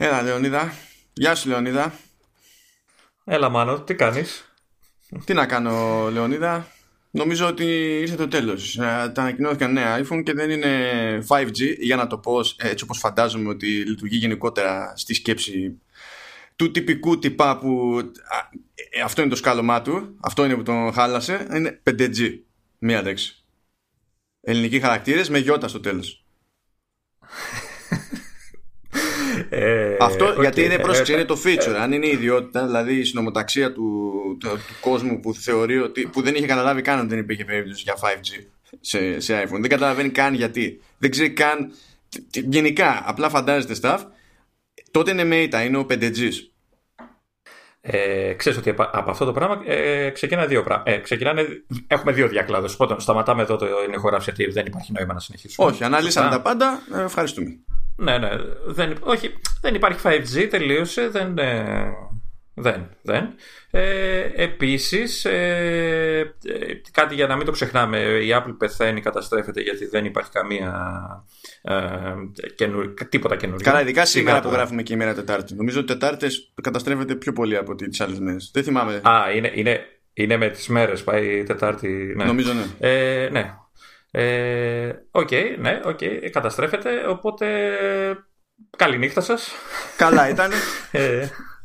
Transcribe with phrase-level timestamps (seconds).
[0.00, 0.72] Έλα, Λεωνίδα.
[1.12, 1.94] Γεια σου, Λεωνίδα.
[3.24, 4.52] Έλα, Μάνο, τι κάνεις;
[5.24, 6.66] Τι να κάνω, Λεωνίδα.
[7.10, 7.64] Νομίζω ότι
[8.00, 8.78] ήρθε το τέλος.
[8.78, 10.72] Ε, τα ανακοινώθηκαν νέα iPhone και δεν είναι
[11.28, 15.80] 5G, για να το πω έτσι όπως φαντάζομαι ότι λειτουργεί γενικότερα στη σκέψη
[16.56, 17.98] του τυπικού τυπά που
[18.90, 22.38] ε, αυτό είναι το σκάλωμά του, αυτό είναι που τον χάλασε, είναι 5G.
[22.78, 23.44] Μία λέξη.
[24.40, 26.24] Ελληνικοί χαρακτήρες με γιώτα στο τέλος.
[29.48, 31.76] Ε, Αυτό γιατί είναι, πρόσεξε, είναι το feature.
[31.80, 34.48] Αν είναι η ιδιότητα, δηλαδή η συνομοταξία του, του,
[34.80, 36.06] κόσμου που θεωρεί ότι.
[36.06, 38.44] που δεν είχε καταλάβει καν ότι δεν υπήρχε περίπτωση για 5G
[38.80, 39.60] σε, σε iPhone.
[39.60, 40.80] Δεν καταλαβαίνει καν γιατί.
[40.98, 41.72] Δεν ξέρει καν.
[42.30, 43.98] Γενικά, απλά φαντάζεται stuff.
[44.90, 46.30] Τότε είναι Meta, είναι ο 5G.
[47.90, 50.90] Ε, ξέρεις ότι από αυτό το πράγμα ε, ξεκινάνε δύο πράγματα.
[50.90, 51.46] Ε, ξεκινάνε,
[51.86, 52.74] έχουμε δύο διακλάδους.
[52.74, 55.68] Οπότε σταματάμε εδώ το ηχογράφηση γιατί δεν υπάρχει νόημα να συνεχίσουμε.
[55.68, 56.82] Όχι, αναλύσαμε τα πάντα.
[56.94, 57.58] Ε, ευχαριστούμε.
[57.96, 58.28] Ναι, ναι.
[58.66, 61.08] Δεν, όχι, δεν υπάρχει 5G, τελείωσε.
[61.08, 61.92] Δεν, ε,
[62.60, 63.34] δεν, δεν.
[63.70, 69.86] Ε, επίσης, ε, ε, κάτι για να μην το ξεχνάμε, η Apple πεθαίνει, καταστρέφεται γιατί
[69.86, 70.72] δεν υπάρχει καμία
[71.62, 71.74] ε,
[72.54, 73.70] καινου, τίποτα καινούργιο.
[73.70, 75.54] Καλά, ειδικά σήμερα που γράφουμε και η μέρα Τετάρτη.
[75.54, 78.50] Νομίζω ότι Τετάρτες καταστρέφεται πιο πολύ από τις άλλες μέρες.
[78.54, 79.00] Δεν θυμάμαι.
[79.02, 79.80] Α, είναι, είναι,
[80.12, 82.12] είναι με τις μέρες, πάει η Τετάρτη.
[82.16, 82.24] Ναι.
[82.24, 82.64] Νομίζω ναι.
[82.78, 83.54] Ε, ναι.
[84.10, 87.46] Ε, ok, okay, ναι, ok, okay, καταστρέφεται, οπότε
[88.76, 89.52] καληνύχτα σας.
[89.96, 90.50] Καλά ήταν.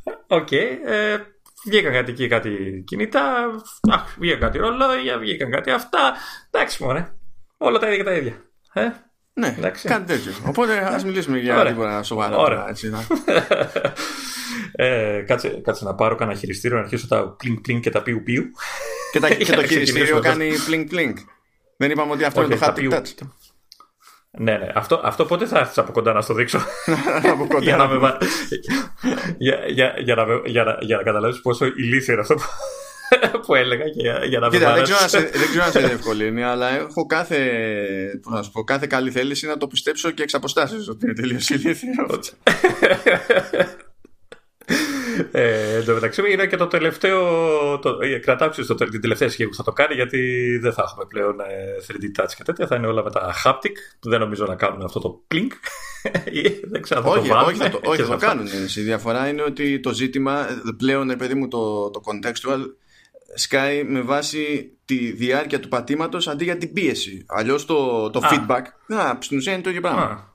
[0.04, 1.18] Ε, ok, okay, ε,
[1.66, 3.46] βγήκαν κάτι εκεί, κάτι κινητά,
[3.92, 6.14] αχ, βγήκαν κάτι ρολόγια, βγήκαν κάτι αυτά,
[6.52, 7.14] εντάξει μωρέ,
[7.58, 8.42] όλα τα ίδια και τα ίδια.
[8.74, 8.92] Ε,
[9.34, 9.88] ναι, εντάξει.
[9.88, 10.32] κάτι τέτοιο.
[10.48, 12.38] Οπότε ας μιλήσουμε για τίποτα σοβαρά.
[12.38, 12.70] Ωραία.
[12.70, 12.92] Έτσι,
[14.72, 18.24] ε, κάτσε, κάτσε να πάρω κανένα χειριστήριο να αρχίσω τα πλινκ πλινκ και τα πιου
[18.24, 18.44] πιου.
[19.12, 21.18] Και, τα, και το χειριστήριο κάνει πλινκ πλινκ.
[21.78, 23.28] Δεν είπαμε ότι αυτό είναι το haptic touch.
[24.38, 24.72] Ναι, ναι.
[24.74, 26.60] Αυτό, αυτό πότε θα έρθεις από κοντά να στο δείξω;
[27.34, 27.64] από κοντά.
[27.64, 28.18] για, να με...
[29.38, 32.44] για, για, για, να, για, να, για να καταλάβεις πόσο ηλίθιο είναι αυτό που,
[33.46, 35.80] που έλεγα και για, για να Κοίτα, με δεν, ξέρω σε, δεν ξέρω αν σε
[35.80, 37.40] διευκολύνει, αλλά έχω κάθε,
[38.26, 41.50] να σου πω, κάθε καλή θέληση να το πιστέψω και εξ αποστάσεως ότι είναι τελείως
[41.50, 42.20] ηλίθιο.
[45.32, 47.20] Ε, εν τω μεταξύ είναι και το τελευταίο.
[47.80, 50.20] Το, ε, κρατάω το, την τελευταία σχέση που θα το κάνει γιατί
[50.62, 51.36] δεν θα έχουμε πλέον
[51.88, 52.68] 3D ε, touch και τέτοια.
[52.68, 55.52] Θα είναι όλα με τα haptic που δεν νομίζω να κάνουν αυτό το plink.
[56.72, 58.46] δεν ξέρω αν θα όχι, το όχι, θα το, όχι, θα το κάνουν.
[58.76, 60.48] Η διαφορά είναι ότι το ζήτημα
[60.78, 62.60] πλέον, παιδί μου, το, το contextual
[63.36, 67.26] σκάει με βάση τη διάρκεια του πατήματος αντί για την πίεση.
[67.28, 70.33] Αλλιώς το, το feedback, να, στην ουσία είναι το ίδιο πράγμα.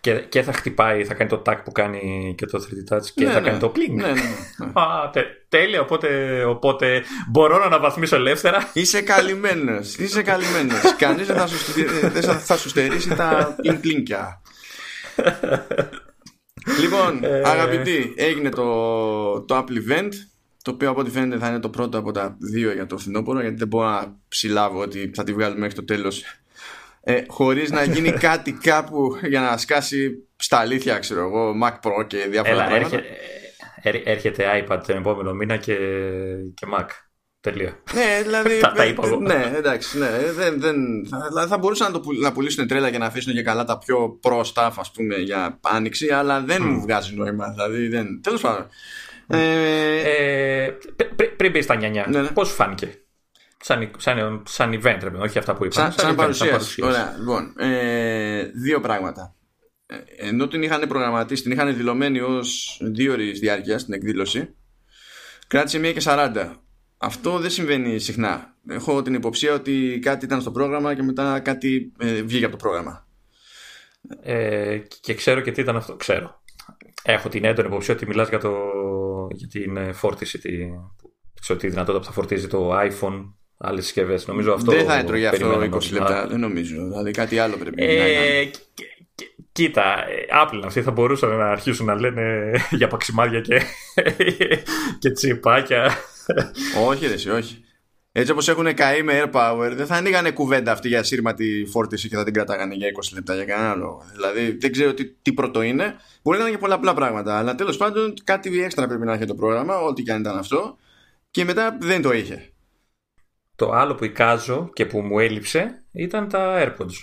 [0.00, 3.24] Και, και θα χτυπάει, θα κάνει το tag που κάνει και το 3D touch και
[3.24, 3.46] ναι, θα ναι.
[3.48, 3.94] κάνει το pling.
[3.94, 4.66] Ναι, ναι, ναι.
[4.82, 8.70] Α, τε, τέλεια, οπότε, οπότε μπορώ να αναβαθμίσω ελεύθερα.
[8.72, 9.96] Είσαι καλυμμένος.
[9.96, 10.80] Είσαι καλυμμένος.
[10.98, 11.72] Κανείς δεν θα σου,
[12.12, 14.42] δεν θα σου στερήσει τα pling πλίνκια.
[16.80, 17.42] λοιπόν, Ε.
[17.44, 20.10] αγαπητοί, έγινε το, το Apple Event
[20.62, 23.40] το οποίο από ό,τι φαίνεται θα είναι το πρώτο από τα δύο για το φθινόπωρο
[23.40, 26.24] γιατί δεν μπορώ να ψηλάβω ότι θα τη βγάλουμε μέχρι το τέλος
[27.04, 32.06] ε, χωρίς να γίνει κάτι κάπου για να σκάσει στα αλήθεια ξέρω εγώ Mac Pro
[32.06, 32.96] και διάφορα Έλα, πράγματα
[33.82, 35.76] έρχε, ε, έρχεται iPad τον επόμενο μήνα και,
[36.54, 36.86] και Mac.
[37.40, 37.82] Τελεία.
[37.94, 38.60] Ναι, δηλαδή.
[38.60, 39.20] τα, τα είπα εγώ.
[39.20, 39.98] Ναι, εντάξει.
[39.98, 40.76] Ναι, δεν, δεν,
[41.34, 44.18] θα, θα μπορούσαν να, το, να πουλήσουν τρέλα για να αφήσουν και καλά τα πιο
[44.22, 46.66] pro stuff, ας πούμε, για άνοιξη, αλλά δεν mm.
[46.66, 47.50] μου βγάζει νόημα.
[47.50, 48.20] Δηλαδή, δεν.
[48.22, 48.66] Τέλος πάντων.
[49.26, 50.76] Ε, ε,
[51.16, 52.28] πρι, πριν μπεις στα νιανιά, Ναι, ναι.
[52.28, 53.01] πώς σου φάνηκε;
[53.64, 55.74] Σαν, σαν, σαν event, ρε, όχι αυτά που είπα.
[55.74, 56.84] Σαν, σαν, παρουσίαση.
[56.84, 59.34] Ωραία, λοιπόν, ε, δύο πράγματα.
[59.86, 62.40] Ε, ενώ την είχαν προγραμματίσει, την είχαν δηλωμένη ω
[62.80, 64.54] δύο ώρε διάρκεια στην εκδήλωση,
[65.46, 66.56] κράτησε μία και 40.
[66.98, 68.56] Αυτό δεν συμβαίνει συχνά.
[68.68, 72.62] Έχω την υποψία ότι κάτι ήταν στο πρόγραμμα και μετά κάτι ε, βγήκε από το
[72.62, 73.06] πρόγραμμα.
[74.22, 75.96] Ε, και ξέρω και τι ήταν αυτό.
[75.96, 76.42] Ξέρω.
[77.02, 78.52] Έχω την έντονη υποψία ότι μιλάς για, το,
[79.30, 80.50] για την ε, φόρτιση, τη,
[81.40, 84.26] σε τη δυνατότητα που θα φορτίζει το iPhone, άλλες συσκευές.
[84.26, 84.72] Νομίζω αυτό.
[84.72, 86.84] Δεν θα έτρωγε αυτό 20 λεπτά, δεν νομίζω.
[86.88, 88.50] Δηλαδή κάτι άλλο πρέπει ε, να είναι.
[89.52, 93.62] Κοίτα, ε, Apple αυτοί θα μπορούσαν να αρχίσουν να λένε για παξιμάδια και,
[94.98, 95.96] και τσιπάκια.
[96.86, 97.64] όχι, ρε, εσύ, όχι.
[98.14, 102.08] Έτσι όπως έχουν καεί με air power, δεν θα ανοίγανε κουβέντα αυτή για σύρματη φόρτιση
[102.08, 104.04] και θα την κρατάγανε για 20 λεπτά για κανένα λόγο.
[104.14, 105.94] Δηλαδή δεν ξέρω τι, τι πρώτο είναι.
[106.22, 107.38] Μπορεί να είναι και πολλαπλά πράγματα.
[107.38, 110.76] Αλλά τέλος πάντων κάτι έξτρα πρέπει να έχει το πρόγραμμα, ό,τι και αν ήταν αυτό.
[111.30, 112.51] Και μετά δεν το είχε.
[113.62, 116.94] Το άλλο που εικάζω και που μου έλειψε ήταν τα AirPods.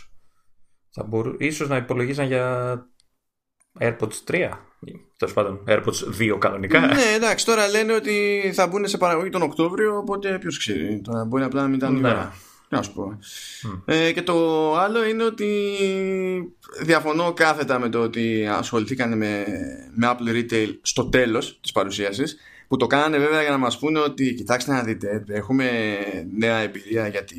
[0.93, 1.35] Θα μπορού...
[1.37, 2.75] Ίσως να υπολογίζαν για
[3.79, 4.49] AirPods 3.
[5.17, 6.79] Τέλος πάντων, AirPods 2 κανονικά.
[6.79, 11.01] Ναι, εντάξει, τώρα λένε ότι θα μπουν σε παραγωγή τον Οκτώβριο, οπότε ποιος ξέρει.
[11.01, 12.09] Τώρα μπορεί απλά να μην ήταν η Ναι.
[12.09, 12.33] ώρα.
[12.69, 13.19] Να σου πω.
[13.85, 15.77] Ε, και το άλλο είναι ότι
[16.81, 19.45] διαφωνώ κάθετα με το ότι ασχοληθήκαν με,
[19.95, 22.37] με Apple Retail στο τέλος της παρουσίασης
[22.69, 25.97] που το κάνανε βέβαια για να μας πούνε ότι κοιτάξτε να δείτε έχουμε
[26.37, 27.35] νέα εμπειρία για, τη,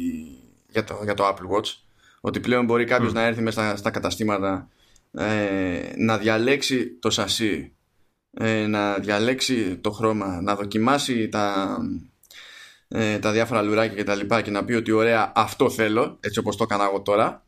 [0.68, 1.74] για, το, για το Apple Watch.
[2.20, 4.68] Ότι πλέον μπορεί κάποιος να έρθει μέσα στα, καταστήματα
[5.12, 7.72] ε, να διαλέξει το σασί
[8.30, 11.76] ε, να διαλέξει το χρώμα να δοκιμάσει τα,
[12.88, 16.38] ε, τα διάφορα λουράκια και τα λοιπά και να πει ότι ωραία αυτό θέλω έτσι
[16.38, 17.44] όπως το έκανα εγώ τώρα.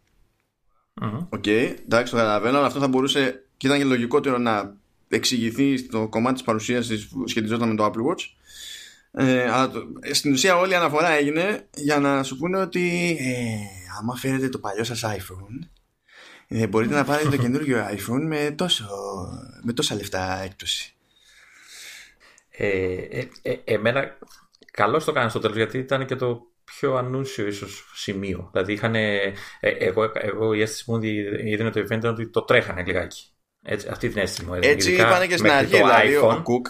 [1.28, 4.80] OK, okay, εντάξει το καταλαβαίνω αλλά αυτό θα μπορούσε και ήταν και λογικότερο να
[5.16, 8.24] εξηγηθεί στο κομμάτι της παρουσίασης που σχετιζόταν με το Apple Watch
[9.12, 13.56] ε, αλλά το, στην ουσία όλη η αναφορά έγινε για να σου πούνε ότι ε,
[13.98, 15.68] άμα φέρετε το παλιό σας iPhone
[16.48, 18.86] ε, μπορείτε να πάρετε το καινούργιο iPhone με, τόσο,
[19.62, 20.94] με τόσα λεφτά έκπτωση.
[22.50, 24.18] Ε, ε, ε, εμένα
[24.72, 28.48] καλώς το κάνει στο τέλος γιατί ήταν και το πιο ανούσιο ίσως σημείο.
[28.52, 28.94] Δηλαδή είχαν.
[28.94, 33.26] Ε, εγώ, εγώ η αίσθηση μου είδε το event ότι το τρέχανε λιγάκι.
[33.62, 34.72] Έτσι, αυτή την αίσθηση μου έδινε.
[34.72, 36.36] Έτσι είπανε και στην αρχή, δηλαδή iPhone.
[36.38, 36.66] ο Κουκ.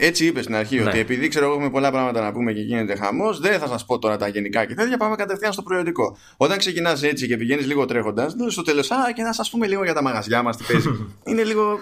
[0.00, 0.88] Έτσι είπε στην αρχή ναι.
[0.88, 3.84] ότι επειδή ξέρω εγώ έχουμε πολλά πράγματα να πούμε και γίνεται χαμός, δεν θα σας
[3.84, 4.96] πω τώρα τα γενικά και τέτοια.
[4.96, 6.16] Πάμε κατευθείαν στο προϊόντικό.
[6.36, 9.66] Όταν ξεκινάς έτσι και πηγαίνεις λίγο τρέχοντας, δεν στο τέλο, Α, και να σας πούμε
[9.66, 10.88] λίγο για τα μαγαζιά μας τι παίζει.
[11.28, 11.78] Είναι λίγο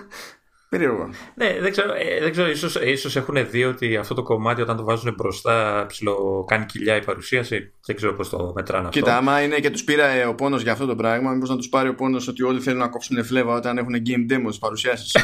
[0.68, 1.10] Περίεργο.
[1.34, 4.76] Ναι, δεν ξέρω, ε, δεν ξέρω ίσως, ίσως έχουν δει ότι αυτό το κομμάτι όταν
[4.76, 7.72] το βάζουν μπροστά ψηλό κάνει κοιλιά η παρουσίαση.
[7.86, 8.98] Δεν ξέρω πώς το μετράνε αυτό.
[9.00, 11.68] Κοίτα, άμα είναι και τους πήρε ο πόνος για αυτό το πράγμα, μήπως να τους
[11.68, 15.16] πάρει ο πόνος ότι όλοι θέλουν να κόψουν φλέβα όταν έχουν game demo στι παρουσιάσεις.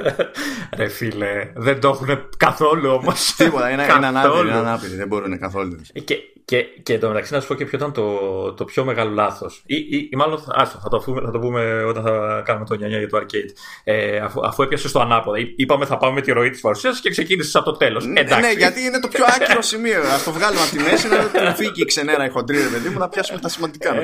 [0.76, 3.34] Ρε φίλε, δεν το έχουν καθόλου όμως.
[3.36, 5.80] Τίποτα, είναι, είναι ανάπηροι, είναι ανάπηροι, δεν μπορούν καθόλου.
[6.04, 9.10] Και, και, και το μεταξύ να σου πω και ποιο ήταν το, το πιο μεγάλο
[9.10, 9.62] λάθος.
[9.66, 12.78] Ή, ή, ή, μάλλον άστο, θα, το, θα το πούμε όταν θα κάνουμε το 9
[12.78, 13.50] για το arcade.
[13.84, 15.38] Ε, αφού, αφού έπιασε στο ανάποδα.
[15.56, 18.06] Είπαμε θα πάμε με τη ροή της παρουσίαση και ξεκίνησε από το τέλος.
[18.06, 20.00] Ναι, ναι, γιατί είναι το πιο άκυρο σημείο.
[20.00, 21.08] Α το βγάλουμε από τη μέση
[21.44, 23.94] να φύγει η ξενέρα η χοντρή, παιδί μου, να πιάσουμε τα σημαντικά.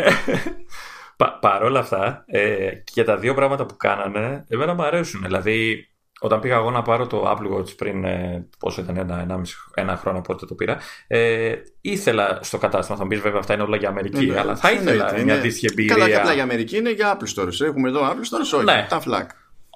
[1.16, 5.20] Πα, Παρ' όλα αυτά, ε, και τα δύο πράγματα που κάνανε, εμένα μου αρέσουν.
[5.22, 5.88] Δηλαδή,
[6.20, 9.40] όταν πήγα εγώ να πάρω το Apple Watch πριν, ε, πόσο ήταν, ένα, ένα,
[9.74, 13.62] ένα χρόνο πότε το πήρα, ε, ήθελα στο κατάστημα, θα μου πεις βέβαια αυτά είναι
[13.62, 15.94] όλα για Αμερική, ναι, αλλά θα ήθελα είναι, μια αντίστοιχη εμπειρία.
[15.94, 17.66] Καλά και απλά για Αμερική είναι για Apple Stores.
[17.66, 18.86] Έχουμε εδώ Apple Stores, όχι, ναι.
[18.88, 19.30] τα φλακ.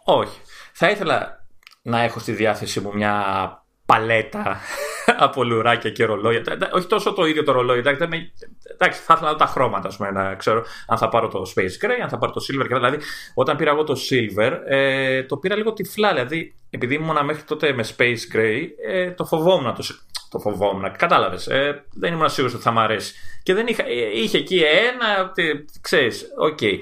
[0.05, 0.41] Όχι.
[0.73, 1.47] Θα ήθελα
[1.83, 4.61] να έχω στη διάθεσή μου μια παλέτα
[5.27, 6.43] από λουράκια και ρολόγια.
[6.73, 7.79] Όχι τόσο το ίδιο το ρολόι.
[7.79, 8.33] Εντάξει,
[8.73, 12.09] εντάξει θα ήθελα τα χρώματα, πούμε, να ξέρω αν θα πάρω το Space Gray, αν
[12.09, 12.67] θα πάρω το Silver.
[12.67, 12.99] Δηλαδή,
[13.35, 16.13] όταν πήρα εγώ το Silver, ε, το πήρα λίγο τυφλά.
[16.13, 19.75] Δηλαδή, επειδή ήμουν μέχρι τότε με Space Gray, ε, το φοβόμουν.
[19.75, 19.85] Το,
[20.31, 20.93] το φοβόμουν.
[20.97, 21.47] Κατάλαβες.
[21.47, 23.15] Ε, δεν ήμουν σίγουρος ότι θα μου αρέσει.
[23.43, 25.33] Και δεν είχα, ε, είχε εκεί ένα.
[25.81, 26.59] Ξέρεις, OK.
[26.61, 26.79] Okay.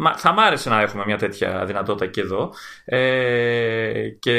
[0.00, 2.52] Μα, θα μ' άρεσε να έχουμε μια τέτοια δυνατότητα και εδώ.
[2.84, 4.36] Ε, και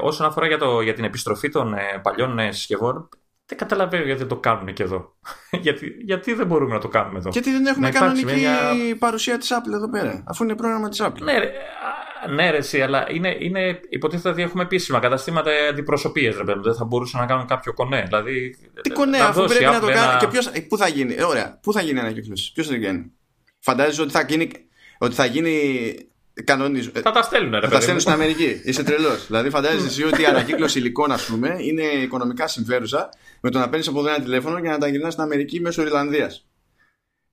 [0.00, 3.08] όσον αφορά για, το, για την επιστροφή των ε, παλιών ε, συσκευών,
[3.46, 5.16] δεν καταλαβαίνω γιατί δεν το κάνουν και εδώ.
[5.64, 8.58] γιατί, γιατί δεν μπορούμε να το κάνουμε εδώ; Γιατί δεν έχουμε κανονική μια...
[8.98, 11.20] παρουσία της Apple εδώ πέρα, αφού είναι πρόγραμμα της Apple.
[11.22, 11.32] Ναι,
[12.34, 16.74] ναι, ρε, εσύ, αλλά είναι, είναι, υποτίθεται ότι έχουμε επίσημα καταστήματα αντιπροσωπείες, ρε παιδί Δεν
[16.74, 18.02] θα μπορούσαν να κάνουν κάποιο κονέ.
[18.06, 20.18] Δηλαδή, Τι κονέ, αφού πρέπει να το κάνει.
[20.18, 23.12] Και ποιος, πού θα γίνει, ε, ωραία, πού θα γίνει ανακύκλωση, ποιος θα γίνει.
[23.58, 24.50] Φαντάζεσαι ότι θα γίνει
[25.02, 25.94] ότι θα γίνει
[26.44, 26.92] κανονισμό.
[27.02, 28.60] Θα τα στέλνουν, ρε Θα τα στέλνουν στην Αμερική.
[28.64, 29.26] Είσαι τρελός.
[29.26, 33.08] δηλαδή, φαντάζεσαι εσύ ότι η ανακύκλωση υλικών, ας πούμε, είναι οικονομικά συμφέρουσα
[33.40, 35.82] με το να παίρνεις από εδώ ένα τηλέφωνο και να τα γυρνάς στην Αμερική μέσω
[35.82, 36.46] Ιρλανδίας.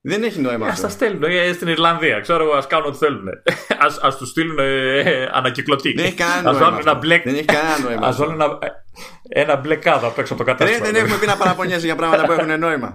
[0.00, 2.20] Δεν έχει νόημα Α τα στέλνουν ε, στην Ιρλανδία.
[2.20, 3.28] Ξέρω εγώ, ας κάνουν ό,τι θέλουν.
[4.06, 5.92] Α τους στείλουν ε, ανακυκλωτή.
[5.92, 6.94] Δεν έχει κανένα νόημα.
[6.94, 7.22] Μπλε...
[7.24, 8.06] Δεν έχει κανένα νόημα.
[8.06, 8.58] Α βάλουν ένα,
[9.28, 10.84] ένα μπλε κάδο απ' έξω από το κατάστημα.
[10.84, 12.92] Δεν, δεν έχουμε πει να παραπονιέσαι για πράγματα που έχουν νόημα.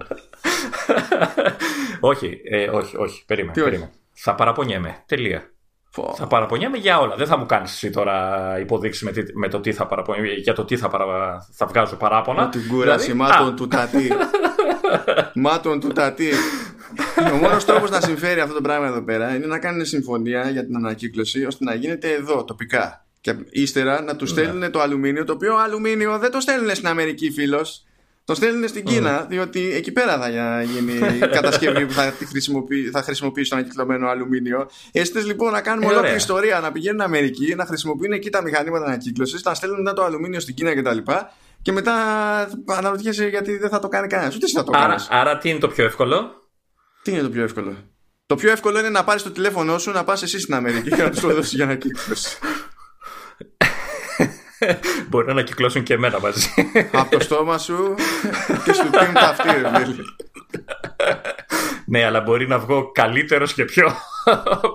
[1.99, 3.23] όχι, ε, όχι, όχι.
[3.25, 3.91] Περίμενε.
[4.15, 4.23] Περίμενε.
[4.23, 5.03] Θα παραπονιέμαι.
[5.05, 5.49] Τελεία.
[6.15, 7.15] Θα παραπονιέμαι για όλα.
[7.15, 10.65] Δεν θα μου κάνεις εσύ τώρα υποδείξεις με, με, το τι θα παραπονιέμαι, για το
[10.65, 12.49] τι θα, παρα, θα βγάζω παράπονα.
[12.49, 14.11] Την κούραση δηλαδή, μάτων του τατή.
[15.45, 16.31] μάτων του τατή.
[17.33, 20.65] Ο μόνος τρόπος να συμφέρει αυτό το πράγμα εδώ πέρα είναι να κάνουν συμφωνία για
[20.65, 23.05] την ανακύκλωση ώστε να γίνεται εδώ τοπικά.
[23.21, 24.41] Και ύστερα να τους ναι.
[24.41, 27.85] στέλνουν το αλουμίνιο, το οποίο αλουμίνιο δεν το στέλνουν στην Αμερική, φίλος.
[28.25, 33.01] Το στέλνουν στην Κίνα, διότι εκεί πέρα θα γίνει η κατασκευή που θα, χρησιμοποιήσει, θα
[33.01, 34.69] χρησιμοποιήσει το ανακυκλωμένο αλουμίνιο.
[34.91, 38.85] Έστε λοιπόν να κάνουμε ε, ολόκληρη ιστορία, να πηγαίνουν Αμερική, να χρησιμοποιούν εκεί τα μηχανήματα
[38.85, 40.97] ανακύκλωσης, να στέλνουν μετά το αλουμίνιο στην Κίνα κτλ.
[40.97, 41.13] Και,
[41.61, 41.93] και μετά
[42.65, 44.35] αναρωτιέσαι γιατί δεν θα το κάνει κανένας.
[44.35, 45.07] Ούτε θα το κάνεις.
[45.09, 46.49] Άρα, άρα τι είναι το πιο εύκολο;
[47.01, 47.75] Τι είναι το πιο εύκολο;
[48.25, 51.03] Το πιο εύκολο είναι να πάρεις το τηλέφωνό σου, να πας εσύ στην Αμερική και
[51.03, 52.37] να τους το δώσεις για ανακύκλωση.
[55.09, 56.47] Μπορεί να ανακυκλώσουν και εμένα μαζί.
[56.91, 57.95] Από το στόμα σου
[58.65, 59.49] και σου πίνει τα αυτή,
[61.85, 63.91] ναι, αλλά μπορεί να βγω καλύτερος και πιο,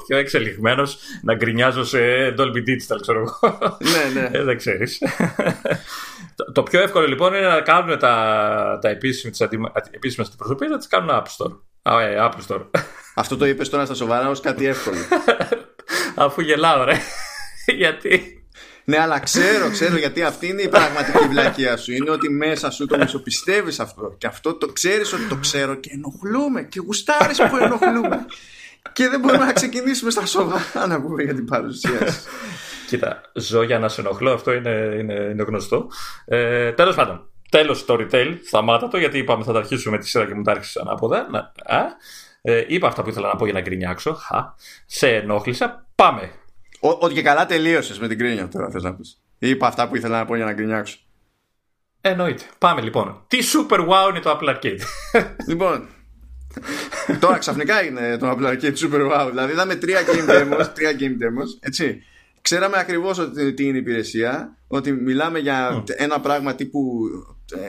[0.06, 1.99] πιο εξελιγμένος να γκρινιάζω σε
[2.38, 3.78] Dolby Digital, ξέρω εγώ.
[3.80, 4.38] ναι, ναι.
[4.38, 4.99] Ε, δεν ξέρεις.
[6.34, 11.08] το, το, πιο εύκολο λοιπόν είναι να κάνουν τα, τα επίσημες αντιπροσωπείες να τις κάνουν
[11.10, 11.58] App Store.
[11.82, 12.62] Α, ε, Apple Store.
[13.14, 14.99] Αυτό το είπες τώρα στα σοβαρά ως κάτι εύκολο.
[16.14, 16.96] Αφού γελάω, ρε.
[17.66, 18.39] Γιατί;
[18.90, 21.92] Ναι, αλλά ξέρω, ξέρω γιατί αυτή είναι η πραγματική βλακεία σου.
[21.92, 24.14] Είναι ότι μέσα σου το μισοπιστεύεις αυτό.
[24.18, 26.62] Και αυτό το ξέρεις ότι το ξέρω και ενοχλούμε.
[26.62, 28.26] Και γουστάρεις που ενοχλούμε.
[28.92, 32.20] και δεν μπορούμε να ξεκινήσουμε στα σοβαρά να πούμε για την παρουσίαση.
[32.88, 35.90] Κοίτα, ζω για να σε ενοχλώ, αυτό είναι, είναι, είναι γνωστό.
[36.25, 40.09] Ε, Τέλος πάντων, τέλος το retail, σταμάτα το γιατί είπαμε θα τα αρχίσουμε με τη
[40.09, 41.28] σειρά και μου τα άρχισε ανάποδα.
[41.30, 41.38] Να,
[41.76, 41.87] α,
[42.42, 44.12] ε, είπα αυτά που ήθελα να πω για να γκρινιάξω.
[44.14, 44.54] Χα,
[44.87, 45.87] σε ενόχλησα.
[45.94, 46.30] Πάμε.
[46.80, 49.22] Ότι και καλά τελείωσες με την κρίνια τώρα, θες να πεις.
[49.38, 50.99] Είπα αυτά που ήθελα να πω για να γκρινιάξω.
[52.00, 52.44] Εννοείται.
[52.58, 53.25] Πάμε λοιπόν.
[53.28, 54.80] Τι super wow είναι το Apple Arcade;
[55.49, 55.88] λοιπόν,
[57.20, 59.26] τώρα ξαφνικά είναι το Apple Arcade super wow.
[59.28, 62.02] Δηλαδή είδαμε τρία game demos, τρία game demos, έτσι.
[62.42, 67.00] Ξέραμε ακριβώς ότι τι είναι η υπηρεσία, ότι μιλάμε για ένα πράγμα τύπου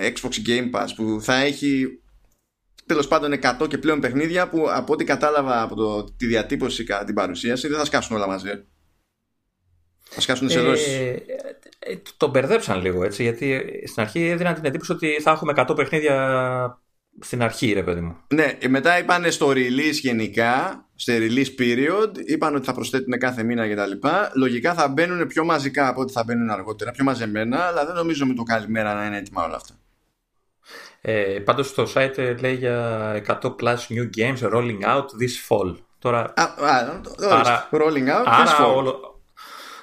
[0.01, 2.01] ε, Xbox Game Pass που θα έχει
[2.85, 7.05] τέλος πάντων 100 και πλέον παιχνίδια που από ό,τι κατάλαβα από το, τη διατύπωση κατά
[7.05, 8.49] την παρουσίαση δεν θα σκάσουν όλα μαζί.
[10.13, 10.87] Θα σκάσουν σε δόσεις.
[10.87, 11.23] Ε,
[11.79, 15.75] ε, το μπερδέψαν λίγο έτσι, γιατί στην αρχή έδιναν την εντύπωση ότι θα έχουμε 100
[15.75, 16.81] παιχνίδια
[17.19, 18.17] στην αρχή, ρε παιδί μου.
[18.33, 23.69] Ναι, μετά είπαν στο release γενικά, στο release period, είπαν ότι θα προσθέτουν κάθε μήνα
[23.69, 24.07] κτλ.
[24.35, 28.25] Λογικά θα μπαίνουν πιο μαζικά από ό,τι θα μπαίνουν αργότερα, πιο μαζεμένα, αλλά δεν νομίζω
[28.25, 29.73] με το καλημέρα να είναι έτοιμα όλα αυτά.
[31.01, 35.75] Ε, πάντως το site λέει για 100 plus new games rolling out this fall.
[35.99, 38.75] Τώρα, α, α, άρα, rolling out άρα this fall.
[38.75, 39.10] Όλο,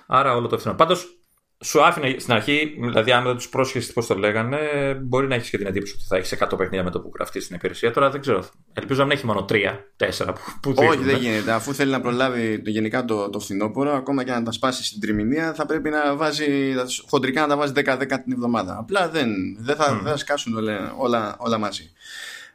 [0.08, 0.74] άρα όλο το φθηνό.
[0.74, 1.18] Πάντως
[1.64, 4.58] σου άφηνε στην αρχή, δηλαδή αν δεν τους πρόσχεσαι πώς το λέγανε,
[5.02, 7.44] μπορεί να έχεις και την εντύπωση ότι θα έχεις 100 παιχνίδια με το που γραφτείς
[7.44, 7.90] στην υπηρεσία.
[7.92, 8.44] Τώρα δεν ξέρω.
[8.72, 9.54] Ελπίζω να μην έχει μόνο 3-4
[10.34, 11.52] που, που Όχι, δεν γίνεται.
[11.52, 15.00] Αφού θέλει να προλάβει το, γενικά το, το φθινόπωρο, ακόμα και να τα σπάσει στην
[15.00, 16.74] τριμηνία, θα πρέπει να βάζει
[17.08, 18.78] χοντρικά να τα βάζει 10-10 την εβδομάδα.
[18.78, 20.02] Απλά δεν, δεν, θα, mm.
[20.02, 21.92] δεν θα σκάσουν όλα, όλα, όλα μαζί.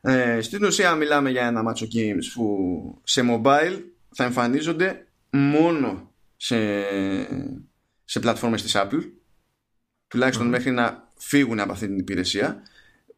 [0.02, 3.80] Ε, στην ουσία μιλάμε για ένα μάτσο games που σε mobile
[4.10, 6.13] θα εμφανίζονται μόνο
[6.44, 6.58] σε
[8.04, 9.12] σε πλατφόρμες της Apple
[10.08, 12.62] τουλάχιστον μέχρι να φύγουν από αυτή την υπηρεσία.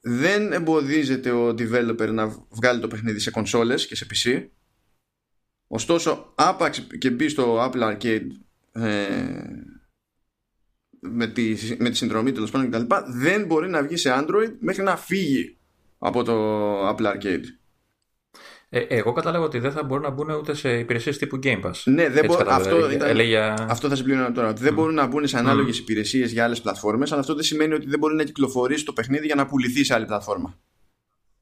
[0.01, 4.47] Δεν εμποδίζεται ο developer να βγάλει το παιχνίδι σε κονσόλες και σε PC
[5.67, 8.27] ωστόσο άπαξ και μπει στο Apple Arcade
[8.71, 9.07] ε,
[10.99, 14.83] με, τη, με τη συνδρομή τέλος πάντων κτλ δεν μπορεί να βγει σε Android μέχρι
[14.83, 15.57] να φύγει
[15.97, 17.43] από το Apple Arcade
[18.79, 21.81] ε, εγώ κατάλαβα ότι δεν θα μπορούν να μπουν ούτε σε υπηρεσίες τύπου Game Pass.
[21.83, 22.37] Ναι, δεν μπο...
[22.47, 23.17] αυτό, ήταν...
[23.69, 24.49] αυτό θα συμπληρώνω τώρα.
[24.49, 24.75] Ότι δεν mm.
[24.75, 25.79] μπορούν να μπουν σε ανάλογες mm.
[25.79, 29.25] υπηρεσίες για άλλες πλατφόρμες, αλλά αυτό δεν σημαίνει ότι δεν μπορεί να κυκλοφορήσει το παιχνίδι
[29.25, 30.59] για να πουληθείς σε άλλη πλατφόρμα.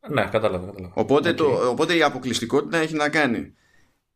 [0.09, 0.65] Ναι, κατάλαβα.
[0.65, 0.93] κατάλαβα.
[0.95, 1.35] Οπότε, okay.
[1.35, 3.53] το, οπότε η αποκλειστικότητα έχει να κάνει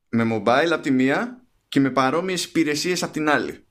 [0.10, 3.66] με mobile από τη μία και με παρόμοιες υπηρεσίες από την άλλη.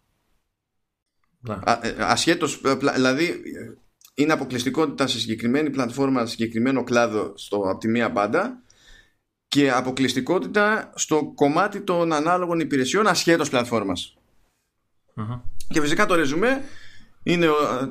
[1.41, 1.55] Ναι.
[1.81, 3.43] Ε, ασχέτως, ε, δηλαδή
[4.15, 8.61] είναι αποκλειστικότητα σε συγκεκριμένη πλατφόρμα, σε συγκεκριμένο κλάδο στο, από τη μία μπάντα
[9.49, 13.49] και αποκλειστικότητα στο κομμάτι των ανάλογων υπηρεσιών ασχέτως
[15.69, 16.65] Και φυσικά το ρεζουμέ
[17.23, 17.47] είναι.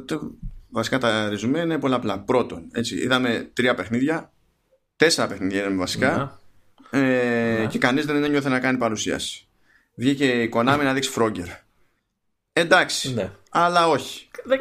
[0.06, 0.32] Το,
[0.70, 2.20] βασικά τα ρεζουμέ είναι πολλαπλά.
[2.20, 4.32] Πρώτον, έτσι, είδαμε τρία παιχνίδια.
[4.96, 5.76] Τέσσερα παιχνίδια είδαμε
[6.90, 9.48] Ε, Και κανείς δεν ένιωθε να κάνει παρουσίαση.
[9.96, 11.48] Βγήκε η Konami να δείξει Frogger.
[12.54, 13.32] Εντάξει, ναι.
[13.50, 14.30] αλλά όχι.
[14.44, 14.60] Δεν,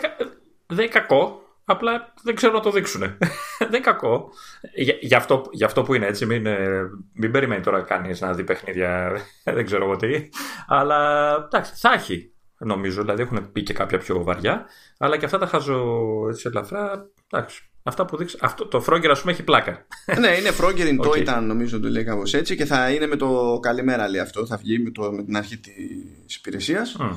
[0.67, 1.44] δεν κακό.
[1.64, 3.00] Απλά δεν ξέρουν να το δείξουν.
[3.59, 4.30] δεν είναι κακό.
[4.75, 8.33] Για, για, αυτό, για αυτό που είναι έτσι, μην, ε, μην περιμένει τώρα κανείς να
[8.33, 9.18] δει παιχνίδια.
[9.56, 10.28] δεν ξέρω εγώ τι.
[10.66, 13.00] Αλλά εντάξει, θα έχει νομίζω.
[13.00, 14.66] Δηλαδή έχουν πει και κάποια πιο βαριά.
[14.99, 15.83] Αλλά και αυτά τα χάζω
[16.28, 17.11] έτσι ελαφρά.
[17.30, 17.68] Εντάξει.
[17.87, 18.38] Αυτά που δείξει.
[18.40, 19.87] Αυτό, το Frogger, ας πούμε, έχει πλάκα.
[20.21, 21.17] ναι, είναι Frogger in Toy Town.
[21.16, 22.56] ήταν, νομίζω το λέει κάπως έτσι.
[22.56, 24.47] Και θα είναι με το καλημέρα, λέει αυτό.
[24.47, 26.97] Θα βγει με, το, με την αρχή της υπηρεσίας.
[27.00, 27.11] Mm.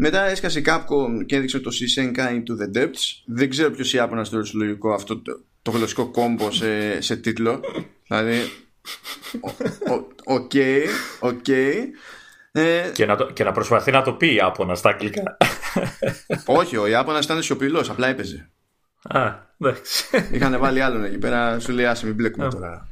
[0.00, 3.22] Μετά έσκασε η Capcom και έδειξε το Shinsekai Into the Depths.
[3.26, 7.60] Δεν ξέρω ποιος Ιάπωνας το λογικό αυτό το, το γλωσσικό combo σε, σε τίτλο.
[8.08, 8.38] δηλαδή.
[10.24, 10.52] OK,
[11.20, 11.48] OK.
[12.52, 15.36] Ε, και, να και να προσπαθεί να το πει Ιάπωνας στα αγγλικά.
[16.44, 18.50] Όχι, ο Ιάπωνα ήταν σιωπηλός, απλά έπαιζε.
[19.02, 20.04] Α, εντάξει.
[20.32, 22.88] Είχαν βάλει άλλον εκεί πέρα, σου λέει άσε μην μπλέκουμε τώρα.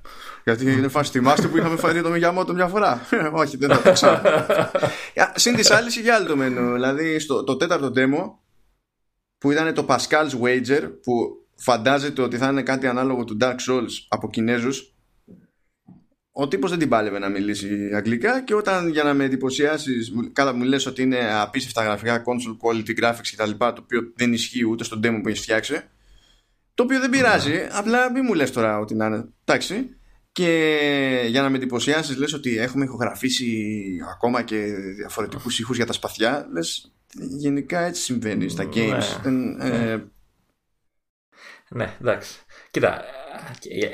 [0.47, 3.01] Γιατί είναι φάση θυμάστε που είχαμε φέρει το Μιγιαμότο μια φορά.
[3.33, 4.21] Όχι, δεν θα το ξέρω.
[5.35, 6.73] Συν της άλλης είχε άλλο το μενού.
[6.73, 8.33] Δηλαδή στο το τέταρτο demo
[9.39, 13.91] που ήταν το Pascal's Wager που φαντάζεται ότι θα είναι κάτι ανάλογο του Dark Souls
[14.09, 14.95] από Κινέζους.
[16.33, 20.53] Ο τύπος δεν την πάλευε να μιλήσει αγγλικά και όταν για να με εντυπωσιάσεις, κατά
[20.53, 23.51] μου λες ότι είναι απίστευτα γραφικά, console quality graphics κτλ.
[23.51, 25.81] Το οποίο δεν ισχύει ούτε στο demo που έχεις φτιάξει.
[26.75, 29.29] Το οποίο δεν πειράζει, απλά μην μου λες τώρα ότι να είναι.
[29.45, 29.97] Εντάξει,
[30.37, 34.57] και για να με εντυπωσιάσεις, λες ότι έχουμε ηχογραφήσει ακόμα και
[34.97, 36.49] διαφορετικούς ήχους για τα σπαθιά.
[36.53, 39.21] Λες, γενικά έτσι συμβαίνει στα games.
[39.23, 40.05] Ναι, ναι.
[41.69, 42.39] ναι εντάξει.
[42.71, 43.05] Κοίτα,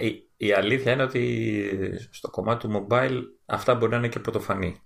[0.01, 4.77] η, η, αλήθεια είναι ότι στο κομμάτι του mobile αυτά μπορεί να είναι και πρωτοφανή.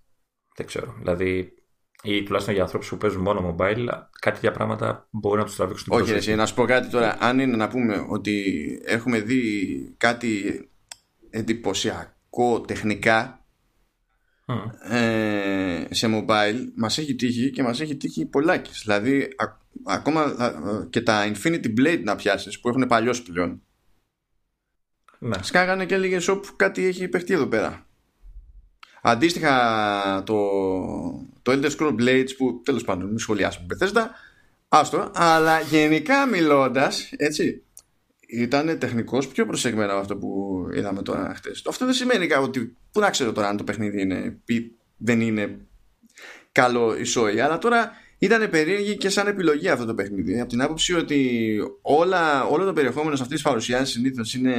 [0.57, 0.95] Δεν ξέρω.
[0.99, 1.55] Δηλαδή,
[2.03, 3.87] ή τουλάχιστον για ανθρώπους που παίζουν μόνο mobile,
[4.21, 7.17] κάτι για πράγματα μπορεί να τους τραβήξουν την Όχι, εσύ, να σου πω κάτι τώρα.
[7.21, 8.45] Αν είναι να πούμε ότι
[8.85, 10.61] έχουμε δει κάτι
[11.37, 13.45] εντυπωσιακό τεχνικά
[14.91, 18.81] ε, σε mobile, μας έχει τύχει και μας έχει τύχει πολλάκις.
[18.83, 19.29] Δηλαδή,
[19.85, 20.35] ακόμα
[20.91, 23.63] και τα Infinity Blade να πιάσεις που έχουν παλιώσει πλέον.
[25.19, 25.43] Ναι.
[25.43, 27.87] Σκάγανε και λίγες όπου κάτι έχει παιχτεί εδώ πέρα.
[29.03, 30.37] Αντίστοιχα το,
[31.43, 34.05] το Elder Scrolls Blades που τέλος πάντων μην σχολιάσουμε Bethesda
[34.69, 37.66] άστο, αλλά γενικά μιλώντας έτσι
[38.27, 41.63] ήταν τεχνικός πιο προσεγμένο από αυτό που είδαμε τώρα χτες.
[41.69, 44.39] Αυτό δεν σημαίνει ότι πού να ξέρω τώρα αν το παιχνίδι είναι,
[44.97, 45.59] δεν είναι
[46.53, 50.41] καλό ισόη αλλά τώρα ήταν περίεργη και σαν επιλογή αυτό το παιχνίδι.
[50.41, 54.55] Από την άποψη ότι όλα, όλο το περιεχόμενο σε αυτή τη παρουσιάση συνήθως είναι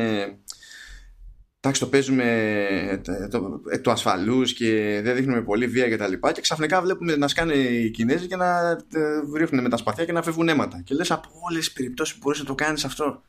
[1.59, 6.41] εντάξει το παίζουμε το, το ασφαλούς και δεν δείχνουμε πολύ βία και τα λοιπά και
[6.41, 10.21] ξαφνικά βλέπουμε να σκάνε οι Κινέζοι και να ε, ρίχνουν με τα σπαθιά και να
[10.21, 10.81] φεύγουν αίματα.
[10.83, 13.21] Και λες από όλες τις περιπτώσεις που μπορείς να το κάνεις αυτό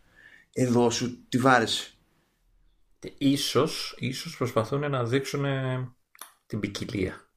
[0.61, 1.93] εδώ σου τη βάρεσε
[3.19, 5.45] Ίσως, ίσως προσπαθούν να δείξουν
[6.47, 7.31] την ποικιλία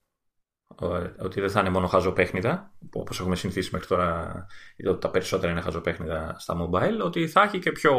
[1.20, 4.46] ότι δεν θα είναι μόνο χαζοπέχνιδα όπως έχουμε συνηθίσει μέχρι τώρα
[4.88, 7.96] ότι τα περισσότερα είναι χαζοπέχνιδα στα mobile ότι θα έχει και πιο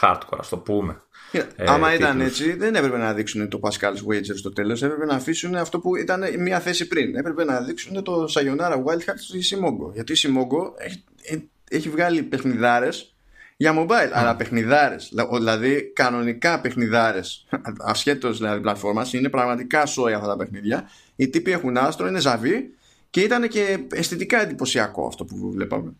[0.00, 1.02] hardcore, ας το πούμε.
[1.32, 4.82] Ε, άμα ήταν έτσι, δεν έπρεπε να δείξουν το Pascal's Wager στο τέλος.
[4.82, 7.16] Έπρεπε να αφήσουν αυτό που ήταν μία θέση πριν.
[7.16, 9.92] Έπρεπε να δείξουν το Sayonara Wildcard στη Simogo.
[9.92, 11.36] Γιατί η Simogo έχει, ε,
[11.70, 13.13] έχει βγάλει παιχνιδάρες
[13.56, 14.10] για mobile.
[14.12, 17.46] Αλλά παιχνιδάρες, δηλαδή κανονικά παιχνιδάρες,
[17.92, 20.88] ασχέτως δηλαδή πλατφόρμας, είναι πραγματικά σόι αυτά τα παιχνίδια.
[21.16, 22.74] Οι τύποι έχουν άστρο, είναι ζαβή
[23.10, 25.92] και ήταν και αισθητικά εντυπωσιακό αυτό που βλέπαμε.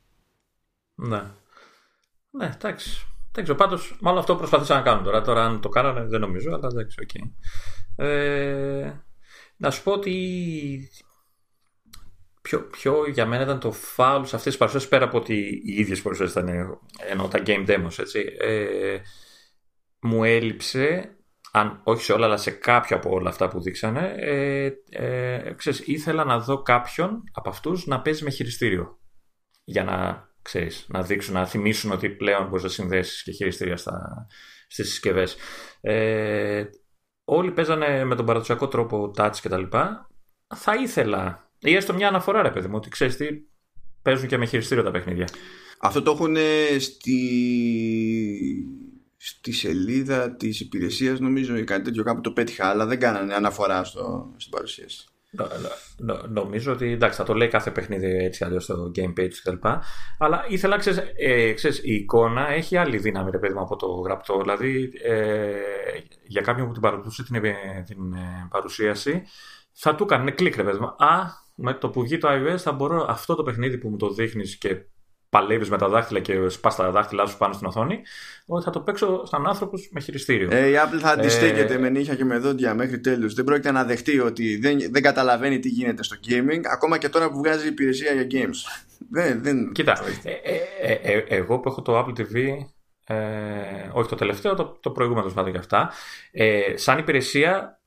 [0.94, 1.22] Ναι.
[2.30, 3.06] Ναι, εντάξει.
[3.32, 5.22] Δεν ξέρω, πάντως, μάλλον αυτό προσπαθήσαν να κάνουν τώρα.
[5.22, 7.08] Τώρα, αν το κάνανε, δεν νομίζω, αλλά εντάξει, OK.
[7.12, 7.30] Okay.
[8.04, 8.92] Ε,
[9.56, 10.90] να σου πω ότι
[12.44, 15.34] πιο, πιο για μένα ήταν το φάουλ σε αυτές τις παρουσιάσεις πέρα από ότι
[15.64, 16.78] οι ίδιες παρουσιάσεις ήταν
[17.10, 18.24] ενώ τα game demos, έτσι.
[18.38, 18.98] Ε,
[20.00, 21.16] μου έλειψε,
[21.52, 25.82] αν όχι σε όλα, αλλά σε κάποια από όλα αυτά που δείξανε, ε, ε, ξέρεις,
[25.86, 28.98] ήθελα να δω κάποιον από αυτούς να παίζει με χειριστήριο.
[29.64, 34.26] Για να ξέρεις, να δείξουν, να θυμίσουν ότι πλέον μπορείς να συνδέσεις και χειριστήρια στα,
[34.66, 35.36] στις συσκευές.
[35.80, 36.64] Ε,
[37.24, 40.08] όλοι παίζανε με τον παραδοσιακό τρόπο touch και τα λοιπά.
[40.54, 43.26] Θα ήθελα, ή έστω μια αναφορά ρε παιδί μου, ότι ξέρεις τι,
[44.02, 45.28] παίζουν και με χειριστήριο τα παιχνίδια.
[45.80, 46.36] Αυτό το έχουν
[46.78, 47.18] στη,
[49.16, 53.84] στη σελίδα της υπηρεσίας νομίζω ή κάτι τέτοιο κάπου το πέτυχα αλλά δεν κάνανε αναφορά
[53.84, 55.08] στο, στην παρουσίαση.
[56.28, 59.68] Νομίζω ότι εντάξει, θα το λέει κάθε παιχνίδι έτσι αλλιώς στο game page κτλ.
[60.18, 63.86] Αλλά ήθελα, ξέρεις, ε, ξέρεις, η εικόνα έχει άλλη δύναμη, ρε παιδί μου, από το
[63.86, 64.40] γραπτό.
[64.40, 65.52] Δηλαδή, ε,
[66.26, 67.42] για κάποιον που την παρακολουθούσε την,
[67.84, 69.22] την ε, παρουσίαση,
[69.72, 70.86] θα του έκανε κλικ, ρε παιδί μου.
[70.86, 74.10] Α, με το που βγει το iOS θα μπορώ αυτό το παιχνίδι που μου το
[74.10, 74.76] δείχνεις και
[75.34, 78.00] παλεύεις με τα δάχτυλα και σπάς τα δάχτυλά σου πάνω στην οθόνη,
[78.46, 80.48] ότι θα το παίξω σαν άνθρωπος με χειριστήριο.
[80.52, 83.34] Ε, η Apple θα αντιστέκεται ε, με νύχια και με δόντια μέχρι τέλους.
[83.34, 87.30] Δεν πρόκειται να δεχτεί ότι δεν, δεν καταλαβαίνει τι γίνεται στο gaming, ακόμα και τώρα
[87.30, 88.86] που βγάζει υπηρεσία για games.
[89.10, 89.72] δεν, δεν...
[89.72, 92.56] Κοίτα, ε, ε, ε, ε, εγώ που έχω το Apple TV.
[93.06, 95.90] Ε, όχι το τελευταίο, το, το προηγούμενο πάντων και αυτά.
[96.32, 97.80] Ε, σαν υπηρεσία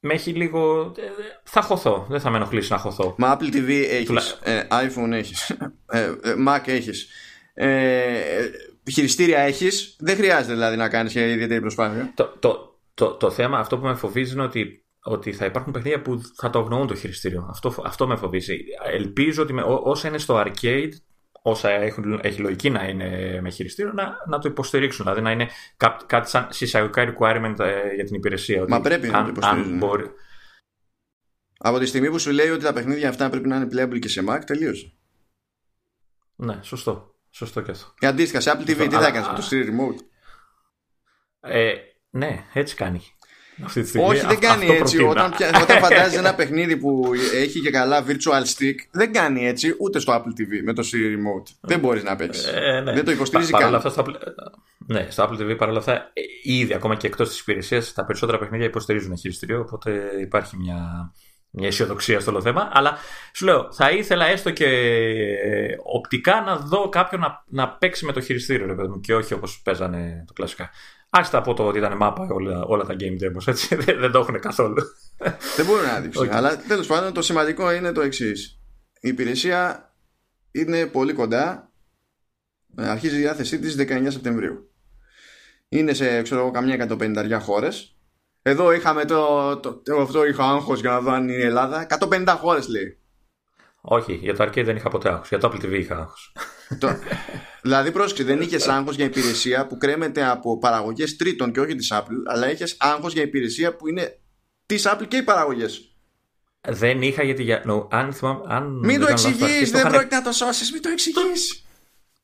[0.00, 0.92] με έχει λίγο.
[0.96, 1.02] Ε,
[1.42, 2.06] θα χωθώ.
[2.08, 3.14] Δεν θα με ενοχλήσει να χωθώ.
[3.18, 4.38] Μα Apple TV έχεις.
[4.42, 5.50] Ε, iPhone έχεις.
[5.86, 7.08] Ε, ε, Mac έχεις.
[7.54, 8.50] Ε,
[8.90, 9.96] χειριστήρια έχεις.
[9.98, 12.12] Δεν χρειάζεται δηλαδή να κάνεις ιδιαίτερη προσπάθεια.
[12.14, 16.02] Το, το, το, το, θέμα αυτό που με φοβίζει είναι ότι, ότι θα υπάρχουν παιχνίδια
[16.02, 17.46] που θα το αγνοούν το χειριστήριο.
[17.50, 18.56] Αυτό, αυτό με φοβίζει.
[18.92, 20.92] Ελπίζω ότι με, ό, όσα είναι στο arcade
[21.42, 25.04] όσα έχουν, έχει λογική να είναι με χειριστήριο να, να το υποστηρίξουν.
[25.04, 28.64] Δηλαδή να είναι κάτι, κάτι σαν συσσαγωγικά requirement ε, για την υπηρεσία.
[28.68, 29.78] Μα πρέπει να το υποστηρίζουν.
[29.78, 30.10] Μπορεί...
[31.58, 34.08] Από τη στιγμή που σου λέει ότι τα παιχνίδια αυτά πρέπει να είναι playable και
[34.08, 34.92] σε Mac, τελείωσε.
[36.36, 37.14] Ναι, σωστό.
[37.30, 37.94] Σωστό και αυτό.
[37.98, 39.98] Και αντίστοιχα, σε Apple TV, τι θα έκανε με το Stream Remote;
[41.40, 41.74] Ε,
[42.10, 43.00] ναι, έτσι κάνει.
[43.64, 45.02] Αυτή τη Όχι, δεν κάνει έτσι.
[45.02, 49.98] Όταν, όταν φαντάζει ένα παιχνίδι που έχει και καλά virtual stick, δεν κάνει έτσι ούτε
[49.98, 51.54] στο Apple TV με το Siri Remote.
[51.60, 52.46] δεν μπορείς να παίξεις.
[52.46, 52.92] Ε, ναι.
[52.92, 53.74] Δεν το υποστηρίζει καν.
[53.74, 54.04] Αυτά, στο,
[54.86, 58.38] ναι, στο Apple TV παρόλα αυτά, ε, ήδη ακόμα και εκτός της υπηρεσίας, τα περισσότερα
[58.38, 59.60] παιχνίδια υποστηρίζουν χειριστήριο.
[59.60, 61.12] Οπότε υπάρχει μια,
[61.50, 62.68] μια αισιοδοξία στο όλο θέμα.
[62.72, 62.96] Αλλά
[63.32, 64.66] σου λέω, θα ήθελα έστω και
[65.44, 69.14] ε, οπτικά να δω κάποιον να, να παίξει με το χειριστήριο, ρε παιδί μου, και
[69.14, 70.70] όχι όπως παίζανε το κλασικά.
[71.10, 73.74] Άστα από το ότι ήταν μάπα όλα, όλα τα game demos, έτσι.
[73.84, 74.82] δεν, δεν το έχουν καθόλου.
[75.56, 76.20] δεν μπορεί να δείξει.
[76.22, 76.34] Okay.
[76.36, 78.60] Αλλά τέλος πάντων το σημαντικό είναι το εξής.
[79.00, 79.92] Η υπηρεσία
[80.50, 81.70] είναι πολύ κοντά.
[82.76, 84.70] Αρχίζει η διάθεσή της 19 Σεπτεμβρίου.
[85.68, 87.94] Είναι σε ξέρω, καμιά 150 χώρες.
[88.42, 91.86] Εδώ είχαμε το, το, το, αυτό είχα άγχος για να δω αν είναι η Ελλάδα.
[92.00, 92.99] 150 χώρες λέει.
[93.80, 95.28] Όχι, για το arcade δεν είχα ποτέ άγχος.
[95.28, 96.32] Για το Apple TV είχα άγχος.
[96.78, 96.98] Το...
[97.62, 101.92] δηλαδή, πρόσεξε, δεν είχες άγχος για υπηρεσία που κρέμεται από παραγωγές τρίτων και όχι της
[101.94, 104.20] Apple, αλλά είχες άγχος για υπηρεσία που είναι
[104.66, 105.94] της Apple και οι παραγωγές.
[106.68, 107.42] Δεν είχα γιατί.
[107.42, 107.64] Για...
[107.66, 108.16] No, αν,
[108.46, 111.64] αν μην το εξηγείς, δεν πρόκειται να το σώσεις, μην το εξηγείς.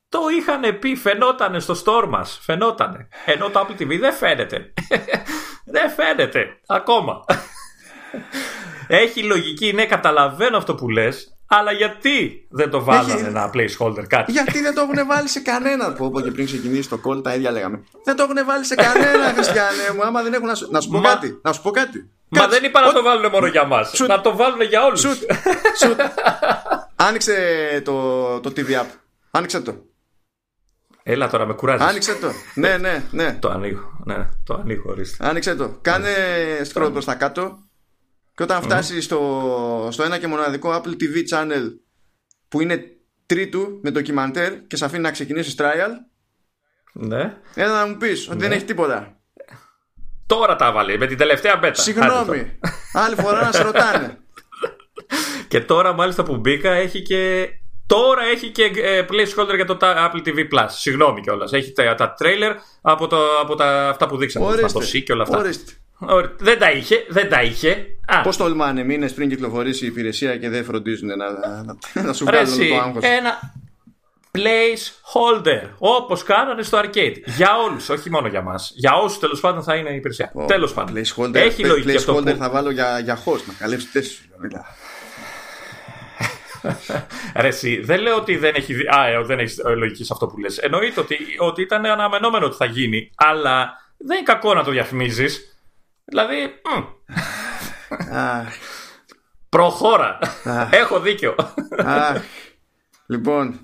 [0.09, 2.39] Το, το είχαν πει, φαινόταν στο store μας.
[2.41, 3.07] Φαινόταν.
[3.25, 4.73] Ενώ το Apple TV δεν φαίνεται.
[5.75, 7.23] δεν φαίνεται ακόμα.
[8.87, 13.23] Έχει λογική, ναι, καταλαβαίνω αυτό που λες αλλά γιατί δεν το βάλανε Έχει...
[13.23, 15.93] ένα placeholder κάτι; Γιατί δεν το έχουν βάλει σε κανένα.
[15.93, 17.83] Που όπω και πριν ξεκινήσει το call, τα ίδια λέγαμε.
[18.03, 20.03] Δεν το έχουν βάλει σε κανένα, Χριστιανέ μου.
[20.03, 21.09] Άμα δεν έχουν να σου, να σου πω Μα...
[21.09, 21.39] κάτι.
[21.41, 22.09] Να σου πω κάτι.
[22.29, 23.99] Μα δεν είπα να το βάλουν μόνο για μας.
[24.07, 25.05] Να το βάλουν για όλους.
[26.95, 27.35] Άνοιξε
[27.85, 28.85] το, το TV app.
[29.31, 29.85] Άνοιξε το.
[31.03, 31.87] Έλα τώρα, με κουράζεις.
[31.87, 32.31] Άνοιξε το.
[32.53, 33.37] ναι, ναι, ναι.
[33.39, 34.01] Το ανοίγω.
[34.05, 35.27] Ναι, το ανοίγω, ορίστε.
[35.27, 35.77] Άνοιξε το.
[35.81, 36.09] Κάνε
[36.73, 37.66] scroll προς τα κάτω
[38.37, 41.71] και όταν φτάσεις στο, στο ένα και μοναδικό Apple TV channel
[42.47, 42.83] που είναι
[43.25, 45.89] τρίτου με ντοκιμαντέρ και σε αφήνει να ξεκινήσεις trial.
[46.93, 47.37] Ναι.
[47.55, 48.55] Έλα να μου πεις ότι δεν ναι.
[48.55, 49.17] έχει τίποτα.
[50.25, 51.81] Τώρα τα βάλει με την τελευταία μπέτα.
[51.81, 52.59] Συγγνώμη.
[52.93, 54.17] Άλλη φορά να σε ρωτάνε.
[55.47, 57.49] Και τώρα μάλιστα που μπήκα έχει και
[57.85, 60.67] Τώρα έχει και ε, placeholder για το Apple TV Plus.
[60.67, 61.53] Συγγνώμη κιόλας.
[61.53, 64.45] Έχει τα, τα trailer από, το, από τα, αυτά που δείξαμε.
[64.45, 64.79] Ορίστε.
[64.79, 65.37] Το C και όλα αυτά.
[65.37, 65.71] Ορίστε.
[66.37, 67.85] Δεν τα είχε, δεν τα είχε.
[68.23, 72.57] Πώς τολμάνε μήνες πριν κυκλοφορήσει η υπηρεσία και δεν φροντίζουν να, να, να σου βγάλουν
[72.69, 73.39] το άγχος; Ένα
[74.31, 75.69] placeholder.
[75.77, 77.15] Όπως κάνανε στο arcade.
[77.25, 78.71] Για όλους, όχι μόνο για μας.
[78.75, 80.31] Για όσους τέλος πάντων θα είναι η υπηρεσία.
[80.35, 80.95] Oh, τέλος πάντων.
[80.95, 82.35] Placeholder, Έχει λογική placeholder αυτό που...
[82.37, 84.21] θα βάλω για, για host να καλύψει τέσσερις
[87.41, 90.37] Ρε εσύ, δεν λέω ότι δεν έχει, α, ε, δεν έχεις λογική σε αυτό που
[90.37, 90.57] λες.
[90.57, 95.56] Εννοείται ότι, ότι ήταν αναμενόμενο ότι θα γίνει, αλλά δεν είναι κακό να το διαφημίζεις.
[96.09, 96.61] Δηλαδή.
[99.49, 100.19] Προχώρα.
[100.71, 101.35] Έχω δίκιο.
[103.05, 103.59] Λοιπόν.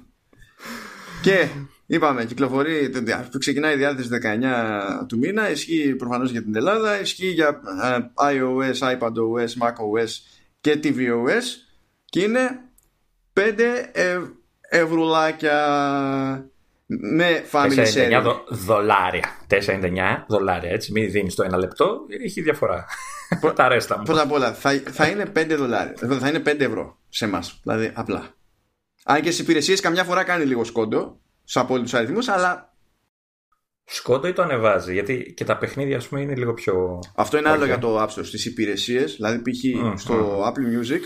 [1.22, 1.48] Και
[1.86, 2.92] είπαμε, κυκλοφορεί.
[3.38, 4.10] Ξεκινάει η διάθεση
[5.02, 5.50] 19 του μήνα.
[5.50, 7.00] Ισχύει προφανώς για την Ελλάδα.
[7.00, 7.98] Ισχύει για ε,
[8.32, 10.12] iOS, iPadOS, macOS
[10.62, 11.44] και tvOS.
[12.06, 12.60] Και είναι
[13.34, 13.42] 5
[14.70, 15.58] ευρουλάκια
[17.00, 18.24] με family sharing.
[18.24, 19.26] 4,99 δολάρια.
[19.50, 20.72] 4,99 δολάρια.
[20.72, 22.86] Έτσι, μην δίνεις το ένα λεπτό, έχει διαφορά.
[23.56, 24.04] Τα ρέστα μου.
[24.04, 25.94] Πρώτα απ' όλα, θα, θα είναι 5 δολάρια.
[26.20, 27.60] Θα είναι 5 ευρώ σε εμάς.
[27.64, 28.34] Δηλαδή, απλά.
[29.04, 32.74] Αν και στις υπηρεσίες καμιά φορά κάνει λίγο σκόντο στου απόλυτου αριθμούς, αλλά.
[33.86, 37.00] Σκόντο ή το ανεβάζει, γιατί και τα παιχνίδια, ας πούμε, είναι λίγο πιο.
[37.16, 38.26] Αυτό είναι άλλο για το App Store.
[38.26, 40.00] Στις υπηρεσίες, δηλαδή π.χ.
[40.00, 41.02] στο Apple Music,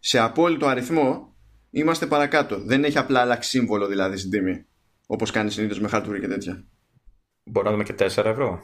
[0.00, 1.36] σε απόλυτο αριθμό
[1.70, 2.60] είμαστε παρακάτω.
[2.64, 4.66] Δεν έχει απλά αλλάξει σύμβολο δηλαδή στην τιμή.
[5.10, 6.64] Όπως κάνεις συνήθως με hardware και τέτοια.
[7.44, 8.62] Μπορεί να δούμε και 4 ευρώ.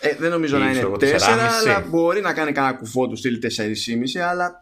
[0.00, 1.18] Ε, δεν νομίζω Ή να είναι 4,
[1.60, 4.52] αλλά μπορεί να κάνει κανένα κουφό του στυλ 4,5, αλλά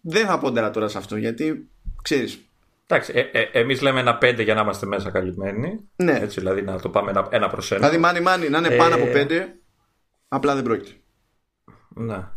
[0.00, 1.68] δεν θα πόντερα τώρα σε αυτό γιατί
[2.02, 2.44] ξέρεις.
[2.86, 5.88] Εντάξει, ε, ε, εμείς λέμε ένα 5 για να είμαστε μέσα καλυμμένοι.
[5.96, 6.18] Ναι.
[6.18, 7.80] Έτσι, δηλαδή να το πάμε ένα, ένα προς ένα.
[7.80, 9.46] Δηλαδή, μάνι, μάνι, να είναι πάνω από 5, ε,
[10.28, 10.92] απλά δεν πρόκειται.
[11.88, 12.28] Ναι.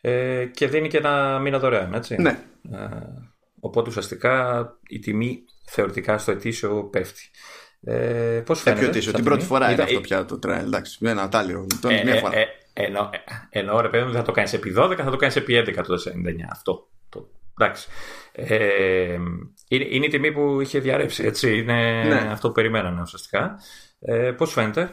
[0.00, 2.16] Ε, και δίνει και ένα μήνα δωρεάν, έτσι.
[2.18, 2.38] Ναι.
[2.72, 2.88] Ε,
[3.60, 7.30] οπότε ουσιαστικά η τιμή θεωρητικά στο ετήσιο πέφτει.
[7.80, 8.86] Ε, Πώς φαίνεται.
[8.86, 10.62] ετήσιο, την πρώτη φορά είναι αυτό πια το trial.
[10.64, 11.66] Εντάξει, ένα ατάλληλο.
[11.88, 12.38] Ε, μία φορά.
[12.38, 13.10] Ε, ενώ,
[13.50, 15.94] ενώ ρε παιδί μου θα το κάνεις επί 12, θα το κάνεις επί 11 το
[15.94, 16.48] 49.
[16.50, 16.88] Αυτό.
[17.08, 17.88] Το, εντάξει.
[18.32, 19.18] Ε,
[19.68, 21.58] είναι, είναι η τιμή που είχε διαρρεύσει, έτσι.
[21.58, 22.28] Είναι ναι.
[22.30, 23.58] αυτό που περιμένανε ουσιαστικά.
[24.00, 24.90] Ε, Πώς φαίνεται;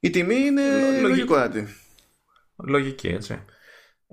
[0.00, 0.62] Η τιμή είναι
[1.00, 1.36] λογικό
[2.56, 3.44] Λογική, έτσι.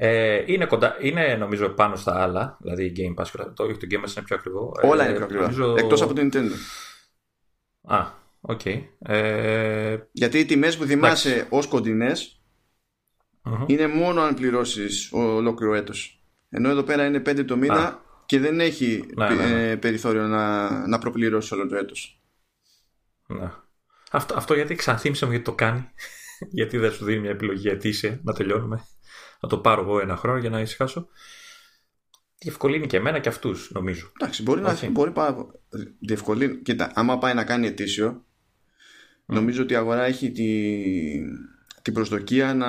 [0.02, 4.04] Ε, είναι, κοντά, είναι νομίζω πάνω στα άλλα, δηλαδή η Game Pass, το, το Game
[4.04, 4.72] Pass είναι πιο ακριβό.
[4.84, 5.76] Όλα είναι πιο ακριβά, νομίζω...
[5.78, 6.52] εκτός από την Nintendo.
[7.82, 8.06] Α,
[8.42, 8.62] OK.
[8.64, 8.84] Okay.
[9.00, 9.98] Ε...
[10.12, 12.42] Γιατί οι τιμές που θυμάσαι ως κοντινές
[13.44, 13.64] uh-huh.
[13.66, 16.24] είναι μόνο αν πληρώσεις ολόκληρο έτος.
[16.50, 19.70] Ενώ εδώ πέρα είναι 5 το μήνα και δεν έχει ναι, ναι, ναι.
[19.70, 22.22] Ε, περιθώριο να, να προπληρώσεις όλο το έτος.
[23.28, 23.52] Ναι.
[24.12, 25.90] Αυτό, αυτό γιατί ξανθύμισε μου γιατί το κάνει.
[26.60, 28.84] γιατί δεν σου δίνει μια επιλογή ετήσια να τελειώνουμε
[29.40, 31.08] να το πάρω εγώ ένα χρόνο για να ησυχάσω.
[32.38, 34.12] Διευκολύνει και εμένα και αυτούς, νομίζω.
[34.20, 35.48] Εντάξει, μπορεί να μπορεί πάρα
[36.00, 36.62] Διευκολύνει.
[36.62, 38.26] Κοίτα, άμα πάει να κάνει ετήσιο,
[39.26, 40.52] νομίζω ότι η αγορά έχει τη,
[41.82, 42.68] την προσδοκία να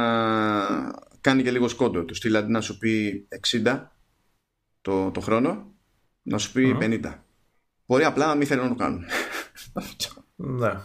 [1.21, 2.05] κάνει και λίγο σκόντο.
[2.05, 3.27] Του στείλει αντί να σου πει
[3.63, 3.87] 60
[4.81, 5.75] το, το χρόνο,
[6.23, 7.15] να σου πει 50.
[7.87, 9.05] Μπορεί απλά να μην θέλουν να το κάνουν.
[10.37, 10.81] ναι.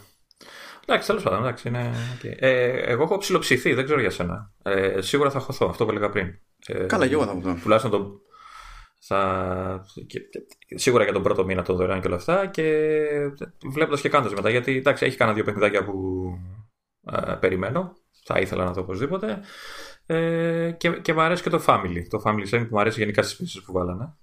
[0.86, 1.40] Εντάξει, τέλος πάντων.
[1.40, 1.94] Εντάξει, είναι...
[2.22, 2.34] okay.
[2.38, 4.52] ε, εγώ έχω ψηλοψηθεί, δεν ξέρω για σένα.
[4.64, 6.40] Ε, σίγουρα θα χωθώ, αυτό που έλεγα πριν.
[6.68, 7.58] Ε, Καλά, και εγώ θα χωθώ.
[7.62, 8.22] Τουλάχιστον το,
[9.08, 9.86] θα...
[10.08, 10.20] Και,
[10.76, 12.88] σίγουρα για τον πρώτο μήνα το δωρεάν και όλα αυτά και
[13.72, 14.50] βλέποντας και κάνοντας μετά.
[14.50, 16.26] Γιατί εντάξει, έχει κανένα δύο παιχνιδάκια που
[17.12, 17.94] ε, περιμένω.
[18.26, 19.40] Θα ήθελα να δω οπωσδήποτε.
[20.06, 22.04] Ε, και, και μου αρέσει και το Family.
[22.10, 24.16] Το Family Sharing που μου αρέσει γενικά στις πίσει που βάλανε.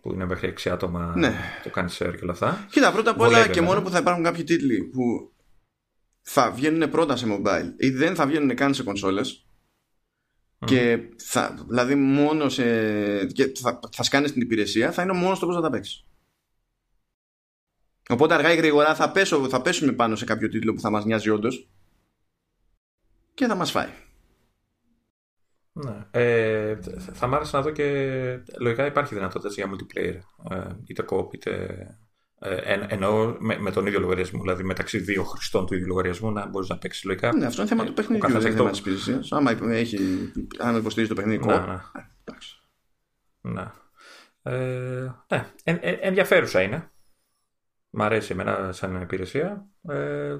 [0.00, 1.12] Που είναι μέχρι 6 άτομα.
[1.16, 1.34] Ναι.
[1.62, 2.66] Το κάνει share και όλα αυτά.
[2.70, 5.32] Κοίτα, πρώτα απ' όλα και μόνο που θα υπάρχουν κάποιοι τίτλοι που
[6.28, 9.46] θα βγαίνουν πρώτα σε mobile ή δεν θα βγαίνουν καν σε κονσόλες
[10.64, 12.62] και θα, δηλαδή μόνο σε,
[13.26, 16.04] και θα, θα σκάνεις την υπηρεσία, θα είναι μόνος στο πώ θα τα παίξεις.
[18.08, 21.04] Οπότε αργά ή γρήγορα θα, πέσω, θα πέσουμε πάνω σε κάποιο τίτλο που θα μας
[21.04, 21.68] νοιάζει όντως
[23.34, 23.90] και θα μας φάει.
[25.72, 26.06] Ναι.
[26.10, 26.78] Ε,
[27.12, 27.84] θα μ' άρεσε να δω και
[28.58, 31.76] λογικά υπάρχει δυνατότητα για multiplayer ε, είτε co είτε
[32.38, 36.46] ε, εννοώ με, με, τον ίδιο λογαριασμό, δηλαδή μεταξύ δύο χρηστών του ίδιου λογαριασμού να
[36.46, 37.36] μπορείς να παίξεις λογικά.
[37.36, 39.22] Ναι, αυτό είναι θέμα του παιχνιδιού, δεν είναι θέμα τη υπηρεσία.
[39.30, 39.98] Άμα, έχει,
[40.58, 41.80] άμα υποστηρίζει το παιχνίδι, ναι, ναι.
[43.40, 43.72] ναι.
[44.42, 45.50] Ε, ναι.
[45.64, 46.90] Ε, ε, ενδιαφέρουσα είναι.
[47.90, 49.68] Μ' αρέσει εμένα σαν υπηρεσία.
[49.88, 50.36] Ε,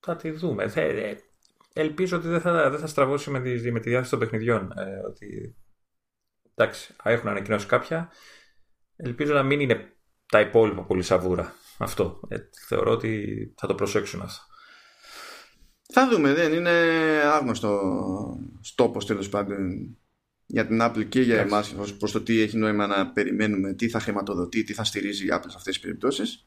[0.00, 0.72] θα τη δούμε.
[0.74, 1.14] Ε,
[1.72, 4.72] ελπίζω ότι δεν θα, δεν θα στραβώσει με τη, με τη διάθεση των παιχνιδιών.
[4.76, 5.56] Ε, ότι,
[6.54, 8.10] εντάξει, έχουν ανακοινώσει κάποια.
[8.96, 9.91] Ελπίζω να μην είναι
[10.32, 11.54] τα υπόλοιπα πολύ σαβούρα.
[11.78, 12.20] Αυτό.
[12.28, 12.36] Ε,
[12.68, 14.42] θεωρώ ότι θα το προσέξουν αυτό.
[15.92, 16.70] Θα δούμε, δεν είναι
[17.32, 17.80] άγνωστο
[18.60, 19.56] στόπος τέλος πάντων
[20.46, 24.00] για την Apple και για εμάς προς το τι έχει νόημα να περιμένουμε, τι θα
[24.00, 26.46] χρηματοδοτεί, τι θα στηρίζει η Apple σε αυτές τις περιπτώσεις.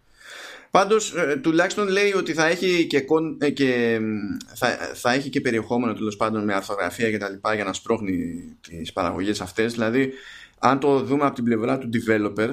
[0.72, 3.06] Πάντως, ε, τουλάχιστον λέει ότι θα έχει και,
[3.40, 4.00] ε, και,
[4.56, 8.44] θα, θα έχει και περιεχόμενο τέλος πάντων με αρθογραφία και τα λοιπά για να σπρώχνει
[8.62, 9.74] τις παραγωγές αυτές.
[9.74, 10.14] Δηλαδή,
[10.60, 12.50] αν το δούμε από την πλευρά του developer,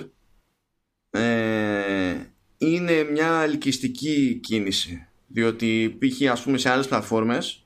[1.12, 2.14] ε,
[2.58, 6.30] είναι μια ελκυστική κίνηση διότι π.χ.
[6.30, 7.64] ας πούμε σε άλλες πλατφόρμες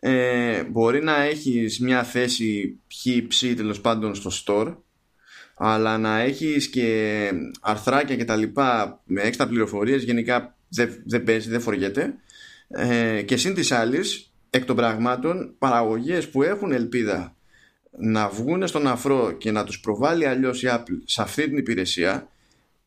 [0.00, 4.76] ε, μπορεί να έχεις μια θέση χ ψ τέλος πάντων στο store
[5.54, 11.48] αλλά να έχεις και αρθράκια και τα λοιπά με έξτρα πληροφορίες γενικά δεν, δεν παίζει,
[11.48, 12.14] δεν φοριέται
[12.68, 17.36] ε, και σύν της άλλης εκ των πραγμάτων παραγωγές που έχουν ελπίδα
[17.90, 22.28] να βγουν στον αφρό και να τους προβάλλει αλλιώς η Apple σε αυτή την υπηρεσία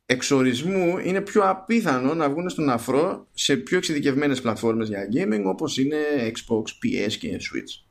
[0.06, 5.78] εξορισμού είναι πιο απίθανο να βγουν στον αφρό σε πιο εξειδικευμένες πλατφόρμες για gaming όπως
[5.78, 7.88] είναι Xbox, PS και Switch.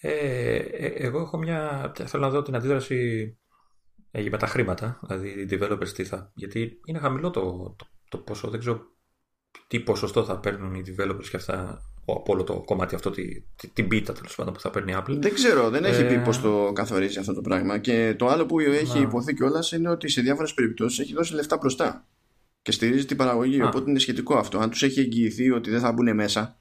[0.00, 1.92] Ε, ε, εγώ έχω μια...
[2.06, 3.36] Θέλω να δω την αντίδραση
[4.10, 6.32] ε, με τα χρήματα, δηλαδή οι developers τι θα...
[6.34, 8.90] Γιατί είναι χαμηλό το, το, το ποσό, δεν ξέρω
[9.66, 13.68] τι ποσοστό θα παίρνουν οι developers και αυτά από όλο το κομμάτι αυτό, τη, τη,
[13.68, 15.16] την πίτα τέλος πάντων που θα παίρνει η Apple.
[15.20, 17.78] Δεν ξέρω, δεν έχει πει ε, πώς το καθορίζει αυτό το πράγμα.
[17.78, 19.04] Και το άλλο που έχει να.
[19.04, 22.06] υποθεί κιόλας είναι ότι σε διάφορες περιπτώσεις έχει δώσει λεφτά μπροστά
[22.62, 23.60] και στηρίζει την παραγωγή.
[23.60, 23.66] Α.
[23.66, 24.58] Οπότε είναι σχετικό αυτό.
[24.58, 26.58] Αν τους έχει εγγυηθεί ότι δεν θα μπουν μέσα,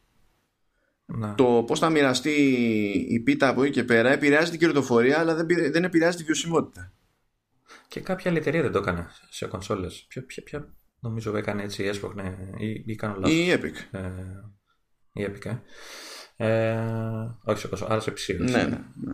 [1.06, 1.36] να.
[1.36, 2.32] το πώς θα μοιραστεί
[3.10, 6.92] η πίτα από εκεί και πέρα επηρεάζει την κερδοφορία, αλλά δεν, δεν επηρεάζει τη βιωσιμότητα.
[7.88, 10.06] Και κάποια άλλη εταιρεία δεν το έκανε σε κονσόλες.
[10.08, 10.68] Ποια, ποια, ποια
[11.00, 13.36] νομίζω έκανε έτσι, έσπρωχνε ή, ή κάνω λάθος.
[13.36, 13.98] Η Epic.
[13.98, 14.02] Ε,
[15.14, 16.48] η Epic, ε.
[16.48, 16.78] ε
[17.44, 18.38] όχι σε κονσόλα, άρα σε PC.
[18.40, 19.14] Ναι, ναι, ναι.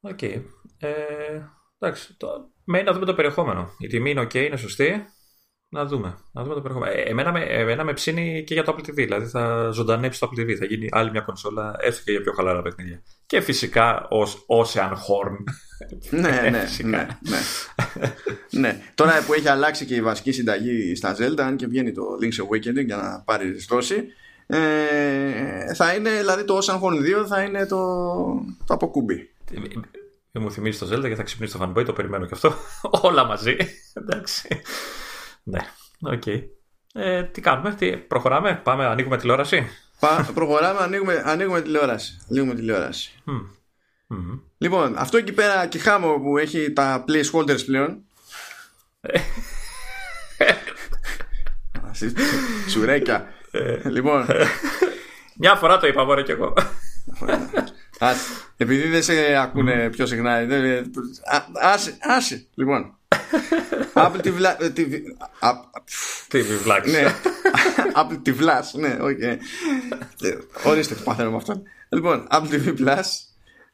[0.00, 0.18] OK.
[0.20, 0.42] Okay.
[0.78, 1.40] Ε,
[1.78, 2.28] εντάξει, το,
[2.64, 3.70] μένει να δούμε το περιεχόμενο.
[3.78, 5.06] Η τιμή είναι ok, είναι σωστή.
[5.72, 6.18] Να δούμε.
[6.32, 6.92] Να δούμε το περιεχόμενο.
[6.98, 8.94] Ε, εμένα, με, εμένα με ψήνει και για το Apple TV.
[8.94, 10.54] Δηλαδή θα ζωντανέψει το Apple TV.
[10.54, 13.02] Θα γίνει άλλη μια κονσόλα, έστω και για πιο χαλαρά παιχνίδια.
[13.26, 15.36] Και φυσικά ως Ocean Horn.
[16.10, 17.40] ναι, ναι, ναι, ναι.
[18.50, 18.82] ναι.
[18.94, 22.44] Τώρα που έχει αλλάξει και η βασική συνταγή στα Zelda, αν και βγαίνει το Link's
[22.44, 24.04] Awakening για να πάρει δόση,
[24.46, 27.76] ε, θα είναι, δηλαδή το Ocean Horn 2 θα είναι το,
[28.66, 29.30] το αποκούμπι.
[30.32, 32.54] Δεν μου θυμίζει το Zelda και θα ξυπνήσει το fanboy, το περιμένω και αυτό.
[33.08, 33.56] Όλα μαζί.
[33.92, 34.48] Εντάξει.
[35.50, 35.60] Ναι,
[36.00, 36.22] OK.
[36.26, 36.42] Okay.
[36.92, 39.66] Ε, τι κάνουμε, τι, προχωράμε, πάμε, ανοίγουμε τηλεόραση.
[40.00, 42.18] Πα, προχωράμε, ανοίγουμε, ανοίγουμε τηλεόραση.
[42.30, 43.22] Ανοίγουμε τηλεόραση.
[43.26, 43.30] Mm.
[44.14, 44.40] Mm-hmm.
[44.58, 48.04] Λοιπόν, αυτό εκεί πέρα και χάμω που έχει τα placeholders πλέον.
[52.68, 53.28] Σουρέκια.
[53.50, 53.88] Ε.
[53.88, 54.26] λοιπόν.
[55.36, 56.54] Μια φορά το είπα μόνο κι εγώ.
[58.56, 60.46] επειδή δεν σε ακούνε πιο συχνά.
[61.60, 62.46] Άσε, άσε.
[62.54, 62.94] Λοιπόν.
[63.94, 64.34] Apple TV
[64.74, 66.50] TV
[66.90, 67.14] Ναι.
[67.94, 68.78] Apple TV Plus.
[68.78, 69.20] Ναι, οκ.
[69.20, 69.38] Ε,
[70.64, 71.62] ορίστε τι παθαίνω με αυτό.
[71.88, 73.02] Λοιπόν, Apple TV Plus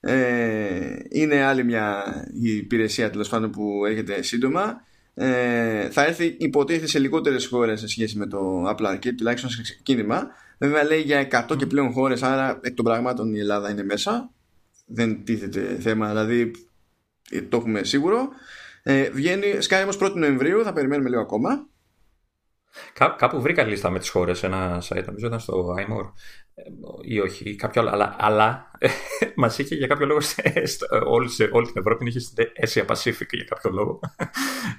[0.01, 2.05] ε, είναι άλλη μια
[2.43, 4.85] υπηρεσία τέλος πάντων που έρχεται σύντομα.
[5.15, 9.63] Ε, θα έρθει υποτίθεται σε λιγότερες χώρες σε σχέση με το Apple Arcade, τουλάχιστον σε
[9.63, 10.27] ξεκίνημα.
[10.59, 14.31] Βέβαια λέει για 100 και πλέον χώρες, άρα εκ των πραγμάτων η Ελλάδα είναι μέσα.
[14.87, 16.51] Δεν τίθεται θέμα, δηλαδή
[17.49, 18.29] το έχουμε σίγουρο.
[18.89, 21.69] Ε, βγαίνει, σκάει όμως 1η Νοεμβρίου, θα περιμένουμε λίγο ακόμα.
[22.93, 26.13] Κά, κάπου βρήκα λίστα με τις χώρες ένα site, νομίζω ήταν στο iMore
[26.55, 26.63] ε,
[27.03, 28.71] ή όχι, κάποιο άλλο, αλλά, αλλά
[29.37, 30.21] μας είχε για κάποιο λόγο
[31.07, 34.01] όλη, σε, όλη την Ευρώπη είχε στην Asia Pacific για κάποιο λόγο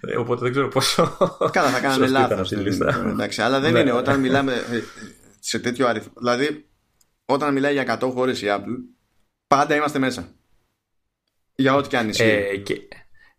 [0.01, 1.17] ε, οπότε δεν ξέρω πόσο
[1.51, 3.79] Καλά θα κάνανε λάθος Εντάξει, αλλά δεν ναι.
[3.79, 4.81] είναι όταν μιλάμε ε,
[5.39, 6.69] σε τέτοιο αριθμό δηλαδή
[7.25, 8.77] όταν μιλάει για 100 χώρες η Apple
[9.47, 10.31] πάντα είμαστε μέσα
[11.55, 12.87] για ό,τι και αν ισχύει ε, και,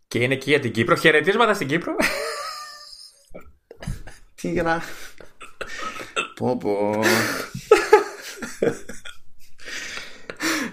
[0.09, 1.97] και είναι και για την Κύπρο χαιρετίσματα στην Κύπρο
[4.35, 4.83] τι για να...
[6.35, 7.01] πω πω.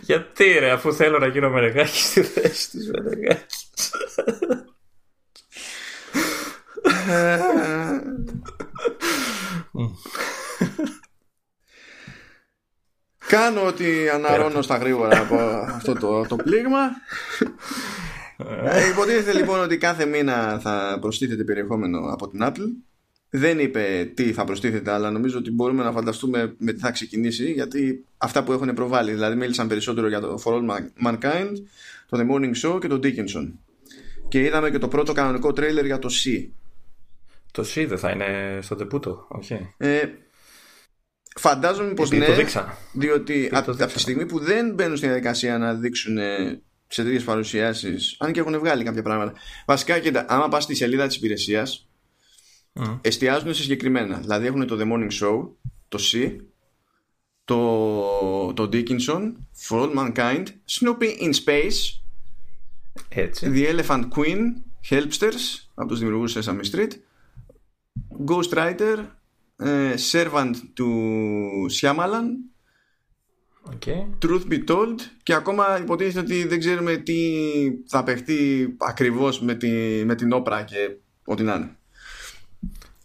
[0.01, 3.55] Γιατί ρε, αφού θέλω να γίνω μενεγάκι στη θέση της μενεγάκι.
[13.27, 15.35] Κάνω ότι αναρώνω στα γρήγορα από
[15.67, 16.89] αυτό το, το πλήγμα.
[18.37, 22.85] Ε, υποτίθεται λοιπόν ότι κάθε μήνα θα προστίθεται περιεχόμενο από την Apple
[23.37, 27.51] δεν είπε τι θα προστίθεται, αλλά νομίζω ότι μπορούμε να φανταστούμε με τι θα ξεκινήσει,
[27.51, 30.63] γιατί αυτά που έχουν προβάλει, δηλαδή μίλησαν περισσότερο για το For All
[31.05, 31.51] Mankind,
[32.09, 33.51] το The Morning Show και το Dickinson.
[34.27, 36.47] Και είδαμε και το πρώτο κανονικό τρέιλερ για το C.
[37.51, 39.73] Το C δεν θα είναι στο τεπούτο, όχι.
[39.77, 40.01] Ε,
[41.35, 42.27] φαντάζομαι πως ναι,
[42.93, 46.17] διότι από, τη στιγμή που δεν μπαίνουν στην διαδικασία να δείξουν
[46.95, 49.34] σε τέτοιες παρουσιάσεις, αν και έχουν βγάλει κάποια πράγματα.
[49.65, 51.89] Βασικά, κοίτα, άμα πας στη σελίδα της υπηρεσίας,
[52.73, 52.99] mm.
[53.01, 54.17] εστιάζουν σε συγκεκριμένα.
[54.17, 55.47] Δηλαδή έχουν το The Morning Show,
[55.88, 56.36] το C,
[57.45, 59.34] το, το Dickinson,
[59.67, 61.99] For All Mankind, Snoopy in Space,
[63.10, 63.51] Έτσι.
[63.53, 64.39] The Elephant Queen,
[64.89, 66.91] Helpsters, από τους δημιουργούς Sesame Street,
[68.25, 68.97] Ghost Rider,
[69.63, 70.89] uh, Servant του
[71.71, 72.25] Shyamalan,
[73.73, 74.25] okay.
[74.25, 77.19] Truth Be Told και ακόμα υποτίθεται ότι δεν ξέρουμε τι
[77.88, 79.69] θα παιχτεί ακριβώς με, τη,
[80.06, 81.75] με την όπρα και ό,τι να είναι.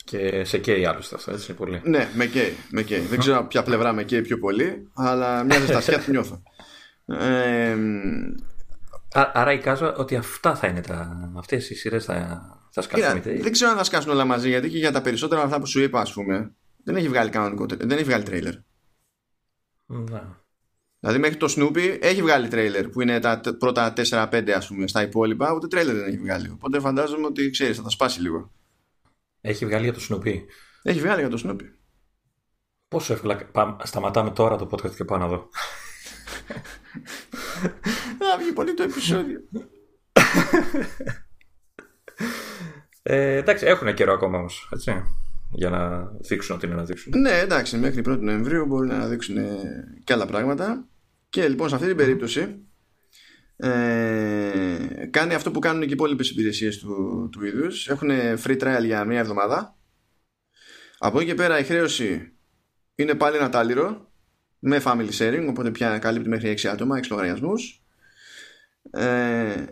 [0.05, 1.81] Και σε καίει άλλωστε αυτό, έτσι πολύ.
[1.85, 2.55] Ναι, με καίει.
[2.71, 3.01] Με καίει.
[3.01, 6.43] Δεν ξέρω ποια πλευρά με καίει πιο πολύ, αλλά μια ζεστασιά τη νιώθω.
[7.07, 7.77] Ε,
[9.13, 11.31] άρα εικάζω ότι αυτά θα είναι τα.
[11.37, 13.23] Αυτές οι σειρές θα, θα σκάσουν.
[13.23, 15.81] δεν ξέρω αν θα σκάσουν όλα μαζί, γιατί και για τα περισσότερα αυτά που σου
[15.81, 18.55] είπα, ας πούμε, δεν έχει βγάλει κανονικό δεν έχει βγάλει τρέιλερ.
[19.87, 20.40] Να.
[21.01, 25.03] Δηλαδή μέχρι το Snoopy έχει βγάλει τρέιλερ που είναι τα πρώτα 4-5 ας πούμε στα
[25.03, 26.51] υπόλοιπα, ούτε τρέιλερ δεν έχει βγάλει.
[26.51, 28.53] Οπότε φαντάζομαι ότι ξέρεις, θα τα σπάσει λίγο.
[29.41, 30.41] Έχει βγάλει για το Snoopy.
[30.83, 31.65] Έχει βγάλει για το Snoopy.
[32.89, 33.51] Πόσο εύκολα.
[33.83, 35.49] Σταματάμε τώρα το podcast και πάω να δω.
[38.19, 39.41] Θα βγει πολύ το επεισόδιο.
[43.03, 44.69] ε, εντάξει, έχουν καιρό ακόμα όμως.
[45.53, 47.13] Για να δείξουν ό,τι είναι να δείξουν.
[47.21, 49.37] Ναι, εντάξει, μέχρι 1η Νοεμβρίου μπορεί να δείξουν
[50.05, 50.89] και άλλα πράγματα.
[51.29, 52.65] Και λοιπόν σε αυτή την περίπτωση
[53.57, 57.89] ε, κάνει αυτό που κάνουν και οι υπόλοιπες υπηρεσίες του, του είδους.
[57.89, 58.11] Έχουν
[58.45, 59.77] free trial για μία εβδομάδα.
[60.99, 62.33] Από εκεί και πέρα η χρέωση
[62.95, 64.13] είναι πάλι ένα τάλιρο
[64.59, 67.83] με family sharing, οπότε πια καλύπτει μέχρι 6 άτομα, 6 λογαριασμούς.
[68.91, 69.65] Ε,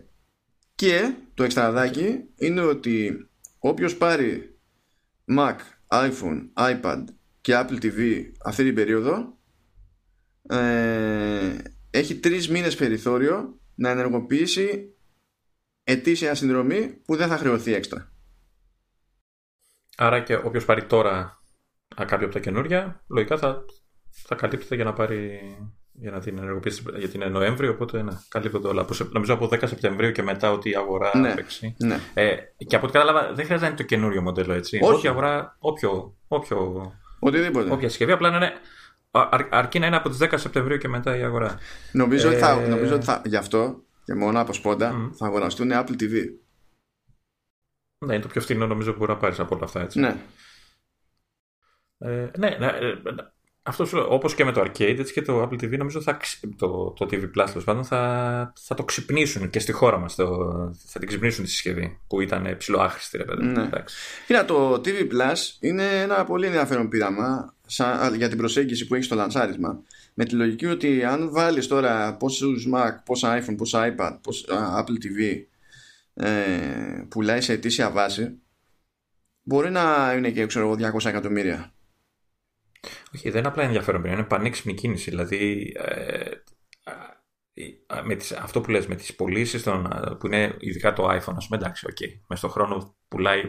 [0.75, 4.48] και το εξτραδάκι είναι ότι όποιος πάρει
[5.29, 5.57] Mac,
[5.89, 7.05] iPhone, iPad
[7.41, 9.39] και Apple TV αυτή την περίοδο
[10.49, 11.57] ε,
[11.91, 14.95] έχει τρεις μήνες περιθώριο να ενεργοποιήσει
[15.85, 18.13] ετήσια συνδρομή που δεν θα χρεωθεί έξτρα.
[19.97, 21.43] Άρα και όποιος πάρει τώρα
[21.97, 23.65] κάποιο από τα καινούρια, λογικά θα,
[24.11, 25.41] θα καλύπτεται για να πάρει
[26.01, 28.87] για να την ενεργοποιήσεις γιατί είναι Νοέμβριο, οπότε ναι, καλύπτονται όλα.
[29.13, 31.75] Νομίζω από 10 Σεπτεμβρίου και μετά ότι η αγορά ναι, παίξει.
[31.79, 32.01] Ναι.
[32.15, 34.79] Ε, και από ό,τι κατάλαβα, δεν χρειάζεται να είναι το καινούριο μοντέλο, έτσι.
[34.83, 34.95] Όχι.
[34.95, 37.73] Όποια αγορά, όποιο, όποιο, Οτιδήποτε.
[37.73, 38.53] όποια συσκευή, απλά να είναι
[39.51, 41.59] αρκεί να είναι από τις 10 Σεπτεμβρίου και μετά η αγορά.
[41.93, 42.31] Νομίζω, ε...
[42.31, 45.11] ότι, θα, νομίζω ότι θα, γι' αυτό και μόνο από σπόντα mm.
[45.15, 46.13] θα αγοραστούν Apple TV.
[48.07, 49.81] Ναι, είναι το πιο φθηνό νομίζω που μπορεί να πάρεις από όλα αυτά.
[49.81, 50.01] Έτσι.
[50.01, 50.17] Ναι.
[51.99, 52.71] Ε, ναι, ναι,
[53.69, 56.17] ε, αυτός όπως και με το Arcade έτσι και το Apple TV νομίζω θα,
[56.57, 60.27] το, το TV Plus πάντων θα, θα το ξυπνήσουν και στη χώρα μας το,
[60.87, 63.69] θα την ξυπνήσουν τη συσκευή που ήταν ψηλό άχρηστη ρε παιδί ναι.
[64.27, 69.05] Κοίτα το TV Plus είναι ένα πολύ ενδιαφέρον πείραμα σαν, για την προσέγγιση που έχει
[69.05, 69.83] στο λανσάρισμα.
[70.15, 75.05] Με τη λογική ότι αν βάλεις τώρα πόσους Mac, πόσα iPhone, πόσα iPad, πόσα Apple
[75.05, 75.43] TV
[76.15, 78.39] ε, πουλάει σε ετήσια βάση
[79.43, 81.73] μπορεί να είναι και ξέρω, 200 εκατομμύρια
[83.15, 85.11] όχι, δεν είναι απλά ενδιαφέρον, είναι πανέξυπνη κίνηση.
[85.11, 86.31] Δηλαδή, ε,
[88.05, 89.63] με τις, αυτό που λες, με τις πωλήσεις
[90.19, 93.43] που είναι ειδικά το iPhone, ας πούμε, εντάξει, okay, μες στον χρόνο πουλάει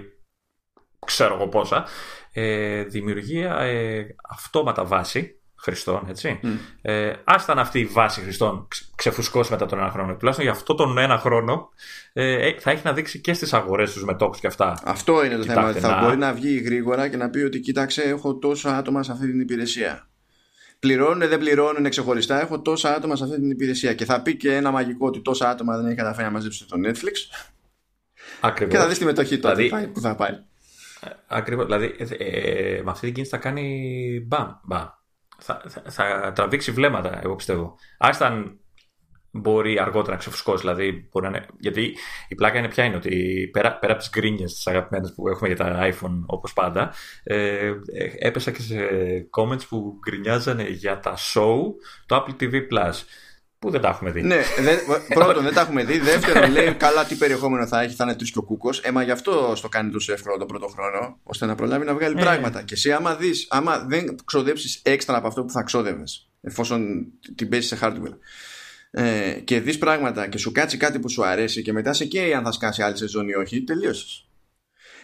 [1.06, 1.88] ξέρω εγώ πόσα,
[2.32, 6.40] ε, δημιουργεί ε, αυτόματα βάση χρηστών, έτσι.
[6.44, 6.48] Mm.
[6.82, 10.16] Ε, άσταν αυτή η βάση χρηστών ξεφουσκώσει μετά τον ένα χρόνο.
[10.16, 11.70] Τουλάχιστον για αυτό τον ένα χρόνο
[12.14, 14.82] ε, ε θα έχει να δείξει και στις αγορές τους μετόχου και αυτά.
[14.84, 15.74] Αυτό είναι το θέμα.
[15.74, 19.26] Θα μπορεί να βγει γρήγορα και να πει ότι κοίταξε, έχω τόσα άτομα σε αυτή
[19.26, 20.08] την υπηρεσία.
[20.80, 22.42] Πληρώνουν, δεν πληρώνουν ξεχωριστά.
[22.42, 23.94] Έχω τόσα άτομα σε αυτή την υπηρεσία.
[23.94, 26.78] Και θα πει και ένα μαγικό ότι τόσα άτομα δεν έχει καταφέρει να μαζέψει το
[26.86, 27.46] Netflix.
[28.42, 28.74] Ακριβώς.
[28.74, 30.40] Και θα δεις τη μετοχή του δηλαδή, που θα πάει.
[31.28, 31.66] Ακριβώς.
[31.66, 34.52] Δηλαδή, ε, με αυτή την κίνηση θα κάνει μπαμ.
[34.64, 34.88] μπαμ.
[35.40, 37.76] Θα, θα, θα, τραβήξει βλέμματα, εγώ πιστεύω.
[37.98, 38.60] Άσταν
[39.32, 40.62] μπορεί αργότερα να ξεφουσκώσει.
[40.62, 41.46] Δηλαδή, μπορεί να είναι...
[41.60, 41.96] Γιατί
[42.28, 45.48] η πλάκα είναι πια είναι ότι πέρα, πέρα από τις γκρίνιες τις αγαπημένες που έχουμε
[45.48, 47.74] για τα iPhone όπως πάντα, ε,
[48.20, 48.76] έπεσα και σε
[49.38, 51.58] comments που γκρινιάζανε για τα show
[52.06, 52.94] το Apple TV Plus.
[53.60, 54.22] Που δεν τα έχουμε δει.
[54.22, 54.76] Ναι, δε,
[55.14, 56.00] πρώτον δεν τα έχουμε δει.
[56.00, 58.80] Δεύτερον, λέει καλά τι περιεχόμενο θα έχει, θα είναι τρεις και ο κούκος.
[58.80, 62.16] Έμα γι' αυτό στο κάνει τόσο εύκολο τον πρώτο χρόνο, ώστε να προλάβει να βγάλει
[62.18, 62.22] ε.
[62.22, 62.62] πράγματα.
[62.62, 67.06] Και εσύ, άμα δεις, άμα δεν ξοδέψεις έξτρα από αυτό που θα ξόδευες, εφόσον
[67.36, 68.18] την πέσει σε hardware,
[68.92, 72.34] ε, και δεις πράγματα και σου κάτσει κάτι που σου αρέσει και μετά σε καίει
[72.34, 74.28] αν θα σκάσει άλλη σεζόν ή όχι, τελείωσες.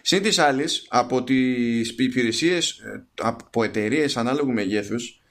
[0.02, 5.22] Συν της άλλης, από τις υπηρεσίες ε, από εταιρείες ανάλογου μεγέθους,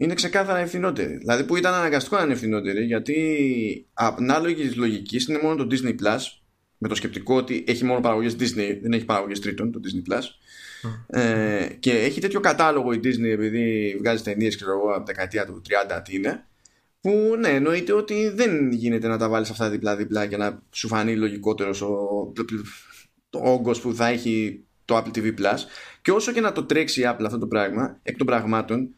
[0.00, 1.16] είναι ξεκάθαρα ευθυνότερη.
[1.16, 6.18] Δηλαδή που ήταν αναγκαστικό να είναι ευθυνότερη, γιατί ανάλογη λογική είναι μόνο το Disney Plus,
[6.78, 10.22] με το σκεπτικό ότι έχει μόνο παραγωγές Disney, δεν έχει παραγωγές τρίτων το Disney Plus.
[11.06, 15.46] Ε, και έχει τέτοιο κατάλογο η Disney επειδή βγάζει ταινίε, ξέρω εγώ, από την δεκαετία
[15.46, 15.62] του
[15.96, 16.46] 30 τι είναι,
[17.00, 21.16] που ναι, εννοείται ότι δεν γίνεται να τα βάλεις αυτά δίπλα-δίπλα για να σου φανεί
[21.16, 21.88] λογικότερος ο,
[23.30, 25.58] ο όγκος που θα έχει το Apple TV Plus.
[26.02, 28.94] Και όσο και να το τρέξει η Apple αυτό το πράγμα, εκ των πραγμάτων,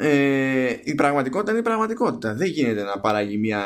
[0.00, 2.34] ε, η πραγματικότητα είναι η πραγματικότητα.
[2.34, 3.62] Δεν γίνεται να παράγει μία,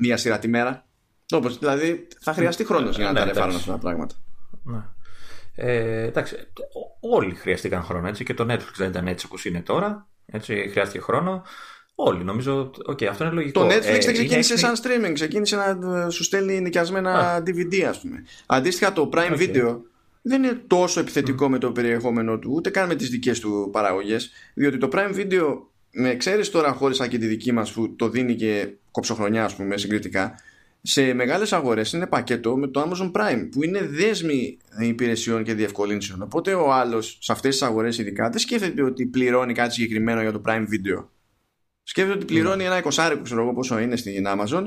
[0.00, 0.86] μία σειρά τη μέρα.
[1.30, 4.14] Όπως, δηλαδή θα χρειαστεί χρόνος για να τα ναι, ρεφάρουν αυτά τα πράγματα.
[4.62, 4.82] Ναι.
[5.54, 6.36] Ε, εντάξει,
[7.00, 10.08] όλοι χρειαστήκαν χρόνο έτσι και το Netflix δεν ήταν έτσι όπως είναι τώρα.
[10.26, 11.42] Έτσι, χρειάστηκε χρόνο.
[11.94, 12.70] Όλοι νομίζω.
[12.90, 13.60] Okay, αυτό είναι λογικό.
[13.60, 15.12] Το Netflix ε, δεν ξεκίνησε σαν streaming.
[15.12, 18.24] Ξεκίνησε να σου στέλνει νοικιασμένα DVD, ας πούμε.
[18.46, 19.78] Αντίστοιχα, το Prime Video
[20.22, 24.30] δεν είναι τόσο επιθετικό με το περιεχόμενο του, ούτε καν με τις δικές του παραγωγές.
[24.54, 25.58] Διότι το Prime Video
[25.92, 29.76] με εξαίρεση τώρα χώρισα και τη δική μας που το δίνει και κοψοχρονιά ας πούμε
[29.76, 30.34] συγκριτικά
[30.82, 36.22] σε μεγάλες αγορές είναι πακέτο με το Amazon Prime που είναι δέσμη υπηρεσιών και διευκολύνσεων.
[36.22, 40.32] Οπότε ο άλλος σε αυτές τις αγορές ειδικά δεν σκέφτεται ότι πληρώνει κάτι συγκεκριμένο για
[40.32, 41.04] το Prime Video.
[41.82, 44.66] Σκέφτεται ότι πληρώνει ένα εικοσάρικο ξέρω εγώ πόσο είναι στην Amazon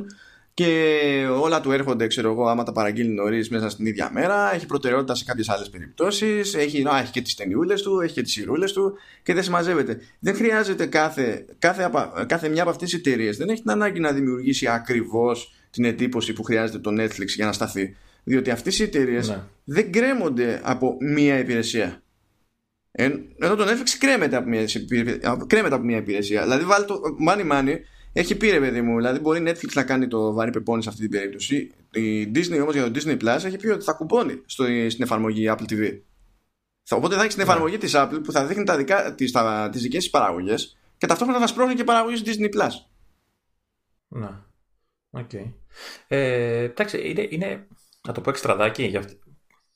[0.54, 4.54] και όλα του έρχονται, ξέρω εγώ, άμα τα παραγγείλει νωρίς μέσα στην ίδια μέρα.
[4.54, 6.54] Έχει προτεραιότητα σε κάποιες άλλες περιπτώσεις.
[6.54, 8.94] Έχει, έχει και τις ταινιούλες του, έχει και τις σιρούλες του
[9.24, 10.00] και δεν συμμαζεύεται.
[10.20, 11.90] Δεν χρειάζεται κάθε, κάθε,
[12.28, 16.34] κάθε μια από αυτές τις εταιρείες δεν έχει την ανάγκη να δημιουργήσει ακριβώς την εντύπωση
[16.34, 17.96] που χρειάζεται το Netflix για να σταθεί.
[18.24, 19.44] Διότι αυτές οι εταιρείες ναι.
[19.64, 22.02] δεν κρέμονται από μία υπηρεσία.
[22.92, 24.66] Ενώ το Netflix κρέμεται από μία,
[25.48, 26.42] κρέμεται από μία υπηρεσία.
[26.44, 27.76] Δηλαδή, βάλει το money money
[28.14, 30.90] έχει πει ρε παιδί μου, δηλαδή μπορεί η Netflix να κάνει το βαρύ πεπόνι σε
[30.90, 31.72] αυτή την περίπτωση.
[31.92, 35.46] Η Disney όμως για το Disney Plus έχει πει ότι θα κουπώνει στο, στην εφαρμογή
[35.50, 36.02] Apple TV.
[36.90, 37.52] Οπότε θα έχει την ναι.
[37.52, 38.64] εφαρμογή της Apple που θα δείχνει
[39.16, 39.26] τι
[39.72, 42.72] τις δικές της παραγωγές και ταυτόχρονα θα σπρώχνει και παραγωγή Disney Plus.
[44.08, 44.30] Ναι.
[45.10, 45.30] OK.
[45.34, 45.54] Okay.
[46.08, 47.68] Ε, εντάξει, είναι, είναι,
[48.08, 49.10] να το πω εξτραδάκι για,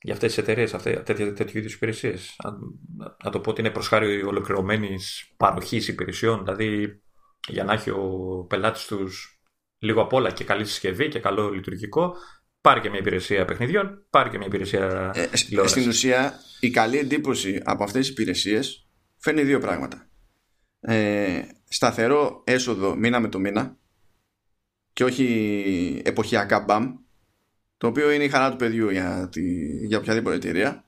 [0.02, 0.72] για αυτές τις εταιρείες,
[1.04, 2.36] τέτοιου, τέτοιου είδους υπηρεσίες.
[3.24, 6.44] Να, το πω ότι είναι προ χάρη ολοκληρωμένης παροχής υπηρεσιών.
[6.44, 7.02] Δηλαδή,
[7.48, 9.40] για να έχει ο πελάτης τους
[9.80, 12.16] λίγο απ' όλα και καλή συσκευή και καλό λειτουργικό,
[12.62, 15.36] πάρει και μια υπηρεσία παιχνιδιών, πάρει και μια υπηρεσία ε,
[15.68, 18.88] Στην ουσία, η καλή εντύπωση από αυτές τις υπηρεσίες
[19.18, 20.10] φέρνει δύο πράγματα.
[20.80, 23.78] Ε, σταθερό έσοδο μήνα με το μήνα
[24.94, 26.96] και όχι εποχιακά μπαμ
[27.78, 29.42] το οποίο είναι η χαρά του παιδιού για, τη,
[29.86, 30.86] για οποιαδήποτε εταιρεία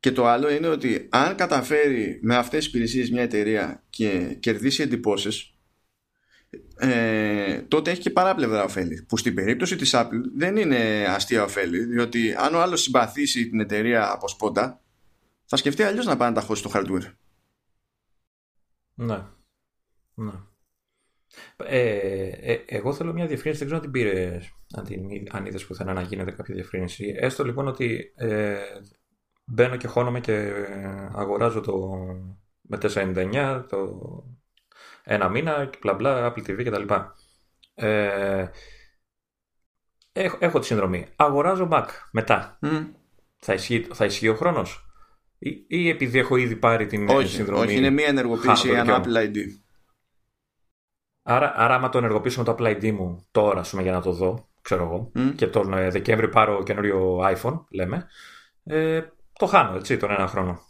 [0.00, 4.82] και το άλλο είναι ότι αν καταφέρει με αυτές τις υπηρεσίες μια εταιρεία και κερδίσει
[4.82, 5.53] εντυπώσεις
[6.76, 9.02] ε, τότε έχει και παράπλευρα ωφέλη.
[9.02, 13.60] Που στην περίπτωση της Apple δεν είναι αστεία ωφέλη, διότι αν ο άλλος συμπαθήσει την
[13.60, 14.80] εταιρεία από σπόντα,
[15.44, 17.12] θα σκεφτεί αλλιώς να πάει να τα χώσει το hardware.
[18.94, 19.24] Ναι.
[20.14, 20.32] ναι.
[21.56, 24.40] Ε, ε, εγώ θέλω μια διευκρίνηση, δεν ξέρω αν την πήρε,
[24.74, 27.14] αν, την, αν είδες πουθενά να γίνεται κάποια διευκρίνηση.
[27.18, 28.56] Έστω λοιπόν ότι ε,
[29.44, 30.52] μπαίνω και χώνομαι και
[31.12, 31.96] αγοράζω το
[32.60, 34.00] με 499 το
[35.04, 36.94] ένα μήνα και μπλα μπλα, Apple TV κτλ.
[37.74, 38.48] Ε,
[40.12, 41.06] έχω, έχω τη συνδρομή.
[41.16, 42.58] Αγοράζω Mac μετά.
[43.36, 44.88] Θα, ισχύει, θα ισχύει ο χρόνος;
[45.38, 49.02] Ή, ή, επειδή έχω ήδη πάρει την όχι, συνδρομή; Όχι, είναι μία ενεργοποίηση για ένα
[49.02, 49.36] Apple ID.
[51.22, 54.12] Άρα, άρα, άμα το ενεργοποιήσω με το Apple ID μου τώρα, πούμε, για να το
[54.12, 58.06] δω, ξέρω εγώ, και τον ε, Δεκέμβρη πάρω καινούριο iPhone, λέμε,
[58.64, 59.02] ε,
[59.38, 60.60] το χάνω, έτσι, τον ένα χρόνο.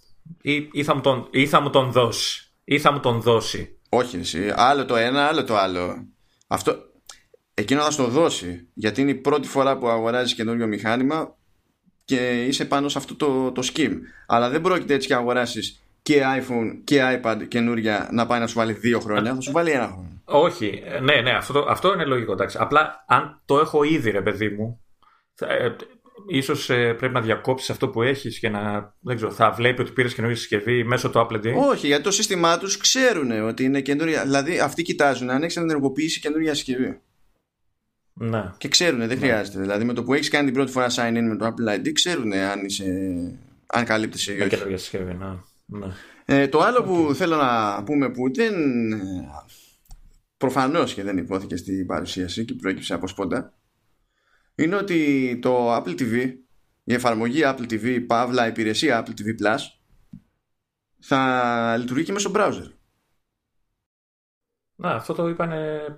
[0.43, 2.53] Ή, ή, θα, μου τον, ή θα μου τον δώσει.
[2.65, 3.81] Ή θα μου τον δώσει.
[3.97, 4.53] Όχι εσύ.
[4.55, 6.07] Άλλο το ένα, άλλο το άλλο.
[6.47, 6.77] Αυτό,
[7.55, 8.69] εκείνο θα στο δώσει.
[8.75, 11.37] Γιατί είναι η πρώτη φορά που αγοράζεις καινούριο μηχάνημα
[12.05, 13.97] και είσαι πάνω σε αυτό το, το scheme.
[14.27, 18.55] Αλλά δεν πρόκειται έτσι και αγοράσεις και iPhone και iPad καινούρια να πάει να σου
[18.55, 19.35] βάλει δύο χρόνια.
[19.35, 20.23] Θα σου βάλει ένα χρόνο.
[20.25, 20.83] Όχι.
[21.03, 22.33] Ναι, ναι, αυτό, αυτό είναι λογικό.
[22.33, 22.57] Εντάξει.
[22.61, 24.81] Απλά αν το έχω ήδη, ρε παιδί μου,
[25.35, 25.77] θα, ε,
[26.27, 29.93] ίσως ε, πρέπει να διακόψεις αυτό που έχεις και να δεν ξέρω, θα βλέπει ότι
[29.93, 31.55] πήρες καινούργια συσκευή μέσω του Apple ID.
[31.71, 34.23] Όχι, γιατί το σύστημά τους ξέρουν ότι είναι καινούρια.
[34.23, 37.01] Δηλαδή αυτοί κοιτάζουν αν έχεις ενεργοποιήσει καινούργια συσκευή.
[38.13, 38.53] Ναι.
[38.59, 39.61] Και ξέρουν, δεν χρειάζεται.
[39.61, 41.93] Δηλαδή με το που έχεις κάνει την πρώτη φορά sign in με το Apple ID,
[41.93, 42.85] ξέρουν αν, είσαι,
[43.67, 44.49] αν καλύπτει ή όχι.
[44.49, 45.27] καινούργια συσκευή, ναι.
[45.67, 45.87] ναι.
[46.25, 48.55] Ε, το άλλο που θέλω να πούμε που δεν.
[50.37, 53.53] Προφανώς και δεν υπόθηκε στην παρουσίαση και προέκυψε από σπόντα
[54.55, 56.35] είναι ότι το Apple TV
[56.85, 59.59] η εφαρμογή Apple TV Παύλα υπηρεσία Apple TV Plus
[60.99, 62.75] θα λειτουργεί και μέσω browser
[64.77, 65.51] να, αυτό το είπαν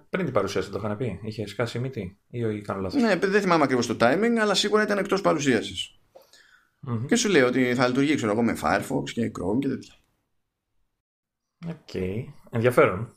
[0.09, 1.21] πριν την παρουσίαση, το είχαν πει.
[1.23, 3.03] Είχε σκάσει μύτη ή όχι, κάνω λάθος.
[3.03, 5.99] Ναι, δεν θυμάμαι ακριβώς το timing, αλλά σίγουρα ήταν εκτός παρουσίασης.
[6.89, 7.05] Mm-hmm.
[7.07, 9.95] Και σου λέει ότι θα λειτουργεί, ξέρω εγώ, με Firefox και Chrome και τέτοια.
[11.69, 11.77] OK.
[11.93, 12.25] Okay.
[12.51, 13.17] Ενδιαφέρον.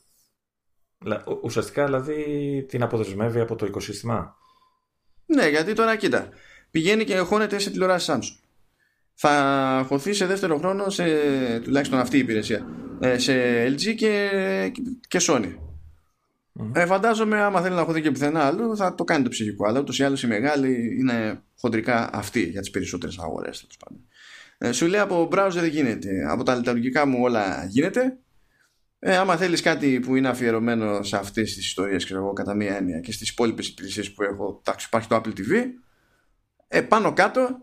[1.42, 4.36] Ουσιαστικά δηλαδή την αποδεσμεύει από το οικοσύστημα.
[5.34, 6.28] Ναι, γιατί τώρα κοίτα.
[6.70, 8.38] Πηγαίνει και χώνεται σε τηλεοράσεις Samsung.
[9.14, 11.04] Θα χωθεί σε δεύτερο χρόνο σε
[11.60, 12.66] τουλάχιστον αυτή η υπηρεσία
[13.00, 14.30] ε, σε LG και,
[15.08, 15.54] και Sony.
[16.60, 16.70] Mm.
[16.72, 19.80] Ε, φαντάζομαι άμα θέλει να χωθεί και πουθενά άλλο θα το κάνει το ψυχικό αλλά
[19.80, 23.66] ούτως ή άλλως οι μεγάλοι είναι χοντρικά αυτοί για τις περισσότερες αγορές
[24.58, 28.18] ε, σου λέει από browser δεν γίνεται από τα λειτουργικά μου όλα γίνεται
[29.02, 32.76] ε, άμα θέλεις κάτι που είναι αφιερωμένο σε αυτές τις ιστορίες ξέρω εγώ, κατά μία
[32.76, 35.66] έννοια και στις υπόλοιπες υπηρεσίες που έχω τάξη, υπάρχει το Apple TV
[36.68, 37.58] ε, πάνω κάτω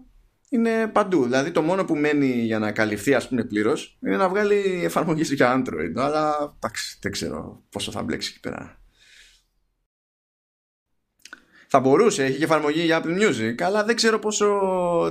[0.49, 1.23] είναι παντού.
[1.23, 5.33] Δηλαδή το μόνο που μένει για να καλυφθεί ας πούμε πλήρως είναι να βγάλει εφαρμογή
[5.35, 5.93] για Android.
[5.95, 8.81] Αλλά εντάξει, δεν ξέρω πόσο θα μπλέξει εκεί πέρα.
[11.67, 14.47] Θα μπορούσε, έχει και εφαρμογή για Apple Music, αλλά δεν ξέρω πόσο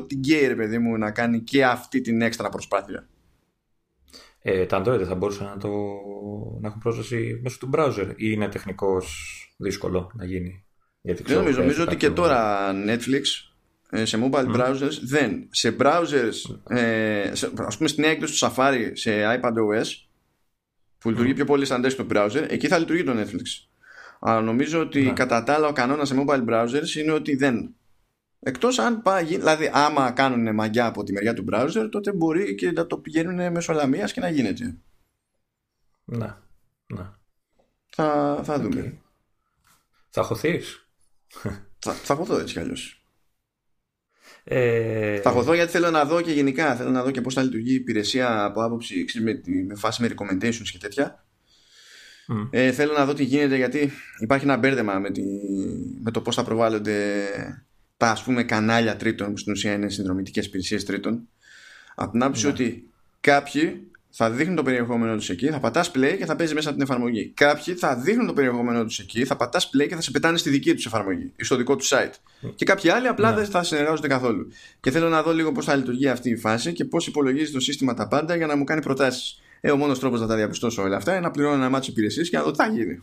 [0.09, 3.09] την γκέι ρε παιδί μου να κάνει και αυτή την έξτρα προσπάθεια.
[4.49, 5.69] Ε, τα Android θα μπορούσαν να, το...
[6.61, 9.07] να έχουν πρόσβαση μέσω του browser ή είναι τεχνικώς
[9.57, 10.65] δύσκολο να γίνει.
[11.01, 13.23] Γιατί ξέρω, νομίζω, νομίζω ότι και τώρα Netflix
[13.91, 15.49] ε, σε mobile browsers δεν.
[15.51, 19.87] Σε browsers, ε, σε, ας πούμε στην έκδοση του Safari σε iPadOS
[20.99, 23.67] που λειτουργεί πιο πολύ σαν desktop browser, εκεί θα λειτουργεί το Netflix.
[24.21, 25.13] Αλλά νομίζω ότι ναι.
[25.13, 27.75] κατά τα άλλα ο κανόνας σε mobile browsers είναι ότι δεν.
[28.41, 32.73] Εκτός αν πάει, δηλαδή άμα κάνουν μαγιά από τη μεριά του browser, τότε μπορεί και
[32.73, 34.77] να το πηγαίνουν μέσω λαμία και να γίνεται.
[36.05, 36.35] Ναι.
[36.87, 37.11] ναι.
[37.87, 38.99] Θα, θα δούμε.
[40.11, 40.89] Θα χωθείς;
[41.79, 43.07] θα, θα χωθώ έτσι κι αλλιώς.
[44.45, 45.21] Ε...
[45.21, 47.73] Θα χωθώ γιατί θέλω να δω και γενικά θέλω να δω και πώς θα λειτουργεί
[47.73, 51.25] η υπηρεσία από άποψη με, με φάση με recommendations και τέτοια.
[52.29, 52.49] Mm.
[52.51, 55.23] Ε, θέλω να δω τι γίνεται γιατί υπάρχει ένα μπέρδεμα με, τη,
[56.03, 57.25] με το πώς θα προβάλλονται
[57.97, 61.29] τα ας πούμε κανάλια τρίτων που στην ουσία είναι συνδρομητικές υπηρεσίες τρίτων.
[61.95, 62.53] Από την άποψη ναι.
[62.53, 62.89] ότι
[63.21, 66.79] κάποιοι θα δείχνουν το περιεχόμενο τους εκεί, θα πατάς play και θα παίζει μέσα από
[66.79, 67.33] την εφαρμογή.
[67.35, 70.51] Κάποιοι θα δείχνουν το περιεχόμενο τους εκεί, θα πατάς play και θα σε πετάνε στη
[70.51, 72.13] δική τους εφαρμογή ή στο δικό τους site.
[72.55, 73.37] Και κάποιοι άλλοι απλά ναι.
[73.37, 74.49] δεν θα συνεργάζονται καθόλου.
[74.81, 77.61] Και θέλω να δω λίγο πώς θα λειτουργεί αυτή η φάση και πώς υπολογίζει το
[77.61, 79.41] σύστημα τα πάντα για να μου κάνει προτάσεις.
[79.61, 82.31] Ε, ο μόνος τρόπος να τα διαπιστώσω όλα αυτά είναι να πληρώνω ένα μάτσο υπηρεσίες
[82.31, 83.01] και να δω τι θα γίνει.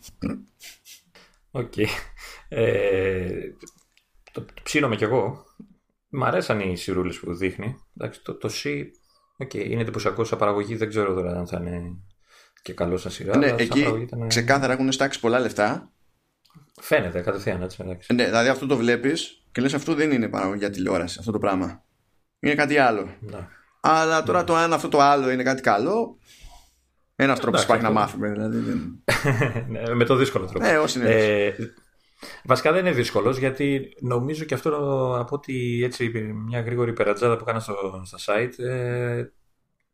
[1.50, 1.72] OK.
[1.76, 1.86] Okay.
[2.48, 3.28] Ε,
[4.34, 5.44] το, το ψήνομαι κι εγώ.
[6.08, 7.76] Μ' αρέσαν οι σειρούλες που δείχνει.
[7.96, 8.84] Εντάξει, το, το See,
[9.36, 10.76] OK, είναι εντυπωσιακό σαν παραγωγή.
[10.76, 11.82] Δεν ξέρω τώρα αν θα είναι
[12.62, 13.36] και καλό σαν σειρά.
[13.36, 14.28] Ναι, εκεί ήταν...
[14.28, 15.92] ξεκάθαρα έχουν στάξει πολλά λεφτά.
[16.80, 17.78] Φαίνεται κατευθείαν έτσι.
[17.80, 18.14] Εντάξει.
[18.14, 21.38] Ναι, δηλαδή αυτό το βλέπεις και λες αυτό δεν είναι παραγωγή για τηλεόραση αυτό το
[21.38, 21.84] πράγμα.
[22.40, 23.08] Είναι κάτι άλλο.
[23.20, 23.48] Ναι.
[23.80, 24.44] Αλλά τώρα ναι.
[24.44, 26.18] το αν αυτό το άλλο είναι κάτι καλό.
[27.16, 28.28] Ένας τρόπος υπάρχει να μάθουμε.
[28.30, 28.58] Δηλαδή,
[29.68, 30.66] ναι, με το δύσκολο τρόπο.
[30.66, 31.10] Ναι, όσοι είναι.
[31.10, 31.54] Ε,
[32.44, 34.70] Βασικά δεν είναι δύσκολος γιατί νομίζω και αυτό
[35.20, 36.10] από ότι έτσι
[36.46, 39.24] μια γρήγορη περατζάδα που κάνα στο, στα site ε,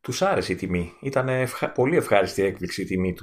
[0.01, 0.93] τους άρεσε η τιμή.
[1.03, 1.29] Ήταν
[1.75, 3.15] πολύ ευχάριστη η έκπληξη η τιμή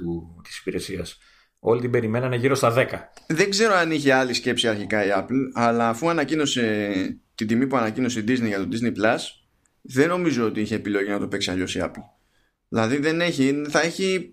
[0.42, 1.18] της υπηρεσίας.
[1.58, 2.86] Όλοι την περιμένανε γύρω στα 10.
[3.26, 6.92] Δεν ξέρω αν είχε άλλη σκέψη αρχικά η Apple, αλλά αφού ανακοίνωσε
[7.34, 9.18] την τιμή που ανακοίνωσε η Disney για το Disney Plus,
[9.82, 12.02] δεν νομίζω ότι είχε επιλογή να το παίξει αλλιώς η Apple.
[12.68, 14.30] Δηλαδή δεν έχει, θα έχει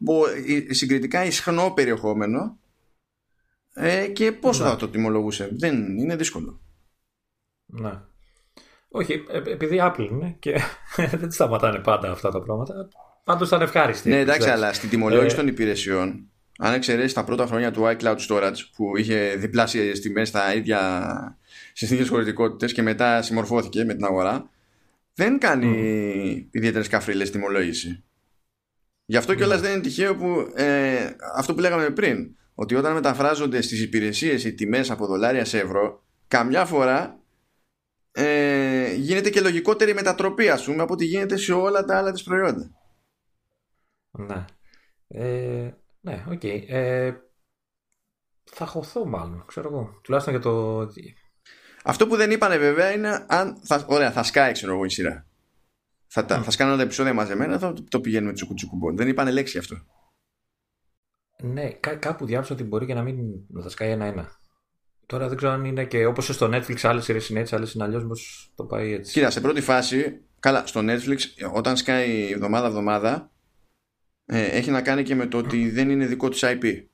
[0.70, 2.60] συγκριτικά ισχνό περιεχόμενο
[3.78, 4.70] ε, και πόσο ναι.
[4.70, 5.50] θα το τιμολογούσε.
[5.52, 6.62] Δεν είναι δύσκολο.
[7.66, 8.02] Ναι.
[8.88, 10.60] Όχι, ε, επειδή Apple είναι και
[11.20, 12.88] δεν σταματάνε πάντα αυτά τα πράγματα.
[13.24, 14.10] Πάντως ήταν ευχάριστη.
[14.10, 15.38] Ναι, εντάξει, αλλά στην τιμολόγηση ε...
[15.38, 20.56] των υπηρεσιών, αν εξαιρέσεις τα πρώτα χρόνια του iCloud Storage που είχε διπλάσιες τιμές στα
[20.56, 21.38] ίδια
[21.74, 24.50] συνθήκε χωρητικότητες και μετά συμμορφώθηκε με την αγορά,
[25.14, 26.56] δεν κάνει mm.
[26.56, 28.04] ιδιαίτερες καφρίλες τιμολόγησης.
[29.06, 33.62] Γι' αυτό κιόλας δεν είναι τυχαίο που ε, αυτό που λέγαμε πριν, ότι όταν μεταφράζονται
[33.62, 37.20] στις υπηρεσίες οι τιμές από δολάρια σε ευρώ, καμιά φορά
[38.12, 42.24] ε, γίνεται και λογικότερη μετατροπή, ας πούμε, από ό,τι γίνεται σε όλα τα άλλα της
[42.24, 42.72] προϊόντα.
[44.12, 44.46] Ναι.
[45.08, 46.40] Ε, ναι, OK.
[46.44, 46.64] Okay.
[46.68, 47.14] Ε,
[48.44, 50.00] θα χωθώ μάλλον, ξέρω εγώ.
[50.04, 50.88] Τουλάχιστον για το...
[51.84, 53.60] Αυτό που δεν είπανε βέβαια είναι αν...
[53.64, 55.26] Θα, ωραία, θα σκάει, ξέρω εγώ, η σειρά
[56.16, 56.44] θα, τα, mm.
[56.44, 58.96] θα σκάνουν τα επεισόδια μαζεμένα, θα το πηγαίνουμε τσουκουτσουκουμπον.
[58.96, 59.76] Δεν είπανε λέξη αυτό.
[61.44, 63.18] Ναι, κά, κάπου διάβασα ότι μπορεί και να μην
[63.48, 64.40] να θα σκάει ένα-ένα.
[65.06, 67.84] Τώρα δεν ξέρω αν είναι και όπως στο Netflix, άλλες σειρές είναι έτσι, άλλες είναι
[67.84, 68.04] αλλιώς.
[68.04, 68.14] Πώ
[68.56, 69.12] το πάει έτσι.
[69.12, 71.18] Κοίτα, σε πρώτη φάση, καλά, στο Netflix,
[71.54, 73.32] όταν σκάει εβδομάδα-εβδομάδα,
[74.26, 76.86] ε, έχει να κάνει και με το ότι δεν είναι δικό της IP.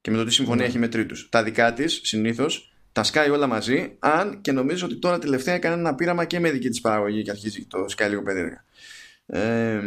[0.00, 0.68] Και με το τι συμφωνία mm.
[0.68, 1.28] έχει με τρίτου.
[1.28, 5.74] Τα δικά της συνήθως τα σκάει όλα μαζί, αν και νομίζω ότι τώρα τελευταία έκανε
[5.74, 8.64] ένα πείραμα και με δική της παραγωγή και αρχίζει το σκάει λίγο περίεργα.
[9.26, 9.80] Ε,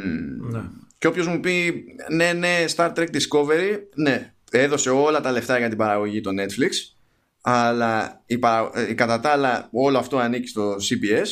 [0.52, 0.62] ναι.
[0.98, 5.70] Και όποιος μου πει ναι, ναι, Star Trek Discovery, ναι, έδωσε όλα τα λεφτά για
[5.70, 6.96] την παραγωγή το Netflix,
[7.42, 8.72] αλλά η, παρα...
[8.74, 11.28] Ε, κατά τα άλλα όλο αυτό ανήκει στο CBS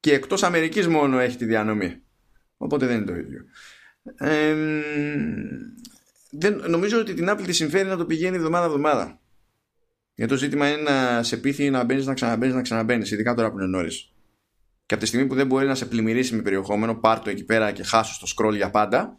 [0.00, 2.02] και εκτός Αμερικής μόνο έχει τη διανομή.
[2.56, 3.44] Οπότε δεν είναι το ίδιο.
[4.16, 4.54] Ε,
[6.30, 9.20] δεν, νομίζω ότι την Apple τη συμφέρει να το πηγαίνει εβδομάδα-εβδομάδα.
[10.14, 13.50] Γιατί το ζήτημα είναι να σε πείθει να μπαίνεις, να ξαναμπαίνεις, να ξαναμπαίνεις, ειδικά τώρα
[13.50, 14.11] που είναι νωρίς.
[14.92, 17.44] Και από τη στιγμή που δεν μπορεί να σε πλημμυρίσει με περιεχόμενο, πάρ το εκεί
[17.44, 19.18] πέρα και χάσω στο scroll για πάντα.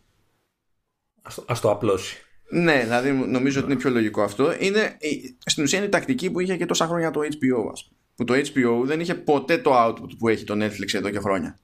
[1.46, 2.18] Α το απλώσει.
[2.50, 4.54] Ναι, δηλαδή νομίζω ότι είναι πιο λογικό αυτό.
[4.60, 4.98] Είναι,
[5.46, 8.34] στην ουσία είναι η τακτική που είχε και τόσα χρόνια το HBO, ας Που το
[8.34, 11.60] HBO δεν είχε ποτέ το output που έχει το Netflix εδώ και χρόνια.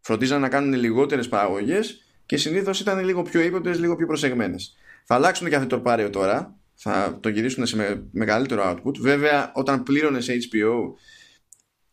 [0.00, 4.76] Φροντίζαν να κάνουν λιγότερες παραγωγές και συνήθως ήταν λίγο πιο ύποπτες, λίγο πιο προσεγμένες.
[5.04, 8.98] Θα αλλάξουν και αυτό το πάρεο τώρα θα το γυρίσουν σε μεγαλύτερο output.
[8.98, 10.74] Βέβαια, όταν πλήρωνες σε HBO,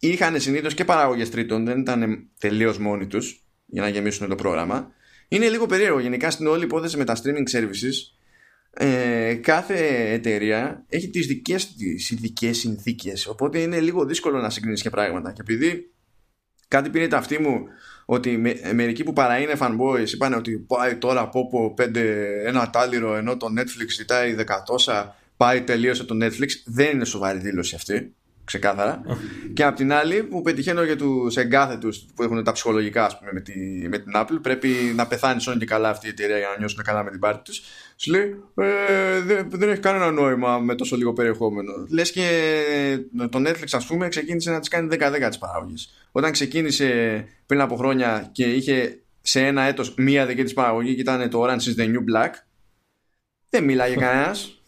[0.08, 4.91] είχαν συνήθως και παράγωγε τρίτων, δεν ήταν τελείως μόνοι τους για να γεμίσουν το πρόγραμμα.
[5.28, 5.99] Είναι λίγο περίεργο.
[5.99, 8.14] Γενικά στην όλη υπόθεση με τα streaming services,
[8.76, 14.82] ε, κάθε εταιρεία έχει τις δικές της ειδικές συνθήκες οπότε είναι λίγο δύσκολο να συγκρίνεις
[14.82, 15.93] και πράγματα και επειδή
[16.68, 17.64] κάτι πήρε τα αυτή μου
[18.06, 22.70] ότι με, μερικοί που παρά είναι fanboys είπαν ότι πάει τώρα από από πέντε ένα
[22.70, 28.16] τάλιρο ενώ το Netflix ζητάει δεκατόσα πάει τελείωσε το Netflix δεν είναι σοβαρή δήλωση αυτή
[28.46, 29.02] ξεκάθαρα
[29.54, 33.32] και απ' την άλλη που πετυχαίνω για τους εγκάθετους που έχουν τα ψυχολογικά ας πούμε,
[33.34, 33.54] με, τη,
[33.88, 36.84] με την Apple πρέπει να πεθάνει όνει και καλά αυτή η εταιρεία για να νιώσουν
[36.84, 37.62] καλά με την πάρτη τους.
[37.96, 42.28] σου λέει ε, δεν, δεν έχει κανένα νόημα με τόσο λίγο περιεχόμενο Λες και
[43.30, 45.94] το Netflix ας πούμε ξεκίνησε να τι κάνει 10-10 τις παραγωγές.
[46.12, 46.89] όταν ξεκίνησε
[47.46, 51.44] πριν από χρόνια και είχε σε ένα έτος μία δική της παραγωγή και ήταν το
[51.44, 52.32] Orange is the New Black
[53.54, 54.62] δεν μίλαγε κανένας.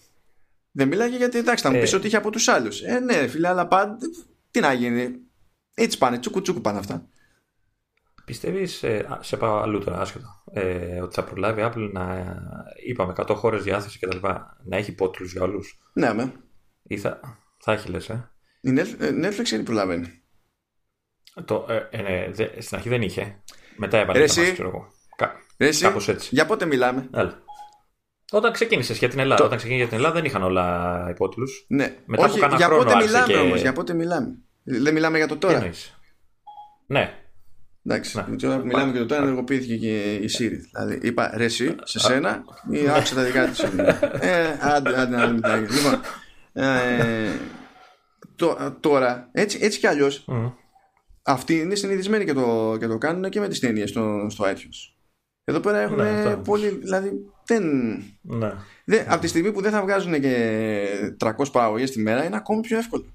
[0.78, 1.96] Δεν μιλάγε γιατί εντάξει θα μου πεις ε.
[1.96, 2.82] ότι είχε από τους άλλους.
[2.82, 3.98] Ε, ναι, φίλε, αλλά πάντα.
[4.52, 5.16] Τι να γίνει.
[5.74, 7.10] Έτσι πάνε, τσούκου τσούκου πάνε αυτά.
[8.26, 12.36] Πιστεύεις, ε, σε πάω αλλού τώρα, άσχετο, ε, ότι θα προλάβει η Apple να.
[12.86, 14.18] είπαμε 100 χώρες διάθεση κτλ.
[14.64, 16.34] να έχει υπότιτλου για όλους; Ναι, με.
[16.84, 17.20] Ή θα,
[17.60, 18.70] θα έχει λες, ε; Η
[19.00, 20.24] Netflix είναι προλαβαίνει.
[21.46, 23.44] Το, ε, ε, ναι, δε, στην αρχή δεν είχε.
[23.78, 24.24] Μετά έβαλε.
[24.24, 24.52] Εσύ.
[24.52, 24.88] Ξέρω εγώ.
[25.80, 26.30] Κάπως έτσι.
[26.32, 27.44] Για πότε μιλάμε; Έλα.
[28.32, 31.66] Όταν ξεκίνησες για την Ελλάδα, όταν ξεκίνησες για την Ελλάδα δεν είχαν όλα υπότιτλους.
[31.68, 33.40] Ναι, Μετά όχι, για πότε μιλάμε και...
[33.40, 35.70] όμως, για πότε μιλάμε; Δεν μιλάμε για το τώρα.
[36.88, 37.14] Ναι.
[37.86, 38.36] Εντάξει, ναι.
[38.36, 40.58] τώρα που μιλάμε για το τώρα ενεργοποιήθηκε και η Siri.
[40.72, 43.60] Δηλαδή είπα ρε εσύ, σε σένα ή άκουσα τα δικά της.
[44.20, 46.02] ε, άντε, άντε να δούμε Λοιπόν,
[46.54, 47.30] ε,
[48.80, 50.52] τώρα, έτσι, έτσι κι αλλιώς, mm.
[51.24, 54.94] αυτοί είναι συνηθισμένοι και το, και το κάνουν και με τις ταινίες στο, στο iTunes.
[55.44, 56.70] Εδώ πέρα έχουν ναι, πολύ.
[56.70, 57.12] Δηλαδή,
[57.46, 57.64] δεν...
[58.22, 58.54] Ναι.
[58.86, 62.62] δεν από τη στιγμή που δεν θα βγάζουν και 300 παραγωγές τη μέρα, είναι ακόμη
[62.62, 63.14] πιο εύκολο.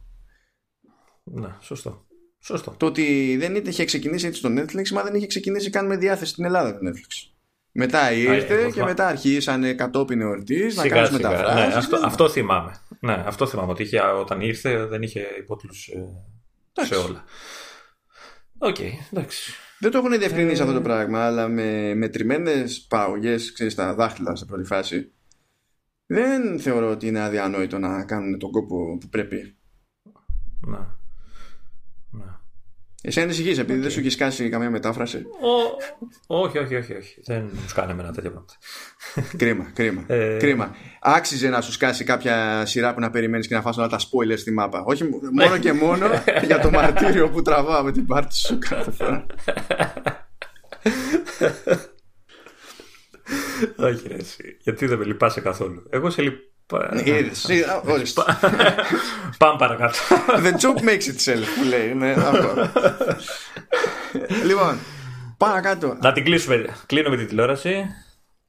[1.25, 2.07] Ναι, σωστό.
[2.43, 2.75] Σωστό.
[2.77, 6.31] Το ότι δεν είχε ξεκινήσει έτσι το Netflix, μα δεν είχε ξεκινήσει καν με διάθεση
[6.31, 7.31] στην Ελλάδα το Netflix.
[7.73, 11.69] Μετά ήρθε Α, και μετά αρχίσανε κατόπιν εορτής να κάνουν μεταφράσεις.
[11.69, 12.81] Ναι, αυτό, αυτό θυμάμαι.
[13.01, 13.71] Ναι, αυτό θυμάμαι.
[13.71, 17.25] Ότι είχε, όταν ήρθε δεν είχε υπότιτλους ε, σε όλα.
[18.59, 19.53] OK, okay, εντάξει.
[19.81, 20.83] Δεν το έχουν διευκρινίσει αυτό το ε.
[20.83, 25.13] πράγμα, αλλά με μετρημένες παραγωγές, ξέρεις, στα δάχτυλα σε πρώτη φάση,
[26.07, 29.57] δεν θεωρώ ότι είναι αδιανόητο να κάνουν τον κόπο που πρέπει.
[30.61, 31.00] Να.
[33.03, 33.83] Εσύ ανησυχεί επειδή okay.
[33.83, 35.17] δεν σου έχει σκάσει καμία μετάφραση.
[36.27, 36.37] Ο...
[36.37, 37.21] Όχι, όχι, όχι, όχι.
[37.25, 38.55] Δεν μου σκάνε ένα τέτοιο πράγματα.
[39.37, 40.05] κρίμα, κρίμα.
[40.07, 40.37] Ε...
[40.37, 40.77] κρίμα.
[41.01, 44.39] Άξιζε να σου σκάσει κάποια σειρά που να περιμένεις και να φας όλα τα spoilers
[44.39, 44.83] στη μάπα.
[44.85, 46.07] Όχι μόνο και μόνο
[46.45, 49.27] για το μαρτύριο που τραβάω με την πάρτι σου κάθε φορά.
[53.77, 54.57] Όχι, εσύ.
[54.59, 55.87] Γιατί δεν με λυπάσαι καθόλου.
[55.91, 56.50] Εγώ σε λυπάμαι Είδες,
[59.39, 59.99] Πάμε παρακάτω.
[60.27, 61.95] The joke makes itself που λέει.
[61.95, 62.71] Ναι, αυτό.
[64.45, 64.79] λοιπόν,
[65.41, 65.97] Παρακάτω.
[66.03, 66.65] Να την κλείσουμε.
[66.87, 67.85] Κλείνουμε την τηλεόραση.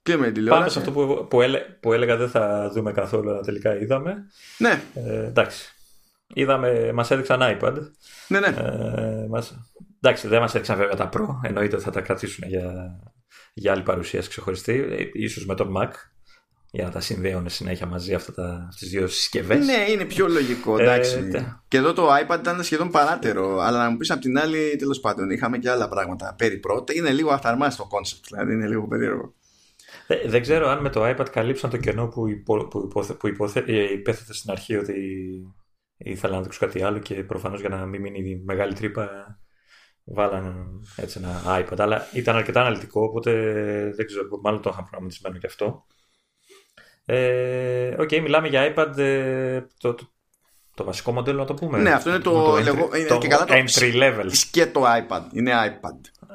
[0.04, 0.60] Κλείνουμε την τηλεόραση.
[0.60, 4.26] Πάμε σε αυτό που, που, έλε, που έλεγα δεν θα δούμε καθόλου, αλλά τελικά είδαμε.
[4.58, 4.82] Ναι.
[4.94, 5.74] Ε, εντάξει.
[6.34, 7.74] Είδαμε, μας έδειξαν iPad.
[8.28, 8.48] Ναι, ναι.
[8.48, 9.58] Ε, μας,
[10.02, 11.28] εντάξει, δεν μας έδειξαν βέβαια τα Pro.
[11.42, 13.00] Εννοείται ότι θα τα κρατήσουν για,
[13.54, 14.74] για άλλη παρουσίαση ξεχωριστή.
[14.74, 15.92] Ε, ίσως με τον Mac.
[16.74, 19.66] Για να τα συνδέουν συνέχεια μαζί αυτά τα, αυτές τις δύο συσκευές.
[19.66, 20.80] Ναι, είναι πιο λογικό.
[20.80, 21.30] Εντάξει.
[21.34, 23.60] Ε, και εδώ το iPad ήταν σχεδόν παράτερο.
[23.60, 26.94] Αλλά να μου πεις απ' την άλλη, τέλος πάντων, είχαμε και άλλα πράγματα περί πρώτα.
[26.94, 29.34] Είναι λίγο αυταρμά στο concept, δηλαδή είναι λίγο περίεργο.
[30.08, 33.28] Ε, δεν ξέρω αν με το iPad καλύψαν το κενό που, υπο, που, υποθε, που
[33.28, 34.94] υποθε, ε, υπέθετε στην αρχή ότι
[35.98, 39.10] ήθελα να δείξω κάτι άλλο και προφανώς για να μην μείνει μεγάλη τρύπα
[40.04, 41.80] βάλαν έτσι ένα iPad.
[41.80, 43.32] Αλλά ήταν αρκετά αναλυτικό, οπότε
[43.96, 45.86] δεν ξέρω, μάλλον το είχαν προγραμματισμένο και αυτό.
[47.14, 50.12] Ε, okay, μιλάμε για iPad ε, το, το,
[50.76, 51.80] το, βασικό μοντέλο να το πούμε.
[51.80, 54.32] Ναι, αυτό είναι το, το, entry, είναι το και καλά το entry level.
[54.52, 55.22] Και το iPad.
[55.34, 56.28] Είναι iPad.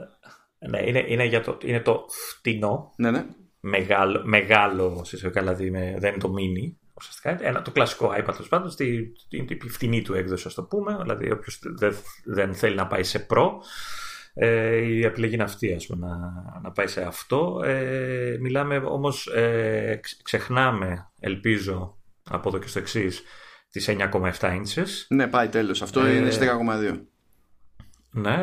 [0.71, 2.93] Ναι, είναι, είναι, για το, είναι το φτηνό.
[2.97, 3.25] Ναι, ναι.
[3.61, 6.75] Μεγάλο, μεγάλο δηλαδή δεν είναι το mini.
[6.95, 10.99] Ουσιαστικά, ένα, το κλασικό iPad τέλος πάντων, στην φτηνή του έκδοση, ας το πούμε.
[11.03, 13.49] Δηλαδή, όποιος δεν, δεν θέλει να πάει σε Pro,
[14.39, 17.61] ε, η επιλογή είναι αυτή ας πούμε, να, να πάει σε αυτό.
[17.65, 21.99] Ε, μιλάμε όμως, ε, ξεχνάμε, ελπίζω
[22.31, 23.23] από εδώ και στο εξής
[23.71, 24.89] τις 9,7 inches.
[25.09, 25.83] Ναι, πάει τέλος.
[25.83, 26.49] Αυτό ε, είναι στις
[26.93, 27.01] 10,2.
[28.11, 28.37] Ναι,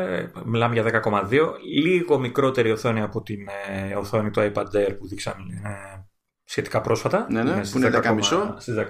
[0.44, 1.40] μιλάμε για 10,2.
[1.82, 5.34] Λίγο μικρότερη οθόνη από την ε, οθόνη του iPad Air που δείξαν
[5.64, 6.04] ε,
[6.44, 7.26] σχετικά πρόσφατα.
[7.30, 8.54] Ναι, ναι, που είναι 10,5.
[8.58, 8.86] Στις 10,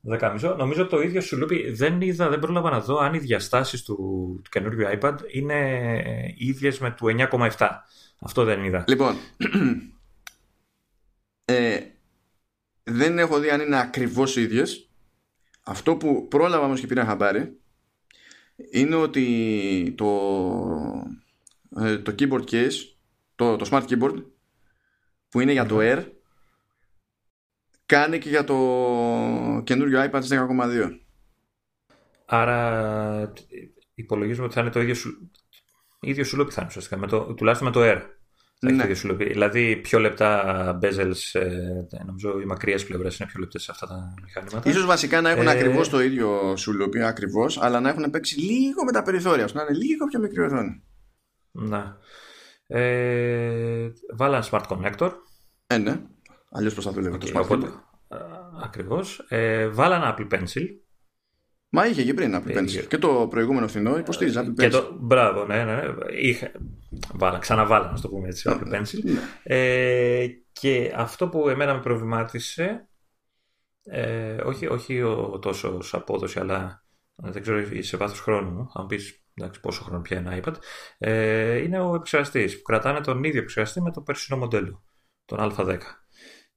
[0.00, 0.54] Δεκάμισο.
[0.54, 3.94] Νομίζω το ίδιο σου λούπι δεν είδα, δεν πρόλαβα να δω αν οι διαστάσεις του,
[4.44, 7.68] του καινούριου iPad είναι ίδιες με του 9,7.
[8.20, 8.84] Αυτό δεν είδα.
[8.88, 9.16] Λοιπόν,
[11.44, 11.80] ε,
[12.82, 14.88] δεν έχω δει αν είναι ακριβώς ίδιες.
[15.62, 17.58] Αυτό που πρόλαβα όμως και πήρα χαμπάρι
[18.70, 20.08] είναι ότι το,
[21.76, 22.72] ε, το keyboard case,
[23.34, 24.24] το, το smart keyboard
[25.28, 26.04] που είναι για το Air
[27.90, 28.56] κάνει και για το
[29.64, 30.90] καινούριο iPad 10,2.
[32.26, 33.32] Άρα
[33.94, 35.30] υπολογίζουμε ότι θα είναι το ίδιο σου,
[36.00, 38.02] ίδιο σου θα είναι ουσιαστικά, με το, τουλάχιστον με το Air.
[38.62, 38.86] Ναι.
[38.86, 43.86] Το δηλαδή πιο λεπτά bezels, ε, νομίζω οι μακριές πλευρές είναι πιο λεπτές σε αυτά
[43.86, 44.70] τα μηχανήματα.
[44.70, 45.50] Ίσως βασικά να έχουν ε...
[45.50, 49.72] ακριβώς το ίδιο σουλούπι, ακριβώς, αλλά να έχουν παίξει λίγο με τα περιθώρια, να είναι
[49.72, 50.82] λίγο πιο μικρή οθόνη.
[51.50, 51.96] Να.
[52.66, 55.12] Ε, βάλαν smart connector.
[55.66, 56.00] Ε, ναι.
[56.50, 57.72] Αλλιώς πώς θα δουλεύει okay, το smart οπότε,
[58.62, 59.26] Ακριβώς.
[59.28, 60.66] Ε, βάλαν Apple Pencil.
[61.68, 62.86] Μα είχε και πριν Apple Pencil.
[62.88, 64.54] Και το προηγούμενο φθηνό υποστήριζε Apple Pencil.
[64.56, 65.82] Και το, μπράβο, ναι, ναι.
[66.20, 66.52] Είχε,
[67.14, 69.02] βάλα, ξαναβάλα, να το πούμε έτσι, Apple Pencil.
[69.02, 69.20] Ναι.
[69.42, 72.88] Ε, και αυτό που εμένα με προβλημάτισε,
[73.82, 76.84] ε, όχι, όχι ο, τόσο ως απόδοση, αλλά
[77.14, 78.98] δεν ξέρω σε βάθος χρόνου, θα μου πει
[79.60, 80.54] πόσο χρόνο πια ένα iPad,
[80.98, 84.84] ε, είναι ο επεξεργαστής που κρατάνε τον ίδιο επεξεργαστή με το περσινό μοντέλο,
[85.24, 85.78] τον Α10.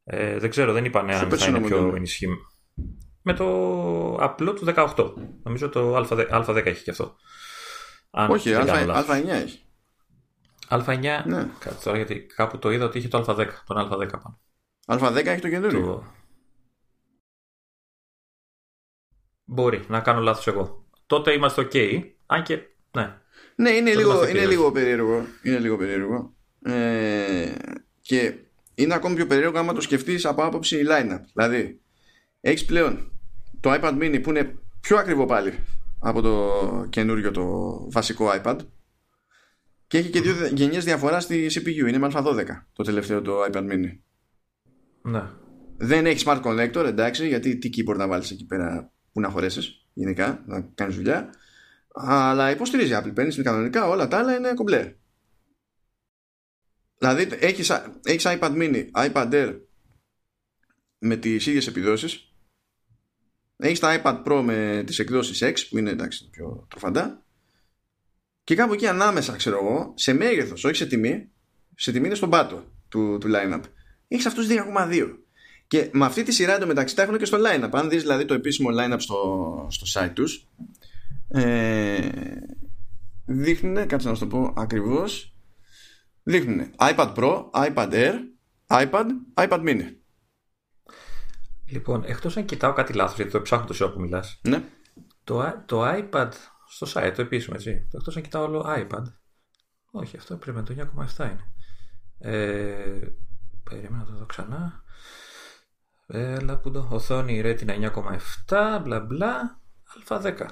[0.04, 2.41] Ε, δεν ξέρω, δεν είπανε αν θα είναι πιο ενισχυμένο.
[3.22, 3.45] Με το
[4.16, 5.14] απλό του 18.
[5.43, 7.16] Νομίζω το Α10, Α10 έχει και αυτό.
[8.12, 9.62] Αν Όχι, Α9 έχει.
[10.70, 11.49] Α9, ναι.
[11.84, 14.39] τώρα γιατί κάπου το είδα ότι είχε το Α10, τον Α10 πάνω.
[14.86, 15.86] Α10 έχει το καινούριο.
[15.86, 16.04] Το...
[19.43, 20.86] Μπορεί, να κάνω λάθος εγώ.
[21.06, 22.60] Τότε είμαστε ok, αν και
[22.91, 23.18] ναι.
[23.56, 25.26] Ναι, είναι, λίγο, είναι λίγο περίεργο.
[25.43, 26.34] Είναι λίγο περίεργο.
[26.62, 27.56] Ε,
[28.01, 28.36] και
[28.76, 31.19] είναι ακόμη πιο περίεργο άμα το σκεφτείς από άποψη line-up.
[31.34, 31.82] Δηλαδή,
[32.41, 33.11] έχεις πλέον
[33.59, 35.53] το iPad mini που είναι πιο ακριβό πάλι
[35.99, 36.51] από το
[36.89, 38.57] καινούριο το βασικό iPad
[39.88, 41.88] και έχει και δύο γενιές διαφοράς στη CPU.
[41.88, 43.97] Είναι με Α12 το τελευταίο το iPad mini.
[45.01, 45.24] Ναι.
[45.78, 49.86] Δεν έχεις smart connector, εντάξει, γιατί τι keyboard να βάλεις εκεί πέρα που να χωρέσεις
[49.93, 51.30] γενικά, να κάνεις δουλειά.
[51.93, 54.95] Αλλά υποστηρίζει Apple Pencil κανονικά, όλα τα άλλα είναι κομπλέ.
[57.04, 57.70] Δηλαδή έχεις,
[58.04, 59.60] έχεις iPad mini, iPad Air
[60.97, 62.34] με τις ίδιες επιδόσεις.
[63.58, 67.26] Έχεις τα iPad Pro με τις εκδόσεις X που είναι εντάξει πιο τροφαντά
[68.43, 71.32] και κάπου εκεί ανάμεσα ξέρω εγώ σε μέγεθος, όχι σε τιμή
[71.76, 73.62] σε τιμή είναι στον πάτο του, του line-up.
[74.08, 75.18] Έχεις αυτούς 2,2
[75.68, 77.70] και με αυτή τη σειρά εντωμεταξύ τα έχουν και στο line-up.
[77.72, 80.47] Αν δεις δηλαδή το επίσημο line-up στο, στο site τους
[81.28, 82.10] ε,
[83.26, 85.33] δείχνουν, κάτσε να σου το πω ακριβώς
[86.24, 88.13] δείχνουν iPad Pro, iPad Air,
[88.67, 89.05] iPad,
[89.36, 89.95] iPad Mini.
[91.65, 94.39] Λοιπόν, εκτός αν κοιτάω κάτι λάθος, γιατί το ψάχνω το που μιλάς.
[94.43, 94.63] Ναι.
[95.24, 96.32] Το, το iPad
[96.67, 97.88] στο site, το επίσημο έτσι.
[97.93, 99.03] Εκτός αν κοιτάω όλο iPad.
[99.91, 101.53] Όχι, αυτό πρέπει να το 9,7 είναι.
[102.17, 102.99] Ε,
[103.63, 104.84] περίμενα να το δω ξανά.
[106.07, 107.91] Έλα που το οθόνη Retina
[108.47, 109.61] 9,7 μπλα μπλα
[110.07, 110.47] α10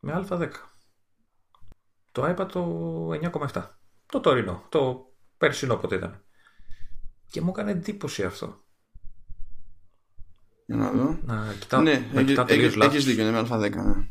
[0.00, 0.50] με α10
[2.12, 3.08] το iPad το
[3.52, 3.62] 9,7.
[4.06, 6.24] Το τωρινό, το περσινό πότε ήταν.
[7.30, 8.64] Και μου έκανε εντύπωση αυτό.
[10.66, 11.18] Για να δω.
[11.24, 12.94] Να κοιτάω, ναι, να κοιτάω τελείως λάθος.
[12.94, 13.70] έχεις δίκιο, είναι με α10.
[13.70, 14.08] Ναι.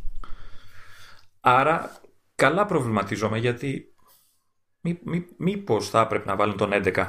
[1.40, 2.02] Άρα
[2.36, 3.94] καλά προβληματίζομαι γιατί
[4.82, 7.06] μή, μή, μήπως θα έπρεπε να βάλουν τον 11.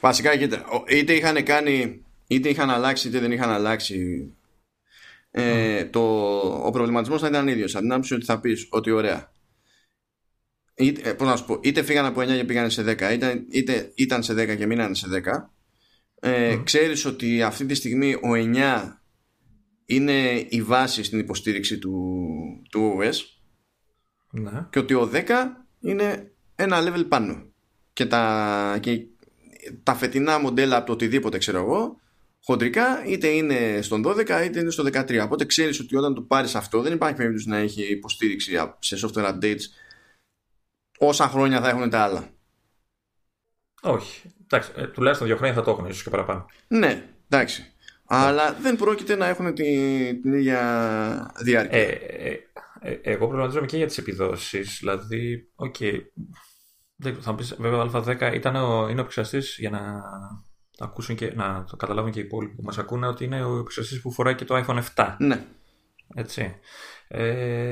[0.00, 4.30] Βασικά, κοίτα, ο- είτε είχαν κάνει, είτε είχαν αλλάξει, είτε δεν είχαν αλλάξει.
[5.30, 6.00] Ε, το,
[6.66, 7.72] ο προβληματισμός θα ήταν ίδιος.
[7.74, 9.32] Από την άποψη ότι θα πεις ότι ωραία.
[10.76, 13.44] Είτε, ε, πώς να σου πω, είτε φύγαν από 9 και πήγαν σε 10, είτε,
[13.50, 15.50] είτε ήταν σε 10 και μείνανε σε 10.
[16.20, 19.00] Ε, Ξέρεις ότι αυτή τη στιγμή ο 9
[19.86, 22.16] είναι η βάση στην υποστήριξη του,
[22.70, 23.14] του OS
[24.30, 24.66] Ναι.
[24.70, 25.22] και ότι ο 10
[25.80, 27.52] είναι ένα level πάνω.
[27.92, 29.00] Και τα, και
[29.82, 32.00] τα φετινά μοντέλα από το οτιδήποτε ξέρω εγώ,
[32.44, 35.20] χοντρικά είτε είναι στον 12 είτε είναι στο 13.
[35.24, 39.32] Οπότε ξέρεις ότι όταν το πάρεις αυτό δεν υπάρχει περίπτωση να έχει υποστήριξη σε software
[39.34, 39.62] updates
[40.98, 42.28] όσα χρόνια θα έχουν τα άλλα.
[43.82, 44.30] Όχι.
[44.44, 46.46] Εντάξει, ε, τουλάχιστον δύο χρόνια θα το έχουν, ίσως και παραπάνω.
[46.68, 47.72] Ναι, εντάξει.
[48.06, 51.78] Αλλά δεν πρόκειται να έχουν την, την ίδια διάρκεια.
[51.78, 52.38] Ε, ε,
[52.80, 54.76] ε, εγώ προβληματίζομαι και για τις επιδόσεις.
[54.78, 55.74] Δηλαδή, οκ.
[56.96, 60.02] δεν- θα μου πεις, βέβαια, ο Α10 ήταν ο, είναι ο επεξεργαστής για να
[60.76, 63.58] το ακούσουν και να το καταλάβουν και οι υπόλοιποι που μας ακούνε ότι είναι ο
[63.58, 65.14] επεξεργαστής που φοράει και το iPhone 7.
[65.18, 65.44] Ναι.
[66.14, 66.54] Έτσι.
[67.08, 67.28] Ε,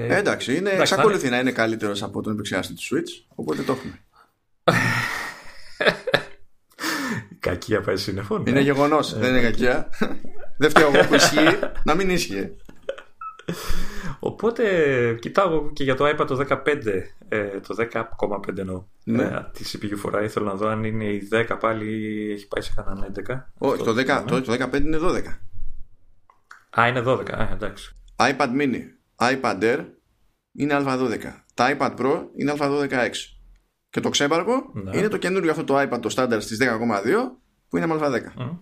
[0.06, 3.72] Ε, εντάξει, είναι, εντάξει, εξακολουθεί να είναι καλύτερος από τον επεξεργαστή του Switch, οπότε το
[3.72, 3.98] έχουμε.
[7.40, 8.38] Κακία πάει σύννεφο.
[8.38, 8.50] ναι.
[8.50, 9.88] Είναι γεγονός, δεν είναι κακιά.
[10.58, 12.54] δεν φταίω εγώ που ισχύει, να μην ίσχυε.
[14.18, 14.64] Οπότε
[15.20, 16.56] κοιτάω και για το iPad το 15,
[17.28, 18.84] ε, το 10,5 εννοώ.
[19.04, 19.22] Ναι.
[19.22, 20.28] Ε, της CPU φοράει.
[20.28, 21.86] Θέλω να δω αν είναι η 10 πάλι
[22.32, 23.36] έχει πάει σε κανέναν 11.
[23.58, 25.22] Όχι, το, 10, το, το 15 είναι 12.
[26.80, 27.30] Α, είναι 12.
[27.30, 27.92] Α, εντάξει.
[28.16, 28.80] iPad mini,
[29.18, 29.84] iPad Air
[30.52, 31.20] είναι Α12.
[31.54, 33.10] Τα iPad Pro είναι Α12X.
[33.90, 34.96] Και το ξέμπαρκο Ναι.
[34.98, 37.38] είναι το καινούριο αυτό το iPad το standard στις 10,2
[37.68, 38.32] που είναι με Α10.
[38.36, 38.56] Μμ.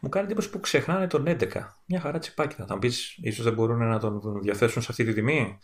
[0.00, 1.46] Μου κάνει εντύπωση που ξεχνάνε τον 11.
[1.86, 2.66] Μια χαρά τσιπάκι θα.
[2.66, 5.58] Θα μου πεις, ίσως δεν μπορούν να τον διαθέσουν σε αυτή τη τιμή.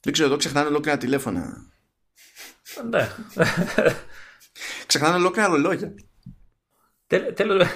[0.00, 1.56] Δεν ξέρω, εδώ ξεχνάνε ολόκληρα τηλέφωνα.
[2.90, 3.08] Ναι.
[4.86, 5.94] Ξεχνάνε ολόκληρα ρολόγια.
[7.06, 7.68] Τέλος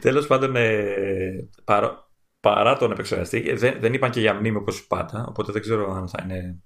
[0.00, 2.10] τέλος πάντων, ε, παρά,
[2.44, 5.92] παρά τον επεξεργαστή, ε, δεν, δεν είπαν και για μνήμη όπως πάντα, οπότε δεν ξέρω
[5.92, 6.62] αν θα είναι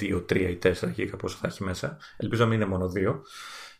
[0.00, 1.98] 2, 3 ή 4 γίγα πόσο θα έχει μέσα.
[2.16, 3.20] Ελπίζω να μην είναι μόνο 2.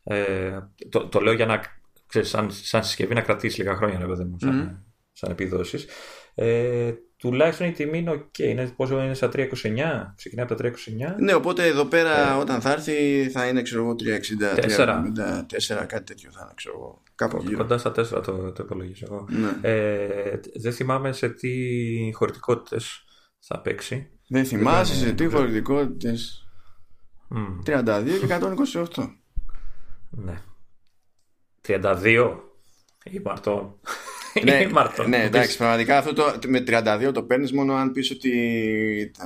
[0.02, 1.60] Ε, το, το λέω για να,
[2.06, 4.76] ξέρεις, σαν, σαν συσκευή να κρατήσεις λίγα χρόνια, ρε παιδί μου, σαν, Μμμ.
[5.12, 5.86] σαν επιδόσεις.
[6.34, 6.92] Ε,
[7.30, 8.38] τουλάχιστον η τιμή είναι ok.
[8.38, 9.42] Είναι, πόσο είναι στα 329,
[10.16, 10.72] ξεκινάει από τα 329.
[11.18, 11.84] Ναι, οπότε εδώ Ε.
[11.88, 15.02] πέρα όταν θα έρθει θα είναι ξέρω εγώ 360, Τέσσερα.
[15.82, 17.02] 374, κάτι τέτοιο θα είναι ξέρω εγώ.
[17.14, 17.56] Κάπου γύρω.
[17.56, 17.94] Κοντά στα 4
[18.24, 19.26] το, το υπολογίζω εγώ.
[19.30, 19.68] Ναι.
[19.68, 21.50] Ε, δεν θυμάμαι σε τι
[22.14, 23.04] χωρητικότητες
[23.38, 24.08] θα παίξει.
[24.28, 26.48] Δεν θυμάσαι είναι- σε τι χωρητικότητες.
[27.28, 29.14] Μμ, 32 και 128.
[30.10, 30.40] ναι.
[31.66, 32.36] 32
[33.04, 33.74] ή Μαρτών.
[34.42, 35.08] Ναι, Ή Μαρτών.
[35.08, 38.32] ναι, Μου εντάξει, πεις, πραγματικά αυτό το, με 32 το παίρνεις μόνο αν πεις ότι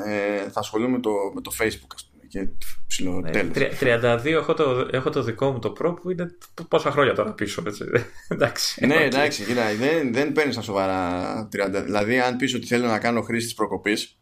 [0.06, 2.22] ε, θα ασχολούμαι με το, με το Facebook, ας πούμε.
[2.28, 2.48] Και
[2.86, 3.52] ψηλό ε, τέλος.
[3.52, 6.36] τρι- 32 έχω το, έχω το δικό μου το Pro που είναι
[6.68, 7.62] πόσα χρόνια τώρα πίσω.
[7.66, 7.84] Έτσι.
[8.28, 8.86] εντάξει.
[8.86, 9.00] ναι, οκ.
[9.00, 11.82] εντάξει, κοίτα, δεν, δεν παίρνεις στα σοβαρά 30.
[11.84, 14.18] Δηλαδή, αν πεις ότι θέλω να κάνω χρήση της προκοπής,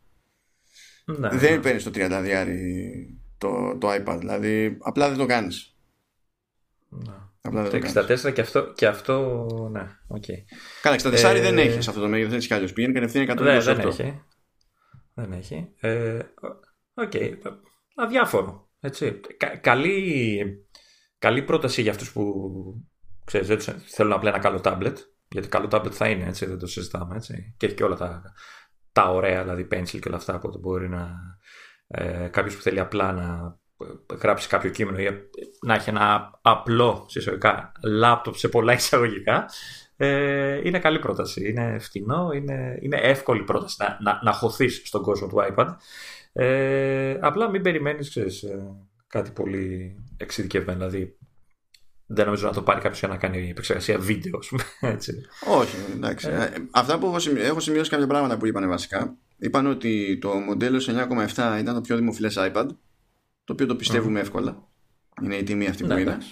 [1.05, 1.61] Ναι, δεν ναι.
[1.61, 2.47] παίρνεις το 30
[3.39, 4.17] το, το iPad.
[4.19, 5.77] Δηλαδή, απλά δεν το κάνεις.
[6.89, 7.13] Ναι.
[7.47, 8.25] Απλά δεν το Το κάνεις.
[8.27, 10.25] 64 και αυτό, και αυτό ναι, οκ.
[10.83, 12.69] Καλά, 64 Ε, δεν έχει σε αυτό το μέγεθος, έτσι κι αλλιώς.
[12.75, 13.37] Πηγαίνει κατευθείαν 128.
[13.43, 14.23] Δεν, δεν έχει.
[15.15, 15.69] Δεν έχει.
[15.81, 16.19] Ε,
[16.95, 17.13] Οκ.
[17.97, 18.71] Αδιάφορο.
[18.81, 19.21] Έτσι.
[19.37, 20.43] Κα- καλή,
[21.19, 22.33] καλή πρόταση για αυτούς που
[23.25, 24.99] ξέρεις, έτσι, θέλουν απλά ένα καλό τάμπλετ.
[25.29, 27.17] Γιατί καλό τάμπλετ θα είναι, έτσι, δεν το συζητάμε.
[27.17, 27.55] Έτσι.
[27.57, 28.23] Και έχει και όλα τα,
[28.93, 31.11] τα ωραία, δηλαδή pencil και όλα αυτά που μπορεί να.
[31.87, 33.59] Ε, Κάποιος που θέλει απλά να
[34.23, 35.09] γράψεις κάποιο κείμενο ή
[35.67, 39.47] να έχει ένα απλό σε εισαγωγικά λάπτοπ σε πολλά εισαγωγικά
[39.97, 41.49] ε, είναι καλή πρόταση.
[41.49, 45.67] Είναι φτηνό, είναι, είναι εύκολη πρόταση να, να, να χωθείς στον κόσμο του iPad.
[46.33, 48.59] Ε, απλά μην περιμένεις ξέρεις, ε,
[49.07, 50.89] κάτι πολύ εξειδικευμένο.
[50.89, 51.17] Δηλαδή
[52.07, 55.13] δεν νομίζω να το πάρει κάποιος για να κάνει επεξεργασία βίντεο, ας πούμε, έτσι.
[55.47, 56.29] Όχι, εντάξει.
[56.29, 59.17] Ε, Αυτά που έχω σημειώσει, έχω σημειώσει κάποια πράγματα που είπαν βασικά.
[59.39, 62.67] Είπαν ότι το μοντέλο σε 9,7 ήταν το πιο δημοφιλές iPad.
[63.47, 64.63] Το οποίο το πιστεύουμε εύκολα.
[65.23, 66.11] Είναι η τιμή αυτή που Ναι, είναι.
[66.11, 66.29] εντάξει.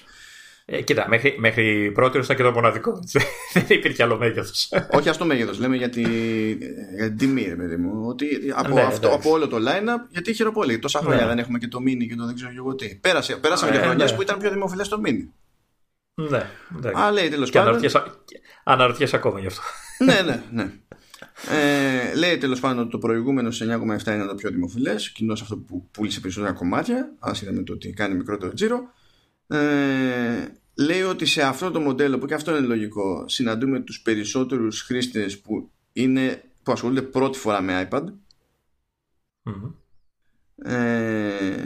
[0.66, 2.98] Ε, κοίτα, μέχρι, μέχρι πρώτη ήταν και το μοναδικό.
[3.02, 3.18] έτσι.
[3.52, 4.68] δεν υπήρχε άλλο μέγεθος.
[4.90, 6.02] Όχι αυτό μέγεθος, λέμε για, τη,
[6.96, 8.06] για την τιμή, ρε παιδί μου.
[8.06, 9.18] Ότι από, Ναι, αυτό, εντάξει.
[9.28, 10.78] από όλο το line-up, γιατί χειροπόλει.
[10.78, 11.26] Τόσα χρόνια Ναι.
[11.28, 12.94] δεν έχουμε και το mini και το δεν ξέρω και εγώ τι.
[12.94, 14.16] Πέρασε, πέρασαμε Ε, και χρονιές ναι.
[14.16, 15.28] που ήταν πιο δημοφιλές το mini.
[16.14, 17.02] ναι, εντάξει.
[17.02, 17.74] Α, λέει τέλος Και πάντων.
[17.74, 18.02] αναρωτιέσαι,
[18.64, 19.60] αναρωτιέσαι ακόμα γι' αυτό.
[19.98, 20.72] ναι, ναι, ναι.
[21.50, 25.56] Ε, λέει τέλος πάντων ότι το προηγούμενο σε 9,7 είναι το πιο δημοφιλές, κοινώς αυτό
[25.56, 28.92] που πούλησε περισσότερα κομμάτια, άσχετα με το ότι κάνει μικρότερο τζίρο.
[29.46, 34.82] Ε, λέει ότι σε αυτό το μοντέλο, που και αυτό είναι λογικό, συναντούμε τους περισσότερους
[34.82, 38.04] χρήστες που, είναι, που ασχολούνται πρώτη φορά με iPad.
[40.64, 41.56] Ε,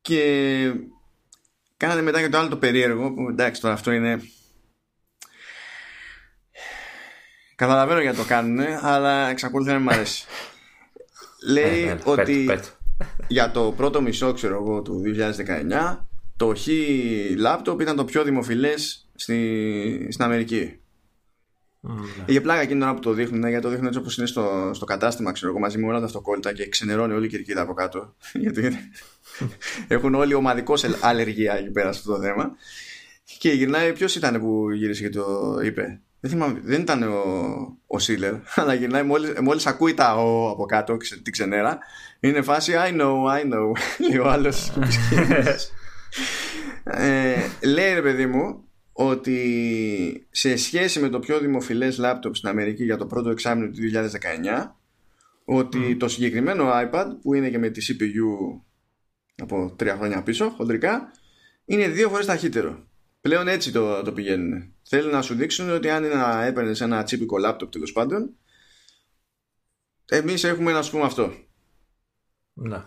[0.00, 0.74] και
[1.76, 4.20] κάνανε μετά και το άλλο το περίεργο, που εντάξει τώρα αυτό είναι
[7.54, 10.24] Καταλαβαίνω γιατί το κάνουν, αλλά εξακολουθεί να μην μου αρέσει.
[11.52, 12.58] Λέει ε, ναι, ότι
[13.26, 15.02] για το πρώτο μισό, ξέρω εγώ, του
[15.92, 15.98] 2019,
[16.36, 16.66] το Χ
[17.46, 20.78] laptop ήταν το πιο δημοφιλές στη, στην Αμερική.
[21.88, 24.26] Mm, Είχε πλάκα εκείνη την ώρα που το δείχνουν, γιατί το δείχνουν έτσι όπως είναι
[24.26, 27.60] στο, στο κατάστημα, ξέρω εγώ, μαζί με όλα τα αυτοκόλλητα και ξενερώνει όλη η κερκίδα
[27.60, 28.14] από κάτω.
[28.42, 28.76] γιατί
[29.88, 32.56] έχουν όλοι ομαδικώ αλλεργία εκεί πέρα στο θέμα.
[33.38, 37.22] Και γυρνάει, ποιος ήταν που γύρισε και το είπε; Δεν, θυμάμαι, δεν ήταν ο,
[37.86, 41.78] ο Σίλερ, αλλά γυρνάει μόλις, μόλις ακούει τα ο από κάτω, την ξενέρα,
[42.20, 43.72] είναι φάση I know, I know,
[44.08, 44.72] λέει ο άλλος.
[46.84, 52.84] ε, λέει ρε παιδί μου, ότι σε σχέση με το πιο δημοφιλές λάπτοπ στην Αμερική
[52.84, 53.80] για το πρώτο εξάμεινο του
[54.64, 54.70] 2019,
[55.44, 58.60] ότι το συγκεκριμένο iPad που είναι και με τη CPU
[59.42, 61.10] από τρία χρόνια πίσω, χοντρικά,
[61.64, 62.86] είναι δύο φορές ταχύτερο.
[63.24, 64.74] Πλέον έτσι το, το πηγαίνουν.
[64.82, 68.36] Θέλουν να σου δείξουν ότι αν είναι να έπαιρνες ένα τσίπικο λάπτοπ τέλος πάντων,
[70.04, 71.32] εμείς έχουμε να σου πούμε αυτό.
[72.52, 72.84] Ναι.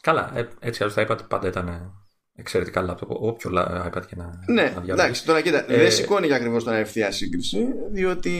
[0.00, 1.92] Καλά, ε, έτσι άλλωστε τα iPad πάντα ήταν
[2.36, 3.50] εξαιρετικά λάπτοπ, όποιο
[3.86, 7.10] iPad και να, ναι, να εντάξει, τώρα κοίτα, ε, δεν σηκώνει για ακριβώς τώρα ευθεία
[7.10, 8.36] σύγκριση, διότι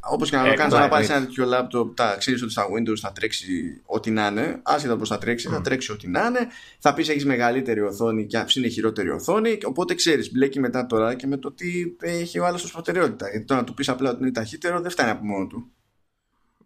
[0.00, 2.64] όπως και να το ε, κάνεις, να πάρεις ένα τέτοιο λάπτοπ, τα ξέρεις ότι στα
[2.64, 5.54] Windows θα τρέξει ό,τι να είναι, άσχετα πώ θα τρέξει, mm.
[5.54, 6.48] θα τρέξει ό,τι να είναι,
[6.78, 11.26] θα πεις έχεις μεγαλύτερη οθόνη και είναι χειρότερη οθόνη, οπότε ξέρεις, μπλέκει μετά τώρα και
[11.26, 11.68] με το τι
[12.00, 13.28] έχει ο άλλος ως προτεραιότητα.
[13.28, 15.70] Γιατί τώρα να του πεις απλά ότι είναι ταχύτερο δεν φτάνει από μόνο του.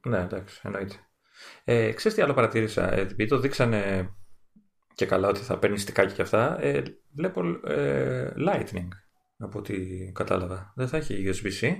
[0.06, 0.94] Ναι, εντάξει, εννοείται.
[1.64, 4.10] Ε, ξέρεις τι άλλο παρατήρησα, επειδή το δείξανε
[4.94, 6.82] και καλά ότι θα παίρνεις στικάκι και αυτά, ε,
[7.14, 8.88] βλέπω ε, Lightning
[9.38, 9.74] από ό,τι
[10.12, 10.72] κατάλαβα.
[10.76, 11.72] Δεν θα έχει USB-C.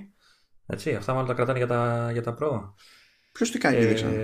[0.67, 2.73] Έτσι, αυτά μάλλον τα κρατάνε για τα, για τα Pro.
[3.33, 4.15] Ποιο στικάκι ε, δείξανε;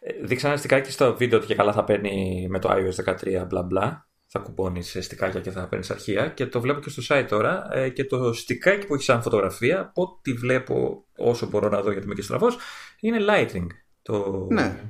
[0.00, 3.62] Ε, δείξανε στικάκι στο βίντεο ότι και καλά θα παίρνει με το iOS 13 μπλα
[3.62, 4.08] μπλα.
[4.30, 6.28] Θα κουπώνει στικάκια και θα παίρνεις αρχεία.
[6.28, 7.68] Και το βλέπω και στο site τώρα.
[7.72, 11.90] Ε, και το στικάκι που έχει σαν φωτογραφία, από ό,τι βλέπω όσο μπορώ να δω
[11.90, 12.58] γιατί είμαι και στραφός,
[13.00, 13.66] είναι Lightning.
[14.02, 14.80] Το, ναι.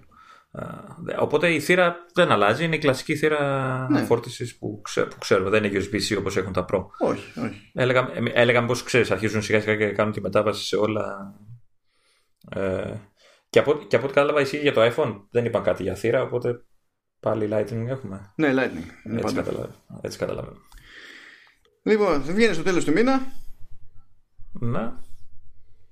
[1.19, 4.03] Οπότε η θύρα δεν αλλάζει, είναι η κλασική θύρα ναι.
[4.03, 5.51] φόρτισης που, που ξέρουμε.
[5.51, 6.87] Δεν είναι USB-C όπως έχουν τα Pro.
[6.99, 7.71] Όχι, όχι.
[7.75, 11.35] Έλεγα, έλεγα πως ξέρεις, αρχίζουν σιγά σιγά και κάνουν τη μετάβαση σε όλα.
[12.51, 12.95] Ε,
[13.51, 16.23] και, από, και από ό,τι κατάλαβα ισχύει για το iPhone δεν είπαν κάτι για θύρα,
[16.23, 16.65] οπότε
[17.21, 18.33] πάλι Lightning έχουμε.
[18.37, 19.17] Ναι, Lightning.
[19.17, 19.75] Έτσι, καταλαβαίνω.
[20.01, 20.57] έτσι καταλαβαίνω.
[21.83, 23.21] Λοιπόν, βγαίνει στο τέλος του μήνα.
[24.53, 25.03] Να.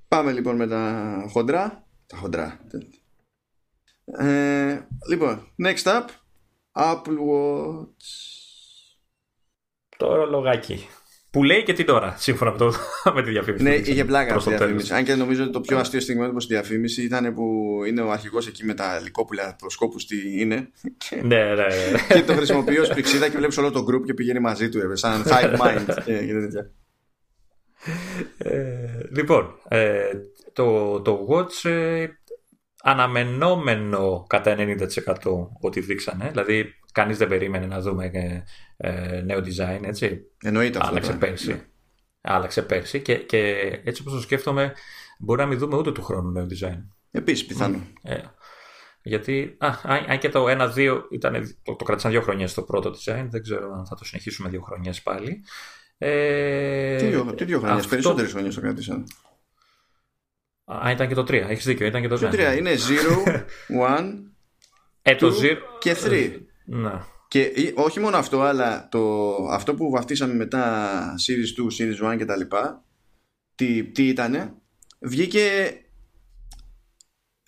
[0.09, 1.87] Πάμε λοιπόν με τα χοντρά.
[2.07, 2.61] Τα χοντρά.
[4.07, 6.05] Ε, λοιπόν, next up,
[6.73, 8.07] Apple Watch.
[9.97, 10.89] Το ορολογάκι.
[11.31, 12.73] Που λέει και την ώρα, σύμφωνα με, το,
[13.15, 13.65] με τη διαφήμιση.
[13.65, 14.95] Ναι, είχε πλάκα αυτή τη διαφήμιση.
[14.95, 18.47] Αν και νομίζω ότι το πιο αστείο στιγμιότυπο στη διαφήμιση ήταν που είναι ο αρχηγός
[18.47, 20.71] εκεί με τα λικόπουλα προσκόπου τι είναι.
[21.23, 22.15] ναι, ναι, ναι.
[22.15, 25.23] και το χρησιμοποιεί ως πηξίδα και βλέπεις όλο το group και πηγαίνει μαζί του, σαν
[25.27, 26.71] high mind και, τέτοια.
[28.39, 30.11] Ε, λοιπόν, ε,
[30.53, 32.07] το, το Watch ε,
[32.87, 34.79] αναμενόμενο κατά 90%
[35.61, 36.29] ότι δείξανε.
[36.29, 38.43] Δηλαδή, κανείς δεν περίμενε να δούμε ε,
[38.77, 40.21] ε νέο design, έτσι.
[40.43, 40.91] Εννοείται αυτό.
[40.91, 41.49] Άλλαξε πέρσι.
[41.49, 41.65] Ναι.
[42.21, 43.39] Άλλαξε πέρσι και, και
[43.85, 44.73] έτσι όπως το σκέφτομαι,
[45.19, 46.83] μπορεί να μην δούμε ούτε του χρόνου νέο design.
[47.11, 47.81] Επίσης, πιθανό.
[48.03, 48.17] Ε,
[49.03, 49.69] γιατί, α,
[50.09, 53.73] αν και το 1-2 ήταν, το, το κράτησαν δύο χρόνια στο πρώτο design, δεν ξέρω
[53.73, 55.45] αν θα το συνεχίσουμε δύο χρονιές πάλι.
[55.99, 57.89] Ε, τι δύο, τι δύο χρόνια, αυτό...
[57.89, 59.05] περισσότερες χρονιές το κράτησαν.
[60.73, 61.33] Α, ήταν και το 3.
[61.33, 61.87] Έχεις δίκιο.
[61.87, 62.19] Ήταν και το 3.
[62.19, 62.77] Το 3 είναι 0,
[63.89, 64.25] 1,
[65.03, 66.41] ε, 2 και 3.
[66.65, 67.07] Να.
[67.29, 72.25] Και όχι μόνο αυτό, αλλά το, αυτό που βαφτίσαμε μετά Series 2, Series 1 και
[72.25, 72.85] τα λοιπά,
[73.55, 74.55] τι, τι ήτανε,
[74.99, 75.77] βγήκε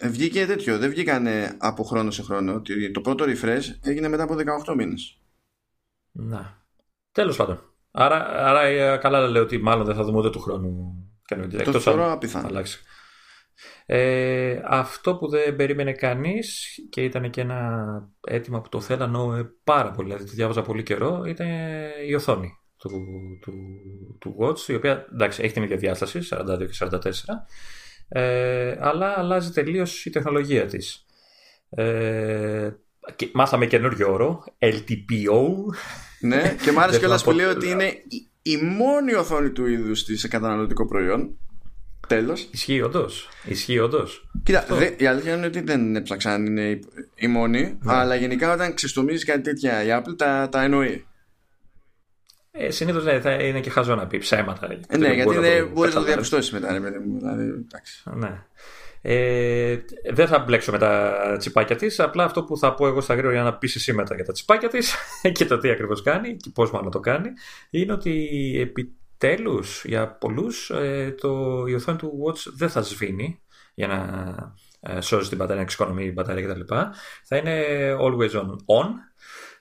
[0.02, 2.62] βγήκε τέτοιο, δεν βγήκανε από χρόνο σε χρόνο.
[2.92, 5.20] Το πρώτο refresh έγινε μετά από 18 μήνες.
[6.12, 6.62] Να.
[7.12, 7.62] Τέλος πάντων.
[7.90, 11.02] Άρα, άρα ε, καλά λέω ότι μάλλον δεν θα δούμε ούτε του χρόνου.
[11.64, 12.46] Το θεωρώ απιθανό.
[12.46, 12.82] Αλλάξει.
[13.90, 19.90] Ε, αυτό που δεν περίμενε κανείς και ήταν και ένα αίτημα που το θέλανε πάρα
[19.90, 21.46] πολύ, δηλαδή το διάβαζα πολύ καιρό, ήταν
[22.08, 22.90] η οθόνη του,
[23.40, 23.52] του,
[24.18, 26.98] του Watch, η οποία εντάξει, έχει την ίδια διάσταση, 42 και 44,
[28.08, 31.06] ε, αλλά αλλάζει τελείως η τεχνολογία της.
[31.70, 32.70] Ε,
[33.16, 35.46] και μάθαμε καινούριο όρο, LTPO.
[36.20, 37.92] Ναι, και μ' άρεσε κιόλας που λέει ότι είναι
[38.42, 41.38] η μόνη οθόνη του είδους της σε καταναλωτικό προϊόν.
[42.08, 42.48] Τέλος.
[42.50, 43.28] Ισχύει όντως.
[43.44, 44.28] Ισχύει όντως.
[44.42, 46.80] Κοίτα, δε, η αλήθεια είναι ότι δεν έψαξα αν είναι η,
[47.14, 47.92] η μόνη, ναι.
[47.92, 51.06] αλλά γενικά όταν ξεστομίζεις κάτι τέτοια η Apple τα, τα εννοεί.
[52.50, 54.68] Ε, Συνήθως ναι, θα είναι και χαζό να πει ψέματα.
[54.88, 56.78] Ε, ναι, γιατί δεν μπορείς να το διαπιστώσεις μετά.
[56.78, 57.66] Ναι, δηλαδή,
[58.14, 58.42] ναι.
[59.02, 59.78] Ε,
[60.12, 62.00] δεν θα μπλέξω με τα τσιπάκια της.
[62.00, 64.32] Απλά αυτό που θα πω εγώ στα γρήγορα για να πεις εσύ μετά για τα
[64.32, 64.94] τσιπάκια της
[65.32, 67.28] και το τι ακριβώς κάνει και πώς μάλλον το κάνει,
[67.70, 68.72] είναι ότι
[69.18, 73.42] επιτέλου για πολλούς ε, το, η οθόνη του Watch δεν θα σβήνει
[73.74, 74.36] για να
[74.80, 76.74] ε, σώζει την μπαταρία, να εξοικονομεί την μπαταρία κτλ.
[77.24, 77.64] Θα είναι
[78.00, 78.46] always on.
[78.50, 78.86] on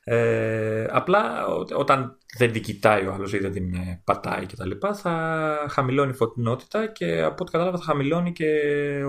[0.10, 1.46] ε, απλά
[1.76, 5.66] όταν δεν την κοιτάει ο άλλος ή δεν την ε, πατάει και τα λοιπά θα
[5.70, 8.46] χαμηλώνει η φωτεινότητα και από ό,τι κατάλαβα θα χαμηλώνει και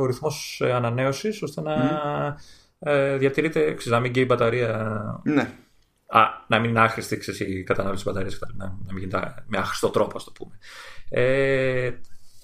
[0.00, 1.74] ο ρυθμός ε, ανανέωσης ώστε να
[2.78, 5.52] ε, διατηρείται, ξέρεις, να μην γκέει η μπαταρία ναι.
[6.10, 9.58] Α, να μην είναι άχρηστη ξέρεις, η κατανάλωση της μπαταρίας να, να μην γίνεται με
[9.58, 10.58] άχρηστο τρόπο ας το πούμε
[11.08, 11.90] ε,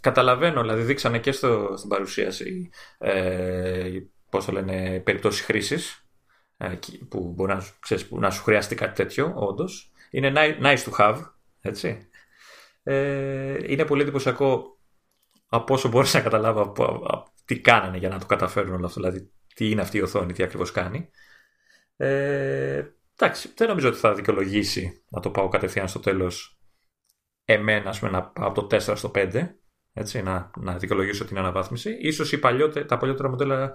[0.00, 3.90] καταλαβαίνω, δηλαδή δείξανε και στο, στην παρουσίαση ε,
[4.30, 6.06] πώς το λένε, περιπτώσεις χρήσης
[6.56, 9.92] ε, που μπορεί να, ξέρεις, που να σου χρειαστεί κάτι τέτοιο, όντως.
[10.10, 11.22] Είναι nice to have,
[11.60, 12.08] έτσι.
[12.82, 14.78] Ε, είναι πολύ εντυπωσιακό
[15.48, 16.72] από όσο μπορείς να καταλάβω
[17.44, 19.00] τι κάνανε για να το καταφέρουν όλο αυτό.
[19.00, 21.08] Δηλαδή, τι είναι αυτή η οθόνη, τι ακριβώς κάνει.
[21.96, 22.84] Ε,
[23.18, 26.58] εντάξει, δεν νομίζω ότι θα δικαιολογήσει να το πάω κατευθείαν στο τέλος
[27.44, 29.48] εμένα, ας πούμε, να πάω από το 4 στο 5,
[29.92, 31.96] έτσι, να, να δικαιολογήσω την αναβάθμιση.
[32.00, 32.38] Ίσως οι
[32.86, 33.74] τα παλιότερα μοντέλα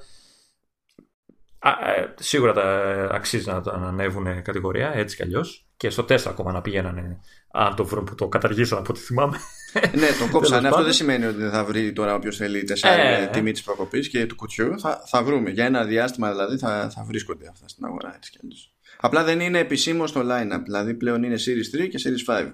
[1.59, 2.63] Α, ε, σίγουρα τα
[3.11, 5.67] αξίζει να το ανέβουν κατηγορία έτσι κι αλλιώς.
[5.77, 7.19] Και στο 4 ακόμα να πηγαίνανε,
[7.51, 9.37] αν το βρουν που το καταργήσαν από ό,τι θυμάμαι.
[9.73, 10.67] ναι, το κόψανε.
[10.67, 14.09] Αυτό δεν σημαίνει ότι δεν θα βρει τώρα όποιος θέλει 4 ε, τιμή της προκοπής
[14.09, 14.79] και του κουτιού.
[14.79, 15.49] Θα, θα βρούμε.
[15.49, 18.73] Για ένα διάστημα δηλαδή θα, θα βρίσκονται αυτά στην αγορά έτσι κι αλλιώς.
[19.01, 20.61] Απλά δεν είναι επισήμως στο line-up.
[20.63, 22.51] Δηλαδή πλέον είναι Series 3 και Series 5.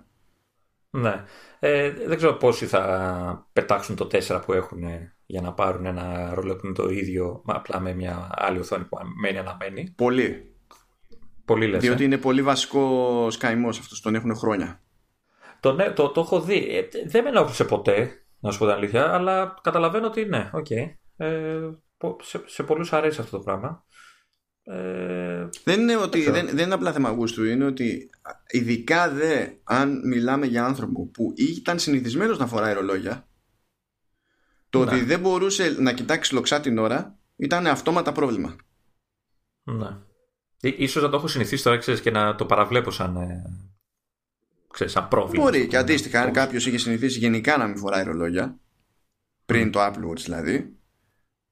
[0.89, 1.23] Ναι.
[1.59, 4.83] Ε, δεν ξέρω πόσοι θα πετάξουν το 4 που έχουν
[5.25, 8.97] για να πάρουν ένα ρόλο που είναι το ίδιο, απλά με μια άλλη οθόνη που
[9.21, 9.93] μένει αναμένη.
[9.95, 10.55] Πολύ.
[11.45, 14.81] Πολύ λες, Διότι ε; είναι πολύ βασικός καημός αυτός, τον έχουν χρόνια.
[15.59, 16.77] Το, ναι, το, το έχω δει.
[16.77, 20.65] Ε, δεν με ενόχλησε ποτέ, να σου πω την αλήθεια, αλλά καταλαβαίνω ότι ναι, OK.
[20.69, 20.93] Okay.
[21.17, 21.59] Ε,
[22.21, 23.85] σε, σε πολλούς αρέσει αυτό το πράγμα.
[24.67, 28.09] Ε, δεν είναι ότι δεν, δεν είναι απλά θέμα γούστου είναι ότι
[28.47, 33.27] ειδικά δε αν μιλάμε για άνθρωπο που ήταν συνηθισμένος να φοράει ρολόγια
[34.69, 35.03] το ότι ναι.
[35.03, 38.55] δεν μπορούσε να κοιτάξει λοξά την ώρα ήταν αυτόματα πρόβλημα.
[39.63, 39.97] Ναι.
[40.61, 43.43] Ίσως να το έχω συνηθίσει τώρα ξέρεις, και να το παραβλέπω σαν, ε,
[44.73, 45.43] ξέρεις, σαν πρόβλημα.
[45.43, 48.59] Μπορεί και αντίστοιχα αν κάποιος είχε συνηθίσει γενικά να μην φοράει ρολόγια
[49.45, 50.75] πριν το Apple Watch δηλαδή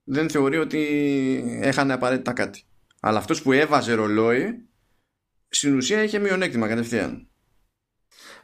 [0.03, 0.79] δεν θεωρεί ότι
[1.61, 2.63] έχανε απαραίτητα κάτι.
[3.05, 4.69] Αλλά αυτός που έβαζε ρολόι
[5.47, 7.29] στην ουσία είχε μειονέκτημα κατευθείαν.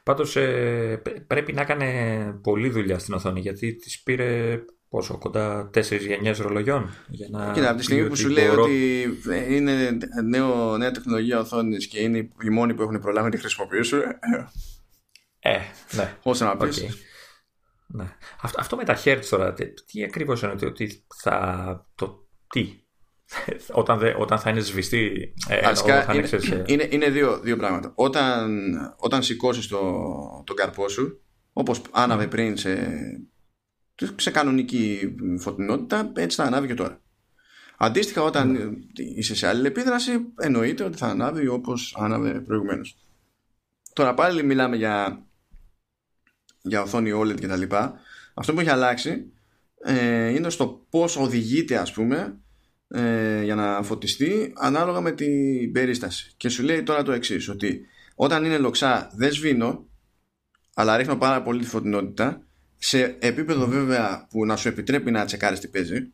[0.04, 6.06] Πάντως ε, πρέπει να έκανε πολλή δουλειά στην οθόνη γιατί της πήρε πόσο, κοντά τέσσερις
[6.06, 6.90] γενιές ρολογιών.
[7.08, 9.04] Για να Κοίτα, από τη στιγμή που σου λέει ότι
[9.50, 14.00] είναι νέο, νέα τεχνολογία οθόνης και είναι οι μόνοι που έχουν προλάβει να τη χρησιμοποιήσουν.
[15.40, 15.58] Ε,
[15.92, 16.18] ναι.
[16.24, 16.86] Όσο να πεις.
[17.88, 18.16] Ναι.
[18.42, 19.54] Αυτό, αυτό με τα hertz τώρα,
[19.86, 21.88] τι ακριβώς είναι ότι θα...
[21.96, 22.84] Το, τι,
[23.72, 25.34] όταν, δε, όταν θα είναι σβηστή.
[25.48, 25.72] Ε,
[26.14, 27.92] είναι, ε, είναι, είναι, δύο, δύο πράγματα.
[27.96, 28.60] Όταν,
[28.98, 29.80] όταν σηκώσεις το,
[30.46, 31.22] τον καρπό σου,
[31.54, 32.90] όπως άναβε πριν σε,
[34.16, 37.02] σε κανονική φωτεινότητα, έτσι θα ανάβει και τώρα.
[37.78, 39.00] Αντίστοιχα, όταν mm.
[39.16, 42.98] είσαι σε άλλη επίδραση, εννοείται ότι θα ανάβει όπως άναβε προηγουμένως.
[43.94, 45.26] Τώρα πάλι μιλάμε για,
[46.62, 47.76] για οθόνη OLED κτλ.
[48.34, 49.32] Αυτό που έχει αλλάξει
[49.84, 52.40] ε, είναι στο πώς οδηγείται, ας πούμε,
[52.92, 56.34] ε, για να φωτιστεί ανάλογα με την περίσταση.
[56.38, 57.86] Και σου λέει τώρα το εξής ότι
[58.16, 59.90] όταν είναι λοξά δεν σβήνω,
[60.74, 65.60] αλλά ρίχνω πάρα πολύ τη φωτεινότητα, σε επίπεδο βέβαια που να σου επιτρέπει να τσεκάρεις
[65.60, 66.14] τι παίζει.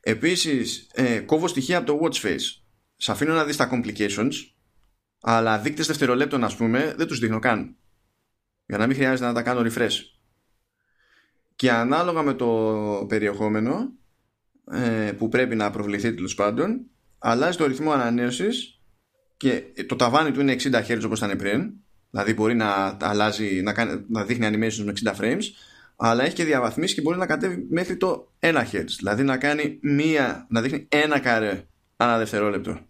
[0.00, 2.62] Επίσης, ε, κόβω στοιχεία από το watch face.
[2.96, 4.32] Σε αφήνω να δεις τα complications,
[5.20, 7.76] αλλά δείκτες δευτερολέπτων ας πούμε δεν τους δείχνω καν.
[8.66, 9.98] Για να μην χρειάζεται να τα κάνω refresh.
[11.56, 13.92] Και ανάλογα με το περιεχόμενο
[14.72, 16.80] ε, που πρέπει να προβληθεί τέλος πάντων.
[17.18, 18.80] Αλλάζει το ρυθμό ανανέωσης
[19.36, 21.72] και το ταβάνι του είναι 60 Hz όπως ήταν πριν.
[22.10, 25.42] Δηλαδή μπορεί να, αλλάζει, να, κάνει, να δείχνει animations με 60 frames
[25.96, 29.78] αλλά έχει και διαβαθμίσει και μπορεί να κατέβει μέχρι το 1 Hz δηλαδή να κάνει
[29.82, 31.66] μία, να δείχνει ένα καρέ
[31.96, 32.80] ανά δευτερόλεπτο.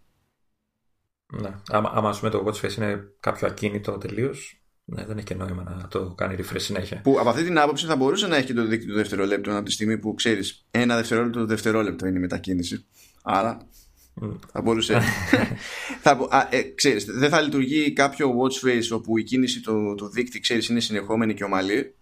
[1.41, 1.51] Ναι.
[1.71, 5.89] Άμα, άμα το watch face είναι κάποιο ακίνητο τελείως, ναι, δεν έχει και νόημα να
[5.89, 7.01] το κάνει refresh συνέχεια.
[7.01, 9.65] Που από αυτή την άποψη θα μπορούσε να έχει και το δίκτυο του δευτερολέπτου από
[9.65, 12.87] τη στιγμή που ξέρεις ένα δευτερόλεπτο το δευτερόλεπτο είναι η μετακίνηση.
[13.23, 13.69] Άρα
[14.53, 15.01] θα μπορούσε.
[16.03, 20.09] θα, α, ε, ξέρεις, δεν θα λειτουργεί κάποιο watch face όπου η κίνηση του, του
[20.09, 21.95] δείκτη ξέρεις, είναι συνεχόμενη και ομαλή.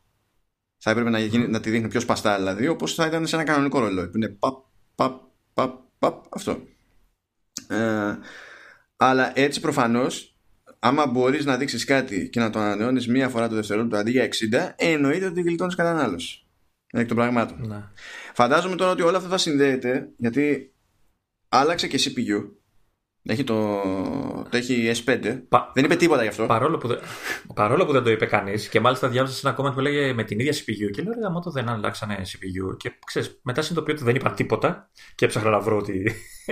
[0.78, 3.44] Θα έπρεπε να, γίνει, να τη δείχνει πιο σπαστά δηλαδή, όπως θα ήταν σε ένα
[3.44, 4.64] κανονικό ρολόι που είναι παπ,
[4.94, 5.20] παπ,
[5.54, 6.62] παπ, παπ, αυτό.
[7.68, 8.18] Ε,
[8.96, 10.31] αλλά έτσι προφανώς,
[10.82, 14.28] άμα μπορείς να δείξεις κάτι και να το ανανεώνεις μία φορά το δευτερόλεπτο αντί για
[14.28, 14.28] 60,
[14.76, 16.46] εννοείται ότι γλιτώνεις κατανάλωση.
[16.92, 17.66] Εκ των πραγμάτων.
[17.66, 17.84] Ναι.
[18.34, 20.72] Φαντάζομαι τώρα ότι όλο αυτό θα συνδέεται γιατί
[21.48, 22.50] άλλαξε και CPU
[23.24, 23.82] έχει το,
[24.48, 25.42] το έχει S5.
[25.48, 25.70] Πα...
[25.74, 26.46] Δεν είπε τίποτα γι' αυτό.
[26.46, 26.98] Παρόλο που, δεν,
[27.54, 30.24] παρόλο που δεν το είπε κανείς και μάλιστα διάβασα σε ένα κόμμα που λέγε με
[30.24, 30.90] την ίδια CPU.
[30.92, 32.76] Και λέω: Ρε, το δεν αλλάξανε CPU.
[32.76, 36.02] Και ξέρεις, μετά συνειδητοποιώ ότι δεν είπαν τίποτα και έψαχνα να βρω τι,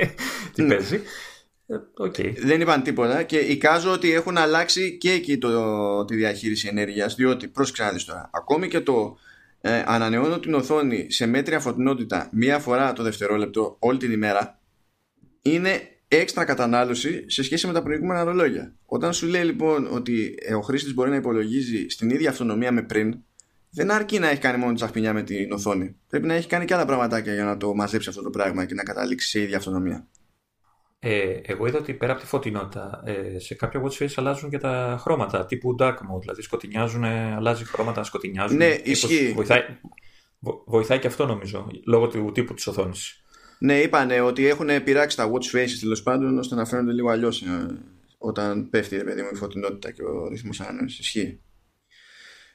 [0.55, 0.74] τι ναι.
[0.74, 1.01] παίζει.
[1.98, 2.24] Okay.
[2.24, 7.14] Ε, δεν είπαν τίποτα και εικάζω ότι έχουν αλλάξει και εκεί το, τη διαχείριση ενέργειας.
[7.14, 9.18] Διότι, πρόσεξε να δει τώρα, ακόμη και το
[9.60, 14.60] ε, ανανεώνω την οθόνη σε μέτρια φωτεινότητα μία φορά το δευτερόλεπτο όλη την ημέρα
[15.42, 18.74] είναι έξτρα κατανάλωση σε σχέση με τα προηγούμενα ρολόγια.
[18.84, 22.82] Όταν σου λέει λοιπόν ότι ε, ο χρήστης μπορεί να υπολογίζει στην ίδια αυτονομία με
[22.82, 23.18] πριν,
[23.70, 25.97] δεν αρκεί να έχει κάνει μόνο τσαχπινιά με την οθόνη.
[26.09, 28.74] Πρέπει να έχει κάνει και άλλα πραγματάκια για να το μαζέψει αυτό το πράγμα και
[28.74, 30.09] να καταλήξει σε ίδια αυτονομία.
[31.02, 34.59] Ε, εγώ είδα ότι πέρα από τη φωτεινότητα, ε, σε κάποια watch face αλλάζουν και
[34.59, 36.20] τα χρώματα τύπου dark mode.
[36.20, 38.56] Δηλαδή σκοτεινιάζουν, αλλάζει χρώματα, σκοτεινιάζουν.
[38.56, 39.32] Ναι, ισχύει.
[39.32, 39.62] Βοηθάει,
[40.66, 43.22] βοηθάει και αυτό νομίζω, λόγω του τύπου της οθόνης.
[43.59, 47.43] Ναι, είπανε ότι έχουν πειράξει τα watch faces τέλος πάντων ώστε να φαίνονται λίγο αλλιώς
[47.43, 47.66] ε,
[48.18, 50.98] όταν πέφτει ρε παιδί μου η φωτεινότητα και ο ρυθμός ανανέωσης.
[50.98, 51.40] Ισχύει.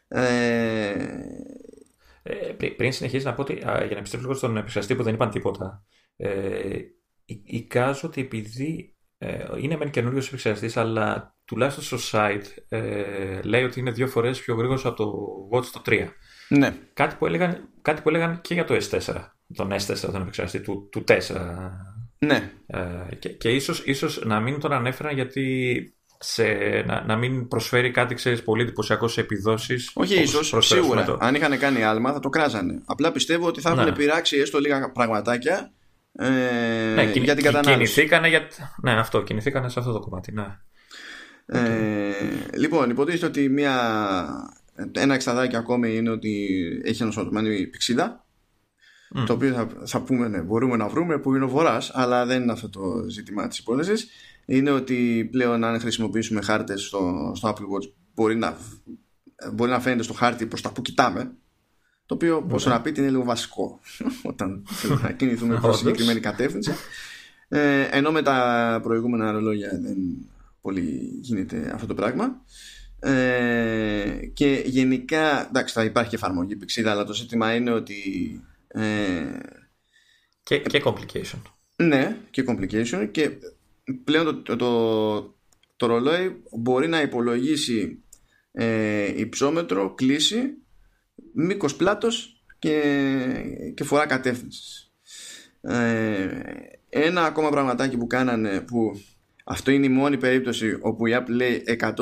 [0.08, 0.96] Ε...
[2.24, 5.30] Ε, πριν συνεχίσει να πω ότι για να επιστρέψω λίγο στον επεξεργαστή που δεν είπαν
[5.30, 5.86] τίποτα.
[6.18, 6.80] Ε,
[7.26, 13.80] εικάζω ότι επειδή ε, είναι μεν καινούριος επεξεργαστής, αλλά τουλάχιστον στο site ε, λέει ότι
[13.80, 15.14] είναι δύο φορές πιο γρήγορος από το
[15.52, 16.08] Watch το 3.
[16.50, 16.78] Ναι.
[16.94, 20.90] Κάτι που έλεγαν, κάτι που έλεγαν και για το S4 τον S4, τον επεξεργαστή του,
[20.92, 21.14] του 4.
[22.18, 22.52] Ναι.
[22.68, 25.90] Ε, και, και ίσως, ίσως να μην τον ανέφεραν γιατί
[26.20, 26.44] σε,
[26.86, 29.92] να, να μην προσφέρει κάτι ξέρεις, πολύ εντυπωσιακό σε επιδόσεις.
[29.94, 31.04] Όχι ίσως, σίγουρα.
[31.04, 31.18] Το...
[31.22, 32.82] Αν είχαν κάνει άλμα θα το κράζανε.
[32.86, 33.92] Απλά πιστεύω ότι θα έχουν ναι.
[33.92, 35.74] πειράξει έστω λίγα πραγματάκια
[36.18, 37.74] ε, ναι, για την κατανάλωση.
[37.74, 38.48] Κινηθήκανε για...
[38.82, 40.32] Ναι, αυτό, κινηθήκανε σε αυτό το κομμάτι.
[40.32, 40.58] Ναι.
[41.46, 42.12] Ε,
[42.58, 43.74] λοιπόν, υποτίθεται ότι μια,
[44.92, 46.48] ένα εξαδάκι ακόμη είναι ότι
[46.84, 48.26] έχει ενσωματωμένη πηξίδα
[49.26, 52.42] το οποίο θα, θα πούμε ναι, μπορούμε να βρούμε που είναι ο βορρά, αλλά δεν
[52.42, 54.10] είναι αυτό το ζήτημα της υπόθεσης.
[54.46, 58.58] Είναι ότι πλέον αν χρησιμοποιήσουμε χάρτες στο, στο Apple Watch μπορεί να,
[59.54, 61.32] μπορεί να φαίνεται στο χάρτη προς τα που κοιτάμε
[62.06, 63.80] το οποίο πόσο να πείτε είναι λίγο βασικό
[64.32, 66.72] όταν θέλουμε να κινηθούμε προς συγκεκριμένη κατεύθυνση.
[67.48, 69.98] Ε, ενώ με τα προηγούμενα ρολόγια δεν
[70.62, 72.42] πολύ γίνεται αυτό το πράγμα.
[73.00, 77.96] Ε, και γενικά εντάξει θα υπάρχει εφαρμογή πηξίδα αλλά το ζήτημα είναι ότι
[78.68, 79.40] ε,
[80.44, 81.42] και, και complication.
[81.76, 83.10] Ναι, και complication.
[83.12, 83.32] Και
[84.04, 85.36] πλέον το, το,
[85.76, 88.04] το, ρολόι μπορεί να υπολογίσει
[88.52, 90.58] ε, υψόμετρο, κλίση,
[91.36, 92.82] μήκος πλάτος και,
[93.74, 94.92] και φορά κατεύθυνσης.
[95.62, 96.28] Ε,
[96.90, 99.02] ένα ακόμα πραγματάκι που κάνανε που
[99.44, 101.96] αυτό είναι η μόνη περίπτωση όπου η Apple λέει 150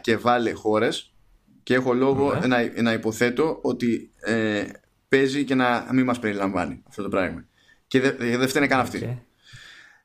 [0.00, 1.14] και βάλε χώρες
[1.62, 2.46] και έχω λόγο ναι.
[2.46, 4.64] να, να υποθέτω ότι ε,
[5.08, 7.44] παίζει και να μην μας περιλαμβάνει αυτό το πράγμα.
[7.86, 9.24] Και δεν δε φταίνε καν αυτοί.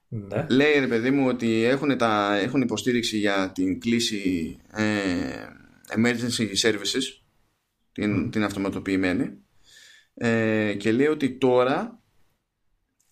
[0.07, 0.45] Ναι.
[0.49, 4.83] Λέει ρε παιδί μου ότι έχουν, τα, έχουν υποστήριξη για την κλίση ε,
[5.95, 7.24] emergency services,
[7.95, 9.37] την, την αυτοματοποιημένη,
[10.13, 12.01] ε, και λέει ότι τώρα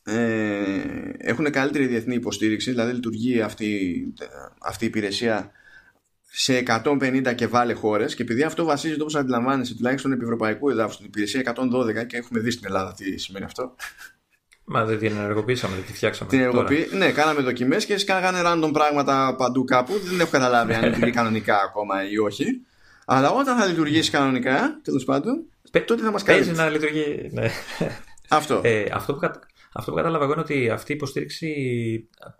[0.04, 0.62] ε,
[1.18, 4.04] έχουν καλύτερη διεθνή υποστήριξη, δηλαδή λειτουργεί αυτή,
[4.60, 5.52] αυτή η υπηρεσία
[6.36, 10.94] σε 150 και βάλε χώρες και επειδή αυτό βασίζεται όπως αντιλαμβάνεσαι τουλάχιστον επί ευρωπαϊκού εδάφους
[10.94, 13.76] στην υπηρεσία 112 και έχουμε δει στην Ελλάδα τι σημαίνει αυτό.
[14.66, 16.30] Μα δεν την ενεργοποίησαμε, δεν τη φτιάξαμε.
[16.30, 16.90] Την ενεργοποιή...
[16.92, 20.00] Ναι, κάναμε δοκιμές και σκάγανε random πράγματα παντού κάπου.
[20.00, 22.46] Δεν έχω καταλάβει αν λειτουργεί κανονικά ακόμα ή όχι.
[23.06, 26.40] Αλλά όταν θα λειτουργήσει κανονικά, τέλος πάντων, τότε θα μας κάνει.
[26.40, 27.30] Παίζει να λειτουργεί.
[27.32, 27.50] Ναι.
[28.30, 28.62] Αυτό.
[28.64, 29.20] Ε, αυτό, που,
[29.74, 31.50] αυτό που κατάλαβα εγώ είναι ότι αυτή η υποστήριξη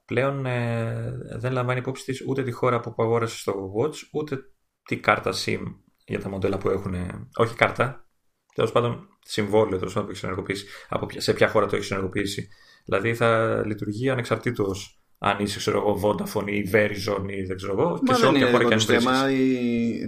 [0.06, 4.38] πλέον ε, δεν λαμβάνει υπόψη της ούτε τη χώρα που αγόρασε στο Watch, ούτε
[4.84, 5.62] τη κάρτα SIM
[6.06, 6.96] για τα μοντέλα που έχουν.
[7.36, 8.08] Όχι κάρτα,
[8.56, 12.48] τέλος πάντων συμβόλαιο τέλος πάντων που έχει ενεργοποιήσει, από σε ποια χώρα το έχει ενεργοποιήσει.
[12.86, 18.02] Δηλαδή θα λειτουργεί ανεξαρτήτως αν είσαι ξέρω εγώ Vodafone ή Verizon ή δεν ξέρω εγώ.
[18.06, 19.28] και σε όποια χώρα και αν το θέμα,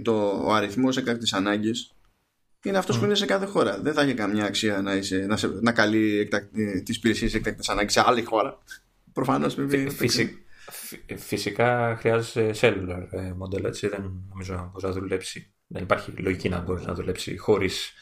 [0.02, 1.94] το, ο αριθμός έκτακτης ανάγκης
[2.62, 2.98] είναι αυτός mm.
[2.98, 3.80] που είναι σε κάθε χώρα.
[3.80, 7.68] Δεν θα έχει καμιά αξία να, είσαι, να, σε, να καλεί ε, τις υπηρεσίες έκτακτης
[7.68, 8.58] ανάγκης σε άλλη χώρα.
[9.12, 9.90] Προφανώς πρέπει.
[9.90, 10.44] Φυσι,
[11.16, 13.88] φυσικά χρειάζεσαι cellular ε, μοντέλο, έτσι.
[13.88, 15.50] Δεν νομίζω να μπορείς να δουλέψει.
[15.66, 17.92] Δεν υπάρχει λογική να μπορείς να δουλέψει χωρίς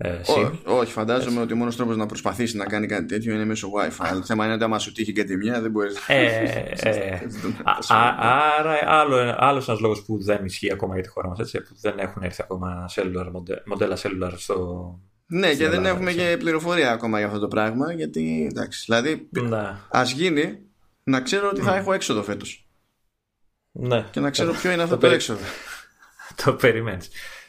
[0.00, 0.20] ε,
[0.64, 4.10] όχι, φαντάζομαι ότι ο μόνος τρόπος να προσπαθήσεις να κάνει κάτι τέτοιο είναι μέσω WiFi.
[4.12, 5.96] Το θέμα είναι ότι άμα σου τύχει και τη μία δεν μπορείς.
[6.06, 6.24] Ε,
[6.82, 7.20] ε,
[7.88, 11.98] άρα, άλλο άλλος ένας λόγος που δεν ισχύει ακόμα για τη χώρα μας, που δεν
[11.98, 13.30] έχουν έρθει ακόμα cellular,
[13.64, 15.00] μοντέλα cellular στο.
[15.26, 17.92] Ναι, και δεν έχουμε και πληροφορία ακόμα για αυτό το πράγμα.
[17.92, 19.76] Γιατί εντάξει, δηλαδή, ναι.
[19.88, 20.58] ας γίνει
[21.02, 22.68] να ξέρω ότι θα έχω έξοδο φέτος.
[23.72, 24.04] Ναι.
[24.10, 25.44] Και να ξέρω ποιο είναι αυτό το, έξοδο.
[26.44, 27.08] το περιμένεις.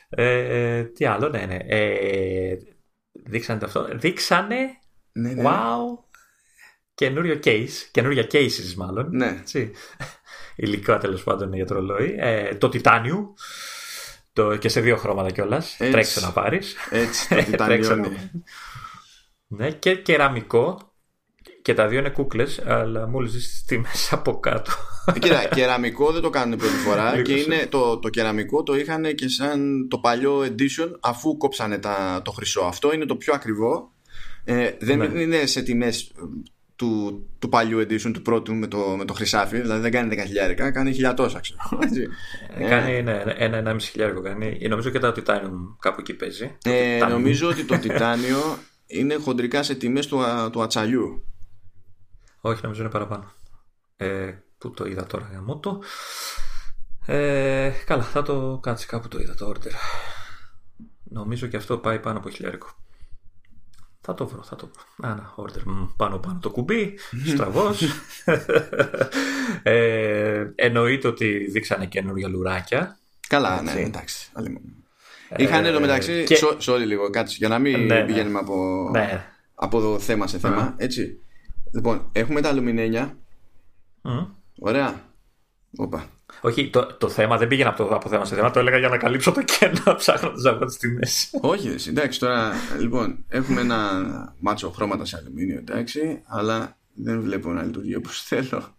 [0.09, 1.57] Ε, τι άλλο, ναι, ναι.
[1.67, 2.55] Ε,
[3.11, 3.87] δείξανε το αυτό.
[3.93, 4.57] Δείξανε.
[5.11, 5.43] Ναι, ναι.
[5.45, 6.03] Wow.
[6.93, 7.69] Καινούριο case.
[7.91, 9.09] Καινούρια cases, μάλλον.
[9.11, 9.27] Ναι.
[9.39, 9.71] Έτσι.
[10.55, 12.15] Υλικό τέλος πάντων για το ρολόι.
[12.19, 13.23] Ε, το Titanium.
[14.33, 15.75] Το, και σε δύο χρώματα κιόλας.
[15.77, 16.75] Τρέξε να πάρεις.
[16.89, 18.11] Έτσι, το Titanium.
[19.47, 20.88] ναι, και κεραμικό
[21.69, 24.71] και τα δύο είναι κούκλες, αλλά μόλις δεις τις τιμές από κάτω.
[25.15, 29.15] Ε, κοίτα, κεραμικό δεν το κάνουν πρώτη φορά και είναι το, το κεραμικό το είχαν
[29.15, 32.61] και σαν το παλιό edition αφού κόψανε τα, το χρυσό.
[32.61, 33.91] Αυτό είναι το πιο ακριβό.
[34.43, 35.21] Ε, δεν ναι.
[35.21, 36.11] είναι σε τιμές
[36.75, 40.15] του, του παλιού edition, του πρώτου με το, με το χρυσάφι, δηλαδή δεν κάνει
[40.57, 41.59] 10.000, κάνει χιλιατόσα, ξέρω.
[42.57, 44.67] Ε, κάνει ναι, ένα, ένα, μισή χιλιάρικο κάνει.
[44.69, 46.57] Νομίζω και το Titanium κάπου εκεί παίζει.
[46.63, 50.19] Ε, νομίζω ότι το Titanium είναι χοντρικά σε τιμές του,
[50.51, 51.23] του ατσαλιού.
[52.41, 53.31] Όχι, νομίζω είναι παραπάνω.
[53.97, 55.81] Ε, πού το είδα τώρα για μότο.
[57.05, 59.71] Ε, καλά, θα το κάτσει κάπου το είδα το order.
[61.03, 62.67] Νομίζω και αυτό πάει πάνω από χιλιάρικο.
[64.01, 65.09] Θα το βρω, θα το βρω.
[65.09, 65.87] Α, να, order.
[65.97, 66.97] Πάνω πάνω το κουμπί,
[67.27, 67.81] στραβός.
[69.63, 72.97] ε, εννοείται ότι δείξανε καινούργια λουράκια.
[73.27, 74.31] Καλά, ναι, εντάξει.
[75.29, 76.23] Ε, Είχαν εδώ μεταξύ.
[76.23, 76.37] Και...
[76.65, 78.05] Sorry λίγο, κάτσε για να μην ναι, ναι.
[78.05, 79.25] πηγαίνουμε από, ναι.
[79.55, 80.73] από θέμα σε θέμα.
[80.77, 81.19] Έτσι.
[81.73, 83.17] Λοιπόν, έχουμε τα αλουμινένια.
[84.03, 84.27] Mm.
[84.59, 85.01] Ωραία.
[85.77, 86.09] Οπα.
[86.41, 88.51] Όχι, το, το θέμα δεν πήγαινε από, το, από θέμα σε θέμα.
[88.51, 91.29] Το έλεγα για να καλύψω το κενό ψάχνοντα από τις μέση.
[91.41, 92.53] Όχι, εντάξει τώρα.
[92.79, 98.75] Λοιπόν, έχουμε ένα μάτσο χρώματα σε αλουμίνιο, εντάξει, αλλά δεν βλέπω να λειτουργεί όπως θέλω.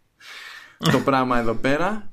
[0.78, 2.10] το πράγμα εδώ πέρα.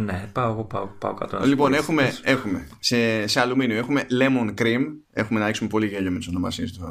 [0.00, 1.40] Ναι, πάω εγώ, πάω, πάω κάτω.
[1.44, 4.82] Λοιπόν, έχουμε, έχουμε σε, σε αλουμίνιο έχουμε lemon cream.
[5.12, 6.84] Έχουμε να ρίξουμε πολύ γέλιο με τις ονομασίες του.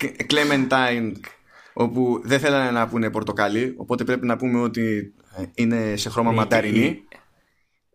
[0.00, 1.12] Clementine
[1.72, 6.30] όπου δεν θέλανε να πούνε πορτοκαλί οπότε πρέπει να πούμε ότι ε, είναι σε χρώμα
[6.30, 7.04] είναι, ματαρινή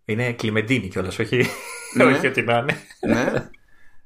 [0.05, 1.45] είναι κλιμεντίνη κιόλας όχι,
[1.93, 2.03] ναι.
[2.03, 3.49] όχι ότι να είναι ναι.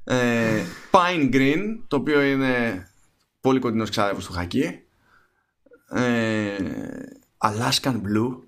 [0.04, 2.88] ε, Pine Green το οποίο είναι
[3.42, 4.80] πολύ κοντινός ξάδερφος του χακί
[5.90, 6.56] ε,
[7.38, 8.40] Alaskan Blue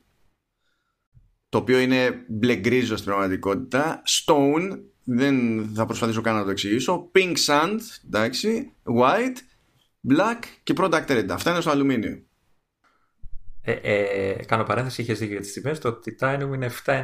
[1.49, 4.79] το οποίο είναι μπλε γκρίζο στην πραγματικότητα Stone
[5.15, 9.37] δεν θα προσπαθήσω καν να το εξηγήσω Pink Sand εντάξει White
[10.09, 11.25] black και product red.
[11.29, 12.23] Αυτά είναι στο αλουμίνιο.
[13.61, 15.79] Ε, ε, κάνω παρένθεση, είχες δίκιο για τις τιμές.
[15.79, 17.03] Το titanium είναι 7,99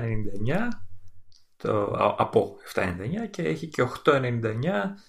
[1.57, 1.83] το,
[2.17, 2.85] από 7,99
[3.29, 4.43] και έχει και 8,99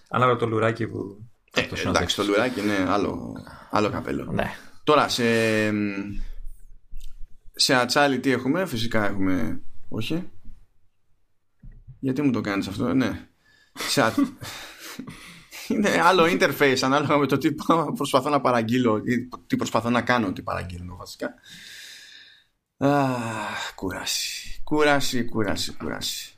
[0.08, 1.24] ανάλογα το λουράκι που.
[1.54, 3.32] Ε, το εντάξει, το λουράκι είναι άλλο,
[3.70, 4.32] άλλο καπέλο.
[4.32, 4.50] Ναι.
[4.84, 5.24] Τώρα, σε,
[7.52, 9.60] σε ατσάλι τι έχουμε, φυσικά έχουμε.
[9.88, 10.30] Όχι.
[11.98, 13.28] Γιατί μου το κάνεις αυτό, ναι.
[13.74, 14.14] Σε,
[15.68, 17.52] είναι άλλο interface ανάλογα με το τι
[17.96, 21.34] προσπαθώ να παραγγείλω ή τι προσπαθώ να κάνω τι παραγγείλω βασικά.
[22.78, 24.60] Αχ, κούραση.
[24.64, 26.34] Κούραση, κούραση, κούραση.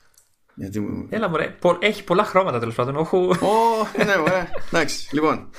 [0.54, 1.06] Γιατί μου...
[1.10, 2.96] Έλα μωρέ, έχει πολλά χρώματα τέλος πάντων.
[2.96, 3.10] Όχι.
[3.14, 4.50] Oh, ναι, ωραία.
[4.66, 5.50] Εντάξει, λοιπόν.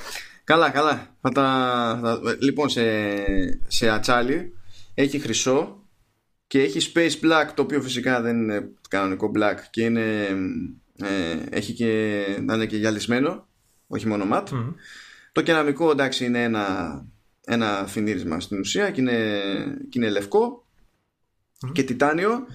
[0.44, 1.16] Καλά, καλά.
[1.20, 2.20] Θα τα...
[2.40, 2.82] Λοιπόν, σε,
[3.66, 4.52] σε ατσάλι
[4.94, 5.79] έχει χρυσό
[6.50, 10.26] και έχει space black, το οποίο φυσικά δεν είναι κανονικό black και είναι,
[10.96, 13.48] ε, έχει και, να είναι και γυαλισμένο
[13.86, 14.48] όχι μόνο ματ.
[15.32, 17.06] Το κεραμικό εντάξει είναι ένα,
[17.44, 19.40] ένα φινίρισμα στην ουσία και είναι,
[19.88, 20.66] και είναι λευκό
[21.72, 22.46] και τιτάνιο.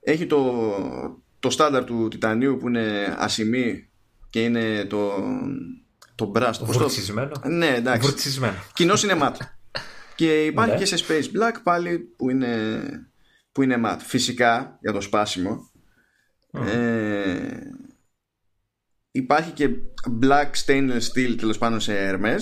[0.00, 3.88] Έχει το, το στάνταρ του τιτανίου που είναι ασημή
[4.30, 5.12] και είναι το,
[6.14, 6.64] το μπράστ.
[6.64, 7.32] Βουρτσισμένο.
[7.44, 8.08] Ναι, εντάξει.
[8.08, 8.56] Βουρτσισμένο.
[8.72, 9.36] Κοινώς είναι ματ.
[10.16, 10.78] και υπάρχει ναι.
[10.78, 12.80] και σε Space Black πάλι που είναι,
[13.54, 14.00] που είναι ματ.
[14.00, 15.70] Φυσικά για το σπάσιμο.
[16.52, 17.60] Ε,
[19.10, 19.68] υπάρχει και
[20.22, 22.40] black stainless steel τέλος πάνω σε Hermes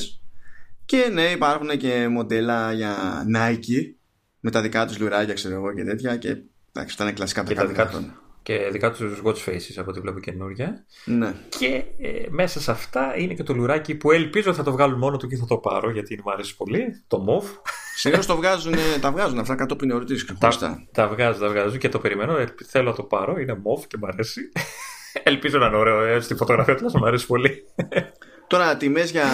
[0.85, 2.97] και ναι υπάρχουν και μοντέλα για
[3.37, 3.95] Nike
[4.41, 7.55] με τα δικά τους λουράκια ξέρω εγώ και τέτοια και εντάξει αυτά είναι κλασικά και
[7.55, 8.01] τα δικά τους,
[8.43, 11.35] και δικά τους watch faces από ό,τι βλέπω καινούργια ναι.
[11.49, 15.17] και ε, μέσα σε αυτά είναι και το λουράκι που ελπίζω θα το βγάλουν μόνο
[15.17, 17.45] του και θα το πάρω γιατί μου αρέσει πολύ το MOV
[17.95, 20.49] Συνήθως το βγάζουν, τα βγάζουν αυτά κατόπιν εορτή τα,
[20.93, 22.35] τα βγάζουν, τα βγάζουν και το περιμένω.
[22.67, 23.39] Θέλω να το πάρω.
[23.39, 24.53] Είναι MOV και μου αρέσει.
[25.23, 26.03] Ελπίζω να είναι ωραίο.
[26.03, 27.65] Ε, στη φωτογραφία του μου αρέσει πολύ.
[28.47, 29.25] Τώρα, τιμές για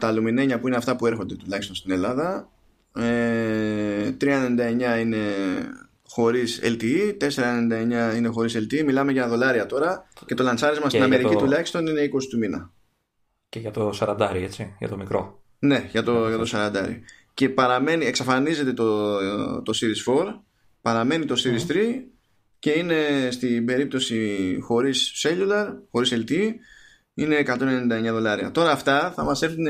[0.00, 2.48] τα αλουμινένια που είναι αυτά που έρχονται τουλάχιστον στην Ελλάδα.
[2.94, 5.18] Ε, 3,99 είναι
[6.08, 11.32] χωρίς LTE, 4,99 είναι χωρίς LTE, μιλάμε για δολάρια τώρα και το λανσάρισμα στην Αμερική
[11.32, 11.38] το...
[11.38, 12.72] τουλάχιστον είναι 20 του μήνα.
[13.48, 15.42] Και για το 40 έτσι, για το μικρό.
[15.58, 16.72] Ναι, για το, για το 40.
[17.38, 19.16] Και παραμένει, εξαφανίζεται το,
[19.62, 20.24] το Series 4,
[20.80, 21.76] παραμένει το Series 3
[22.58, 26.50] και είναι στην περίπτωση χωρίς cellular, χωρίς LTE,
[27.14, 28.50] είναι 199 δολάρια.
[28.50, 29.66] Τώρα αυτά θα μας έρθουν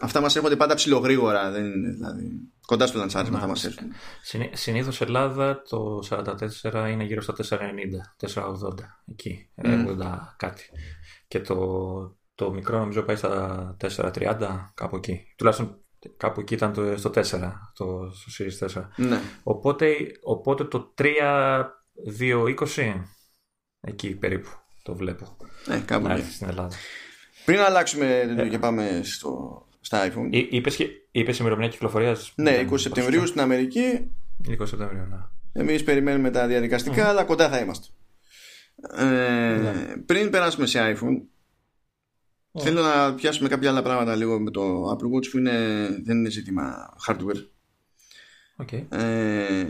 [0.00, 1.50] Αυτά μας έρχονται πάντα ψηλογρήγορα.
[1.50, 2.30] Δεν είναι, δηλαδή,
[2.66, 3.92] κοντά στο λανσάρισμα θα μας έρθουν.
[4.52, 7.56] Συνήθως Ελλάδα το 44 είναι γύρω στα 490,
[8.20, 8.72] 480
[9.10, 9.50] εκεί.
[9.62, 9.86] Mm.
[9.88, 10.70] 80 κάτι.
[11.28, 11.56] Και το,
[12.34, 15.20] το μικρό νομίζω πάει στα 430, κάπου εκεί.
[15.36, 15.81] Τουλάχιστον
[16.16, 17.14] κάπου εκεί ήταν το, στο 4,
[17.74, 18.82] το, στο Series 4.
[18.96, 19.20] Ναι.
[19.42, 21.04] Οπότε, οπότε το 3-2-20
[23.80, 24.48] εκεί περίπου
[24.82, 25.36] το βλέπω.
[25.66, 26.30] Ναι, κάπου εκεί.
[26.30, 26.76] Στην Ελλάδα.
[27.44, 30.28] Πριν αλλάξουμε ε, και πάμε στο, στα iPhone.
[30.30, 30.78] Είπες
[31.10, 34.10] είπες ημερομηνία κυκλοφορίας; Ναι, 20 Σεπτεμβρίου στην Αμερική.
[34.48, 35.16] 20 Σεπτεμβρίου, ναι.
[35.52, 37.86] Εμείς περιμένουμε τα διαδικαστικά, αλλά κοντά θα είμαστε.
[38.96, 39.96] Ε, ναι.
[40.06, 41.20] Πριν περάσουμε σε iPhone,
[42.58, 46.30] θέλω να πιάσουμε κάποια άλλα πράγματα λίγο με το Apple Watch που είναι, δεν είναι
[46.30, 47.46] ζήτημα hardware.
[48.56, 48.86] Okay.
[48.88, 49.64] Ε,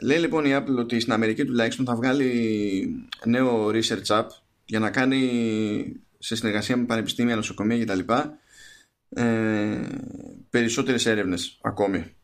[0.00, 4.26] λέει λοιπόν η Apple ότι στην Αμερική τουλάχιστον θα βγάλει νέο research app
[4.64, 8.12] για να κάνει σε συνεργασία με πανεπιστήμια, νοσοκομεία κτλ.
[9.08, 9.88] Ε,
[10.50, 12.14] περισσότερες έρευνες ακόμη.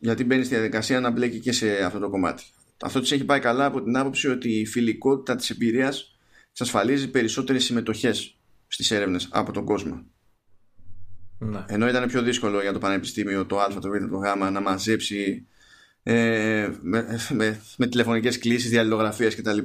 [0.00, 2.44] Γιατί μπαίνει στη διαδικασία να μπλέκει και σε αυτό το κομμάτι.
[2.82, 6.16] Αυτό της έχει πάει καλά από την άποψη ότι η φιλικότητα της εμπειρίας
[6.50, 8.35] εξασφαλίζει περισσότερες συμμετοχές
[8.66, 10.04] στις έρευνες από τον κόσμο
[11.38, 11.64] ναι.
[11.68, 15.46] ενώ ήταν πιο δύσκολο για το πανεπιστήμιο το α, το β, το γ να μαζέψει
[16.02, 19.58] ε, με, με, με τηλεφωνικές κλήσεις, διαλληλογραφίες κτλ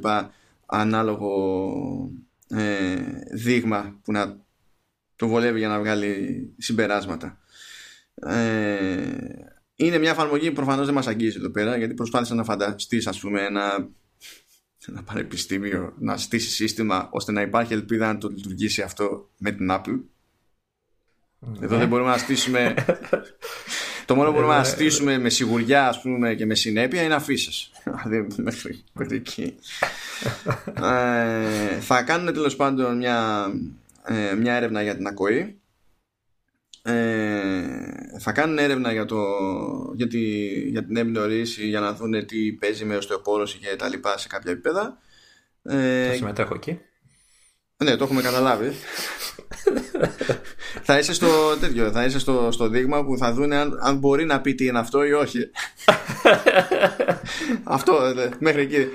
[0.66, 2.12] ανάλογο
[2.48, 2.96] ε,
[3.34, 4.38] δείγμα που να
[5.16, 7.40] το βολεύει για να βγάλει συμπεράσματα.
[8.16, 9.16] Ε,
[9.76, 13.20] είναι μια εφαρμογή που προφανώς δεν μας αγγίζει εδώ πέρα γιατί προσπάθησα να φανταστείς ας
[13.20, 13.90] πούμε ένα,
[14.90, 19.68] ένα πανεπιστήμιο να στήσει σύστημα ώστε να υπάρχει ελπίδα να το λειτουργήσει αυτό με την
[19.72, 20.00] Apple.
[21.40, 21.66] Ναι.
[21.66, 22.74] Εδώ δεν μπορούμε να στήσουμε
[24.06, 24.66] το μόνο που μπορούμε να ναι.
[24.66, 27.72] στήσουμε με σιγουριά ας πούμε, και με συνέπεια είναι αφήσεις.
[28.04, 28.28] Δηλαδή
[28.94, 29.56] μέχρι εκεί.
[30.82, 33.48] ε, θα κάνουν τέλος πάντων μια
[34.06, 35.61] ε, μια έρευνα για την ακοή
[36.84, 37.62] ε,
[38.20, 39.18] θα κάνουν έρευνα για, το,
[39.96, 40.20] για, τη,
[40.70, 44.52] για την εμπνορίση για να δουν τι παίζει με οστεοπόρωση και τα λοιπά σε κάποια
[44.52, 44.98] επίπεδα.
[45.64, 46.80] Ε, Θα συμμετέχω εκεί.
[47.84, 48.72] Ναι το έχουμε καταλάβει.
[50.84, 54.26] Θα είσαι στο τέτοιο θα είσαι στο, στο δείγμα που θα δουν αν, αν μπορεί
[54.26, 55.50] να πει τι είναι αυτό ή όχι.
[57.64, 58.88] Αυτό ε, μέχρι εκεί.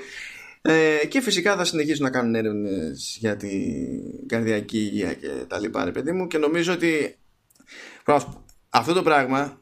[0.61, 3.51] Ε, και φυσικά θα συνεχίσουν να κάνουν έρευνες για την
[4.27, 6.27] καρδιακή υγεία και τα λοιπά, ρε παιδί μου.
[6.27, 7.17] Και νομίζω ότι
[8.69, 9.61] αυτό το πράγμα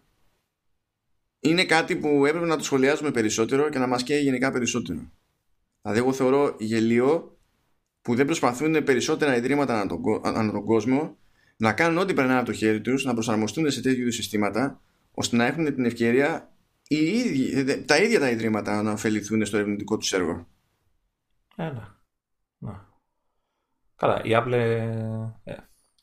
[1.39, 4.99] είναι κάτι που έπρεπε να το σχολιάζουμε περισσότερο και να μας καίει γενικά περισσότερο.
[5.81, 7.37] Δηλαδή, εγώ θεωρώ γελίο
[8.01, 11.17] που δεν προσπαθούν περισσότερα ιδρύματα ανά τον, ανά τον κόσμο
[11.57, 14.81] να κάνουν ό,τι περνάει από το χέρι τους, να προσαρμοστούν σε τέτοιου συστήματα,
[15.11, 16.49] ώστε να έχουν την ευκαιρία
[16.87, 20.47] οι ίδιοι, τα ίδια τα ιδρύματα να ωφεληθούν στο ερευνητικό τους έργο.
[21.55, 21.99] Ένα.
[22.57, 22.93] Να.
[23.95, 24.51] Καλά, η Apple
[25.43, 25.55] ε,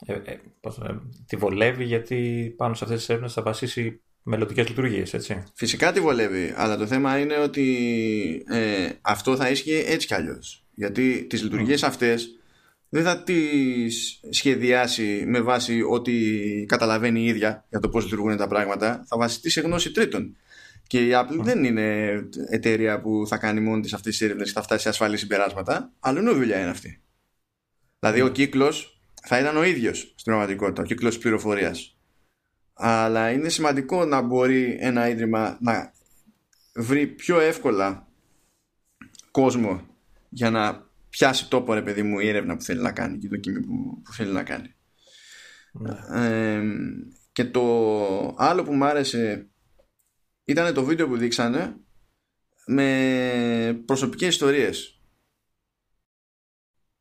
[0.06, 4.68] ε, ε, πώς, ε, τη βολεύει γιατί πάνω σε αυτές τις έρευνες θα βασίσει μελλοντικές
[4.68, 5.42] λειτουργίες, έτσι.
[5.54, 10.66] Φυσικά τη βολεύει, αλλά το θέμα είναι ότι ε, αυτό θα ίσχυε έτσι κι αλλιώς.
[10.74, 11.86] Γιατί τις λειτουργίες mm.
[11.86, 12.36] αυτές
[12.88, 16.12] δεν θα τις σχεδιάσει με βάση ό,τι
[16.66, 20.36] καταλαβαίνει η ίδια για το πώς λειτουργούν τα πράγματα, θα βασιστεί σε γνώση τρίτων.
[20.86, 22.18] Και η Apple δεν είναι
[22.50, 25.92] εταιρεία που θα κάνει μόνη της αυτές τις έρευνες και θα φτάσει σε ασφαλή συμπεράσματα.
[26.00, 27.00] Αλλού δουλειά είναι αυτή.
[27.98, 31.96] Δηλαδή ο κύκλος θα ήταν ο ίδιος στην πραγματικότητα, ο κύκλος πληροφορίας.
[32.72, 35.92] Αλλά είναι σημαντικό να μπορεί ένα ίδρυμα να
[36.74, 38.08] βρει πιο εύκολα
[39.30, 39.86] κόσμο
[40.28, 43.34] για να πιάσει τόπο ρε παιδί μου η έρευνα που θέλει να κάνει και το
[43.34, 44.74] δοκιμή που, που θέλει να κάνει.
[45.72, 45.94] Ναι.
[46.10, 46.62] Ε,
[47.32, 47.64] και το
[48.38, 49.50] άλλο που μου άρεσε
[50.44, 51.76] ήταν το βίντεο που δείξανε
[52.66, 55.00] με προσωπικές ιστορίες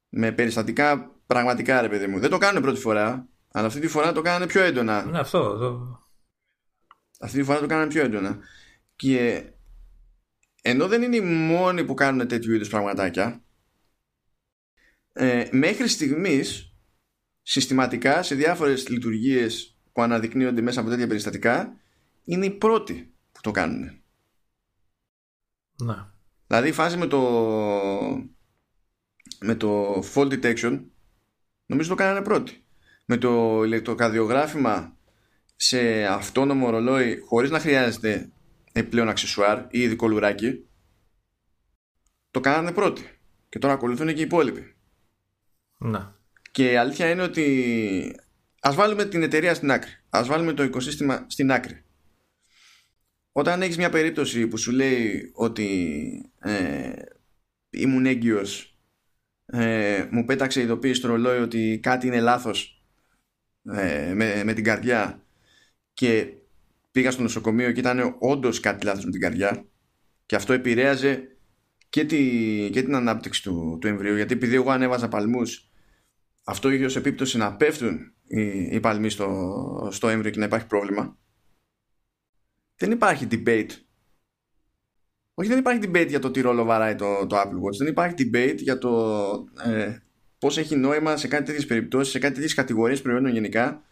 [0.09, 4.11] με περιστατικά πραγματικά ρε παιδί μου δεν το κάνουν πρώτη φορά αλλά αυτή τη φορά
[4.11, 5.99] το κάνανε πιο έντονα ναι αυτό το...
[7.19, 8.37] αυτή τη φορά το κάνανε πιο έντονα
[8.95, 9.43] και
[10.61, 13.43] ενώ δεν είναι οι μόνοι που κάνουν τέτοιου είδους πραγματάκια
[15.13, 16.73] ε, μέχρι στιγμής
[17.41, 21.77] συστηματικά σε διάφορες λειτουργίες που αναδεικνύονται μέσα από τέτοια περιστατικά
[22.23, 24.01] είναι οι πρώτοι το κάνουν.
[25.77, 26.13] Να.
[26.47, 27.19] Δηλαδή η φάση με το
[29.39, 30.81] με το fall detection
[31.71, 32.63] νομίζω το κάνανε πρώτοι.
[33.05, 34.97] Με το ηλεκτροκαδιογράφημα
[35.55, 38.29] σε αυτόνομο ρολόι χωρίς να χρειάζεται
[38.71, 40.65] επιπλέον αξεσουάρ ή ειδικό λουράκι
[42.31, 43.19] το κάνανε πρώτοι
[43.49, 44.75] και τώρα ακολουθούν και οι υπόλοιποι.
[45.77, 46.19] Να.
[46.51, 48.15] Και η αλήθεια είναι ότι
[48.61, 49.91] ας βάλουμε την εταιρεία στην άκρη.
[50.09, 51.83] Ας βάλουμε το οικοσύστημα στην άκρη.
[53.31, 56.91] Όταν έχεις μια περίπτωση που σου λέει ότι ε,
[57.69, 58.70] ήμουν έγκυος
[59.51, 62.83] ε, μου πέταξε ειδοποίηση στο ρολόι ότι κάτι είναι λάθος
[63.63, 65.25] ε, με, με την καρδιά.
[65.93, 66.33] Και
[66.91, 69.65] πήγα στο νοσοκομείο και ήταν όντως κάτι λάθος με την καρδιά.
[70.25, 71.37] Και αυτό επηρέαζε
[71.89, 72.19] και, τη,
[72.71, 75.71] και την ανάπτυξη του, του εμβρίου γιατί επειδή εγώ ανέβαζα παλμούς
[76.43, 78.41] αυτό είχε ως επίπτωση να πέφτουν οι,
[78.75, 81.17] οι παλμοί στο, στο έμβριο και να υπάρχει πρόβλημα.
[82.75, 83.69] Δεν υπάρχει debate
[85.33, 88.15] όχι δεν υπάρχει debate για το τι ρόλο βαράει το, το Apple Watch δεν υπάρχει
[88.17, 89.27] debate για το
[89.65, 89.97] ε,
[90.37, 93.83] πώς έχει νόημα σε κάτι τέτοιες περιπτώσεις σε κάτι τέτοιες κατηγορίες προϊόντων γενικά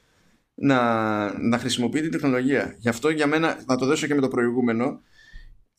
[0.55, 4.27] να, να χρησιμοποιεί την τεχνολογία γι' αυτό για μένα να το δώσω και με το
[4.27, 5.01] προηγούμενο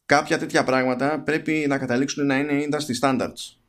[0.06, 3.60] κάποια τέτοια πράγματα πρέπει να καταλήξουν να είναι industry standards.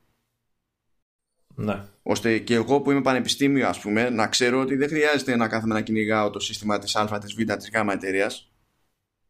[1.56, 1.84] Ναι.
[2.04, 5.74] Ώστε και εγώ που είμαι πανεπιστήμιο, ας πούμε, να ξέρω ότι δεν χρειάζεται να κάθομαι
[5.74, 8.52] να κυνηγάω το σύστημα της Α, της Β, της Γ εταιρείας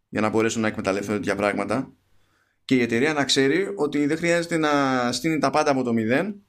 [0.10, 1.92] για να μπορέσω να εκμεταλλευτώ τέτοια πράγματα.
[2.72, 6.42] Και η εταιρεία να ξέρει ότι δεν χρειάζεται να στείλει τα πάντα από το μηδέν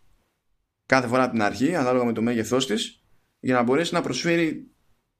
[0.86, 3.02] κάθε φορά από την αρχή, ανάλογα με το μέγεθός της,
[3.40, 4.70] για να μπορέσει να προσφέρει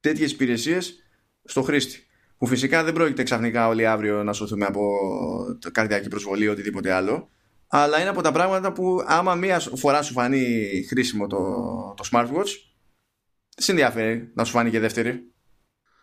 [0.01, 0.95] τέτοιες υπηρεσίες
[1.45, 2.07] στο χρήστη.
[2.39, 4.91] Που φυσικά δεν πρόκειται ξαφνικά όλοι αύριο να σωθούμε από
[5.73, 7.29] καρδιακή προσβολή ή οτιδήποτε άλλο.
[7.67, 11.39] Αλλά είναι από τα πράγματα που άμα μία φορά σου φανεί χρήσιμο το,
[11.97, 12.53] το smartwatch,
[13.55, 15.33] δεν σε ενδιαφέρει να σου φανεί και δεύτερη.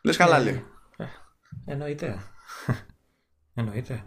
[0.03, 0.65] Λες χαλάλι.
[0.97, 1.07] Ε, ε,
[1.65, 2.17] εννοείται.
[3.59, 4.03] εννοείται.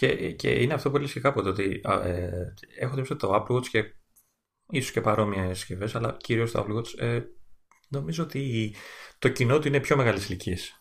[0.00, 2.30] Και, και είναι αυτό που έλεγες και κάποτε ότι ε,
[2.78, 3.94] έχω δει το Apple Watch και
[4.70, 7.22] ίσως και παρόμοια συσκευές, αλλά κυρίως το Apple Watch ε,
[7.88, 8.74] νομίζω ότι
[9.18, 10.80] το κοινό του είναι πιο μεγάλες ηλικίες.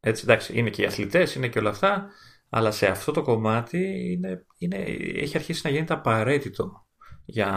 [0.00, 2.10] Έτσι, εντάξει, είναι και οι αθλητές, είναι και όλα αυτά,
[2.48, 4.76] αλλά σε αυτό το κομμάτι είναι, είναι,
[5.14, 6.86] έχει αρχίσει να γίνεται απαραίτητο
[7.24, 7.48] για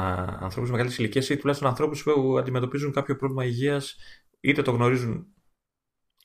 [0.41, 3.95] ανθρώπους μεγάλης ηλικίας ή τουλάχιστον ανθρώπους που αντιμετωπίζουν κάποιο πρόβλημα υγείας,
[4.39, 5.27] είτε το γνωρίζουν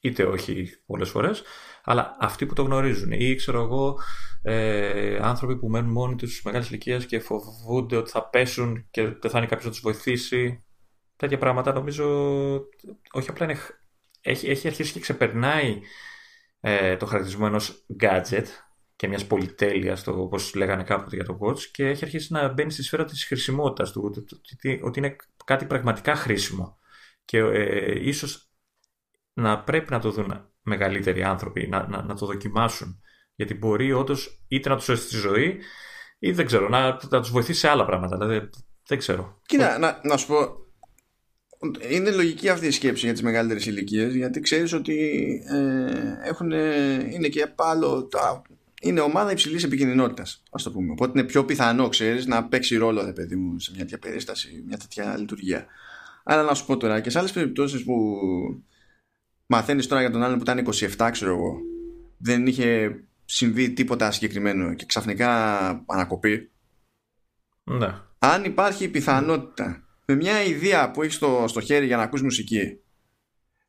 [0.00, 1.42] είτε όχι πολλές φορές,
[1.84, 3.98] αλλά αυτοί που το γνωρίζουν ή ξέρω εγώ
[4.42, 9.30] ε, άνθρωποι που μένουν μόνοι τους μεγάλη ηλικία και φοβούνται ότι θα πέσουν και δεν
[9.30, 10.64] θα είναι κάποιος να τους βοηθήσει
[11.16, 12.06] τέτοια πράγματα νομίζω
[13.12, 13.58] όχι απλά είναι,
[14.20, 15.80] έχει, έχει αρχίσει και ξεπερνάει
[16.60, 18.46] ε, το χαρακτηρισμό ενός gadget
[18.96, 22.70] και μιας πολυτέλειας, το, όπως λέγανε κάποτε για το Watch και έχει αρχίσει να μπαίνει
[22.70, 24.14] στη σφαίρα της χρησιμότητας του,
[24.82, 26.78] ότι είναι κάτι πραγματικά χρήσιμο.
[27.24, 28.50] Και ε, ίσως
[29.32, 33.00] να πρέπει να το δουν μεγαλύτεροι άνθρωποι, να, να, να το δοκιμάσουν
[33.34, 35.58] γιατί μπορεί όντως είτε να τους σώσει τη ζωή
[36.18, 38.18] ή δεν ξέρω, να, να τους βοηθήσει σε άλλα πράγματα.
[38.18, 38.48] Δηλαδή,
[38.86, 39.40] δεν ξέρω.
[39.46, 40.56] Κοίτα, να, να σου πω,
[41.90, 44.96] είναι λογική αυτή η σκέψη για τις μεγαλύτερες ηλικίες, γιατί ξέρεις ότι
[45.48, 46.50] ε, έχουν,
[47.10, 47.84] είναι και πάλι
[48.80, 50.92] είναι ομάδα υψηλής επικίνδυνοτητα, ας το πούμε.
[50.92, 54.64] Οπότε είναι πιο πιθανό, ξέρεις, να παίξει ρόλο, ρε παιδί μου, σε μια τέτοια περίσταση,
[54.66, 55.66] μια τέτοια λειτουργία.
[56.24, 58.18] Αλλά να σου πω τώρα, και σε άλλες περιπτώσεις που
[59.54, 61.58] μαθαίνεις τώρα για τον άλλον που ήταν 27, ξέρω εγώ,
[62.18, 66.50] δεν είχε συμβεί τίποτα συγκεκριμένο και ξαφνικά ανακοπεί.
[67.64, 67.94] Ναι.
[68.18, 72.78] Αν υπάρχει πιθανότητα με μια ιδέα που έχεις στο, στο χέρι για να ακούσει μουσική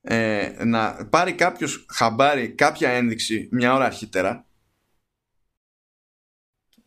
[0.01, 4.45] ε, να πάρει κάποιος χαμπάρι κάποια ένδειξη μια ώρα αρχίτερα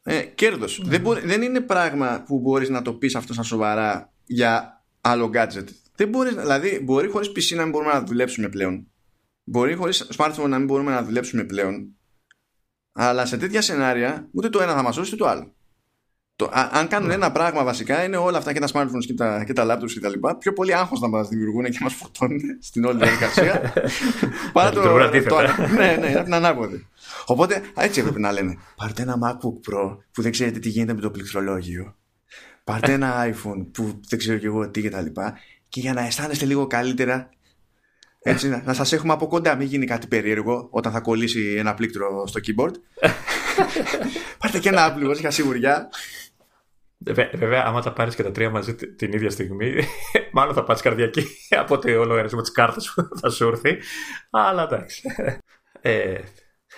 [0.03, 0.99] ε, κέρδος ναι.
[0.99, 5.69] δεν, δεν είναι πράγμα που μπορείς να το πεις αυτό σαν σοβαρά για άλλο gadget
[5.99, 8.87] δεν μπορείς, δηλαδή μπορεί χωρίς PC να μην μπορούμε να δουλέψουμε πλέον.
[9.45, 11.97] Μπορεί χωρίς smartphone να μην μπορούμε να δουλέψουμε πλέον.
[12.93, 15.55] Αλλά σε τέτοια σενάρια ούτε το ένα θα μας σώσει ούτε το άλλο.
[16.37, 19.45] Το, α, αν κάνουν ένα πράγμα βασικά είναι όλα αυτά και τα smartphones και τα,
[19.45, 22.41] και τα laptops και τα λοιπά πιο πολύ άγχος να μας δημιουργούν και μας φορτώνουν
[22.61, 23.73] στην όλη διαδικασία.
[24.53, 24.83] Παρά το,
[25.29, 25.41] το,
[25.77, 26.87] ναι, ναι, είναι ανάποδη
[27.27, 28.59] οπότε έτσι έπρεπε να λένε.
[28.77, 31.97] Πάρτε ένα MacBook Pro που δεν ξέρετε τι γίνεται με το πληκτρολόγιο.
[32.65, 35.39] Πάρτε ένα iPhone που δεν ξέρω και εγώ τι και τα λοιπά
[35.69, 37.31] και για να αισθάνεστε λίγο καλύτερα
[38.23, 41.75] έτσι, να, να σας έχουμε από κοντά, μην γίνει κάτι περίεργο όταν θα κολλήσει ένα
[41.75, 42.73] πλήκτρο στο keyboard.
[44.39, 45.89] Πάρτε και ένα Apple για σιγουριά.
[47.35, 49.75] Βέβαια, άμα τα πάρεις και τα τρία μαζί την ίδια στιγμή,
[50.33, 51.27] μάλλον θα πάρεις καρδιακή
[51.63, 53.79] από ότι ο λογαριασμό της κάρτας που θα σου έρθει.
[54.31, 55.03] Αλλά εντάξει.
[55.81, 56.19] Ε,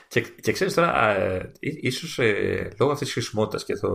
[0.08, 3.88] και, και ξέρεις τώρα, ε, ίσως ε, λόγω αυτής της χρησιμότητας και το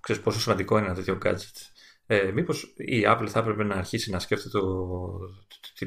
[0.00, 1.56] ξέρεις πόσο σημαντικό είναι ένα τέτοιο gadget,
[2.10, 4.66] ε, μήπως η Apple θα έπρεπε να αρχίσει να σκέφτεται το,
[5.78, 5.86] το,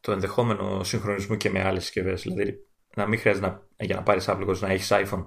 [0.00, 2.22] το ενδεχόμενο συγχρονισμού και με άλλες συσκευές.
[2.22, 2.54] Δηλαδή,
[2.96, 5.26] να μην χρειάζεται να, για να πάρεις Apple να έχεις iPhone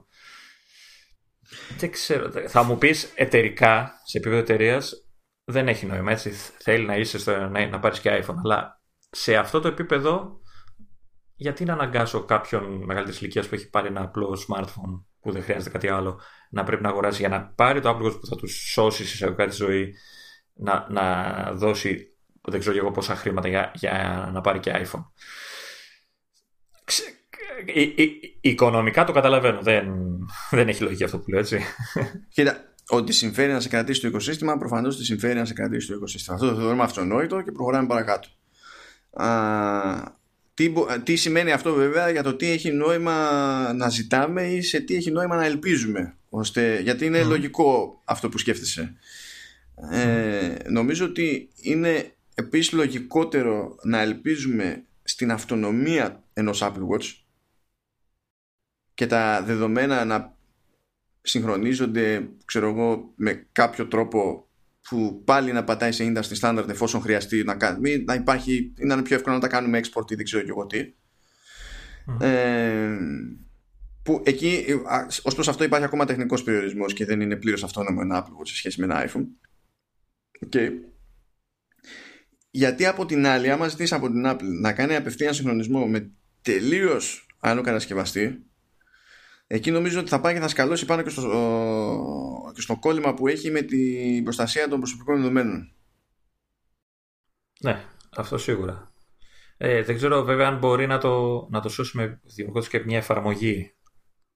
[1.78, 2.32] δεν ξέρω.
[2.48, 4.94] Θα μου πεις εταιρικά, σε επίπεδο εταιρείας,
[5.44, 6.12] δεν έχει νόημα.
[6.12, 6.32] Έτσι.
[6.58, 8.36] Θέλει να είσαι στο, να, να πάρεις και iPhone.
[8.44, 10.40] Αλλά σε αυτό το επίπεδο
[11.36, 15.70] γιατί να αναγκάσω κάποιον μεγαλύτερης ηλικίας που έχει πάρει ένα απλό smartphone που δεν χρειάζεται
[15.70, 16.20] κάτι άλλο
[16.50, 19.48] να πρέπει να αγοράσει για να πάρει το Apple Watch που θα του σώσει εισαγωγικά
[19.48, 19.94] τη ζωή
[20.60, 22.10] να, να δώσει
[22.42, 25.06] δεν ξέρω εγώ πόσα χρήματα για, για να πάρει και iPhone.
[26.84, 27.04] Ξε,
[28.42, 29.62] οικονομικά το καταλαβαίνω.
[29.62, 29.88] Δεν,
[30.50, 31.60] δεν έχει λογική αυτό που λέω έτσι.
[32.34, 35.94] Κοίτα, ότι συμφέρει να σε κρατήσει το οικοσύστημα, προφανώς ότι συμφέρει να σε κρατήσει το
[35.94, 36.36] οικοσύστημα.
[36.36, 38.28] Αυτό το θεωρούμε αυτονόητο και προχωράμε παρακάτω.
[39.12, 40.18] Α,
[40.54, 40.74] τι,
[41.04, 43.14] τι σημαίνει αυτό βέβαια για το τι έχει νόημα
[43.74, 46.18] να ζητάμε ή σε τι έχει νόημα να ελπίζουμε.
[46.30, 48.96] Ώστε, γιατί είναι λογικό αυτό που σκέφτεσαι.
[49.92, 57.14] Ε, νομίζω ότι είναι επίσης λογικότερο να ελπίζουμε στην αυτονομία ενός Apple Watch
[58.94, 60.38] και τα δεδομένα να
[61.22, 64.48] συγχρονίζονται ξέρω εγώ, με κάποιο τρόπο
[64.90, 68.94] που πάλι να πατάει σε industry standard εφόσον χρειαστεί να, κάνει, να υπάρχει ή να
[68.94, 70.94] είναι πιο εύκολο να τα κάνουμε export ή δεν ξέρω και εγώ τι.
[72.20, 72.98] Ε,
[74.04, 74.66] που εκεί
[75.24, 78.48] ως προς αυτό υπάρχει ακόμα τεχνικός περιορισμός και δεν είναι πλήρως αυτόνομο ένα Apple Watch
[78.48, 79.26] σε σχέση με ένα iPhone.
[80.46, 80.70] Okay.
[82.52, 86.12] Γιατί από την άλλη, άμα ζητήσεις από την Apple να κάνει απευθεία συγχρονισμό με
[86.42, 88.46] τελείως άλλο κατασκευαστή,
[89.48, 93.28] εκεί νομίζω ότι θα πάει και θα σκαλώσει πάνω και στο, και στο κόλλημα που
[93.28, 95.74] έχει με την προστασία των προσωπικών δεδομένων.
[97.62, 97.86] Ναι,
[98.16, 98.94] αυτό σίγουρα.
[99.58, 102.22] Ε, δεν ξέρω βέβαια αν μπορεί να το, να το σώσει με
[102.70, 103.74] και μια εφαρμογή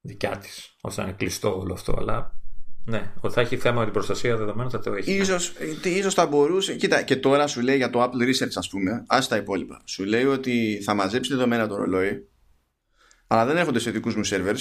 [0.02, 1.96] δικιά της, ώστε να είναι κλειστό όλο αυτό.
[1.98, 2.43] Αλλά
[2.86, 5.12] ναι, ότι θα έχει θέμα με την προστασία δεδομένων θα το έχει.
[5.14, 5.54] Ίσως,
[5.84, 6.76] ίσως θα μπορούσε.
[6.76, 9.82] Κοίτα, και τώρα σου λέει για το Apple Research, ας πούμε, ας τα υπόλοιπα.
[9.86, 12.30] Σου λέει ότι θα μαζέψει δεδομένα το ρολόι,
[13.28, 14.60] αλλά δεν έρχονται σε δικούς μου servers.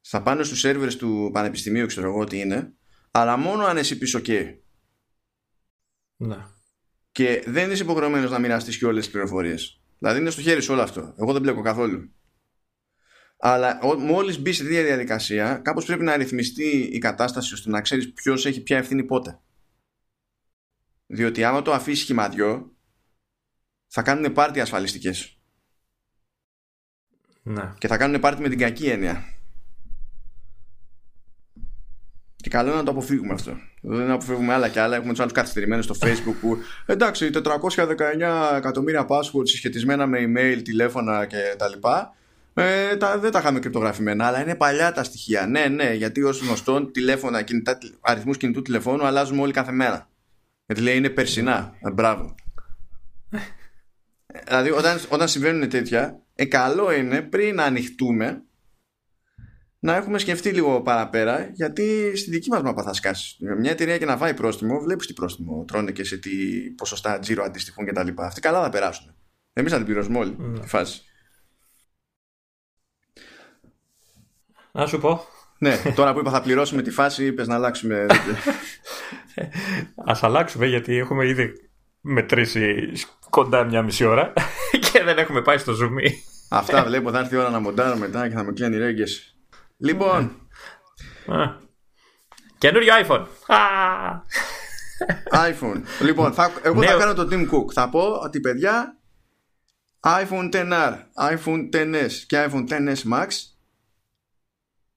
[0.00, 2.72] Θα πάνε στους servers του πανεπιστημίου, ξέρω εγώ τι είναι,
[3.10, 4.54] αλλά μόνο αν εσύ πεις OK.
[6.16, 6.36] Ναι.
[7.12, 9.80] Και δεν είσαι υποχρεωμένος να μοιραστείς και όλες τις πληροφορίες.
[9.98, 11.14] Δηλαδή είναι στο χέρι σου όλο αυτό.
[11.18, 12.10] Εγώ δεν μπλέκω καθόλου.
[13.44, 18.12] Αλλά μόλις μπει σε τέτοια διαδικασία, κάπως πρέπει να ρυθμιστεί η κατάσταση ώστε να ξέρεις
[18.12, 19.40] ποιος έχει ποια ευθύνη πότε.
[21.06, 22.76] Διότι άμα το αφήσεις χυμαδιό,
[23.86, 25.38] θα κάνουν πάρτι ασφαλιστικές.
[27.42, 27.72] Ναι.
[27.78, 29.24] Και θα κάνουν πάρτι με την κακή έννοια.
[32.36, 33.56] Και καλό είναι να το αποφύγουμε αυτό.
[33.80, 34.96] Δεν αποφύγουμε άλλα και άλλα.
[34.96, 41.26] Έχουμε τους άλλους καθυστερημένους στο Facebook που εντάξει, 419 εκατομμύρια passwords συσχετισμένα με email, τηλέφωνα
[41.26, 41.88] κτλ.
[42.54, 45.46] Ε, τα, δεν τα είχαμε κρυπτογραφημένα, αλλά είναι παλιά τα στοιχεία.
[45.46, 50.10] Ναι, ναι, γιατί ως γνωστόν τηλέφωνα, κινητά, αριθμούς κινητού τηλεφώνου αλλάζουμε όλοι κάθε μέρα.
[50.66, 51.74] Γιατί λέει είναι περσινά.
[51.80, 52.34] Ε, μπράβο.
[54.46, 58.42] δηλαδή όταν, όταν συμβαίνουν τέτοια, ε, καλό είναι πριν να ανοιχτούμε
[59.84, 63.36] να έχουμε σκεφτεί λίγο παραπέρα, γιατί στη δική μας μάπα θα σκάσεις.
[63.58, 66.30] Μια εταιρεία και να φάει πρόστιμο, βλέπεις τι πρόστιμο τρώνε και σε τι
[66.76, 68.08] ποσοστά τζίρο αντιστοιχούν κτλ.
[68.16, 69.14] Αυτοί καλά θα περάσουν.
[69.52, 70.60] Εμείς θα την πληρώσουμε όλοι mm.
[70.60, 71.02] τη φάση.
[74.72, 75.26] Να σου πω.
[75.58, 78.06] ναι, τώρα που είπα θα πληρώσουμε τη φάση, είπες να αλλάξουμε.
[80.10, 81.52] Α αλλάξουμε γιατί έχουμε ήδη
[82.00, 82.92] μετρήσει
[83.30, 84.32] κοντά μια μισή ώρα
[84.92, 85.96] και δεν έχουμε πάει στο zoom.
[86.48, 89.36] Αυτά βλέπω, θα έρθει η ώρα να μοντάρω μετά και θα με κλείνει ρέγγες.
[89.76, 90.48] Λοιπόν.
[92.58, 93.26] Καινούριο iPhone.
[95.32, 95.82] iPhone.
[96.00, 97.72] Λοιπόν, θα, εγώ θα κάνω το Tim Cook.
[97.72, 98.96] Θα πω ότι παιδιά
[100.00, 100.92] iPhone XR,
[101.30, 103.28] iPhone XS και iPhone XS Max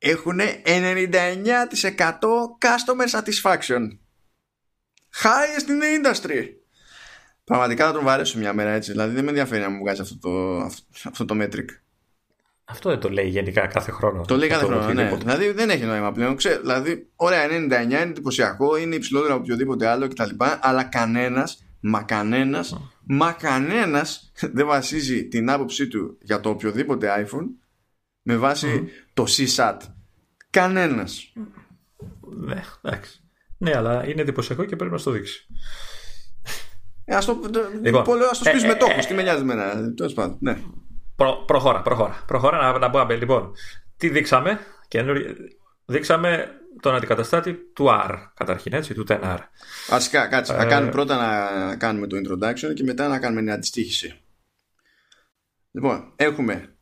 [0.05, 0.69] έχουν 99%
[2.65, 3.81] customer satisfaction.
[5.23, 6.43] Highest in the industry.
[7.43, 8.91] Πραγματικά θα τον βαρέσω μια μέρα έτσι.
[8.91, 10.57] Δηλαδή δεν με ενδιαφέρει να μου βγάζει αυτό το,
[11.03, 11.65] αυτό το metric.
[12.65, 14.25] Αυτό δεν το λέει γενικά κάθε χρόνο.
[14.25, 15.17] Το λέει κάθε χρόνο, ναι.
[15.17, 16.35] Δηλαδή δεν έχει νόημα πλέον.
[16.35, 17.49] Ξέρω, δηλαδή, ωραία, 99
[17.81, 20.29] είναι εντυπωσιακό, είναι υψηλότερο από οποιοδήποτε άλλο κτλ.
[20.59, 27.47] Αλλά κανένας, μα κανένας, μα κανένας δεν βασίζει την άποψή του για το οποιοδήποτε iPhone
[28.21, 29.77] με βάση το CSAT.
[30.55, 31.33] Κανένας.
[32.37, 33.19] Ναι, εντάξει.
[33.57, 35.47] Ναι, αλλά είναι εντυπωσιακό και πρέπει να το δείξει.
[37.05, 37.39] Ε, ας το,
[37.81, 39.93] λοιπόν, ας το σπίσεις ε, με τόκους, ε, τι με νοιάζει εμένα.
[39.93, 40.57] Τέλος πάντων, ναι.
[41.15, 42.23] Προ, προχώρα, προχώρα.
[42.27, 43.15] Προχώρα να, να πούμε.
[43.15, 43.51] Λοιπόν,
[43.97, 44.59] τι δείξαμε;
[45.85, 46.49] Δείξαμε
[46.79, 49.37] τον αντικαταστάτη του R, καταρχήν, έτσι, του 10R.
[49.89, 50.53] Βασικά, κάτσε.
[50.53, 54.21] Ε, θα κάνουμε πρώτα να κάνουμε το introduction και μετά να κάνουμε μια αντιστοίχηση.
[55.71, 56.75] Λοιπόν, έχουμε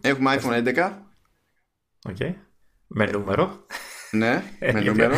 [0.00, 0.98] Έχουμε iPhone 11
[2.08, 2.34] Okay.
[2.86, 3.66] Με νούμερο.
[4.10, 5.14] ναι, με νούμερο.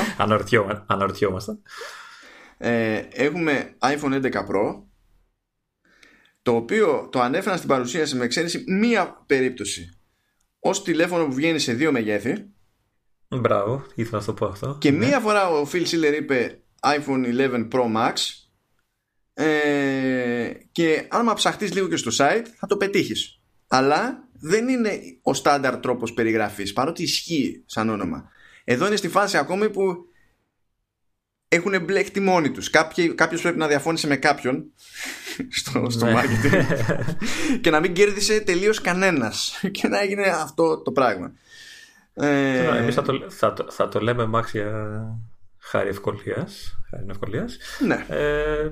[0.86, 1.58] Αναρωτιόμαστε.
[2.58, 4.82] Ε, έχουμε iPhone 11 Pro
[6.42, 9.98] το οποίο το ανέφερα στην παρουσίαση με εξαίρεση μία περίπτωση
[10.58, 12.32] ως τηλέφωνο που βγαίνει σε δύο μεγέθη
[13.28, 15.06] Μπράβο, ήθελα να το πω αυτό και ναι.
[15.06, 18.12] μία φορά ο Phil Schiller είπε iPhone 11 Pro Max
[19.34, 25.34] ε, και άμα ψαχτείς λίγο και στο site θα το πετύχεις αλλά δεν είναι ο
[25.34, 28.30] στάνταρ τρόπος περιγραφής παρότι ισχύει σαν όνομα
[28.64, 30.04] εδώ είναι στη φάση ακόμη που
[31.48, 32.70] έχουν μπλέκτη μόνοι τους
[33.14, 34.64] Κάποιος πρέπει να διαφώνησε με κάποιον
[35.60, 36.14] στο, στο Ναι.
[36.20, 36.64] marketing
[37.60, 41.32] και να μην κέρδισε τελείως κανένας και να έγινε αυτό το πράγμα
[42.14, 45.00] ε, Εμείς θα, το, θα, το, θα το λέμε Max για
[45.58, 46.78] χάρη ευκολίας.
[46.90, 47.56] Χάρη ευκολίας.
[47.86, 48.06] ναι.
[48.08, 48.70] Ε,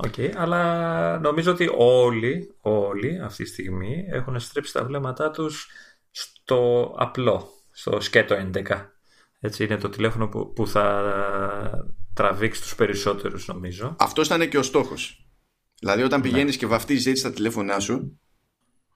[0.00, 5.68] Οκ, αλλά νομίζω ότι όλοι, όλοι αυτή τη στιγμή έχουν στρέψει τα βλέμματά τους
[6.10, 8.62] στο απλό, στο σκέτο 11.
[9.40, 13.96] Έτσι είναι το τηλέφωνο που, που θα τραβήξει τους περισσότερους νομίζω.
[13.98, 15.28] Αυτός ήταν και ο στόχος
[15.80, 18.20] δηλαδή όταν πηγαίνεις και βαφτίζεις έτσι τα τηλέφωνά σου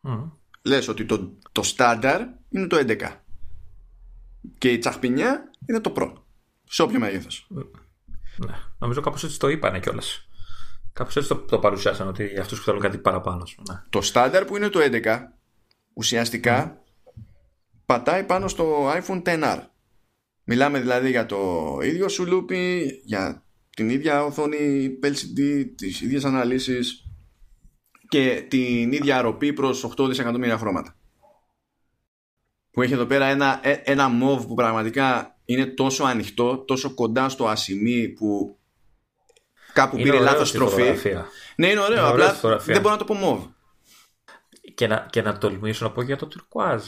[0.00, 0.22] Μμ.
[0.62, 3.16] λες ότι το, το στάνταρ είναι το 11
[4.58, 6.12] και η τσαχπινιά είναι το Pro
[6.64, 7.46] σε όποιο μέγεθος
[8.46, 8.54] Ναι.
[8.78, 10.28] Νομίζω κάπως έτσι το είπανε κιόλας.
[10.92, 13.42] Κάπως έτσι το, το παρουσιάσαν ότι για αυτούς που θέλουν κάτι παραπάνω.
[13.42, 13.82] ας πούμε, Ναι.
[13.90, 15.16] το στάνταρ που είναι το 11
[15.94, 16.82] ουσιαστικά
[17.86, 19.58] πατάει πάνω στο iPhone XR
[20.44, 23.44] μιλάμε δηλαδή για το ίδιο σουλούπι για
[23.76, 27.06] την ίδια οθόνη LCD τις ίδιες αναλύσεις
[28.08, 30.96] και την ίδια αροπή προς 8 δισεκατομμύρια χρώματα
[32.70, 37.28] που έχει εδώ πέρα ένα, ε- ένα mauve που πραγματικά είναι τόσο ανοιχτό τόσο κοντά
[37.28, 38.58] στο ασημί που
[39.72, 41.26] κάπου Είναι πήρε ωραίο λάθος στη τροφή φωτογραφία.
[41.56, 42.72] ναι είναι ωραίο Είναι ωραίο απλά στη φωτογραφία.
[42.72, 43.50] δεν μπορώ να το πω mauve
[44.74, 46.82] Και να, και να τολμήσω να πω για το τουρκουάζ.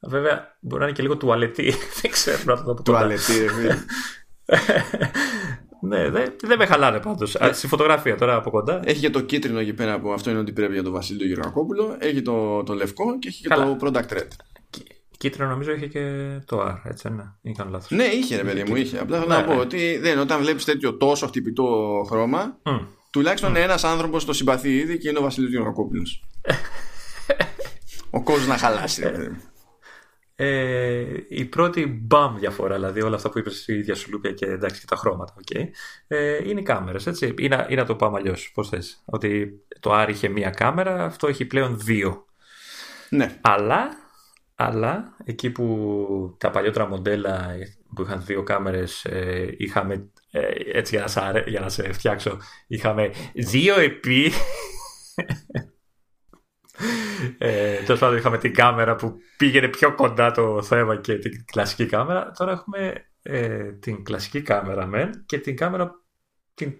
[0.00, 1.74] Βέβαια, μπορεί να είναι και λίγο τουαλετή.
[2.02, 2.66] δεν ξέρω να το πω.
[2.66, 2.82] κοντά.
[2.82, 3.78] Τουαλετή, ρε φίλε.
[5.88, 7.36] ναι, δεν δεν με χαλάνε πάντως.
[7.36, 8.80] Α, Στη φωτογραφία τώρα από κοντά.
[8.84, 11.96] Έχει και το κίτρινο εκεί πέρα που αυτό είναι ότι πρέπει για τον Βασίλειο Γεωργακόπουλο.
[11.98, 13.64] Έχει το, το λευκό και έχει και Καλά.
[13.64, 14.26] το product red.
[15.18, 17.22] Κίτρινο νομίζω είχε και το R, έτσι ναι.
[17.42, 17.90] Ή κάνω λάθος.
[17.90, 18.98] Ναι, είχε ρε παιδί μου, είχε.
[18.98, 19.60] Απλά θέλω Ναι, να πω ναι.
[19.60, 22.76] ότι δεν, όταν βλέπεις τέτοιο τόσο χτυπητό χρώμα, Μμ.
[23.10, 26.24] τουλάχιστον ένας άνθρωπος το συμπαθεί ήδη και είναι ο Βασίλειος Γεωργακόπουλος.
[28.10, 29.40] ο κόσμος να χαλάσει, ρε παιδί μου.
[30.38, 34.80] Ε, η πρώτη μπαμ διαφορά, δηλαδή όλα αυτά που είπες η ίδια σουλούπια και εντάξει
[34.80, 35.54] και τα χρώματα, οκ.
[36.08, 37.34] ε, είναι οι κάμερες, έτσι.
[37.38, 38.50] Ή να, ή να το πάμε αλλιώς.
[38.54, 39.02] Πώς θες.
[39.04, 42.24] Ότι το R είχε μία κάμερα, αυτό έχει πλέον δύο.
[43.08, 43.88] Ναι, Αλλά,
[44.58, 47.54] αλλά εκεί που τα παλιότερα μοντέλα
[47.94, 50.40] που είχαν δύο κάμερες ε, είχαμε, ε,
[50.72, 54.32] έτσι για να, σε, αρέ- για να σε φτιάξω, είχαμε δύο επί.
[57.38, 61.86] ε, Τέλος πάντων είχαμε την κάμερα που πήγαινε πιο κοντά το θέμα και την κλασική
[61.86, 62.32] κάμερα.
[62.38, 65.90] Τώρα έχουμε ε, την κλασική κάμερα μεν και την κάμερα
[66.54, 66.72] την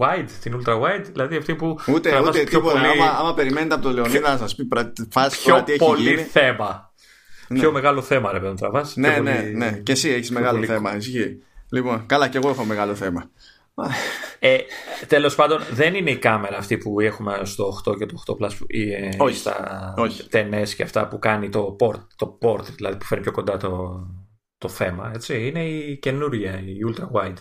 [0.00, 2.80] wide, την ultra wide, δηλαδή αυτή που ούτε, τραβάς ούτε πιο τίποτα.
[2.80, 5.72] πολύ, Άμα, άμα περιμένετε από τον Λεωνίδα να σας πει πρα- φάση πιο τώρα τι
[5.72, 6.22] έχει πολύ γίνει.
[6.22, 6.93] θέμα.
[7.54, 7.60] Ναι.
[7.60, 8.96] Πιο μεγάλο θέμα, ρε παιδί να τραβάς.
[8.96, 9.70] Ναι, πιο ναι, πολύ- ναι.
[9.82, 10.96] Και εσύ έχεις πιο μεγάλο πολύ- θέμα.
[10.96, 11.42] Ισχύει.
[11.70, 13.30] Λοιπόν, καλά, και εγώ έχω μεγάλο θέμα.
[14.38, 14.56] Ε,
[15.06, 18.50] Τέλος πάντων, δεν είναι η κάμερα αυτή που έχουμε στο 8 και το 8 Plus
[18.58, 19.36] που- ή ε, Όχι.
[19.36, 20.28] στα Όχι.
[20.32, 24.00] 10S και αυτά που κάνει το port, το port δηλαδή που φέρνει πιο κοντά το,
[24.58, 25.10] το θέμα.
[25.14, 25.46] Έτσι.
[25.46, 27.36] Είναι η καινούρια, η ultra wide.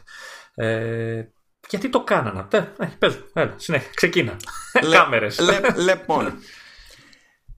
[0.55, 1.23] Ε,
[1.69, 4.35] γιατί το κάνανε αυτό; Ε, πες μου, έλα, συνέχεια, ξεκίνα.
[4.83, 5.39] Λε- Κάμερες.
[5.39, 6.33] λε- λοιπόν.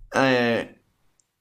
[0.09, 0.63] Ε,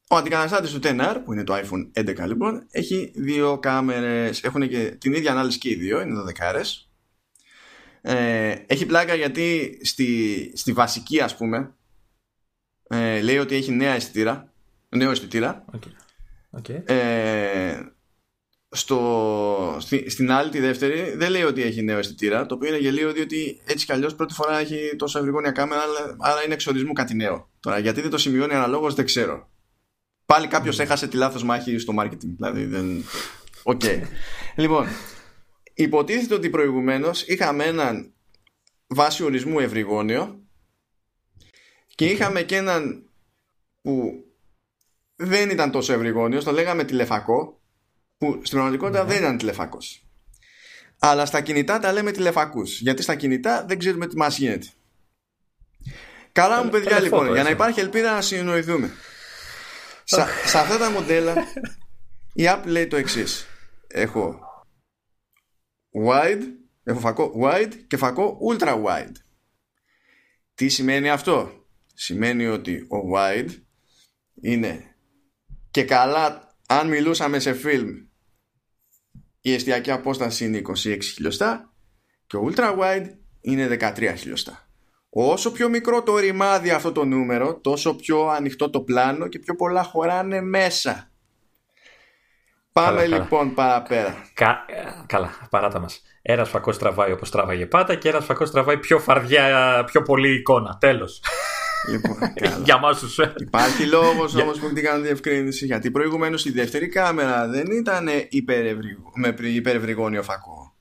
[0.08, 4.42] ο αντικαταστάτης του 10R που είναι το iPhone 11 λοιπόν έχει δύο κάμερες.
[4.42, 6.14] Έχουν και την ίδια ανάλυση και οι δύο είναι
[6.52, 6.62] 12
[8.06, 11.74] ε, έχει πλάκα γιατί στη, στη βασική ας πούμε
[12.88, 14.52] ε, λέει ότι έχει νέα αισθητήρα
[14.88, 15.64] νέο αισθητήρα.
[15.74, 15.82] OK.
[16.50, 16.68] OK.
[16.68, 17.80] ε,
[18.68, 22.78] στο, στη, στην άλλη τη δεύτερη δεν λέει ότι έχει νέο αισθητήρα το οποίο είναι
[22.78, 26.63] γελοίο διότι έτσι κι αλλιώς πρώτη φορά έχει τόσο ευρυγώνια κάμερα αλλά- άρα είναι εξ
[26.63, 27.50] ορισμού κάτι νέο.
[27.60, 29.48] Τώρα γιατί δεν το σημειώνει αναλόγως δεν ξέρω
[30.26, 33.04] πάλι κάποιος έχασε τη λάθος μάχη στο marketing δηλαδή δεν
[33.62, 33.82] οκ
[34.56, 34.86] λοιπόν
[35.74, 38.12] υποτίθεται ότι προηγουμένως είχαμε έναν
[38.86, 40.38] βάσει ορισμού ευρυγώνιο
[41.94, 43.08] και είχαμε και έναν
[43.82, 44.24] που
[45.16, 47.60] δεν ήταν τόσο ευρυγόνιος, το λέγαμε τηλεφακό,
[48.18, 50.06] που στην πραγματικότητα δεν ήταν τηλεφακός.
[50.98, 54.66] Αλλά στα κινητά τα λέμε τηλεφακούς, γιατί στα κινητά δεν ξέρουμε τι μας γίνεται.
[56.32, 57.52] Καλά μου παιδιά τηλεφώτο, λοιπόν, για να έτσι.
[57.52, 58.90] υπάρχει ελπίδα να συνοηθούμε.
[60.04, 61.34] Σα, σε αυτά τα μοντέλα
[62.32, 63.46] η Apple λέει το εξής.
[63.86, 64.38] Έχω
[66.08, 66.42] wide,
[66.82, 69.14] έχω φακό wide και φακό ultra wide.
[70.54, 71.64] Τι σημαίνει αυτό;
[71.94, 73.50] Σημαίνει ότι ο wide
[74.40, 74.96] είναι
[75.70, 77.88] και καλά αν μιλούσαμε σε φιλμ
[79.40, 81.72] η εστιακή απόσταση είναι 26 χιλιοστά
[82.26, 83.10] και ο ultra wide
[83.40, 84.68] είναι 13 χιλιοστά.
[85.16, 89.54] Όσο πιο μικρό το ρημάδι αυτό το νούμερο, τόσο πιο ανοιχτό το πλάνο και πιο
[89.54, 91.10] πολλά χωράνε μέσα.
[92.72, 93.16] Πάμε Καλά, καλά.
[93.16, 94.14] λοιπόν παραπέρα.
[94.34, 94.64] Κα...
[94.68, 96.02] ε, Καλά, παράτα μας.
[96.22, 100.76] Ένας φακός τραβάει όπως τράβαγε πάντα και ένας φακός τραβάει πιο φαρδιά, πιο πολύ εικόνα.
[100.80, 101.22] Τέλος.
[101.90, 102.16] Λοιπόν,
[102.64, 103.18] Για εμά τους.
[103.36, 105.66] Υπάρχει λόγος όμως που την κάνω διευκρίνηση.
[105.66, 108.04] Γιατί προηγουμένως η δεύτερη κάμερα δεν ήταν
[109.14, 110.74] με υπερευρυγόνιο φακό.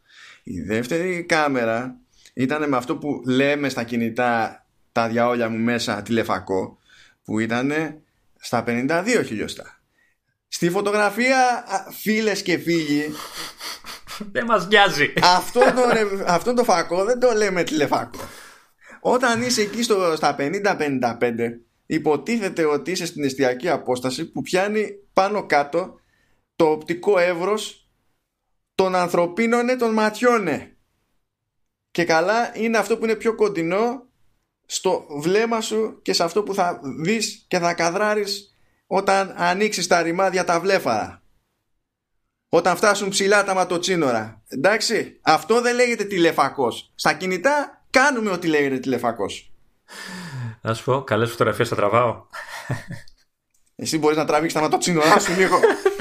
[0.44, 2.03] Η δεύτερη κάμερα
[2.34, 6.78] ήταν με αυτό που λέμε στα κινητά τα διαόλια μου μέσα τηλεφακό
[7.24, 7.72] που ήταν
[8.40, 9.82] στα 52 χιλιοστά.
[10.48, 11.66] Στη φωτογραφία
[12.02, 13.14] φίλες και φίλοι
[14.32, 15.14] δεν μας νοιάζει.
[15.24, 15.82] αυτό το,
[16.26, 18.20] αυτό το φακό δεν το λέμε τηλεφακό
[19.02, 20.50] όταν είσαι εκεί στο, στα 50-55
[21.86, 26.00] υποτίθεται ότι είσαι στην εστιακή απόσταση που πιάνει πάνω κάτω
[26.56, 27.90] το οπτικό εύρος
[28.76, 30.48] των ανθρωπίνων των ματιών
[31.94, 34.06] και καλά είναι αυτό που είναι πιο κοντινό
[34.66, 38.56] στο βλέμμα σου και σε αυτό που θα δεις και θα καδράρεις
[38.88, 41.22] όταν ανοίξεις τα ρημάδια τα βλέφαρα.
[42.50, 44.42] Όταν φτάσουν ψηλά τα ματοτσίνορα.
[44.48, 46.92] Εντάξει, αυτό δεν λέγεται τηλεφακός.
[46.96, 49.52] Στα κινητά κάνουμε ό,τι λέγεται τηλεφακός.
[50.62, 52.26] Να σου πω, καλές φωτογραφίες θα τραβάω.
[53.76, 55.60] Εσύ μπορείς να τραβήξεις τα ματοτσίνορά σου λίγο.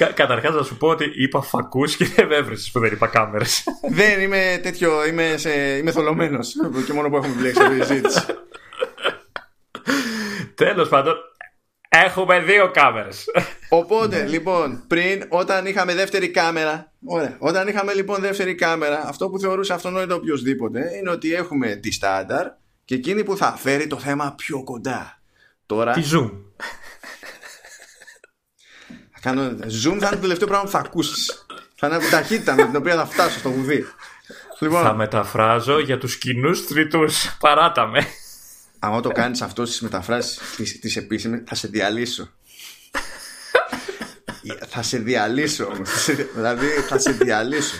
[0.00, 3.06] Κα, Καταρχάς να σου πω ότι είπα φακούς και δεν με έβρισε που δεν είπα
[3.06, 3.64] κάμερες.
[3.98, 6.54] δεν είμαι τέτοιο, είμαι, σε, είμαι θολωμένος.
[6.86, 8.20] και μόνο που έχουμε μπλέξει αυτή τη συζήτηση.
[10.54, 11.14] Τέλος πάντων,
[11.88, 13.24] έχουμε δύο κάμερες.
[13.68, 16.92] Οπότε, λοιπόν, πριν, όταν είχαμε δεύτερη κάμερα.
[17.04, 17.36] Ωραία.
[17.38, 22.46] Όταν είχαμε λοιπόν δεύτερη κάμερα, αυτό που θεωρούσε αυτονόητο οποιοδήποτε είναι ότι έχουμε τη στάνταρ
[22.84, 25.20] και εκείνη που θα φέρει το θέμα πιο κοντά.
[25.66, 26.30] Τώρα, Τη zoom.
[29.20, 31.46] Κάνω zoom θα είναι το τελευταίο πράγμα που θα ακούσεις.
[31.74, 33.84] θα είναι η ταχύτητα με την οποία θα φτάσω στο βουδί.
[34.58, 37.36] Λοιπόν, Θα μεταφράζω για τους κοινούς τρίτους.
[37.40, 38.06] Παράτα με.
[38.78, 40.38] άμα το κάνεις αυτό στις μεταφράσεις
[40.80, 42.28] τη επίσημη, θα σε διαλύσω.
[44.68, 46.08] θα σε διαλύσω όμως.
[46.34, 47.76] δηλαδή θα σε διαλύσω.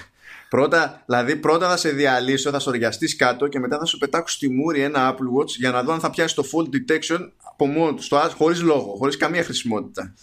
[0.48, 4.48] Πρώτα, δηλαδή πρώτα θα σε διαλύσω, θα σοριαστείς κάτω και μετά θα σου πετάξω στη
[4.48, 7.94] μούρη ένα Apple Watch για να δω αν θα πιάσει το Fold Detection από μόνο
[7.94, 8.02] του,
[8.36, 10.14] χωρίς λόγο, χωρίς καμία χρησιμότητα.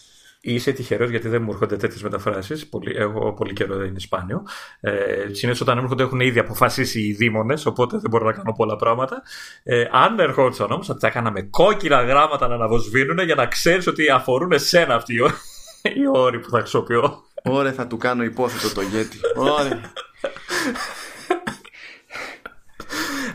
[0.41, 2.69] Είσαι τυχερός γιατί δεν μου έρχονται τέτοιες μεταφράσεις.
[2.95, 4.43] Εγώ πολύ καιρό δεν είναι σπάνιο.
[4.79, 4.93] Ε,
[5.31, 8.75] Συνήθως όταν μου έρχονται έχουν ήδη αποφασίσει οι δήμονες, οπότε δεν μπορώ να κάνω πολλά
[8.75, 9.21] πράγματα.
[9.63, 13.87] Ε, αν ερχόντουσαν όμως, θα τα έκανα με κόκκινα γράμματα να αναβοσβήνουν για να ξέρεις
[13.87, 15.35] ότι αφορούν εσένα αυτοί οι, όροι-
[15.81, 17.23] οι όροι που θα χρησιμοποιώ.
[17.43, 19.17] Ωραία, θα του κάνω υπόθετο το γέτι.
[19.35, 19.91] Ωραία.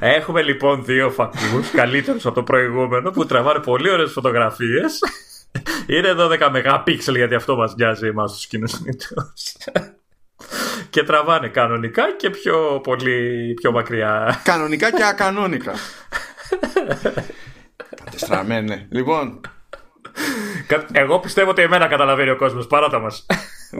[0.01, 4.99] Έχουμε λοιπόν δύο φακούς, καλύτερους από το προηγούμενο, που τραβάνε πολύ ωραίες φωτογραφίες.
[5.87, 6.39] Είναι 12
[6.85, 9.15] MP γιατί αυτό μας νοιάζει εμάς τους κινητού.
[10.91, 14.41] και τραβάνε κανονικά και πιο πολύ πιο μακριά.
[14.45, 15.75] Κανονικά και ακανόνικα.
[18.05, 18.87] Κατεστραμμένε.
[18.91, 19.41] Λοιπόν,
[20.67, 22.67] Κα- Εγώ πιστεύω ότι εμένα καταλαβαίνει ο κόσμος.
[22.67, 23.27] Παράτα μας.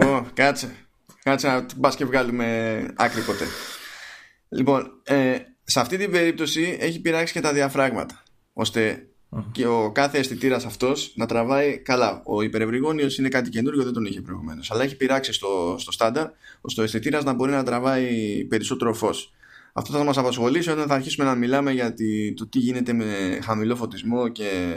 [0.05, 0.75] Ω, κάτσε.
[1.23, 3.45] Κάτσε να μπα και βγάλουμε άκρη ποτέ.
[4.49, 8.23] Λοιπόν, ε, σε αυτή την περίπτωση έχει πειράξει και τα διαφράγματα.
[8.53, 9.07] Ώστε
[9.53, 12.23] και ο κάθε αισθητήρας αυτός να τραβάει καλά.
[12.25, 14.71] Ο υπερευρυγόνιος είναι κάτι καινούριο, δεν τον είχε προηγουμένως.
[14.71, 16.27] Αλλά έχει πειράξει στο, στο στάνταρ,
[16.61, 19.33] ώστε ο αισθητήρας να μπορεί να τραβάει περισσότερο φως.
[19.73, 23.39] Αυτό θα μας απασχολήσει όταν θα αρχίσουμε να μιλάμε για τη- το τι γίνεται με
[23.43, 24.75] χαμηλό φωτισμό και,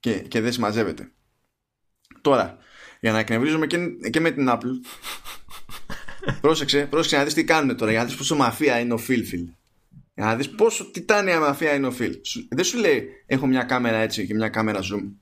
[0.00, 1.10] και, και δεν συμμαζεύεται.
[2.20, 2.56] Τώρα,
[3.00, 3.78] για να εκνευρίζουμε και,
[4.10, 4.80] και με την Apple,
[6.40, 9.22] πρόσεξε, πρόσεξε να δεις τι κάνουν τώρα, για να δεις πόσο μαφία είναι ο Phil
[10.18, 12.12] Για να δεις πόσο τιτάνια μαφία είναι ο Phil.
[12.22, 15.12] Σου- δεν σου λέει έχω μια κάμερα έτσι και μια κάμερα zoom.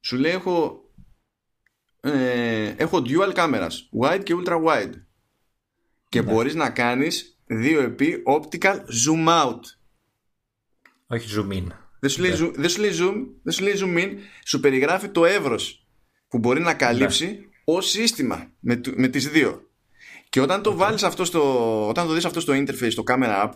[0.00, 0.84] Σου λέει έχω,
[2.00, 3.70] ε, έχω dual cameras,
[4.00, 4.92] wide και ultra wide.
[6.08, 6.32] Και Ναι.
[6.32, 8.76] μπορείς να κάνεις 2x optical
[9.06, 9.60] zoom out.
[11.06, 11.66] Όχι zoom in.
[12.00, 12.36] Δεν σου, λέει, Ναι.
[12.40, 14.12] zoom, δεν, σου λέει zoom, δεν σου λέει zoom in,
[14.44, 15.86] σου περιγράφει το εύρος
[16.28, 17.38] που μπορεί να καλύψει Ναι.
[17.64, 19.65] ως σύστημα με, του- με τις δύο.
[20.28, 23.52] Και όταν το βάλεις αυτό στο, όταν το δεις αυτό στο interface, στο camera app,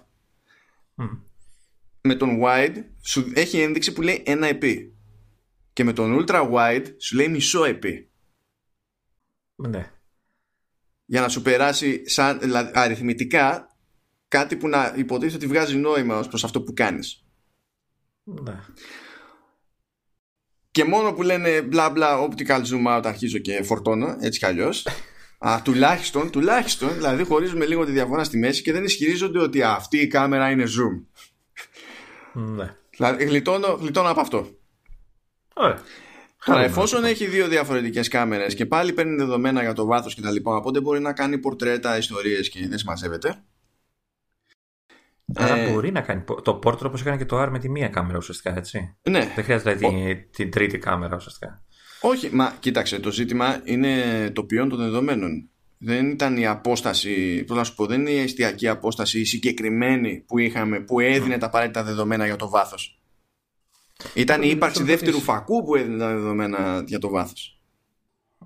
[0.94, 1.05] Μμ.
[2.01, 4.94] με τον wide σου έχει ένδειξη που λέει ένα επί.
[5.72, 8.10] Και με τον ultra wide σου λέει μισό επί.
[9.55, 9.92] Ναι.
[11.05, 13.76] Για να σου περάσει σαν, δηλαδή, αριθμητικά
[14.28, 17.24] κάτι που να υποτίθεται ότι βγάζει νόημα ως προς αυτό που κάνεις.
[18.24, 18.60] ναι.
[20.70, 24.86] Και μόνο που λένε μπλα μπλα optical zoom out αρχίζω και φορτώνω έτσι κι αλλιώς
[25.43, 29.99] Α, τουλάχιστον, τουλάχιστον, δηλαδή χωρίζουμε λίγο τη διαφορά στη μέση και δεν ισχυρίζονται ότι αυτή
[29.99, 31.05] η κάμερα είναι zoom.
[32.33, 32.75] ναι.
[32.97, 34.37] Δηλαδή γλιτώνω, γλιτώνω από αυτό.
[35.55, 35.75] Ωραία.
[35.75, 35.85] Τώρα,
[36.39, 36.71] Χαρούμενο.
[36.73, 40.57] εφόσον έχει δύο διαφορετικές κάμερες και πάλι παίρνει δεδομένα για το βάθος και τα λοιπά,
[40.57, 43.43] οπότε μπορεί να κάνει πορτρέτα, ιστορίες και δεν συμμαζεύεται.
[45.35, 47.89] Άρα Ε, μπορεί να κάνει το πόρτρο όπως έκανε και το R με τη μία
[47.89, 48.97] κάμερα ουσιαστικά, έτσι.
[49.03, 51.62] Ναι, Δεν χρειάζεται δηλαδή, την, την τρίτη κάμερα ουσιαστικά.
[52.01, 53.94] Όχι, μα κοίταξε, το ζήτημα είναι
[54.35, 55.48] το ποιόν των δεδομένων.
[55.78, 60.24] δεν ήταν η απόσταση, πώς να σου πω, δεν είναι η εστιακή απόσταση η συγκεκριμένη
[60.27, 63.01] που είχαμε, που έδινε τα απαραίτητα δεδομένα για το βάθος.
[64.14, 67.60] Ήταν η ύπαρξη δεύτερου φακού που έδινε τα δεδομένα για το βάθος.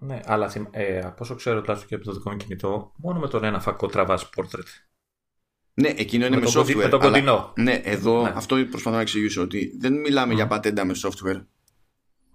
[0.01, 3.29] Ναι, αλλά ε, από όσο ξέρω τουλάχιστον και από το δικό μου κινητό, μόνο με
[3.29, 4.85] τον ένα φακό τραβάς portrait.
[5.75, 6.75] Ναι, εκείνο είναι με, με software.
[6.75, 7.53] Με το κοντινό.
[7.57, 8.33] ναι, εδώ ναι.
[8.35, 10.37] αυτό προσπαθώ να εξηγήσω ότι δεν μιλάμε mm.
[10.37, 11.45] για πατέντα με software.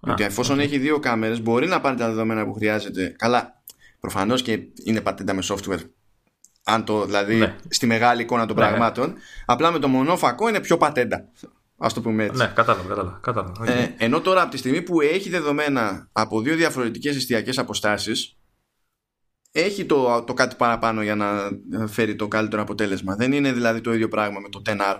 [0.00, 0.62] Γιατί εφόσον okay.
[0.62, 3.14] έχει δύο κάμερες, μπορεί να πάρει τα δεδομένα που χρειάζεται.
[3.18, 3.62] Καλά,
[4.00, 5.80] προφανώς και είναι πατέντα με software.
[6.64, 7.56] Αν το, δηλαδή, ναι.
[7.68, 8.68] στη μεγάλη εικόνα των ναι, ναι.
[8.68, 9.14] πραγμάτων.
[9.46, 11.28] Απλά με το μονόφακο είναι πιο πατέντα.
[11.76, 12.42] Α το πούμε έτσι.
[12.42, 13.18] Ναι, κατάλαβα, κατάλαβα.
[13.22, 13.64] κατάλαβα.
[13.64, 13.68] Okay.
[13.68, 18.36] Ε, ενώ τώρα από τη στιγμή που έχει δεδομένα από δύο διαφορετικές εστιακέ αποστάσεις,
[19.52, 21.50] έχει το, το κάτι παραπάνω για να
[21.86, 23.16] φέρει το καλύτερο αποτέλεσμα.
[23.16, 24.96] Δεν είναι δηλαδή το ίδιο πράγμα με το 10R.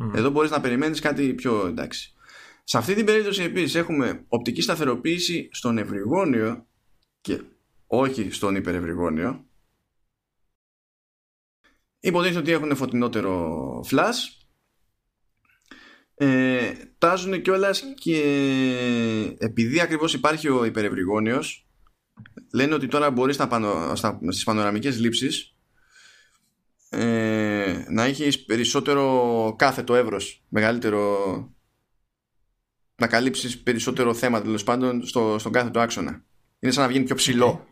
[0.00, 0.16] Mm.
[0.16, 2.15] Εδώ μπορείς να περιμένεις κάτι πιο εντάξει.
[2.68, 6.66] Σε αυτή την περίπτωση επίσης έχουμε οπτική σταθεροποίηση στον ευρυγόνιο
[7.20, 7.42] και
[7.86, 9.46] όχι στον υπερευρυγόνιο.
[12.00, 14.14] Υποτίθεται ότι έχουν φωτεινότερο flash.
[16.14, 18.18] Ε, τάζουν κιόλας και
[19.38, 21.68] επειδή ακριβώς υπάρχει ο υπερευρυγόνιος
[22.52, 25.56] λένε ότι τώρα μπορεί στα πανο, στα, στις πανοραμικές λήψεις
[26.88, 31.55] ε, να έχεις περισσότερο κάθετο εύρος μεγαλύτερο
[32.96, 36.24] να καλύψεις περισσότερο θέμα τέλος πάντων στο, στον κάθετο άξονα
[36.58, 37.66] είναι σαν να βγαίνει πιο ψηλό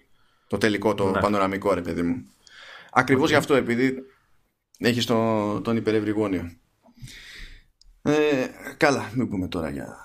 [0.47, 1.21] το τελικό το ναι.
[1.21, 2.25] πανοραμικό ρε παιδί μου
[2.93, 3.95] ακριβώς γι' αυτό επειδή
[4.79, 6.51] έχεις το, τον υπερευρυγόνιο
[8.03, 8.47] ε,
[8.77, 10.05] καλά μην πούμε τώρα για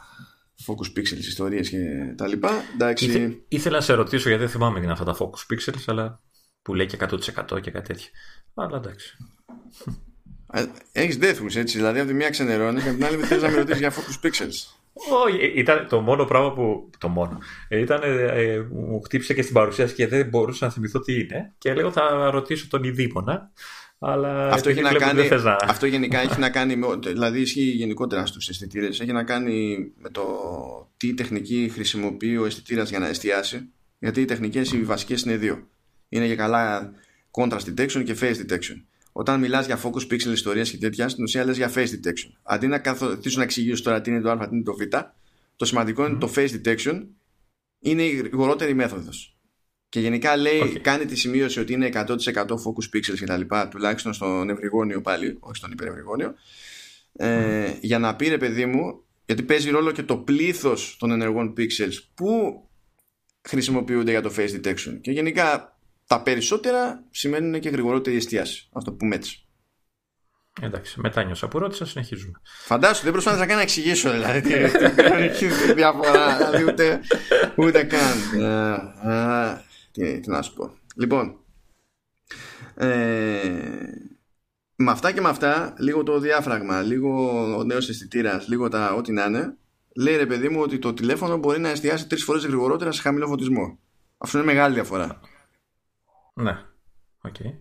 [0.66, 2.52] focus pixels, ιστορίες και τα λοιπά.
[2.74, 3.06] Εντάξει.
[3.06, 6.22] Ήθε, ήθελα να σε ρωτήσω γιατί δεν θυμάμαι είναι αυτά τα focus pixels, αλλά
[6.62, 8.10] που λέει και 100% και κάτι τέτοιο.
[8.54, 9.18] Αλλά εντάξει.
[10.54, 13.50] Ε, Έχεις δέθμους έτσι, δηλαδή από τη μία ξενερώνεις και από την άλλη θέλεις να
[13.50, 14.79] με ρωτήσεις για focus pixels.
[14.94, 16.90] Όχι, ήταν το μόνο πράγμα που.
[16.98, 17.38] Το μόνο.
[17.70, 21.54] Ήταν, ε, μου χτύπησε και στην παρουσίαση και δεν μπορούσα να θυμηθώ τι είναι.
[21.58, 23.52] Και λέω θα ρωτήσω τον Ιδήμονα.
[24.00, 25.30] Αλλά αυτό, έχει να κάνει,
[25.62, 29.00] αυτό γενικά έχει να κάνει, με, δηλαδή ισχύει γενικότερα στους αισθητήρες.
[29.00, 30.26] έχει να κάνει με το
[30.98, 35.68] τι τεχνική χρησιμοποιεί ο αισθητήρας για να εστιάσει, γιατί οι τεχνικές οι βασικές είναι δύο.
[36.10, 36.92] Είναι για καλά
[37.32, 38.82] contrast detection και face detection.
[39.12, 42.32] Όταν μιλάς για focus pixel ιστορίας και τέτοια, στην ουσία λες για face detection.
[42.44, 44.82] Αντί να καθορίσω να εξηγήσω τώρα τι είναι το α, τι είναι το β,
[45.56, 47.08] το σημαντικό είναι το face detection
[47.80, 49.38] είναι η γρηγορότερη μέθοδος.
[49.90, 54.14] Και γενικά λέει, κάνει τη σημείωση ότι είναι 100% focus pixels και τα λοιπά, τουλάχιστον
[54.14, 56.34] στον ευρυγόνιο πάλι, όχι στον υπερευρυγόνιο,
[57.14, 61.54] ε, για να πει ρε παιδί μου, γιατί παίζει ρόλο και το πλήθος των ενεργών
[61.58, 62.64] pixels που
[63.42, 64.98] χρησιμοποιούνται για το face detection.
[65.02, 65.79] Και γενικά
[66.10, 68.70] τα περισσότερα σημαίνουν και γρηγορότερη εστίαση.
[68.72, 69.48] Αυτό που έτσι.
[70.62, 72.42] Εντάξει, μετά νιώσα που ρώτησα, συνεχίζουμε.
[72.44, 74.42] Φαντάσου, δεν προσπάθησα καν να εξηγήσω δηλαδή
[75.38, 77.00] τι διαφορά, δηλαδή ούτε,
[77.56, 78.42] ούτε καν.
[78.42, 78.74] Ε,
[79.12, 79.62] ε,
[79.92, 80.74] τι, τι να σου πω.
[80.96, 81.36] Λοιπόν,
[82.76, 82.88] ε,
[84.76, 89.12] με αυτά και με αυτά, λίγο το διάφραγμα, λίγο ο νέος αισθητήρας, λίγο τα ό,τι
[89.12, 89.58] να είναι,
[89.96, 93.28] λέει ρε παιδί μου ότι το τηλέφωνο μπορεί να εστιάσει τρεις φορές γρηγορότερα σε χαμηλό
[93.28, 93.80] φωτισμό.
[94.18, 95.20] Αυτό είναι μεγάλη διαφορά.
[96.40, 96.66] Ναι,
[97.28, 97.54] okay.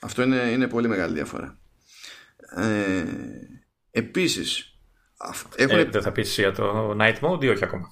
[0.00, 1.58] Αυτό είναι, είναι πολύ μεγάλη διαφορά.
[2.56, 3.04] Ε,
[3.90, 4.78] επίσης,
[5.56, 5.78] έχουν...
[5.78, 7.88] ε, δεν θα πεις για το night mode ή όχι ακόμα;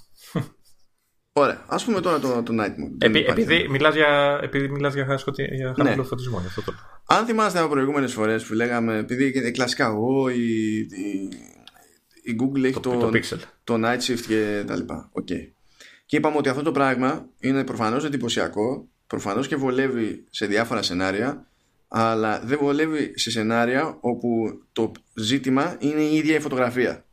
[1.33, 1.65] Ωραία.
[1.67, 2.97] Α πούμε τώρα το, το Night Mode.
[2.99, 6.03] Επί, επειδή μιλάς για, επειδή μιλάς για, για χαμηλό ναι.
[6.03, 6.39] φωτισμό.
[6.39, 6.73] αυτό το...
[7.07, 11.29] Αν θυμάστε από προηγούμενες φορές που λέγαμε, επειδή κλασικά εγώ, η, η,
[12.23, 13.11] η Google έχει το, το,
[13.65, 15.11] το, Night Shift και τα λοιπά.
[15.21, 15.53] Okay.
[16.07, 21.47] Και είπαμε ότι αυτό το πράγμα είναι προφανώς εντυπωσιακό, προφανώς και βολεύει σε διάφορα σενάρια,
[21.89, 24.29] αλλά δεν βολεύει σε σενάρια όπου
[24.73, 27.05] το ζήτημα είναι η ίδια η φωτογραφία.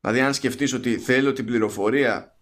[0.00, 2.38] Δηλαδή αν σκεφτείς ότι θέλω την πληροφορία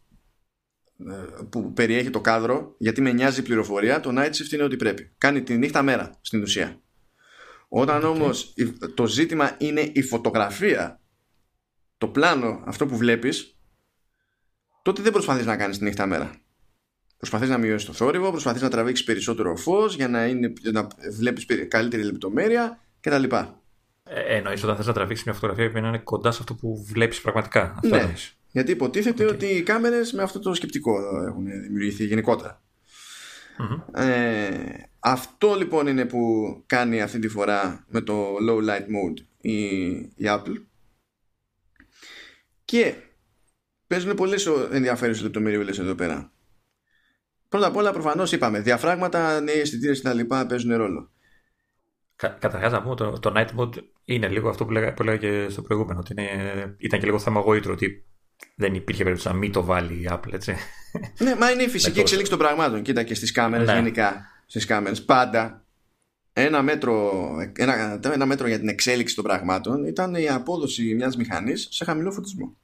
[1.10, 4.76] ε, που περιέχει το κάδρο γιατί με νοιάζει η πληροφορία το night shift είναι ότι
[4.76, 6.80] πρέπει κάνει τη νύχτα μέρα στην ουσία
[7.68, 8.08] όταν okay.
[8.08, 8.54] όμως
[8.94, 11.00] το ζήτημα είναι η φωτογραφία
[11.98, 13.56] το πλάνο αυτό που βλέπεις
[14.82, 16.41] τότε δεν προσπαθείς να κάνεις τη νύχτα μέρα
[17.22, 21.46] προσπαθείς να μειώσεις το θόρυβο προσπαθείς να τραβήξεις περισσότερο φως για να, είναι, να βλέπεις
[21.68, 23.24] καλύτερη λεπτομέρεια κτλ.
[24.04, 27.20] Ε, εννοείς όταν θες να τραβήξεις μια φωτογραφία που είναι κοντά σε αυτό που βλέπεις
[27.20, 27.74] πραγματικά.
[27.76, 28.12] Αυτό ναι.
[28.50, 30.92] Γιατί υποτίθεται ότι οι κάμερες με αυτό το σκεπτικό
[31.26, 32.24] έχουν δημιουργηθεί
[33.94, 34.48] Ε,
[34.98, 40.24] αυτό λοιπόν είναι που κάνει αυτή τη φορά με το low light mode η, η
[40.24, 40.62] Apple
[42.64, 42.94] και
[43.86, 46.32] παίζουν πολλές ενδιαφέρουσες λεπτομέρειες εδώ πέρα.
[47.52, 51.10] Πρώτα απ' όλα προφανώς είπαμε διαφράγματα, νέοι αισθητήρες και τα λοιπά παίζουν ρόλο.
[52.16, 53.74] Κα, Καταρχάς να πούμε το, το night mode
[54.04, 57.18] είναι λίγο αυτό που λέγα, που λέγα και στο προηγούμενο ότι είναι, ήταν και λίγο
[57.18, 58.04] θέμα γοήτρο ότι
[58.54, 60.56] δεν υπήρχε περίπτωση να μην το βάλει η Apple, έτσι.
[61.18, 62.82] Ναι, μα είναι η φυσική εξέλιξη των πραγμάτων.
[62.82, 63.74] Κοίτα και στις κάμερες ναι.
[63.74, 64.26] γενικά.
[64.46, 65.64] Στις κάμερες πάντα
[66.32, 67.12] ένα μέτρο,
[67.56, 72.12] ένα, ένα μέτρο για την εξέλιξη των πραγμάτων ήταν η απόδοση μιας μηχανής σε χαμηλό
[72.12, 72.56] φωτισμό.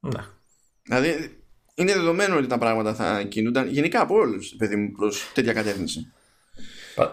[0.00, 0.24] Ναι.
[0.82, 1.43] Δηλαδή
[1.74, 6.12] είναι δεδομένο ότι τα πράγματα θα κινούνταν γενικά από όλους, παιδί μου, προς τέτοια κατεύθυνση.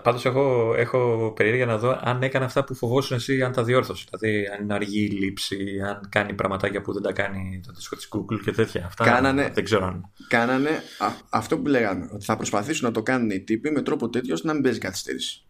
[0.03, 4.05] Πάντως έχω, έχω περίεργα να δω αν έκανε αυτά που φοβόσουν εσύ, αν τα διόρθωσε.
[4.09, 7.95] Δηλαδή, αν είναι αργή η λήψη, αν κάνει πραγματάκια που δεν τα κάνει το δίσκο
[7.95, 8.85] της Google και τέτοια.
[8.85, 10.11] Αυτά κάνανε, δεν ξέρω αν.
[10.27, 14.09] Κάνανε α, αυτό που λέγανε, ότι θα προσπαθήσουν να το κάνουν οι τύποι με τρόπο
[14.09, 15.45] τέτοιο ώστε να μην παίζει καθυστέρηση.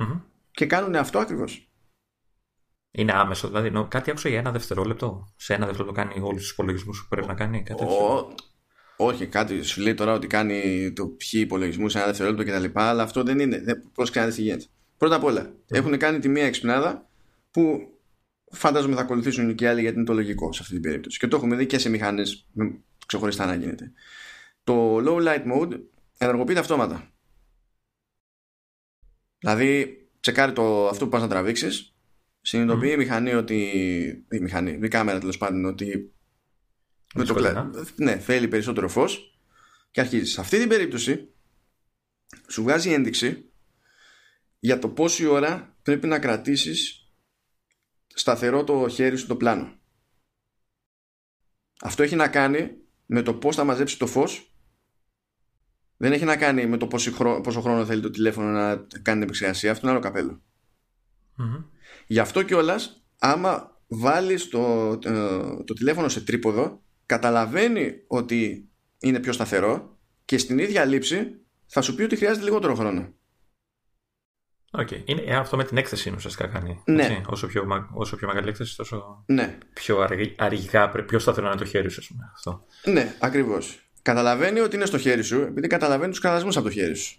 [0.00, 0.20] Mm-hmm.
[0.50, 1.68] Και κάνουν αυτό ακριβώς.
[2.96, 3.86] Είναι άμεσο, δηλαδή.
[3.88, 5.32] κάτι άκουσα για ένα δευτερόλεπτο.
[5.36, 7.62] Σε ένα δευτερόλεπτο κάνει όλους τους υπολογισμούς που πρέπει να κάνει.
[7.62, 8.34] Κάτι Ο...
[8.96, 12.78] Όχι, κάτι σου λέει τώρα ότι κάνει το ποιοι υπολογισμού σε ένα δευτερόλεπτο κτλ.
[12.78, 13.62] Αλλά αυτό δεν είναι.
[13.94, 14.64] Πώς κάνει τι γίνεται.
[14.96, 15.58] Πρώτα απ' όλα, mm.
[15.66, 17.08] έχουν κάνει τη μία εξυπνάδα
[17.50, 17.88] που
[18.50, 21.18] φαντάζομαι θα ακολουθήσουν και άλλοι γιατί είναι το λογικό σε αυτή την περίπτωση.
[21.18, 22.48] Και το έχουμε δει και σε μηχανές
[23.06, 23.92] ξεχωριστά να γίνεται.
[24.64, 25.80] Το low light mode
[26.18, 27.12] ενεργοποιείται αυτόματα.
[29.38, 31.93] Δηλαδή, τσεκάρει το, αυτό που πας να τραβήξεις,
[32.44, 32.94] συνειδητοποιεί mm.
[32.94, 33.56] η μηχανή ότι.
[34.30, 36.12] η μηχανή, η κάμερα τέλος πάντων ότι
[37.14, 37.34] με το
[37.96, 39.38] Ναι, θέλει περισσότερο φως
[39.90, 40.30] και αρχίζει.
[40.30, 41.34] Σε αυτή την περίπτωση
[42.48, 43.52] σου βγάζει ένδειξη
[44.58, 47.12] για το πόση ώρα πρέπει να κρατήσεις
[48.06, 49.78] σταθερό το χέρι σου το πλάνο.
[51.80, 52.76] Αυτό έχει να κάνει
[53.06, 54.54] με το πώς θα μαζέψει το φως
[55.96, 56.86] δεν έχει να κάνει με το
[57.42, 59.70] πόσο χρόνο θέλει το τηλέφωνο να κάνει την επεξεργασία.
[59.70, 60.42] Αυτό είναι άλλο καπέλο.
[61.38, 61.64] Mm-hmm.
[62.06, 68.68] Γι' αυτό κιόλας, άμα βάλεις το, το, ε, το τηλέφωνο σε τρίποδο καταλαβαίνει ότι
[68.98, 73.14] είναι πιο σταθερό και στην ίδια λήψη θα σου πει ότι χρειάζεται λιγότερο χρόνο.
[74.78, 75.02] Okay.
[75.04, 76.82] Είναι ε, αυτό με την έκθεση ουσιαστικά κάνει.
[76.84, 77.20] Ναι.
[77.26, 79.58] Όσο, πιο, όσο πιο μεγάλη έκθεση, τόσο ναι.
[79.74, 80.00] πιο
[80.36, 82.02] αργά, πιο σταθερό είναι το χέρι σου.
[82.34, 82.64] Αυτό.
[82.84, 83.78] Ναι, ακριβώς.
[84.02, 87.18] Καταλαβαίνει ότι είναι στο χέρι σου, επειδή καταλαβαίνει τους κραδασμού από το χέρι σου.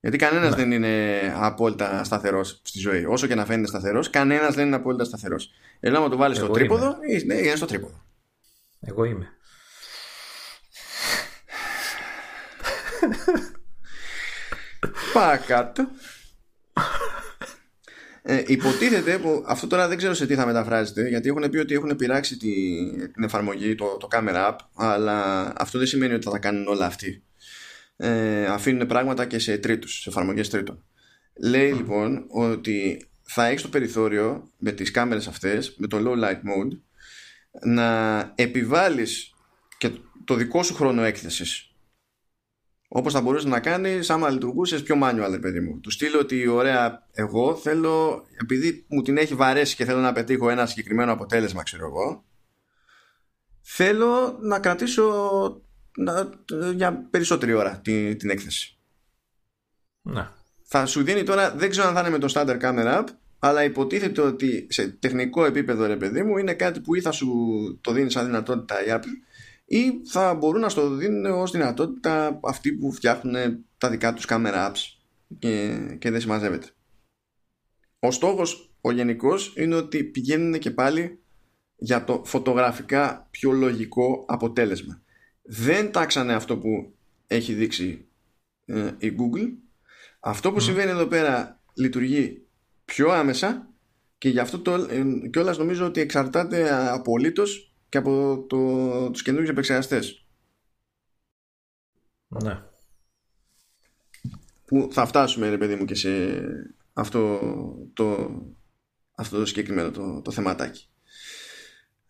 [0.00, 0.56] Γιατί κανένας ναι.
[0.56, 3.04] δεν είναι απόλυτα σταθερός στη ζωή.
[3.04, 5.50] Όσο και να φαίνεται σταθερός, κανένας δεν είναι απόλυτα σταθερός.
[5.80, 6.96] Ενώ το βάλεις στο τρίποδο,
[7.26, 8.02] ναι, είναι στο τρίποδο.
[8.80, 9.28] Εγώ είμαι.
[15.12, 15.88] Παρακάτω.
[18.22, 21.74] Ε, υποτίθεται που αυτό τώρα δεν ξέρω σε τι θα μεταφράζεται γιατί έχουν πει ότι
[21.74, 22.52] έχουν πειράξει τη,
[23.12, 26.86] την εφαρμογή, το, το camera app αλλά αυτό δεν σημαίνει ότι θα τα κάνουν όλα
[26.86, 27.24] αυτοί
[28.00, 30.84] ε, αφήνουν πράγματα και σε τρίτους, σε εφαρμογές τρίτων.
[31.34, 36.36] Λέει λοιπόν ότι θα έχεις το περιθώριο με τις κάμερες αυτές με το low light
[36.36, 36.78] mode
[37.64, 39.34] να επιβάλλεις
[39.78, 39.90] και
[40.24, 41.64] το δικό σου χρόνο έκθεσης.
[42.88, 45.80] Όπως θα μπορούσες να κάνεις άμα λειτουργούσες πιο manual παιδί μου.
[45.80, 50.50] Του στείλω ότι ωραία εγώ θέλω επειδή μου την έχει βαρέσει και θέλω να πετύχω
[50.50, 52.24] ένα συγκεκριμένο αποτέλεσμα ξέρω εγώ
[53.60, 55.04] θέλω να κρατήσω
[55.50, 55.69] να,
[56.74, 58.78] για περισσότερη ώρα την, την έκθεση
[60.02, 60.34] να.
[60.62, 63.06] θα σου δίνει τώρα δεν ξέρω αν θα είναι με το standard camera app
[63.38, 67.28] αλλά υποτίθεται ότι σε τεχνικό επίπεδο ρε παιδί μου είναι κάτι που ή θα σου
[67.80, 69.30] το δίνει σαν δυνατότητα η Apple
[69.72, 74.54] ή θα μπορούν να στο δίνουν ως δυνατότητα αυτοί που φτιάχνουν τα δικά τους camera
[74.54, 75.00] apps
[75.38, 76.66] και, και δεν συμμαζεύεται.
[77.98, 81.22] Ο στόχος ο γενικός είναι ότι πηγαίνουν και πάλι
[81.76, 85.02] για το φωτογραφικά πιο λογικό αποτέλεσμα.
[85.52, 86.94] Δεν τάξανε αυτό που
[87.26, 88.08] έχει δείξει
[88.64, 89.52] ε, η Google.
[90.20, 92.46] Αυτό που συμβαίνει εδώ πέρα λειτουργεί
[92.84, 93.68] πιο άμεσα
[94.18, 99.50] και γι' αυτό το, ε, κιόλας νομίζω ότι εξαρτάται απολύτως και από το, τους καινούργιους
[99.50, 100.26] επεξεργαστές.
[102.26, 102.62] Ναι.
[104.64, 106.40] Που θα φτάσουμε ρε παιδί μου και σε
[106.92, 107.40] αυτό
[107.92, 108.30] το,
[109.14, 110.89] αυτό το συγκεκριμένο το, το θεματάκι.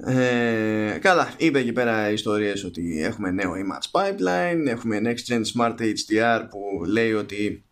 [0.05, 5.77] Ε, καλά, είπε εκεί πέρα ιστορίες ότι έχουμε νέο image pipeline, έχουμε next gen smart
[5.79, 7.65] HDR που λέει ότι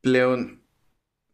[0.00, 0.60] πλέον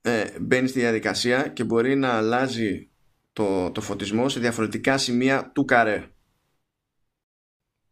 [0.00, 2.90] ε, μπαίνει στη διαδικασία και μπορεί να αλλάζει
[3.32, 6.10] το, το φωτισμό σε διαφορετικά σημεία του καρέ.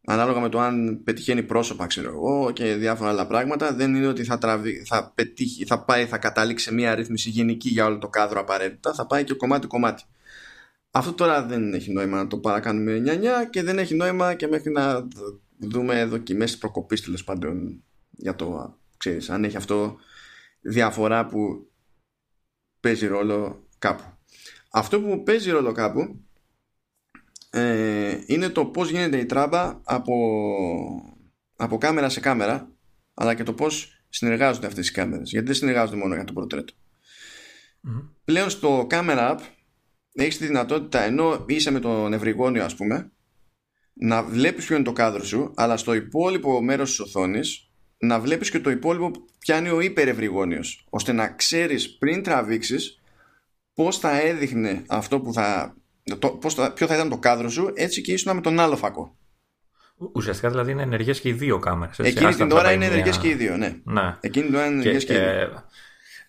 [0.09, 4.25] Ανάλογα με το αν πετυχαίνει πρόσωπα, ξέρω εγώ, και διάφορα άλλα πράγματα, δεν είναι ότι
[4.25, 8.41] θα, τραβεί, θα, πετύχει, θα πάει, θα καταλήξει μια ρύθμιση γενική για όλο το κάδρο
[8.41, 10.03] απαραίτητα, θα πάει και κομμάτι-κομμάτι.
[10.97, 14.71] Αυτό τώρα δεν έχει νόημα να το παρακάνουμε 9 και δεν έχει νόημα και μέχρι
[14.71, 15.09] να
[15.59, 19.97] δούμε δοκιμές προκοπής τέλος πάντων για το ξέρεις, αν έχει αυτό
[20.61, 21.71] διαφορά που
[22.81, 24.03] παίζει ρόλο κάπου.
[24.71, 26.25] Αυτό που παίζει ρόλο κάπου
[27.51, 30.15] ε, είναι το πώς γίνεται η τράμπα από,
[31.57, 32.71] από κάμερα σε κάμερα
[33.15, 36.73] αλλά και το πώς συνεργάζονται αυτές οι κάμερες γιατί δεν συνεργάζονται μόνο για το πορτρέτο.
[38.25, 39.39] Πλέον στο Camera App
[40.17, 43.11] έχεις τη δυνατότητα ενώ είσαι με τον ευρυγόνιο ας πούμε
[43.93, 48.51] να βλέπεις ποιο είναι το κάδρο σου αλλά στο υπόλοιπο μέρος της οθόνης να βλέπεις
[48.51, 53.01] και το υπόλοιπο που πιάνει ο υπερευρυγόνιος ώστε να ξέρεις πριν τραβήξεις
[53.75, 55.77] πώς θα έδειχνε αυτό που θα
[56.19, 58.77] το, πώς θα, ποιο θα ήταν το κάδρο σου έτσι και ήσουν με τον άλλο
[58.77, 59.17] φακό
[60.13, 61.99] Ουσιαστικά δηλαδή είναι ενεργές και οι δύο κάμερες.
[61.99, 63.81] Εκείνη την ώρα είναι ενεργές και οι δύο, ναι.
[63.85, 64.17] ναι.
[64.21, 65.65] Εκείνη την ώρα είναι ενεργές και, και, οι δύο.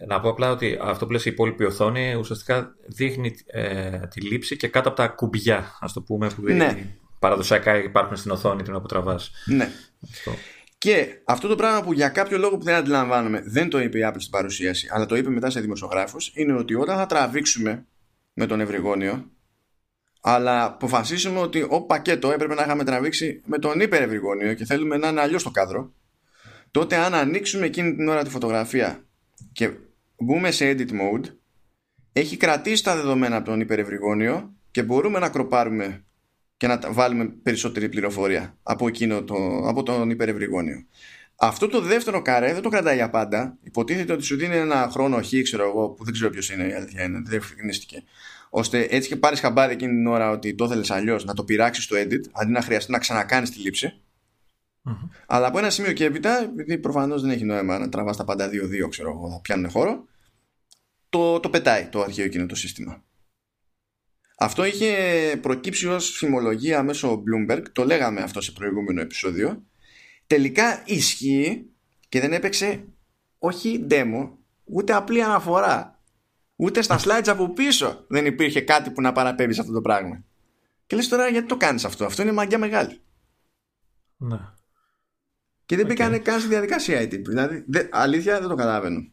[0.07, 4.57] Να πω απλά ότι αυτό που λες η υπόλοιπη οθόνη ουσιαστικά δείχνει ε, τη λήψη
[4.57, 6.85] και κάτω από τα κουμπιά, ας το πούμε, που ναι.
[7.19, 9.31] παραδοσιακά υπάρχουν στην οθόνη την όπου τραβάς.
[9.45, 9.69] Ναι.
[10.13, 10.31] Αυτό.
[10.77, 14.01] Και αυτό το πράγμα που για κάποιο λόγο που δεν αντιλαμβάνομαι δεν το είπε η
[14.05, 17.85] Apple στην παρουσίαση, αλλά το είπε μετά σε δημοσιογράφους, είναι ότι όταν θα τραβήξουμε
[18.33, 19.31] με τον ευρυγόνιο,
[20.21, 25.07] αλλά αποφασίσουμε ότι ο πακέτο έπρεπε να είχαμε τραβήξει με τον υπερευρυγόνιο και θέλουμε να
[25.07, 25.93] είναι αλλιώς το κάδρο,
[26.71, 29.05] τότε αν ανοίξουμε εκείνη την ώρα τη φωτογραφία
[29.51, 29.71] και
[30.17, 31.25] μπούμε σε edit mode,
[32.13, 36.05] έχει κρατήσει τα δεδομένα από τον υπερευρυγόνιο και μπορούμε να κροπάρουμε
[36.57, 39.35] και να βάλουμε περισσότερη πληροφορία από, εκείνο το,
[39.67, 40.85] από τον υπερευρυγόνιο.
[41.35, 43.57] Αυτό το δεύτερο καρέ δεν το κρατάει για πάντα.
[43.63, 46.73] Υποτίθεται ότι σου δίνει ένα χρόνο χ, ξέρω εγώ, που δεν ξέρω ποιος είναι η
[46.73, 48.03] αλήθεια είναι, δεν ευκρινίστηκε.
[48.49, 51.83] Ώστε έτσι και πάρεις χαμπάρι εκείνη την ώρα ότι το ήθελε αλλιώς να το πειράξεις
[51.83, 54.01] στο edit, αντί να χρειαστεί να ξανακάνεις τη λήψη.
[54.87, 55.09] Mm-hmm.
[55.27, 58.49] Αλλά από ένα σημείο και έπειτα, επειδή προφανώς δεν έχει νόημα να τραβάς τα πάντα
[58.49, 60.05] 2-2, ξέρω εγώ, θα πιάνουν χώρο,
[61.09, 63.03] το, το πετάει το αρχαίο εκείνο το σύστημα.
[64.37, 64.93] Αυτό είχε
[65.41, 69.63] προκύψει ως φημολογία μέσω Bloomberg, το λέγαμε αυτό σε προηγούμενο επεισόδιο.
[70.27, 71.65] Τελικά ισχύει
[72.09, 72.83] και δεν έπαιξε
[73.37, 74.29] όχι demo,
[74.63, 76.01] ούτε απλή αναφορά.
[76.55, 80.23] Ούτε στα slides από πίσω δεν υπήρχε κάτι που να παραπέμπει σε αυτό το πράγμα.
[80.87, 83.01] Και λες τώρα γιατί το κάνεις αυτό, αυτό είναι μαγιά μεγάλη.
[84.17, 84.39] Ναι.
[85.67, 85.87] Και δεν okay.
[85.87, 87.29] μπήκανε καν στη διαδικασία οι τύποι.
[87.29, 89.07] Δηλαδή, αλήθεια δεν το καταλαβαίνω.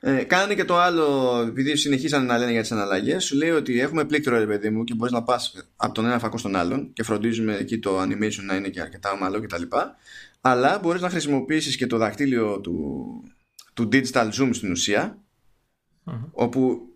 [0.00, 3.80] Ε, κάνανε και το άλλο, επειδή συνεχίσανε να λένε για τις αναλλαγές, σου λέει ότι
[3.80, 6.92] έχουμε πλήκτρο ρε παιδί μου και μπορείς να πας από τον ένα φακό στον άλλον
[6.92, 9.62] και φροντίζουμε εκεί το animation να είναι και αρκετά ομαλό κτλ.
[10.40, 13.06] Αλλά μπορείς να χρησιμοποιήσεις και το δακτύλιο του,
[13.74, 15.18] του digital zoom στην ουσια
[16.30, 16.87] όπου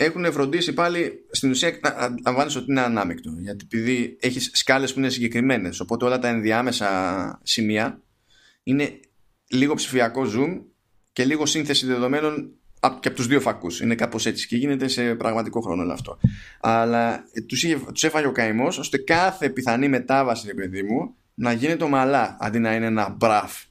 [0.00, 3.30] έχουν φροντίσει πάλι στην ουσία να αντιλαμβάνει ότι είναι ανάμεικτο.
[3.38, 8.02] Γιατί επειδή έχεις σκάλες που είναι συγκεκριμένες, οπότε όλα τα ενδιάμεσα σημεία
[8.62, 9.00] είναι
[9.48, 10.60] λίγο ψηφιακό zoom
[11.12, 12.52] και λίγο σύνθεση δεδομένων
[13.00, 13.80] και από τους δύο φακούς.
[13.80, 16.18] Είναι κάπως έτσι και γίνεται σε πραγματικό χρόνο όλο αυτό.
[16.60, 21.52] Αλλά τους, είχε, τους έφαγε ο καημός ώστε κάθε πιθανή μετάβαση, ρε παιδί μου, να
[21.52, 23.64] γίνεται ομαλά αντί να είναι ένα μπραφ.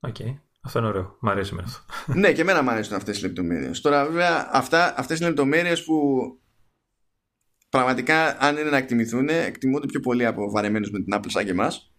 [0.00, 0.16] OK.
[0.18, 0.47] Okay.
[0.68, 1.16] Αυτό είναι ωραίο.
[1.20, 1.80] Μ' αρέσει με αυτό.
[2.20, 3.80] ναι, και εμένα μου αρέσουν αυτές οι λεπτομέρειες.
[3.80, 4.48] Τώρα, βέβαια,
[4.96, 5.94] αυτές είναι λεπτομέρειες που
[7.68, 11.50] πραγματικά, αν είναι να εκτιμηθούν, εκτιμούνται πιο πολύ από βαρεμένους με την Apple σαν και
[11.50, 11.92] εμάς.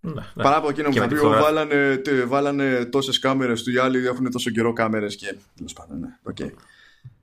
[0.00, 0.42] Ναι, ναι.
[0.42, 4.50] Παρά από εκείνο που θα πει βάλανε, βάλανε τόσες κάμερες του, οι άλλοι έχουν τόσο
[4.50, 5.36] καιρό κάμερες και.
[5.54, 6.18] Τέλος πάντων, ναι.
[6.32, 6.50] Okay.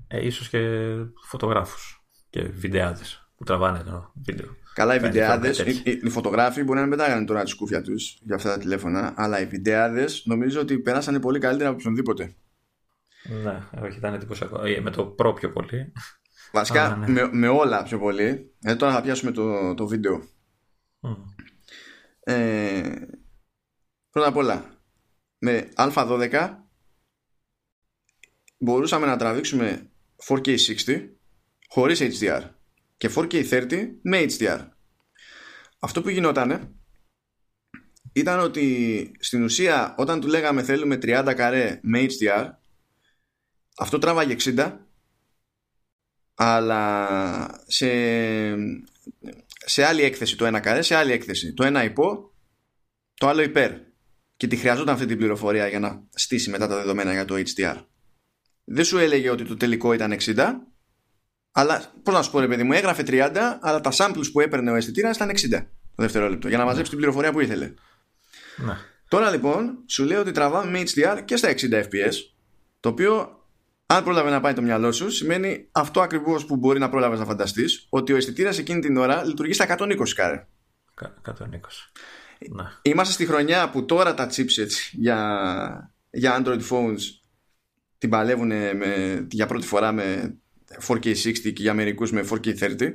[0.07, 0.59] Ε, ίσως και
[1.27, 4.55] φωτογράφους και βιντεάδες που τραβάνε το βίντεο.
[4.73, 8.19] Καλά, οι βιντεάδες, οι, οι, οι, φωτογράφοι μπορεί να μην πετάγανε τώρα τη σκούφια τους
[8.21, 12.35] για αυτά τα τηλέφωνα, αλλά οι βιντεάδες νομίζω ότι περάσανε πολύ καλύτερα από οποιονδήποτε.
[13.43, 14.65] Ναι, όχι, ήταν εντυπωσιακό.
[14.65, 15.91] Ε, με το Pro πιο πολύ.
[16.51, 17.07] Βασικά ναι.
[17.07, 18.53] με, με, όλα πιο πολύ.
[18.61, 20.23] Ε, τώρα θα πιάσουμε το, το βίντεο.
[21.01, 21.15] Mm.
[22.19, 22.91] Ε,
[24.11, 24.65] πρώτα απ' όλα,
[25.37, 26.49] με α12
[28.57, 29.89] μπορούσαμε να τραβήξουμε
[30.27, 31.09] 4K60
[31.67, 32.41] χωρίς HDR
[33.01, 34.67] και 4K30 με HDR.
[35.79, 36.75] Αυτό που γινόταν
[38.13, 42.49] ήταν ότι στην ουσία όταν του λέγαμε θέλουμε 30 καρέ με HDR
[43.77, 44.77] αυτό τράβαγε 60
[46.35, 47.87] αλλά σε
[49.65, 52.33] σε άλλη έκθεση το ένα καρέ, σε άλλη έκθεση το ένα υπό,
[53.13, 53.71] το άλλο υπέρ.
[54.37, 57.85] Και τη χρειαζόταν αυτή την πληροφορία για να στήσει μετά τα δεδομένα για το HDR.
[58.63, 60.53] Δεν σου έλεγε ότι το τελικό ήταν 60,
[61.51, 64.71] αλλά πώς να σου πω, ρε παιδί μου, έγραφε 30, αλλά τα samples που έπαιρνε
[64.71, 65.65] ο αισθητήρας ήταν 60
[65.95, 67.73] το δευτερόλεπτο για να μαζέψει την πληροφορία που ήθελε.
[68.55, 68.77] Ναι.
[69.07, 72.13] Τώρα λοιπόν σου λέει ότι τραβάμε με HDR και στα 60 FPS,
[72.79, 73.39] το οποίο
[73.85, 77.25] αν πρόλαβε να πάει το μυαλό σου, σημαίνει αυτό ακριβώς που μπορεί να πρόλαβες να
[77.25, 80.47] φανταστείς, ότι ο αισθητήρας εκείνη την ώρα λειτουργεί στα 120 κάρε.
[81.25, 81.33] 120.
[82.49, 82.79] Να.
[82.81, 86.99] Είμαστε στη χρονιά που τώρα τα chipsets για, για Android phones
[87.97, 90.35] την παλεύουν με, για πρώτη φορά με
[90.87, 92.93] 4K60 και για μερικούς με 4K30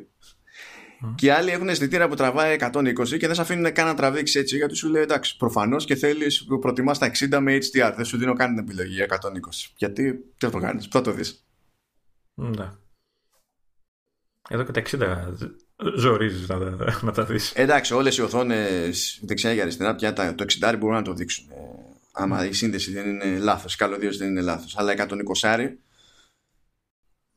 [1.15, 4.41] και οι άλλοι έχουν αισθητήρα που τραβάει 120 και δεν σε αφήνουν καν να τραβήξεις
[4.41, 7.93] έτσι γιατί σου λέει εντάξει, προφανώς και θέλεις προτιμάς τα 60 με HDR.
[7.97, 9.17] Δεν σου δίνω καν την επιλογή για 120.
[9.77, 11.45] Γιατί δεν το κάνεις, θα το δεις.
[12.35, 12.71] Ναι.
[14.49, 16.59] Εδώ και τα 60 ζορίζεις να,
[17.03, 17.53] να τα δεις.
[17.55, 21.51] Εντάξει, όλες οι οθόνες δεξιά και αριστερά πια το 60 μπορούν να το δείξουν.
[21.51, 21.55] Ε,
[22.13, 24.77] άμα η σύνδεση δεν είναι λάθος, καλωδίω δεν είναι λάθος.
[24.77, 25.77] Αλλά 120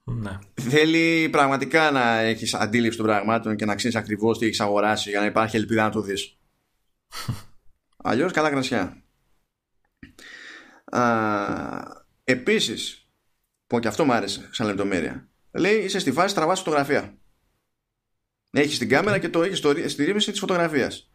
[0.10, 0.40] Ναι.
[0.54, 5.20] Θέλει πραγματικά να έχεις αντίληψη των πραγμάτων και να ξέρεις ακριβώς τι έχεις αγοράσει για
[5.20, 6.38] να υπάρχει ελπίδα να το δεις.
[8.04, 9.04] Αλλιώς καλά κρασιά.
[12.24, 13.08] Επίσης,
[13.68, 17.18] που και αυτό μου άρεσε σαν λεπτομέρεια, λέει είσαι στη φάση τραβάς φωτογραφία.
[18.52, 19.58] Έχεις την κάμερα και το έχεις
[19.92, 21.12] στη ρύθμιση της φωτογραφίας.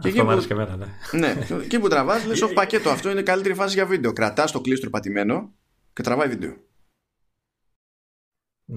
[0.00, 0.86] Και αυτό μου άρεσε και εμένα, ναι.
[1.18, 1.46] ναι.
[1.62, 4.12] εκεί που τραβάς, λες: Όχι, πακέτο αυτό είναι καλύτερη φάση για βίντεο.
[4.12, 5.52] Κρατάς το κλείστρο πατημένο
[5.92, 6.56] και τραβάει βίντεο.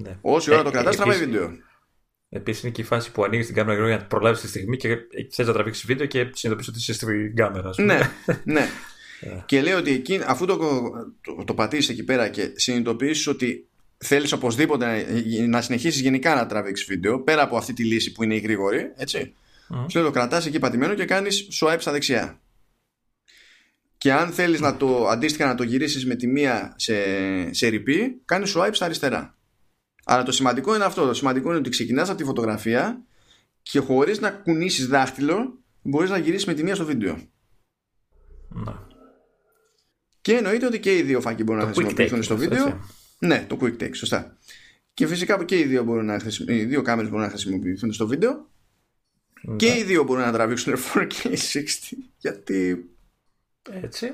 [0.01, 0.17] Ναι.
[0.21, 1.51] Όση ώρα ε, το κρατάς, ε, τραβάει βίντεο.
[2.29, 4.97] Επίσης είναι και η φάση που ανοίγεις την κάμερα για να προλάβεις τη στιγμή και
[5.31, 7.69] θες να τραβήξεις βίντεο και συνειδητοποιείς ότι είσαι στην κάμερα.
[7.77, 7.99] Ναι,
[8.55, 8.67] ναι.
[9.19, 9.43] Ε.
[9.45, 10.57] και λέει ότι εκεί, αφού το,
[11.21, 13.67] το, το πατήσεις εκεί πέρα και συνειδητοποιήσεις ότι
[13.97, 15.05] θέλεις οπωσδήποτε
[15.47, 18.91] να συνεχίσεις γενικά να τραβήξεις βίντεο, πέρα από αυτή τη λύση που είναι η γρήγορη,
[18.95, 19.33] έτσι.
[19.73, 19.85] Mm.
[19.89, 22.39] Σου το κρατάς εκεί πατημένο και κάνεις swipe στα δεξιά.
[23.97, 26.93] Και αν θέλεις να το αντίστοιχα να το γυρίσεις με τη μία σε,
[27.53, 29.35] σε ρηπή, κάνεις swipe στα αριστερά.
[30.07, 31.05] Αλλά το σημαντικό είναι αυτό.
[31.05, 33.05] Το σημαντικό είναι ότι ξεκινάς από τη φωτογραφία
[33.61, 37.29] και χωρίς να κουνήσεις δάχτυλο, μπορείς να γυρίσεις με τη μία στο βίντεο.
[38.49, 38.87] Να.
[40.21, 42.85] Και εννοείται ότι και οι δύο φάκοι μπορούν να χρησιμοποιηθούν στο βίντεο.
[43.19, 44.37] Ναι, το quick take, σωστά.
[44.93, 48.49] Και φυσικά και οι δύο, μπορούν να οι δύο κάμερες μπορούν να χρησιμοποιηθούν στο βίντεο.
[49.41, 49.55] Ναι.
[49.55, 51.35] Και οι δύο μπορούν να τραβήξουν 4K 60.
[52.17, 52.89] Γιατί.
[53.63, 54.13] Έτσι.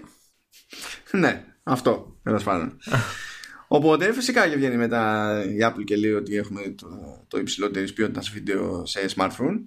[1.11, 2.19] Ναι, αυτό.
[2.23, 2.77] Τέλος πάντων.
[3.73, 6.87] Οπότε φυσικά και βγαίνει μετά η Apple και λέει ότι έχουμε το,
[7.27, 9.59] το υψηλότερη ποιότητας βίντεο σε smartphone.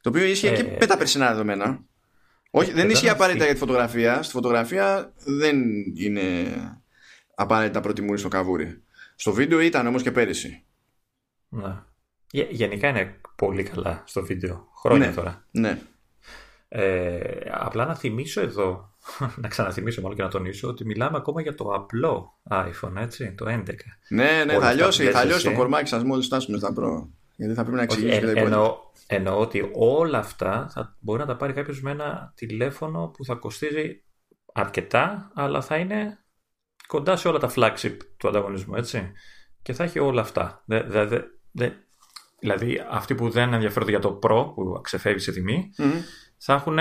[0.00, 1.84] Το οποίο ίσχυε ε, και με τα περσινά δεδομένα.
[2.50, 4.22] Όχι, δεν ισχύει απαραίτητα για τη φωτογραφία.
[4.22, 5.62] Στη φωτογραφία δεν
[5.94, 6.22] είναι
[7.34, 8.82] απαραίτητα προτιμούρη στο καβούρι.
[9.14, 10.64] Στο βίντεο ήταν όμως και πέρυσι.
[11.48, 11.82] Ναι.
[12.30, 14.68] Γενικά είναι πολύ καλά στο βίντεο.
[14.80, 15.46] Χρόνια ναι, τώρα.
[15.50, 15.78] Ναι.
[16.68, 17.20] Ε,
[17.50, 18.89] απλά να θυμίσω εδώ,
[19.36, 23.44] να ξαναθυμίσω μάλλον και να τονίσω ότι μιλάμε ακόμα για το απλό iPhone, έτσι, το
[23.48, 23.62] 11.
[24.08, 27.08] Ναι, ναι, θα λιώσει, θα λιώσει το κορμάκι σας μόλις φτάσουμε στα Pro.
[27.36, 31.36] Γιατί θα πρέπει να εξηγήσει ε, εννοώ, εννοώ ότι όλα αυτά θα μπορεί να τα
[31.36, 34.04] πάρει κάποιος με ένα τηλέφωνο που θα κοστίζει
[34.52, 36.18] αρκετά, αλλά θα είναι
[36.86, 39.12] κοντά σε όλα τα flagship του ανταγωνισμού, έτσι.
[39.62, 40.62] Και θα έχει όλα αυτά.
[40.66, 41.20] Δε, δε,
[41.50, 41.70] δε,
[42.38, 45.70] δηλαδή, αυτοί που δεν ενδιαφέρονται για το Pro, που ξεφεύγει σε τιμή,
[46.36, 46.78] θα έχουν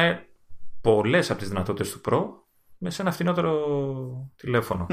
[0.81, 2.23] πολλές από τις δυνατότητες του Pro
[2.77, 4.87] με σε ένα φθηνότερο τηλέφωνο.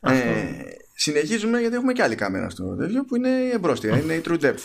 [0.00, 0.62] Ε,
[0.94, 4.40] συνεχίζουμε γιατί έχουμε και άλλη κάμερα στο τέτοιο που είναι η εμπρόστια, είναι η True
[4.40, 4.58] Depth.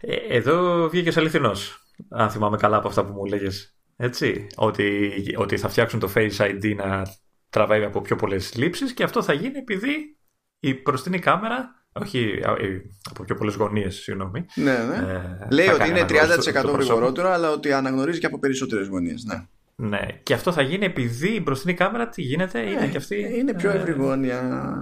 [0.00, 3.78] Ε, εδώ βγήκε αληθινός, αν θυμάμαι καλά από αυτά που μου λέγες.
[3.96, 7.02] Έτσι, ότι, ότι θα φτιάξουν το Face ID να
[7.50, 10.18] τραβάει από πιο πολλές λήψεις και αυτό θα γίνει επειδή
[10.58, 12.80] η μπροστινή κάμερα όχι ε,
[13.10, 14.46] από πιο πολλές γωνίες, συγγνώμη.
[14.54, 15.12] Ναι, ναι.
[15.12, 19.24] Ε, Λέει ότι είναι 30% γρηγορότερο, αλλά ότι αναγνωρίζει και από περισσότερες γωνίες.
[19.24, 19.46] Ναι.
[19.88, 20.06] ναι.
[20.22, 23.38] Και αυτό θα γίνει επειδή η μπροστινή κάμερα τι γίνεται, ναι, είναι και αυτή.
[23.38, 24.80] Είναι πιο ευρυγόνια.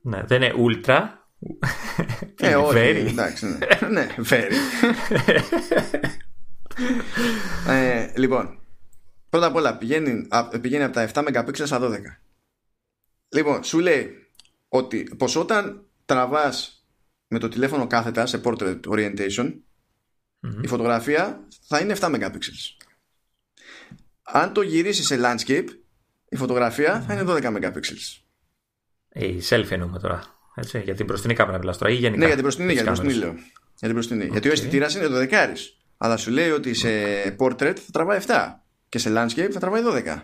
[0.00, 0.98] Ναι, δεν είναι ultra.
[2.40, 3.46] Ε, όχι, εντάξει.
[3.46, 4.52] Ναι, ναι very.
[7.68, 8.58] ε, λοιπόν,
[9.30, 10.28] πρώτα απ' όλα πηγαίνει,
[10.60, 11.90] πηγαίνει από τα 7 MP στα 12.
[13.28, 14.28] Λοιπόν, σου λέει
[14.68, 16.86] ότι πως όταν τραβάς
[17.28, 19.52] με το τηλέφωνο κάθετα σε portrait orientation
[20.62, 22.38] η φωτογραφία θα είναι 7 MP
[24.22, 25.66] αν το γυρίσεις σε landscape
[26.28, 27.80] η φωτογραφια θα είναι 12 MP
[29.08, 30.22] η selfie εννοούμε τώρα
[30.54, 32.92] έτσι, για την μπροστινή κάμερα μιλάς τώρα ή γενικά; Ναι για την μπροστινή, για την
[32.92, 33.32] μπροστινή λέω.
[33.32, 34.24] Για την μπροστινή.
[34.24, 34.30] Okay.
[34.30, 36.88] γιατί ο αισθητήρας είναι το δεκάρις αλλά σου λέει ότι σε
[37.38, 38.54] portrait θα τραβάει 7
[38.88, 40.22] και σε landscape θα τραβάει 12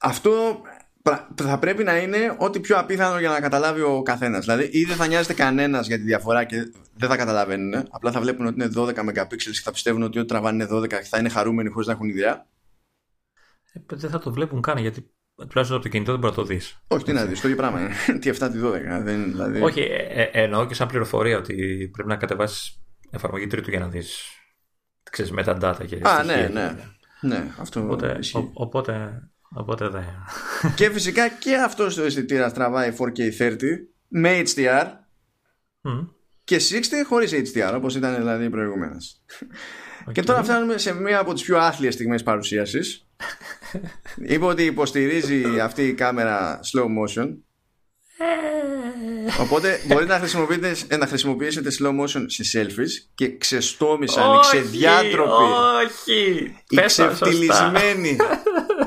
[0.00, 0.62] αυτό
[1.34, 4.44] θα πρέπει να είναι ό,τι πιο απίθανο για να καταλάβει ο καθένας.
[4.44, 6.56] Δηλαδή, ή δεν θα νοιάζεται κανένας για τη διαφορά και
[6.94, 7.74] δεν θα καταλαβαίνουν.
[7.90, 10.88] Απλά θα βλέπουν ότι είναι 12 MP και θα πιστεύουν ότι ό,τι τραβάνε είναι 12
[10.88, 12.46] και θα είναι χαρούμενοι χωρίς να έχουν ιδέα.
[13.72, 16.46] Ε, δεν θα το βλέπουν καν γιατί τουλάχιστον από το κινητό δεν μπορεί να το
[16.46, 16.78] δεις.
[16.88, 17.94] Όχι, τι να δεις, το ίδιο πράγμα είναι.
[18.20, 19.02] τι 7, τι 12.
[19.02, 19.60] Δεν, δηλαδή...
[19.60, 21.54] Όχι, ε, ε, εννοώ και σαν πληροφορία ότι
[21.92, 24.28] πρέπει να κατεβάσεις εφαρμογή τρίτου για να δεις.
[25.10, 26.00] Ξέρεις με τα data και.
[26.02, 26.76] Α, ναι, ναι.
[27.20, 29.22] Ναι, αυτό οπότε, ο, οπότε
[29.54, 30.04] Οπότε δεν.
[30.74, 33.56] και φυσικά και αυτός το αισθητήρα τραβάει 4K30
[34.08, 34.86] με HDR
[36.44, 38.96] και 60 χωρίς HDR όπως ήταν δηλαδή προηγουμένω.
[40.08, 40.12] Okay.
[40.12, 43.06] Και τώρα φτάνουμε σε μία από τις πιο άθλιες στιγμές παρουσίασης.
[44.32, 47.34] Είπε ότι υποστηρίζει αυτή η κάμερα slow motion.
[49.40, 55.44] Οπότε μπορείτε να χρησιμοποιήσετε, να χρησιμοποιήσετε slow motion σε selfies και ξεστόμησαν οι ξεδιάτροποι.
[55.84, 56.54] Όχι!
[56.68, 58.16] Οι ξεφτυλισμένοι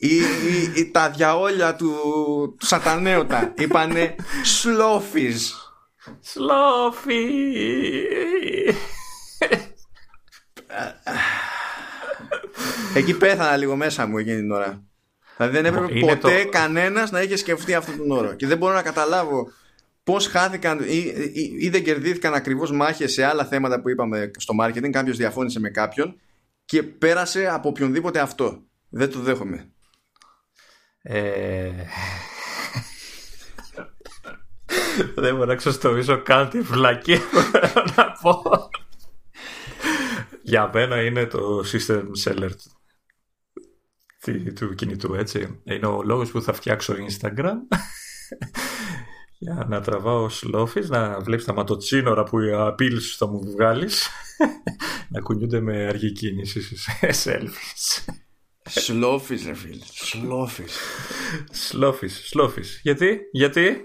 [0.00, 0.16] ή,
[0.74, 1.90] ή, τα διαόλια του,
[2.58, 5.54] του σατανέωτα είπανε σλόφις
[6.20, 7.24] σλόφι
[12.94, 14.82] εκεί πέθανα λίγο μέσα μου εκείνη την ώρα
[15.36, 18.34] Δηλαδή δεν έπρεπε Είναι ποτέ το- κανένας να είχε σκεφτεί αυτόν τον όρο.
[18.34, 19.52] Και δεν μπορώ να καταλάβω
[20.04, 20.96] πώς χάθηκαν ή,
[21.32, 24.90] ή, ή δεν κερδίθηκαν ακριβώς μάχες σε άλλα θέματα που είπαμε στο marketing.
[24.90, 26.20] Κάποιος διαφώνησε με κάποιον
[26.64, 28.62] και πέρασε από οποιονδήποτε αυτό.
[28.88, 29.68] Δεν το δέχομαι.
[31.10, 31.70] Ε...
[35.14, 38.42] Δεν μπορώ να ξεστομίσω καν τη βλακή που θέλω να πω.
[40.42, 45.60] Για μένα είναι το system seller του- του- του κινητού, έτσι.
[45.64, 47.56] Είναι ο λόγος που θα φτιάξω Instagram
[49.38, 54.08] για να τραβάω σλόφις, να βλέπεις τα ματοτσίνορα που απείλησες θα μου βγάλεις
[55.08, 56.92] να κουνιούνται με αργή κίνηση σε
[57.24, 58.12] selfies.
[58.68, 59.84] Σλόφις, ρε φίλε.
[59.84, 60.78] Σλόφις.
[61.50, 62.80] Σλόφις, σλόφις.
[62.82, 63.82] Γιατί, γιατί;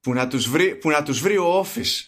[0.00, 2.00] Που να τους βρει, που να τους βρει ο office.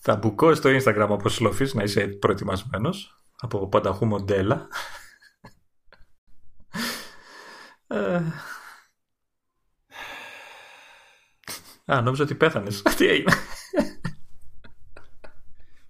[0.00, 4.68] θα μπουκώ στο Instagram από σλόφις να είσαι προετοιμασμένος από πανταχού μοντέλα.
[7.86, 8.22] Ε.
[11.92, 12.82] Α, νόμιζα ότι πέθανες.
[12.96, 13.32] Τι έγινε;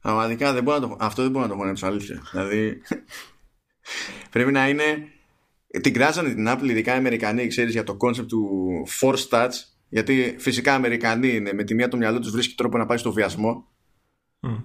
[0.01, 2.23] Πραγματικά δεν μπορώ να το, αυτό δεν μπορώ να το χωνέψω αλήθεια.
[2.31, 2.83] Δηλαδή
[4.31, 5.09] πρέπει να είναι.
[5.81, 8.49] Την κράζανε την Apple, ειδικά οι Αμερικανοί, ξέρεις για το concept του
[9.01, 9.51] force touch.
[9.89, 12.99] Γιατί φυσικά οι Αμερικανοί είναι με τη μία το μυαλό τους βρίσκει τρόπο να πάει
[12.99, 13.69] στο βιασμό.
[14.41, 14.57] Μμ.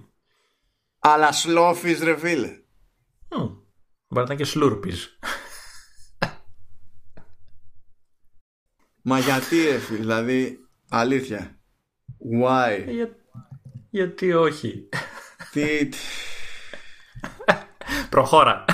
[0.98, 2.48] Αλλά σλόφι, ρε φίλε.
[3.30, 3.38] Μμ.
[3.38, 3.58] Μπορεί
[4.08, 5.18] να ήταν και σλούρπις.
[9.02, 11.58] Μα γιατί, ρε φίλε, δηλαδή αλήθεια.
[12.42, 12.84] Why?
[12.86, 13.16] Ε, Για...
[13.90, 14.88] Γιατί όχι.
[15.52, 15.88] Τι.
[17.86, 18.64] Τι- Προχώρα.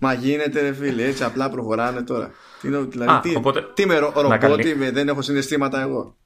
[0.00, 2.30] Μα γίνεται, ρε φίλε, έτσι απλά προχωράνε τώρα.
[2.60, 5.80] Τι, είναι, δηλαδή, Α, τι, οπότε- τι είμαι, ρο- ρομπότ καλή- είμαι, δεν έχω συναισθήματα
[5.80, 6.16] εγώ;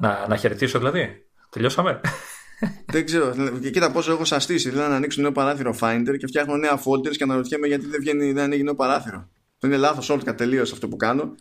[0.00, 1.26] να, να χαιρετήσω δηλαδή.
[1.50, 2.00] Τελειώσαμε.
[2.86, 3.34] Δεν ξέρω.
[3.62, 4.70] Και κοίτα πόσο έχω σαστήσει.
[4.70, 8.32] Θέλω να ανοίξω νέο παράθυρο Finder και φτιάχνω νέα folders και αναρωτιέμαι γιατί δεν, βγαίνει,
[8.32, 9.28] δεν ανοίγει νέο παράθυρο.
[9.58, 11.34] Δεν είναι λάθος shortcut τελείως αυτό που κάνω.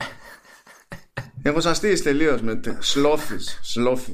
[1.43, 3.35] έχω σαστήσει τελείως με σλόφι.
[3.61, 4.11] Σλόφι.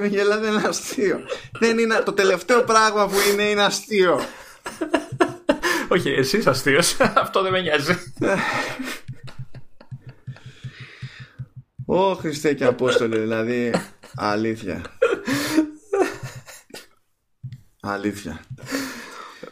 [0.00, 1.20] Μην γελάτε είναι αστείο.
[1.58, 4.20] δεν είναι, το τελευταίο πράγμα που είναι είναι αστείο.
[5.88, 6.96] όχι, εσύ είσαι αστείος.
[7.22, 8.12] Αυτό δεν με νοιάζει.
[11.86, 13.72] Ω Χριστέ και Απόστολε, δηλαδή
[14.16, 14.82] αλήθεια.
[17.80, 18.40] Αλήθεια.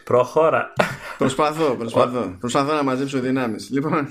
[0.04, 0.72] Προχώρα.
[1.18, 2.36] Προσπαθώ, προσπαθώ.
[2.40, 3.70] Προσπαθώ να μαζέψω δυνάμεις.
[3.70, 4.08] Λοιπόν,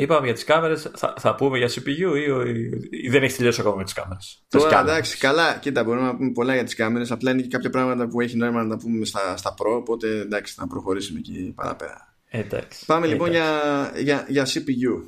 [0.00, 3.60] Είπαμε για τις κάμερες, θα, θα πούμε για CPU ή, ή, ή δεν έχεις τελειώσει
[3.60, 4.44] ακόμα με τις κάμερες.
[4.48, 7.10] τώρα εντάξει, καλά, κοίτα, μπορούμε να πούμε πολλά για τις κάμερες.
[7.10, 9.76] Απλά είναι και κάποια πράγματα που έχει νόημα να τα πούμε στα, στα Pro.
[9.76, 12.14] Οπότε εντάξει, να προχωρήσουμε εκεί παραπέρα.
[12.28, 12.84] Εντάξει.
[12.86, 14.02] Πάμε λοιπόν Εντάξει.
[14.02, 15.02] για, για, για CPU.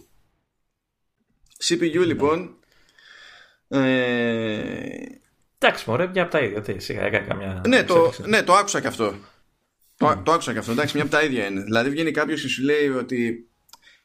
[1.64, 2.56] CPU λοιπόν.
[3.68, 5.12] Ε,
[5.58, 6.60] Εντάξει, μωρέ, μια από τα ίδια.
[6.60, 7.62] Τι, σιγά έκανε καμιά.
[7.68, 8.28] ναι, το, εξέλιξη.
[8.28, 9.14] ναι, το άκουσα και αυτό.
[9.96, 10.72] Το, το άκουσα και αυτό.
[10.72, 11.62] Εντάξει, μια από τα ίδια είναι.
[11.62, 13.50] Δηλαδή βγαίνει κάποιος και σου λέει ότι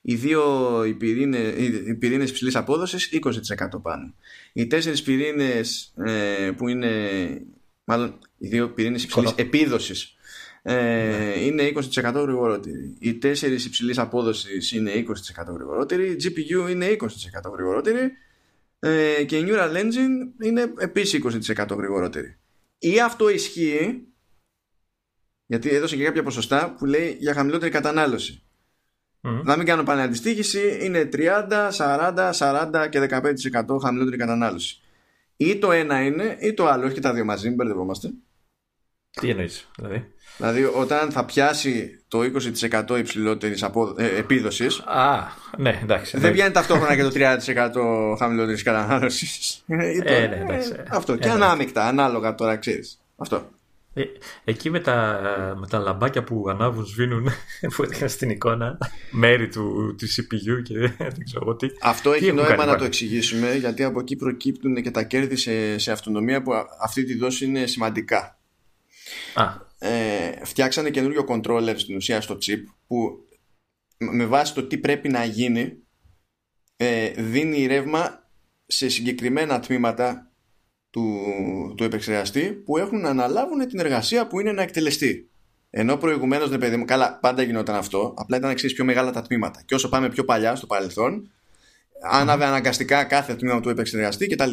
[0.01, 1.53] οι δύο οι πυρήνες,
[1.87, 4.13] οι πυρήνες υψηλής απόδοσης 20% πάνω.
[4.53, 6.91] Οι τέσσερις πυρήνες ε, που είναι
[7.83, 10.15] μάλλον οι δύο πυρήνες υψηλής Κολο- επίδοσης
[10.61, 12.95] ε, είναι 20% γρηγορότεροι.
[12.99, 16.11] Οι τέσσερις υψηλής απόδοσης είναι 20% γρηγορότεροι.
[16.11, 17.07] Η GPU είναι 20%
[17.53, 18.11] γρηγορότερη
[18.79, 21.21] ε, και η Neural Engine είναι επίσης
[21.55, 22.37] 20% γρηγορότερη.
[22.79, 24.07] Ή αυτό ισχύει
[25.45, 28.41] γιατί έδωσε και κάποια ποσοστά που λέει για χαμηλότερη κατανάλωση.
[29.27, 29.41] Μμ.
[29.43, 34.81] Να μην κάνω πανεαντιστοίχηση, είναι 30, 40, 40 και 15% χαμηλότερη κατανάλωση.
[35.37, 38.09] Ή το ένα είναι, ή το άλλο, όχι και τα δύο μαζί, μην μπερδευόμαστε.
[39.21, 42.19] Τι εννοείς, δηλαδή; Δηλαδή, όταν θα πιάσει το
[42.89, 43.95] 20% υψηλότερης απο...
[43.97, 45.27] ε, επίδοσης, Α,
[45.57, 46.17] ναι, εντάξει.
[46.17, 47.11] δεν πιάνει ταυτόχρονα και το
[48.13, 49.63] 30% χαμηλότερης κατανάλωσης.
[49.67, 50.75] Ε, ναι, εντάξει.
[50.89, 51.13] αυτό.
[51.13, 51.33] Ε, και ναι.
[51.33, 52.99] ανάμεικτα, ανάλογα τώρα, ξέρεις.
[53.15, 53.49] Αυτό.
[54.01, 54.03] Ε,
[54.43, 55.21] εκεί με τα,
[55.59, 57.29] με τα λαμπάκια που ανάβουν, σβήνουν,
[57.75, 58.77] που έδειχναν στην εικόνα,
[59.11, 60.73] μέρη του, του CPU και
[61.15, 61.67] δεν ξέρω εγώ τι.
[61.81, 65.03] Αυτό έχει έχουν νόημα κάνει να πάλι; το εξηγήσουμε γιατί από εκεί προκύπτουν και τα
[65.03, 68.39] κέρδη σε, σε αυτονομία που α- αυτή τη δόση είναι σημαντικά.
[69.33, 73.27] Α, Ε, φτιάξανε καινούριο controller στην ουσία στο chip που
[73.97, 75.77] με βάση το τι πρέπει να γίνει
[76.77, 78.29] ε, δίνει ρεύμα
[78.65, 80.26] σε συγκεκριμένα τμήματα
[80.89, 81.19] του,
[81.77, 85.29] του επεξεργαστή που έχουν να αναλάβουν την εργασία που είναι να εκτελεστεί.
[85.69, 88.13] Ενώ προηγουμένως, ναι, παιδί μου, καλά, πάντα γινόταν αυτό.
[88.17, 89.61] Απλά ήταν εξή πιο μεγάλα τα τμήματα.
[89.65, 91.29] Και όσο πάμε πιο παλιά στο παρελθόν,
[92.11, 94.51] άναβε αναγκαστικά κάθε τμήμα του επεξεργαστή κτλ.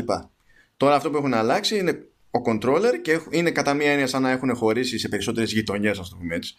[0.77, 4.23] Τώρα αυτό που έχουν αλλάξει είναι ο controller και έχ- είναι κατά μία έννοια σαν
[4.23, 6.55] να έχουν χωρίσει σε περισσότερες γειτονιές, ας το πούμε έτσι,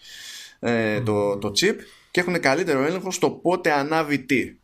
[0.59, 1.75] ε, το, το chip
[2.11, 4.55] και έχουν καλύτερο έλεγχο στο πότε ανάβει τι.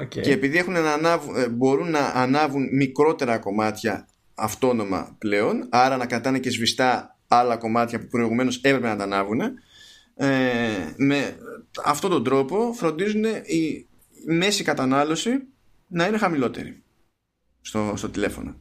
[0.00, 0.20] Οκ.
[0.20, 6.06] Και επειδή έχουν να ανάβουν, ε, μπορούν να ανάβουν μικρότερα κομμάτια αυτόνομα πλέον, άρα να
[6.06, 9.40] κρατάνε και σβηστά άλλα κομμάτια που προηγουμένως έπρεπε να τα ανάβουν
[10.14, 11.38] ε, με
[11.84, 13.86] αυτόν τον τρόπο φροντίζουν η
[14.26, 15.30] μέση κατανάλωση
[15.86, 16.82] να είναι χαμηλότερη
[17.60, 18.60] στο, στο τηλέφωνο.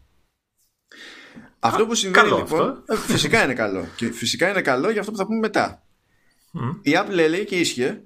[1.59, 2.93] Αυτό που συμβαίνει καλό λοιπόν αυτό.
[2.93, 5.83] ε, φυσικά είναι καλό και φυσικά είναι καλό για αυτό που θα πούμε μετά.
[6.81, 8.03] Η Apple λέει και ίσχυε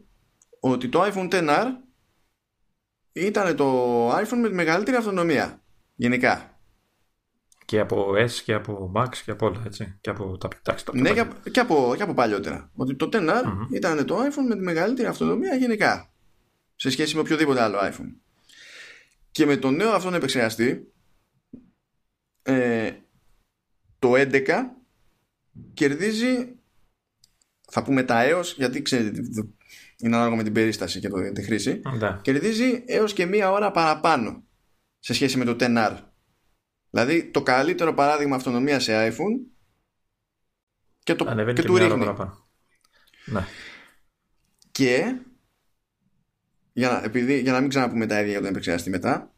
[0.60, 1.66] ότι το iPhone XR
[3.14, 5.64] ήταν το iPhone με τη μεγαλύτερη αυτονομία
[5.96, 6.54] γενικά.
[7.66, 9.98] Και από S και από Max και από όλα έτσι.
[10.02, 11.26] Και από τα εντάξει, τα- τα Ναι, παλιά.
[11.44, 12.72] και, και, από, και από παλιότερα.
[12.76, 16.14] Ότι το XR ήταν το iPhone με τη μεγαλύτερη αυτονομία γενικά.
[16.76, 18.16] Σε σχέση με οποιοδήποτε άλλο iPhone.
[19.32, 20.94] Και με το νέο αυτόν επεξεργαστή,
[22.42, 22.92] ε,
[24.00, 24.76] το 11
[25.74, 26.56] κερδίζει,
[27.72, 29.22] θα πούμε τα έως, γιατί ξέρετε,
[30.02, 32.20] είναι ανάλογα με την περίσταση και το, τη χρήση, Ναι.
[32.22, 34.44] κερδίζει έως και μία ώρα παραπάνω
[35.00, 35.98] σε σχέση με το 10R.
[36.90, 39.40] Δηλαδή το καλύτερο παράδειγμα αυτονομίας σε iPhone
[41.04, 42.06] και, το, Ανεβαίνει και και, του μια ώρα ρίχνει.
[42.06, 42.48] παραπάνω.
[43.26, 43.46] Ναι.
[44.72, 45.16] Και
[46.74, 49.34] για να, επειδή, για να μην ξαναπούμε τα ίδια για τον επεξεργαστή μετά,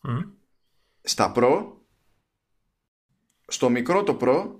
[0.00, 0.18] Μμ.
[1.02, 1.72] στα Pro,
[3.46, 4.54] στο μικρό το Pro,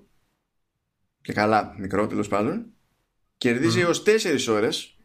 [1.21, 2.73] και καλά μικρό τέλος πάντων,
[3.37, 4.95] κερδίζει έως 4 ώρες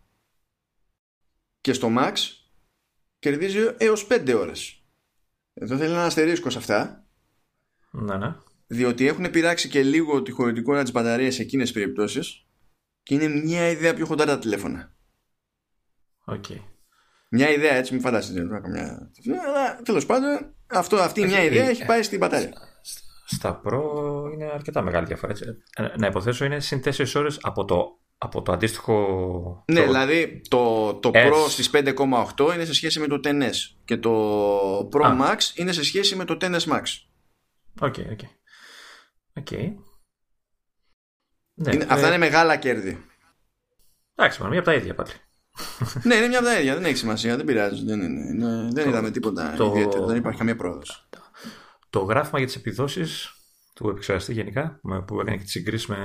[1.66, 2.12] και στο Max
[3.18, 4.82] κερδίζει έως 5 ώρες.
[5.55, 7.06] Εδώ θέλει ένα αστερίσκος σε αυτά,
[7.90, 8.34] Ναι, ναι.
[8.66, 12.47] διότι έχουν πειράξει και λίγο τη χωρητικότητα της μπαταρίας σε εκείνες τις περιπτώσεις
[13.02, 14.94] και είναι μια ιδέα πιο χοντρά τα τηλέφωνα.
[16.24, 16.44] Οκ.
[17.30, 19.10] Μια ιδέα έτσι, μην φανταστείτε τώρα καμιά.
[19.47, 22.52] Αλλά τέλος πάντων, αυτό, αυτή μια Όχι, ιδέα ε, έχει πάει στην μπαταρία.
[23.24, 23.80] Στα Pro
[24.32, 25.32] είναι αρκετά μεγάλη διαφορά.
[25.32, 25.44] Έτσι.
[25.76, 29.64] Ε, Να υποθέσω είναι συν 4 ώρες από το, από το αντίστοιχο.
[29.66, 31.16] Ναι, το- δηλαδή το, το S.
[31.32, 33.52] Pro στις 5,8 είναι σε σχέση με το 10S
[33.84, 35.16] και το Pro Α.
[35.20, 36.82] Max είναι σε σχέση με το 10S Max.
[37.80, 38.20] OK, OK.
[39.36, 39.50] OK.
[41.59, 43.05] Ναι, Είναι, ε, αυτά είναι μεγάλα κέρδη.
[44.14, 45.10] Εντάξει, μα μία από τα ίδια πάλι.
[46.02, 47.84] ναι, είναι μια από τα ίδια, δεν έχει σημασία, δεν πειράζει.
[47.84, 51.09] Δεν, είναι, είναι- δεν Το- είδαμε τίποτα το- ιδιαίτερο, δεν υπάρχει καμία πρόοδος.
[51.90, 53.30] Το γράφημα για τις επιδόσεις
[53.74, 55.98] του επεξεργαστή γενικά, με- που έκανε και τη συγκρίση με,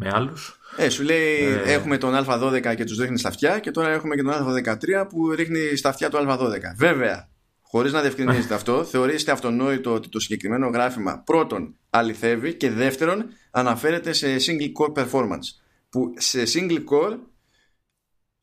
[0.00, 0.58] με άλλους.
[0.76, 1.72] Ε, σου λέει Ε.
[1.72, 5.30] έχουμε τον Α12 και τους ρίχνει στα αυτιά και τώρα έχουμε και τον Α13 που
[5.30, 6.60] ρίχνει στα αυτιά του Α12.
[6.76, 7.28] Βέβαια,
[7.60, 14.12] χωρίς να διευκρινίζεται αυτό, θεωρείστε αυτονόητο ότι το συγκεκριμένο γράφημα πρώτον αληθεύει και δεύτερον αναφέρεται
[14.12, 15.46] σε single core performance.
[15.90, 17.18] Που σε single core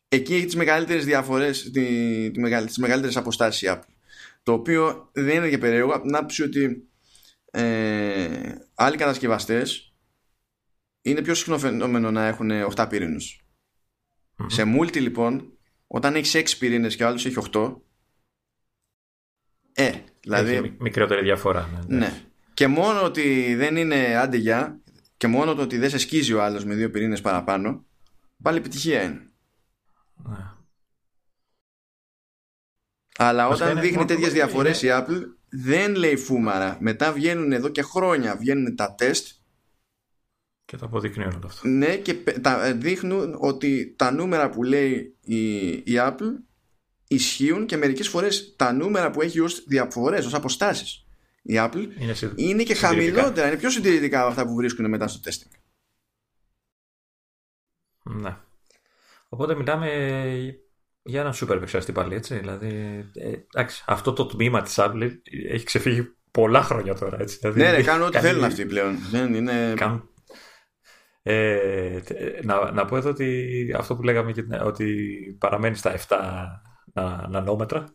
[0.07, 3.93] εκεί έχει τις μεγαλύτερες διαφορές, τη, τη μεγαλ, τις μεγαλύτερες αποστάσεις η Apple.
[4.43, 6.89] Το οποίο δεν είναι και περίεργο από την άποψη ότι
[7.51, 8.27] ε,
[8.75, 9.94] άλλοι κατασκευαστές
[11.05, 13.45] είναι πιο συχνό φαινόμενο να έχουν 8 πυρηνους
[14.47, 15.57] Σε multi λοιπόν,
[15.87, 17.81] όταν έχεις 6 πυρήνες και ο άλλος έχει 8,
[19.73, 20.51] ε, δηλαδή.
[20.51, 21.83] Έχει μι- μικρότερη διαφορά.
[21.87, 22.23] Ναι, Ναι.
[22.53, 24.79] Και μόνο ότι δεν είναι άντε για,
[25.17, 27.85] και μόνο το ότι δεν σε σκίζει ο άλλος με δύο πυρήνες παραπάνω,
[28.43, 29.31] πάλι επιτυχία είναι.
[30.15, 30.51] Ναι.
[33.17, 36.77] Αλλά Βασικά όταν είναι- δείχνει μόνο- τέτοιες είναι- διαφορές η Apple, δεν λέει φούμαρα.
[36.79, 39.27] Μετά βγαίνουν εδώ και χρόνια, βγαίνουν τα τεστ
[40.65, 41.67] Και το αποδεικνύει όλο αυτό.
[41.67, 46.31] Ναι, και πε- τα, ε, δείχνουν ότι τα νούμερα που λέει η, η Apple
[47.07, 51.05] ισχύουν και μερικές φορές τα νούμερα που έχει ως διαφορές, ως αποστάσεις
[51.41, 52.87] η Apple Είναι, συ- είναι και συντηρητικά.
[52.87, 55.51] χαμηλότερα, είναι πιο συντηρητικά από αυτά που βρίσκουν μετά στο testing.
[58.03, 58.37] Ναι.
[59.29, 59.87] Οπότε μιλάμε
[61.03, 62.37] για έναν σούπερ επεξεργαστή πάλι, έτσι.
[62.37, 62.67] Δηλαδή,
[63.13, 65.11] ε, εντάξει, αυτό το τμήμα της Apple
[65.49, 67.37] έχει ξεφύγει πολλά χρόνια τώρα, έτσι.
[67.41, 68.97] Δηλαδή, ναι, ναι, κάνουν ό,τι κάνει- θέλουν αυτοί πλέον.
[69.11, 69.73] Δεν είναι...
[69.75, 70.09] κάνουν-
[71.27, 74.95] Ε, τε- να, να πω εδώ ότι αυτό που λέγαμε και την- ότι
[75.39, 76.15] παραμένει στα 7
[76.93, 77.85] να, νανόμετρα.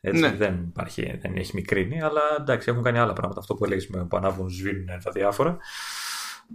[0.00, 0.30] Έτσι, Ναι.
[0.36, 3.40] δεν, υπάρχει, δεν έχει μικρύνει, αλλά εντάξει, έχουν κάνει άλλα πράγματα.
[3.40, 5.56] Αυτό που έλεγες με που ανάβουν, σβήνουν τα διάφορα.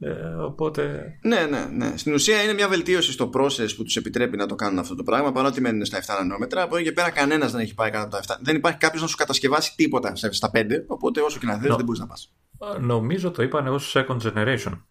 [0.02, 1.14] Ε, οπότε.
[1.22, 1.98] Ναι, ναι, ναι.
[1.98, 5.04] Στην ουσία είναι μια βελτίωση στο process που τους επιτρέπει να το κάνουν αυτό το
[5.04, 6.62] πράγμα παρότι μένουν στα 7 νανόμετρα.
[6.62, 8.40] Από εκεί και πέρα κανένας δεν έχει πάει κάτω από τα 7.
[8.42, 10.84] Δεν υπάρχει κάποιος να σου κατασκευάσει τίποτα σε- στα 5.
[10.88, 11.76] Οπότε όσο και να θες, No.
[11.76, 12.34] δεν μπορείς να πας.
[12.80, 14.82] Νομίζω το είπαν ως second generation.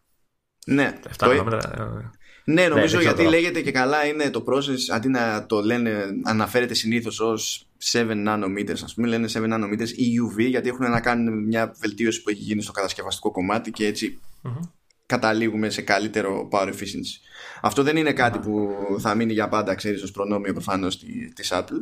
[0.67, 1.59] Ναι, Τα 7 το- νανόμετρα.
[1.79, 2.11] ε,
[2.45, 3.31] Ναι, νομίζω δεν ξέρω γιατί τώρα.
[3.31, 8.81] λέγεται και καλά είναι το process αντί να το λένε, αναφέρεται συνήθως ως 7 nanometers,
[8.85, 12.63] ας πούμε, λένε 7 nanometers EUV γιατί έχουν να κάνουν μια βελτίωση που έχει γίνει
[12.63, 14.59] στο κατασκευαστικό κομμάτι και έτσι μμμ.
[15.07, 17.17] καταλήγουμε σε καλύτερο power efficiency.
[17.61, 18.71] Αυτό δεν είναι κάτι που
[19.01, 21.81] θα μείνει για πάντα, ξέρεις, ως προνόμιο προφανώς τη Apple,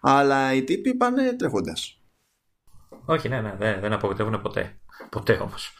[0.00, 1.96] αλλά οι τύποι πάνε τρέχοντας.
[3.04, 4.76] Όχι, ναι, ναι, δεν, δεν απογοητεύουν ποτέ.
[5.10, 5.72] Ποτέ όμως.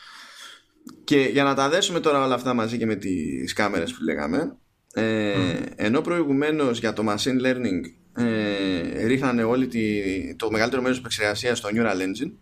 [1.04, 4.56] Και για να τα δέσουμε τώρα όλα αυτά μαζί και με τις κάμερες που λέγαμε
[4.92, 7.80] ε, ενώ προηγουμένως για το machine learning
[8.16, 12.32] ε, ρίχνανε όλη τη, το μεγαλύτερο μέρος της επεξεργασίας στο Neural Engine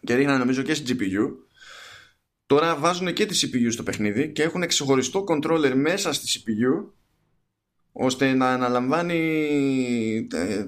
[0.00, 1.32] και ρίχνανε νομίζω και στην GPU
[2.46, 6.92] τώρα βάζουν και τη CPU στο παιχνίδι και έχουν ξεχωριστό controller μέσα στη CPU
[7.92, 9.18] ώστε να αναλαμβάνει
[10.32, 10.66] ε,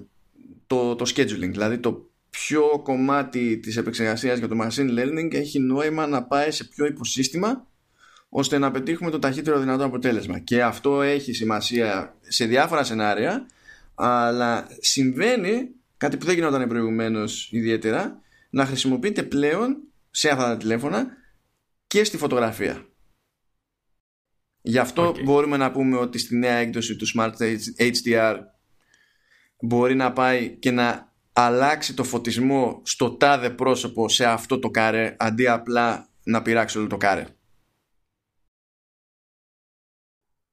[0.66, 2.05] το, το scheduling δηλαδή το
[2.36, 7.66] ποιο κομμάτι της επεξεργασίας για το machine learning έχει νόημα να πάει σε ποιο υποσύστημα
[8.28, 13.46] ώστε να πετύχουμε το ταχύτερο δυνατό αποτέλεσμα και αυτό έχει σημασία σε διάφορα σενάρια
[13.94, 19.76] αλλά συμβαίνει κάτι που δεν γινόταν προηγουμένως ιδιαίτερα να χρησιμοποιείται πλέον
[20.10, 21.06] σε αυτά τα τηλέφωνα
[21.86, 22.86] και στη φωτογραφία.
[24.62, 27.32] Γι' αυτό μπορούμε να πούμε ότι στη νέα έκδοση του Smart
[27.78, 28.36] HDR
[29.60, 31.05] μπορεί να πάει και να
[31.38, 36.86] αλλάξει το φωτισμό στο τάδε πρόσωπο σε αυτό το κάρε αντί απλά να πειράξει όλο
[36.86, 37.26] το κάρε.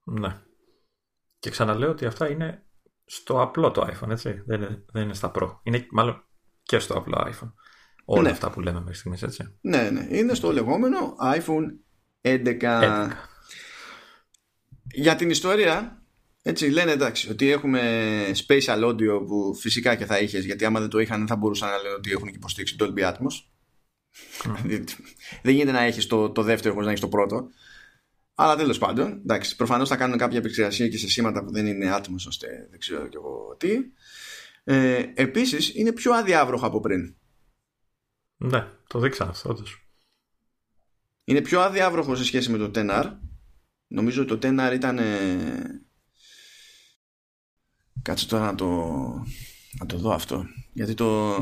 [0.04, 0.42] Ναι.
[1.40, 2.66] Και ξαναλέω ότι αυτά είναι
[3.06, 4.44] στο απλό το iPhone, έτσι.
[4.46, 5.60] Δεν είναι, δεν είναι στα Pro.
[5.64, 6.26] Είναι μάλλον
[6.64, 7.54] και στο απλό iPhone.
[8.06, 8.30] Όλα ναι.
[8.30, 9.58] αυτά που λέμε μέχρι στιγμής, έτσι.
[9.62, 10.08] Ναι, ναι.
[10.10, 11.66] Είναι στο λεγόμενο iPhone
[12.22, 12.58] 11.
[12.62, 13.10] 11.
[14.84, 16.03] Για την ιστορία,
[16.46, 17.82] έτσι λένε εντάξει, ότι έχουμε
[18.48, 21.78] spatial audio που φυσικά και θα είχες, γιατί άμα δεν το είχαν θα μπορούσαν να
[21.78, 23.44] λένε ότι έχουν και υποστήριξη Dolby Atmos.
[24.44, 24.84] Mm.
[25.44, 27.50] δεν γίνεται να έχεις το, το δεύτερο όπω να έχεις το πρώτο.
[28.36, 31.94] Αλλά τέλος πάντων, εντάξει, προφανώς θα κάνουν κάποια επεξεργασία και σε σήματα που δεν είναι
[31.94, 33.78] άτομο, ώστε δεν ξέρω κι εγώ τι.
[34.64, 37.16] Ε, Επίσης, είναι πιο αδιάβροχο από πριν.
[38.38, 39.88] Ναι, το δείξα αυτό, όντως.
[41.24, 43.12] Είναι πιο αδιάβροχο σε σχέση με το 10R.
[43.88, 45.00] Νομίζω ότι το 10R ήταν.
[48.04, 48.68] Κάτσε τώρα να το,
[49.80, 50.46] να το δω αυτό.
[50.74, 51.36] Γιατί το.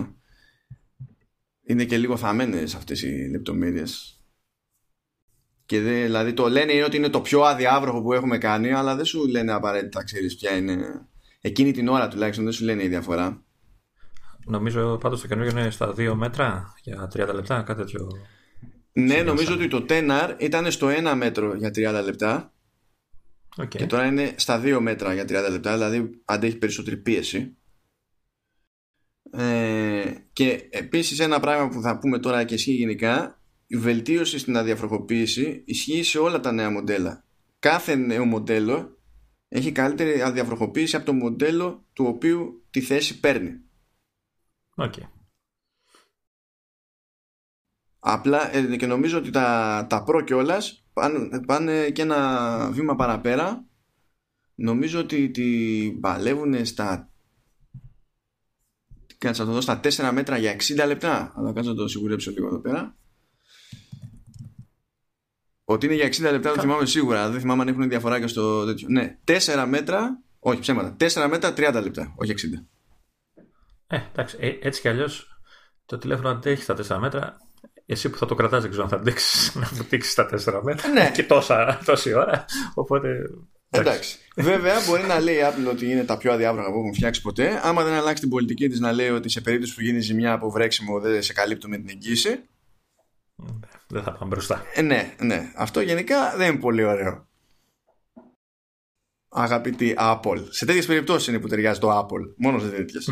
[1.63, 4.21] Είναι και λίγο θαμένες αυτές οι λεπτομέρειες
[5.71, 9.05] και δε, δηλαδή το λένε ότι είναι το πιο αδιάβροχο που έχουμε κάνει, αλλά δεν
[9.05, 10.77] σου λένε απαραίτητα, ξέρεις ποια είναι.
[11.41, 13.43] Εκείνη την ώρα τουλάχιστον δεν σου λένε η διαφορά.
[14.45, 18.07] Νομίζω πάντως το καινούργιο είναι στα 2 μέτρα για 30 λεπτά, κάτι τέτοιο.
[18.93, 22.53] Ναι, νομίζω ότι το 10 ήταν στο 1 μέτρο για 30 λεπτά.
[23.57, 23.67] Okay.
[23.67, 27.55] Και τώρα είναι στα 2 μέτρα για 30 λεπτά, δηλαδή αντέχει περισσότερη πίεση.
[29.31, 34.57] Ε, και επίσης ένα πράγμα που θα πούμε τώρα και ισχύει γενικά η βελτίωση στην
[34.57, 37.25] αδιαφροχοποίηση ισχύει σε όλα τα νέα μοντέλα.
[37.59, 38.99] Κάθε νέο μοντέλο
[39.47, 43.61] έχει καλύτερη αδιαφροχοποίηση από το μοντέλο του οποίου τη θέση παίρνει.
[44.75, 45.07] Okay.
[47.99, 53.65] Απλά ε, και νομίζω ότι τα, τα Pro κιόλας πάνε, πάνε και ένα βήμα παραπέρα.
[54.55, 57.11] Νομίζω ότι τη παλεύουν στα
[59.17, 61.33] Κάτσε να το δω στα 4 μέτρα για 60 λεπτά.
[61.35, 62.95] Αλλά κάτσε να το σιγουρέψω λίγο εδώ πέρα.
[65.63, 67.29] Ότι είναι για 60 λεπτά το θυμάμαι σίγουρα.
[67.29, 68.87] Δεν θυμάμαι αν έχουν διαφορά και στο τέτοιο.
[68.89, 70.21] Ναι, 4 μέτρα.
[70.39, 70.95] Όχι, ψέματα.
[70.99, 72.65] 4 μέτρα 30 λεπτά, όχι 60.
[73.87, 75.39] Ε, εντάξει, ε, έτσι κι αλλιώς
[75.85, 77.37] το τηλέφωνο αντέχει στα 4 μέτρα.
[77.91, 80.87] Εσύ που θα το κρατάς δεν ξέρω αν θα αντέξεις να βουτήξει στα 4 μέτρα
[80.87, 81.11] ναι.
[81.13, 82.45] και τόσα, τόση ώρα.
[82.73, 83.29] Οπότε.
[83.69, 84.17] Εντάξει.
[84.35, 87.59] Βέβαια, μπορεί να λέει η Apple ότι είναι τα πιο αδιάβροχα που έχουν φτιάξει ποτέ.
[87.63, 90.51] Άμα δεν αλλάξει την πολιτική της να λέει ότι σε περίπτωση που γίνει ζημιά από
[90.51, 92.43] βρέξιμο δεν σε καλύπτουμε την εγγύηση.
[93.87, 94.63] Δεν θα πάμε μπροστά.
[94.73, 95.51] Ε, ναι, ναι.
[95.55, 97.27] Αυτό γενικά δεν είναι πολύ ωραίο.
[99.29, 100.45] Αγαπητή Apple.
[100.49, 102.33] Σε τέτοιες περιπτώσεις είναι που ταιριάζει το Apple.
[102.37, 103.09] Μόνος σε τέτοιες.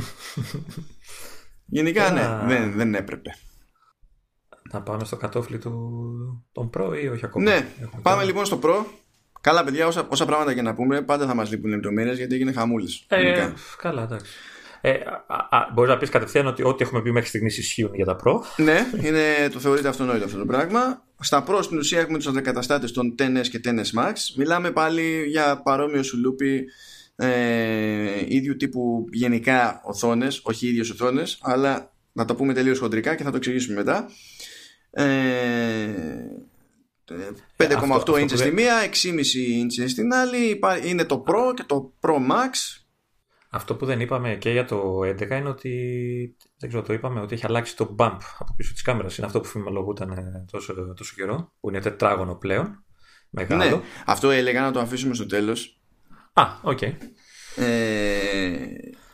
[1.78, 3.30] γενικά ναι, δεν, δεν έπρεπε.
[4.72, 5.72] Να πάμε στο κατόφλι του
[6.52, 7.68] τον Pro ή όχι ακόμα; Ναι,
[8.02, 8.86] πάμε λοιπόν στο Pro.
[9.42, 12.52] Καλά, παιδιά, όσα, όσα πράγματα και να πούμε, πάντα θα μας λείπουν λεπτομέρειες γιατί έγινε
[12.52, 13.04] χαμούλης.
[13.08, 14.32] Ε, καλά, εντάξει.
[14.82, 14.94] Ε,
[15.74, 18.34] Μπορείς να πεις κατευθείαν ότι ό,τι έχουμε πει μέχρι στιγμής ισχύουν για τα Pro.
[18.58, 21.04] Ναι, είναι, το θεωρείται αυτονόητο αυτό το πράγμα.
[21.20, 24.14] Στα Pro στην ουσία έχουμε τους αντικαταστάτες των 10 και 10 Max.
[24.38, 26.66] Μιλάμε πάλι για παρόμοιο σουλούπι
[27.16, 33.24] ε, ίδιου τύπου γενικά οθόνες, όχι ίδιες οθόνες, αλλά να το πούμε τελείως χοντρικά και
[33.24, 34.10] θα το εξηγήσουμε μετά.
[34.92, 35.88] Ε,
[37.58, 38.88] 5,8 inches στη μία, 6,5
[39.64, 40.60] inches στην άλλη.
[40.84, 42.80] Είναι το Pro και το Pro Max
[43.52, 47.34] αυτό που δεν είπαμε και για το 11 είναι ότι δεν ξέρω, το είπαμε ότι
[47.34, 49.18] έχει αλλάξει το bump από πίσω της κάμερας.
[49.18, 52.84] Είναι αυτό που φημολογούταν ε, τόσο, τόσο καιρό, που είναι τετράγωνο πλέον.
[53.30, 53.64] Μεγάλο.
[53.64, 55.80] Ναι, αυτό έλεγα να το αφήσουμε στο τέλος.
[56.34, 56.78] Α, ok.
[56.82, 56.94] Okay.
[57.56, 58.68] Ε,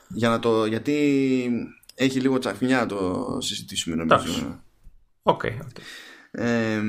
[0.07, 1.49] για να το, γιατί
[1.95, 4.63] έχει λίγο τσαφνιά να το συζητήσουμε νομίζω.
[5.27, 5.41] Ok.
[5.43, 5.81] Okay, okay.
[6.31, 6.81] Ε,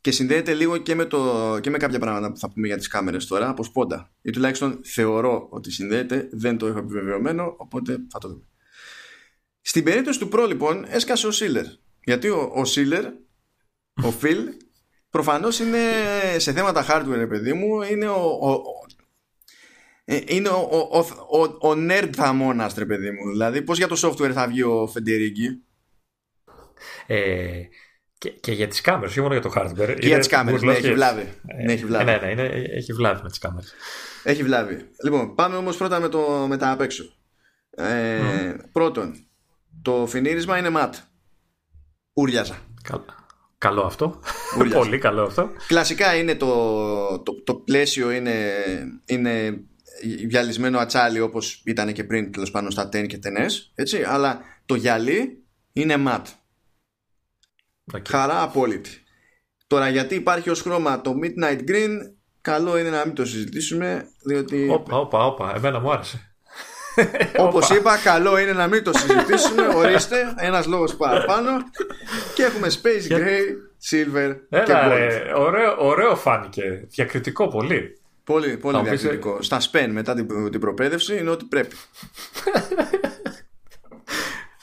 [0.00, 2.88] και συνδέεται λίγο και με, το, και με κάποια πράγματα που θα πούμε για τις
[2.88, 8.18] κάμερες τώρα από σπόντα ή τουλάχιστον θεωρώ ότι συνδέεται δεν το έχω επιβεβαιωμένο οπότε θα
[8.18, 8.44] το δούμε
[9.60, 11.64] στην περίπτωση του Pro λοιπόν έσκασε ο Σίλερ
[12.04, 13.04] γιατί ο, ο Σίλερ
[14.04, 14.38] ο Phil
[15.10, 15.80] προφανώς είναι
[16.36, 18.62] σε θέματα hardware παιδί μου είναι ο, ο,
[20.04, 20.98] ε, είναι ο, ο,
[21.38, 24.86] ο, ο nerd θαμώνας ρε παιδί μου δηλαδή πως για το software θα βγει ο
[24.86, 25.62] Φεντερίγκη
[27.06, 27.62] ε,
[28.18, 29.96] Και, και για τις κάμερες, όχι μόνο για το hardware.
[30.00, 31.28] Και για τις κάμερες, ναι, έχει βλάβει.
[31.46, 32.04] Ε, ναι, έχει βλάβει.
[32.04, 33.74] Ναι, ναι, ναι, έχει βλάβει με τις κάμερες.
[34.22, 34.90] Έχει βλάβει.
[35.04, 37.04] Λοιπόν, πάμε όμως πρώτα με, το, με τα απ' έξω.
[37.70, 38.56] Ε, mm.
[38.72, 39.26] Πρώτον,
[39.82, 40.94] το φινίρισμα είναι ματ.
[42.12, 42.56] Ούρλιαζα.
[42.82, 43.04] Καλό,
[43.58, 44.20] καλό αυτό.
[44.72, 45.50] Πολύ καλό αυτό.
[45.66, 48.52] Κλασικά είναι το, το, το πλαίσιο είναι,
[49.06, 49.60] είναι
[50.02, 54.74] γυαλισμένο ατσάλι όπως ήταν και πριν τέλος πάνω στα τέν και τενές έτσι, αλλά το
[54.74, 56.26] γυαλί είναι ματ
[57.92, 58.00] okay.
[58.08, 59.02] χαρά απόλυτη
[59.66, 61.98] τώρα γιατί υπάρχει ως χρώμα το midnight green
[62.40, 66.34] καλό είναι να μην το συζητήσουμε διότι όπα όπα όπα εμένα μου άρεσε
[67.46, 69.66] Όπως είπα, καλό είναι να μην το συζητήσουμε.
[69.80, 71.50] Ορίστε, ένας λόγος παραπάνω.
[72.34, 73.42] Και έχουμε Space Gray,
[73.90, 75.40] Silver Έλα, και Gold.
[75.40, 76.86] ωραίο, ωραίο φάνηκε.
[76.88, 77.98] Διακριτικό πολύ.
[78.24, 79.42] Πολύ, πολύ διακριτικό.
[79.42, 81.76] Στα σπεν μετά την, την προπαίδευση είναι ό,τι πρέπει.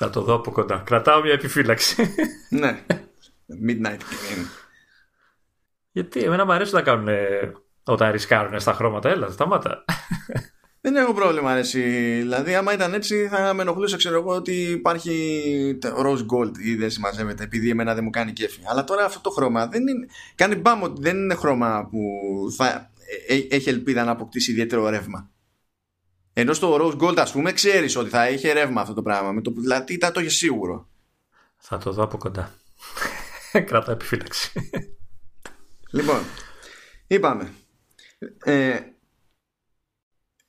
[0.03, 0.83] Θα το δω από κοντά.
[0.85, 2.13] Κρατάω μια επιφύλαξη.
[2.49, 2.83] ναι.
[3.67, 4.45] Midnight Green.
[5.91, 7.07] Γιατί εμένα μου αρέσει να κάνουν
[7.83, 9.09] όταν ρισκάρουν στα χρώματα.
[9.09, 9.83] Έλα, σταμάτα.
[10.83, 11.81] Δεν έχω πρόβλημα, αρέσει.
[12.19, 16.89] Δηλαδή, άμα ήταν έτσι, θα με ενοχλούσε, ξέρω εγώ, ότι υπάρχει rose gold ή δεν
[16.89, 18.61] συμμαζεύεται, επειδή εμένα δεν μου κάνει κέφι.
[18.65, 20.07] Αλλά τώρα αυτό το χρώμα δεν είναι.
[20.35, 21.99] Κάνει μπάμ ότι δεν είναι χρώμα που
[22.55, 22.91] θα
[23.27, 25.29] ε, ε, έχει ελπίδα να αποκτήσει ιδιαίτερο ρεύμα.
[26.33, 29.31] Ενώ στο Rose Gold, ας πούμε, ξέρεις ότι θα είχε ρεύμα αυτό το πράγμα.
[29.31, 30.87] Με το, δηλαδή, ήταν το είχε σίγουρο.
[31.57, 32.51] Θα το δω από κοντά.
[33.67, 34.51] Κράτα επιφύλαξη.
[35.91, 36.21] Λοιπόν,
[37.07, 37.53] είπαμε.
[38.43, 38.79] Ε,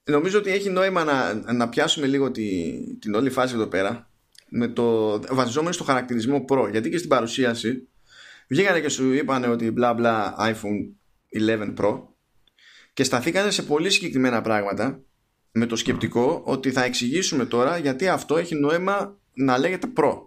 [0.05, 4.11] νομίζω ότι έχει νόημα να, να πιάσουμε λίγο τη, την όλη φάση εδώ πέρα
[4.49, 6.69] με το βασιζόμενο στο χαρακτηρισμό Pro.
[6.71, 7.89] Γιατί και στην παρουσίαση
[8.49, 10.95] βγήκανε και σου είπαν ότι μπλα μπλα iPhone
[11.49, 12.03] 11 Pro
[12.93, 15.03] και σταθήκανε σε πολύ συγκεκριμένα πράγματα
[15.53, 20.19] με το σκεπτικό ότι θα εξηγήσουμε τώρα γιατί αυτό έχει νόημα να λέγεται Pro.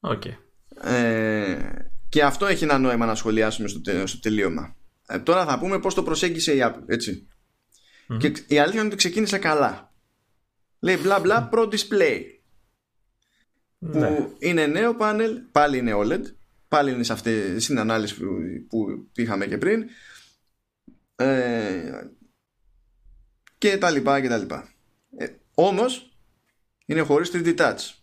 [0.00, 0.41] Okay.
[0.80, 1.56] Ε,
[2.08, 4.76] και αυτό έχει ένα νόημα να σχολιάσουμε στο, στο τελείωμα.
[5.06, 7.26] Ε, τώρα θα πούμε πώς το προσέγγισε η Apple, έτσι.
[8.18, 9.92] Και η αλήθεια είναι ότι ξεκίνησε καλά.
[10.80, 12.20] Λέει μπλα μπλα Pro Display.
[13.78, 14.28] Που ναι.
[14.38, 16.22] είναι νέο πάνελ, πάλι είναι OLED,
[16.68, 18.26] πάλι είναι σε αυτή στην ανάλυση που,
[18.68, 19.84] που είχαμε και πριν
[21.16, 22.04] ε,
[23.58, 24.72] και τα λοιπά και τα λοιπά.
[25.16, 26.16] Ε, όμως
[26.86, 28.01] είναι χωρίς 3D touch.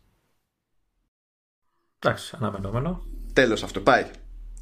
[1.99, 3.07] Εντάξει, αναμενόμενο.
[3.33, 4.11] Τέλος αυτό, πάει.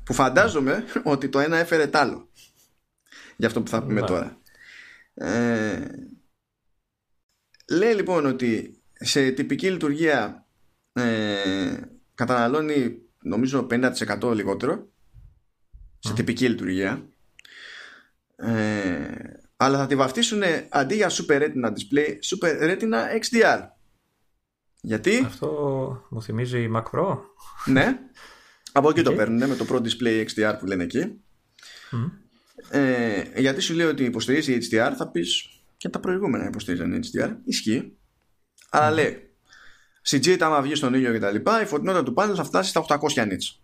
[0.03, 2.29] Που φαντάζομαι ότι το ένα έφερε τ' άλλο.
[3.35, 4.07] Για αυτό που θα πούμε ναι.
[4.07, 4.37] τώρα.
[5.13, 5.87] Ε,
[7.69, 10.45] λέει λοιπόν ότι σε τυπική λειτουργία
[10.93, 11.79] ε,
[12.15, 14.87] καταναλώνει νομίζω 50% λιγότερο
[15.99, 17.07] σε τυπική λειτουργία
[18.35, 19.07] ε,
[19.55, 23.67] αλλά θα τη βαφτίσουν αντί για Super Retina Display Super Retina XDR
[24.81, 25.47] γιατί; Αυτό
[26.09, 27.17] μου θυμίζει η Mac Pro.
[27.65, 27.99] Ναι.
[28.71, 31.21] Από εκεί το παίρνουν με το Pro Display XDR που λένε εκεί.
[32.69, 37.97] Ε, γιατί σου λέει ότι υποστηρίζει HDR θα πεις και τα προηγούμενα υποστηρίζουν HDR ισχύει.
[38.69, 39.35] Αλλά λέει
[40.09, 42.85] CG άμα βγεις στον ήλιο και τα λοιπά η φωτεινότητα του πάνελ θα φτάσει στα
[42.87, 43.59] 800 nits.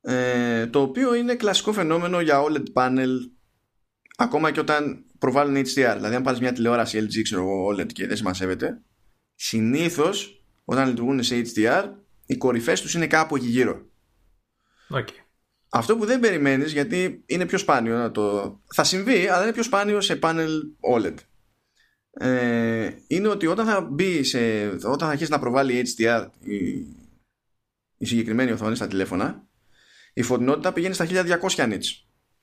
[0.00, 3.08] Ε, το οποίο είναι κλασικό φαινόμενο για OLED panel
[4.16, 8.06] ακόμα και όταν προβάλλουν HDR δηλαδή αν πάρεις μια τηλεόραση LG ξέρω εγώ OLED και
[8.06, 8.82] δεν συμμασεύεται
[9.42, 11.84] συνήθως όταν λειτουργούν σε HDR
[12.26, 13.86] οι κορυφές τους είναι κάπου εκεί γύρω.
[14.90, 15.24] Okay.
[15.68, 18.58] Αυτό που δεν περιμένεις γιατί είναι πιο σπάνιο να το...
[18.74, 20.48] Θα συμβεί αλλά είναι πιο σπάνιο σε panel
[20.94, 21.14] OLED.
[22.10, 24.66] Ε, είναι ότι όταν θα μπει σε...
[24.68, 26.56] όταν θα αρχίσει να προβάλλει HDR η,
[27.96, 29.48] η συγκεκριμένη οθόνη στα τηλέφωνα
[30.12, 31.84] η φωτεινότητα πηγαίνει στα 1200 nits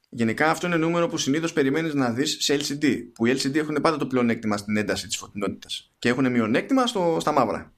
[0.10, 3.78] Γενικά αυτό είναι νούμερο που συνήθως περιμένεις να δεις σε LCD που οι LCD έχουν
[3.82, 7.74] πάντα το πλεονέκτημα στην ένταση της φωτεινότητας και έχουν μειονέκτημα στο, στα μαυρα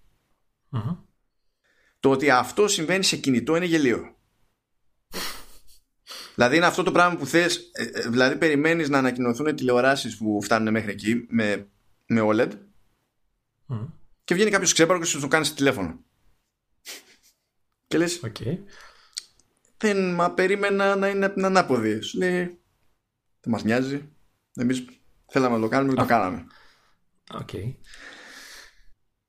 [2.00, 4.14] Το ότι αυτό συμβαίνει σε κινητό είναι γελίο.
[6.36, 10.40] Δηλαδή είναι αυτό το πράγμα που θες, ε, ε, δηλαδή περιμένεις να ανακοινωθούν τηλεοράσεις που
[10.44, 11.68] φτάνουν μέχρι εκεί με,
[12.06, 12.52] με OLED
[14.24, 16.00] και βγαίνει κάποιος ξέπαρο και σου το κάνει στο τηλέφωνο.
[17.88, 18.58] και λες, okay.
[19.80, 22.02] Δεν μα περίμενα να είναι από την ανάποδη.
[22.02, 22.44] Σου λέει,
[23.40, 24.10] δεν μας νοιάζει.
[24.56, 24.86] Εμείς
[25.26, 26.46] θέλαμε να το κάνουμε και το κάναμε.
[27.32, 27.76] Okay.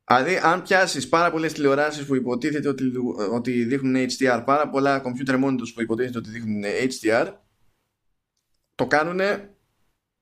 [0.05, 2.93] Δηλαδή, αν πιάσεις πάρα πολλές τηλεοράσεις που υποτίθεται ότι,
[3.33, 7.35] ότι δείχνουν HDR, πάρα πολλά computer monitors που υποτίθεται ότι δείχνουν HDR,
[8.75, 9.21] το κάνουν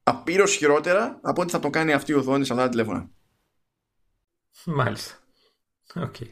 [0.02, 3.10] απείρως χειρότερα από ό,τι θα το κάνει αυτή η οθόνη σε αυτά τα τηλέφωνα.
[4.64, 5.14] Μάλιστα.
[5.94, 6.30] Okay.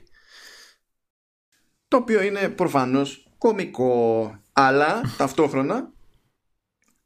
[1.89, 5.93] Το οποίο είναι προφανώς κομικό, αλλά ταυτόχρονα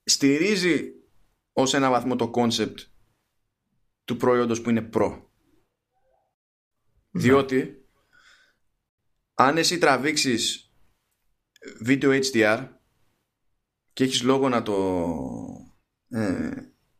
[0.05, 0.93] στηρίζει
[1.53, 2.77] ως ένα βαθμό το concept
[4.05, 5.31] του προϊόντος που είναι προ.
[7.11, 7.23] Ναι.
[7.23, 7.85] Διότι
[9.35, 10.73] αν εσύ τραβήξεις
[11.81, 12.69] βίντεο HDR
[13.93, 15.07] και έχεις λόγο να το
[16.09, 16.51] ε,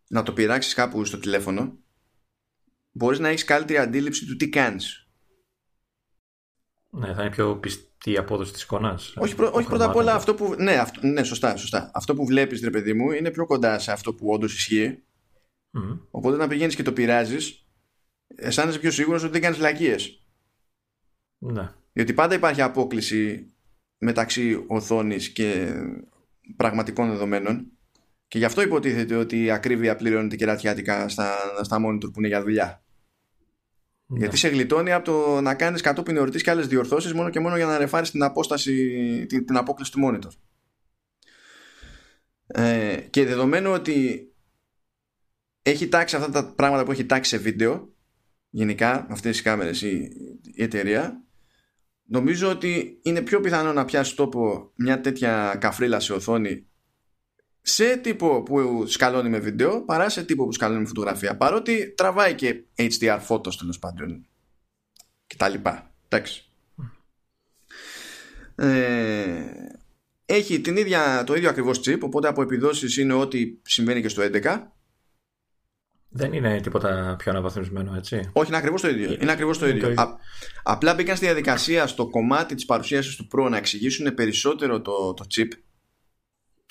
[0.09, 1.79] να το πειράξεις κάπου στο τηλέφωνο
[2.91, 5.09] μπορείς να έχεις καλύτερη αντίληψη του τι κάνεις.
[6.91, 9.15] Ναι, θα είναι πιο πιστή η απόδοση της εικόνας.
[9.17, 10.55] Όχι, όχι πρώτα απ' όλα αυτό που...
[10.59, 11.91] Ναι, αυτό, ναι σωστά, σωστά.
[11.95, 15.03] Αυτό που βλέπεις, ρε παιδί μου, είναι πιο κοντά σε αυτό που όντως ισχύει.
[16.11, 17.65] Οπότε να πηγαίνεις και το πειράζεις
[18.37, 20.25] αισθάνεσαι πιο σίγουρος ότι δεν κάνεις λακίες.
[21.39, 21.73] Ναι.
[21.93, 23.53] Γιατί πάντα υπάρχει απόκληση
[23.99, 25.73] μεταξύ οθόνης και
[26.57, 27.73] πραγματικών δεδομένων
[28.29, 32.43] και γι' αυτό υποτίθεται ότι η ακρίβεια πληρώνεται κερατιάτικα στα, στα monitor που είναι για
[32.43, 32.85] δουλειά.
[34.11, 34.19] Ναι.
[34.19, 37.57] Γιατί σε γλιτώνει από το να κάνεις κατόπιν εορτής και άλλες διορθώσεις μόνο και μόνο
[37.57, 40.31] για να ρεφάρεις την απόσταση, την, την απόκληση του monitor.
[42.47, 44.29] Ε, και δεδομένου ότι
[45.63, 47.95] έχει τάξει αυτά τα πράγματα που έχει τάξει σε βίντεο
[48.51, 50.11] γενικά αυτές τις κάμερες η,
[50.43, 51.25] η εταιρεία
[52.05, 56.70] νομίζω ότι είναι πιο πιθανό να πιάσει τόπο μια τέτοια καφρίλα σε οθόνη
[57.63, 62.35] σε τύπο που σκαλώνει με βίντεο παρά σε τύπο που σκαλώνει με φωτογραφία παρότι τραβάει
[62.35, 64.27] και HDR photos τέλος πάντων
[65.27, 66.45] και τα λοιπά εντάξει
[68.55, 69.45] ε,
[70.27, 74.23] έχει την ίδια, το ίδιο ακριβώς chip οπότε από επιδόσεις είναι ό,τι συμβαίνει και στο
[74.23, 74.63] 11
[76.13, 79.17] δεν είναι τίποτα πιο αναβαθμισμένο, έτσι; Όχι, είναι ακριβώς το ίδιο.
[79.21, 79.95] Είναι ακριβώς το ίδιο.
[79.97, 80.07] Α,
[80.63, 85.25] απλά μπήκαν στη διαδικασία στο κομμάτι της παρουσίασης του Pro να εξηγήσουν περισσότερο το, το
[85.35, 85.49] chip.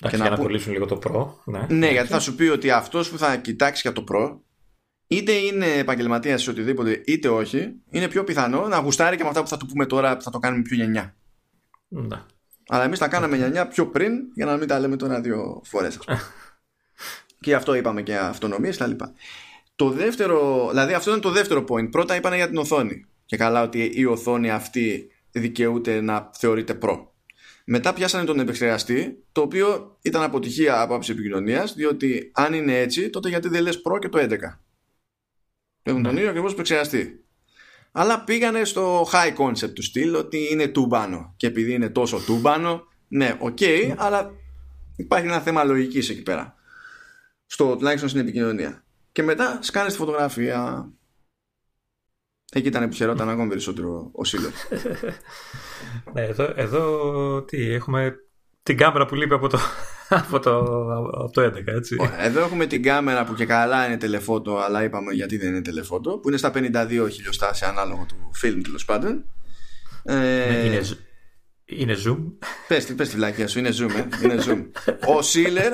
[0.08, 1.26] Και να, να πουλήσουν λίγο το Pro.
[1.44, 4.38] Ναι, ναι γιατί θα σου πει ότι αυτός που θα κοιτάξει για το Pro,
[5.06, 9.42] είτε είναι επαγγελματίας ή οτιδήποτε, είτε όχι, είναι πιο πιθανό να γουστάρει και με αυτά
[9.42, 11.16] που θα του πούμε τώρα που θα το κάνουμε πιο γενιά.
[11.88, 12.22] Ναι.
[12.68, 15.98] Αλλά εμείς τα κάναμε γενιά πιο πριν για να μην τα λέμε τώρα δύο φορές,
[17.40, 18.90] Και αυτό είπαμε και αυτονομίες κτλ.
[19.76, 21.90] Το δεύτερο, δηλαδή αυτό είναι το δεύτερο point.
[21.90, 23.06] Πρώτα είπανε για την οθόνη.
[23.26, 27.09] Και καλά ότι η οθόνη αυτή δικαιούται να θεωρείται Pro.
[27.64, 33.10] Μετά πιάσανε τον επεξεργαστή, το οποίο ήταν αποτυχία από άποψη επικοινωνίας, διότι αν είναι έτσι,
[33.10, 34.28] τότε γιατί δεν λες Pro και το 11.
[35.82, 36.18] Έχουν τον ναι.
[36.18, 37.24] ίδιο ακριβώς επεξεργαστή.
[37.92, 41.34] Αλλά πήγανε στο high concept του στυλ ότι είναι τούμπανο.
[41.36, 43.94] Και επειδή είναι τόσο τούμπανο, ναι, ok, okay, ναι.
[43.98, 44.30] αλλά
[44.96, 46.54] υπάρχει ένα θέμα λογικής εκεί πέρα
[47.46, 48.84] στο τουλάχιστον στην επικοινωνία.
[49.12, 50.90] Και μετά σκάνε τη φωτογραφία.
[52.52, 54.50] Εκεί ήταν που χαιρόταν ακόμη περισσότερο ο Σίλερ.
[56.14, 58.14] ναι, εδώ, εδώ τι, έχουμε
[58.62, 59.58] την κάμερα που λείπει από το,
[60.08, 60.58] από το,
[60.98, 61.96] από το 11, έτσι.
[62.18, 66.18] Εδώ έχουμε την κάμερα που και καλά είναι τηλεφώτο, αλλά είπαμε γιατί δεν είναι τηλεφώτο,
[66.18, 69.24] που είναι στα 52 χιλιοστά σε ανάλογο του φιλμ τέλος πάντων.
[70.02, 70.80] Ε, είναι,
[71.64, 72.18] είναι zoom.
[72.68, 74.06] Πες, πες τη βλάκια σου, είναι zoom, ε.
[74.22, 74.64] είναι zoom.
[75.06, 75.72] Ο Σίλερ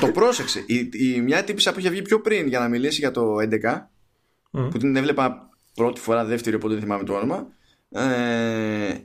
[0.00, 0.64] το πρόσεξε.
[0.66, 4.68] Η, η, μια τύπησα που είχε βγει πιο πριν για να μιλήσει για το 11,
[4.70, 7.48] που την έβλεπα πρώτη φορά, δεύτερη, οπότε δεν θυμάμαι το όνομα,
[7.90, 8.98] ε,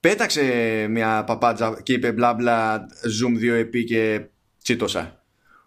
[0.00, 0.42] πέταξε
[0.90, 2.86] μια παπάτζα και είπε μπλα μπλα
[3.20, 4.26] zoom 2 επί και
[4.62, 5.24] τσίτωσα.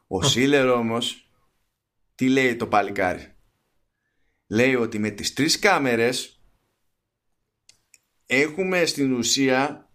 [0.07, 1.29] Ο Σίλερ όμως,
[2.15, 3.35] τι λέει το παλικάρι;
[4.47, 6.41] Λέει ότι με τις τρεις κάμερες
[8.25, 9.89] έχουμε στην ουσία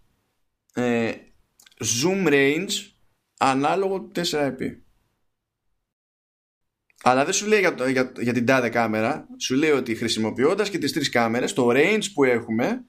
[0.74, 1.12] ε,
[2.02, 2.72] zoom range
[3.38, 4.76] ανάλογο 4x.
[7.06, 10.78] Αλλά δεν σου λέει για, για, για την τάδε κάμερα, σου λέει ότι χρησιμοποιώντας και
[10.78, 12.84] τις τρεις κάμερες, το range που έχουμε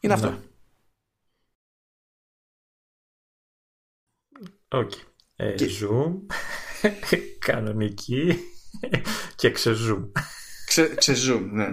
[0.00, 0.30] είναι αυτό.
[0.30, 0.38] Ναι.
[4.68, 4.92] Οκ.
[5.36, 6.12] Ε, zoom,
[7.46, 8.38] κανονική
[9.36, 10.10] και ξεζουμ.
[10.66, 11.72] Ξε, ξεζουμ, ναι.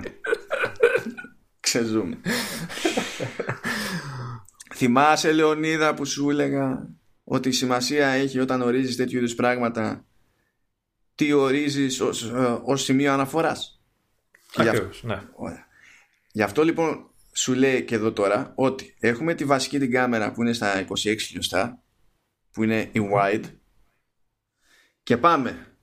[1.59, 2.21] Ξεζούμε.
[4.75, 6.89] Θυμάσαι Λεωνίδα που σου έλεγα
[7.23, 10.07] ότι η σημασία έχει όταν ορίζεις τέτοιου είδους πράγματα
[11.17, 13.81] τι ορίζεις ως, ε, ως σημείο αναφοράς.
[14.55, 15.21] Ακριβώς, ναι.
[16.31, 20.41] Γι' αυτό λοιπόν σου λέει και εδώ τώρα ότι έχουμε τη βασική την κάμερα που
[20.41, 21.81] είναι στα 26 χιλιοστά
[22.51, 23.43] που είναι η wide
[25.03, 25.77] και πάμε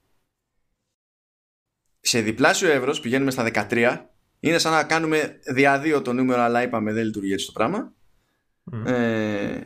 [2.00, 4.04] σε διπλάσιο εύρος πηγαίνουμε στα 13
[4.40, 7.92] είναι σαν να κάνουμε διαδύο το νούμερο, αλλά είπαμε δεν λειτουργεί έτσι το πράγμα.
[8.84, 9.60] Ε,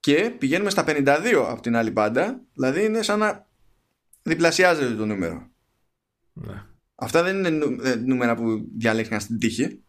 [0.00, 3.46] και πηγαίνουμε στα 52 από την άλλη πάντα, δηλαδή είναι σαν να
[4.22, 5.50] διπλασιάζεται το νούμερο.
[6.32, 6.64] Ναι.
[6.94, 9.82] Αυτά δεν είναι ε, νούμερα που διαλέξαν στην τύχη.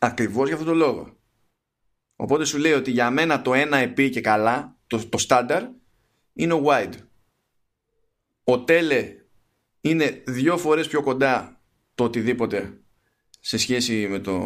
[0.00, 1.16] Ακριβώς για αυτό το λόγο.
[2.16, 5.68] Οπότε σου λέει ότι για μένα το ένα επί και καλά, το, το standard,
[6.32, 6.94] είναι ο wide.
[8.44, 9.14] Ο τέλε
[9.80, 11.60] είναι δύο φορές πιο κοντά
[11.94, 12.82] το οτιδήποτε
[13.40, 14.38] σε σχέση με, το,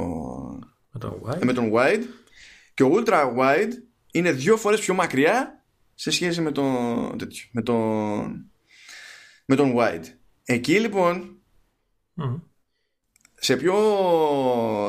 [0.90, 1.44] με, τον wide.
[1.44, 2.02] με τον wide
[2.74, 3.72] και ο ultra wide
[4.12, 5.64] είναι δύο φορές πιο μακριά
[5.94, 7.16] σε σχέση με τον,
[7.50, 8.50] με τον,
[9.46, 10.04] με τον wide.
[10.44, 11.38] Εκεί λοιπόν
[13.34, 13.74] σε πιο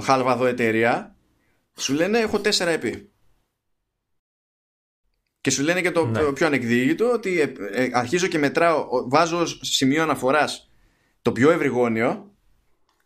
[0.03, 1.15] χαλβαδό εταιρεία
[1.77, 3.11] σου λένε έχω 4 επί.
[5.41, 6.31] Και σου λένε και το Ναι.
[6.33, 10.69] πιο ανεκδίκητο ότι ε, ε, αρχίζω και μετράω, ο- βάζω ως σημείο αναφοράς
[11.21, 12.35] το πιο ευρυγόνιο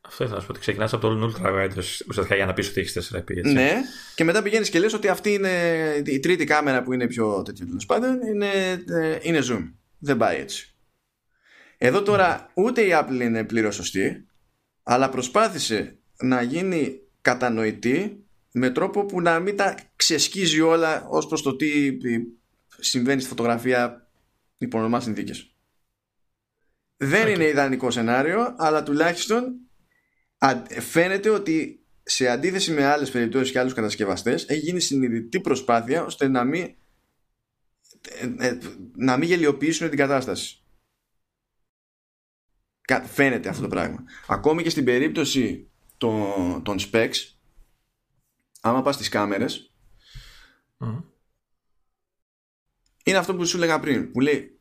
[0.02, 2.70] Αυτό ήθελα να σου πω ότι ξεκινάς από το Ultra Wide ουσιαστικά για να πεις
[2.70, 3.38] ότι έχεις 4 επί.
[3.38, 3.54] έτσι.
[3.54, 3.82] Ναι,
[4.16, 5.52] και μετά πηγαίνεις και λες ότι αυτή είναι
[6.06, 8.22] η τρίτη κάμερα που είναι πιο τέτοιο τέλος πάντων.
[8.22, 8.50] Είναι,
[8.88, 9.72] ε, είναι zoom.
[10.00, 10.71] Δεν πάει έτσι.
[11.84, 14.26] Εδώ τώρα ούτε η Apple είναι πλήρως σωστή,
[14.84, 21.42] αλλά προσπάθησε να γίνει κατανοητή με τρόπο που να μην τα ξεσκίζει όλα ως προς
[21.42, 22.20] το τι ε,
[22.80, 24.10] συμβαίνει στη φωτογραφία
[24.58, 25.56] υπό normal συνθήκες.
[26.98, 29.54] Δεν είναι ιδανικό σενάριο, αλλά τουλάχιστον
[30.38, 36.04] α- φαίνεται ότι σε αντίθεση με άλλες περιπτώσεις και άλλους κατασκευαστές έχει γίνει συνειδητή προσπάθεια
[36.04, 36.76] ώστε να μην
[38.20, 38.58] ε, ε,
[38.96, 40.61] να μην γελιοποιήσουν την κατάσταση.
[42.92, 44.04] Κα- Φαίνεται αυτό το πράγμα.
[44.28, 47.16] Ακόμη και στην περίπτωση των, των specs
[48.62, 49.74] άμα πας στις κάμερες
[50.78, 51.00] Μμμ.
[53.04, 54.60] είναι αυτό που σου έλεγα πριν που λέει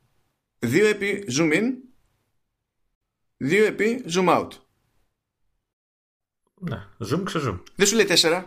[0.59, 1.63] 2 επί zoom in
[3.43, 4.47] 2 επί zoom out
[6.59, 7.59] Ναι, zoom ξε zoom.
[7.75, 8.45] δεν σου λέει 4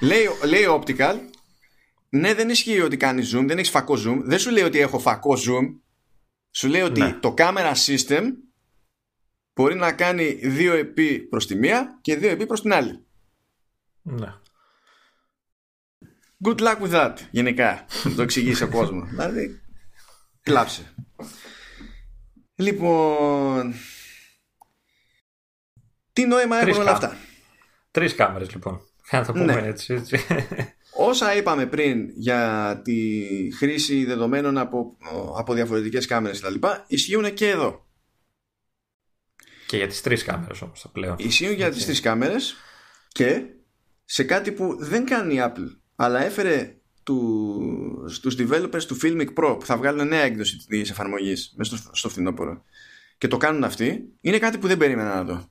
[0.00, 1.18] λέει, λέει optical
[2.08, 4.98] ναι δεν ισχύει ότι κάνεις zoom δεν έχεις φακό zoom δεν σου λέει ότι έχω
[4.98, 5.74] φακό zoom
[6.50, 7.12] σου λέει ότι Ναι.
[7.20, 8.22] το camera system
[9.54, 13.04] μπορεί να κάνει 2 επί προς τη μία και 2 επί προς την άλλη
[14.02, 14.34] Ναι.
[16.44, 17.86] Good luck with that, γενικά.
[18.04, 19.08] Να το εξηγήσει ο κόσμος.
[19.10, 19.60] Δηλαδή,
[20.42, 20.94] κλάψε.
[22.54, 23.74] Λοιπόν,
[26.12, 27.10] τι νόημα έχουν Τρεις όλα κάμερες.
[27.10, 27.16] αυτά;
[27.90, 28.80] Τρεις κάμερες λοιπόν.
[29.10, 29.66] Να το πούμε Ναι.
[29.66, 29.94] έτσι.
[29.94, 30.18] έτσι.
[30.96, 33.20] Όσα είπαμε πριν για τη
[33.56, 34.96] χρήση δεδομένων από,
[35.36, 36.54] από διαφορετικές κάμερες κτλ.
[36.86, 37.86] ισχύουν και εδώ.
[39.72, 41.16] Και για τις τρεις κάμερες όμως τα πλέον.
[41.18, 41.86] Ισχύουν για τις Έτσι.
[41.86, 42.54] τρεις κάμερες
[43.08, 43.44] και
[44.04, 49.56] σε κάτι που δεν κάνει η Apple αλλά έφερε του, στους developers του Filmic Pro
[49.58, 52.64] που θα βγάλουν νέα έκδοση της εφαρμογής μέσα στο, στο φθινόπωρο
[53.18, 55.50] και το κάνουν αυτοί είναι κάτι που δεν περίμενα να δω.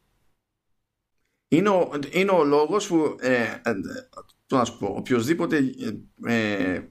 [1.48, 3.74] Είναι ο, είναι ο λόγος που ε, ε,
[4.48, 5.74] το να σου πω, οποιοδήποτε
[6.26, 6.82] ε, ε,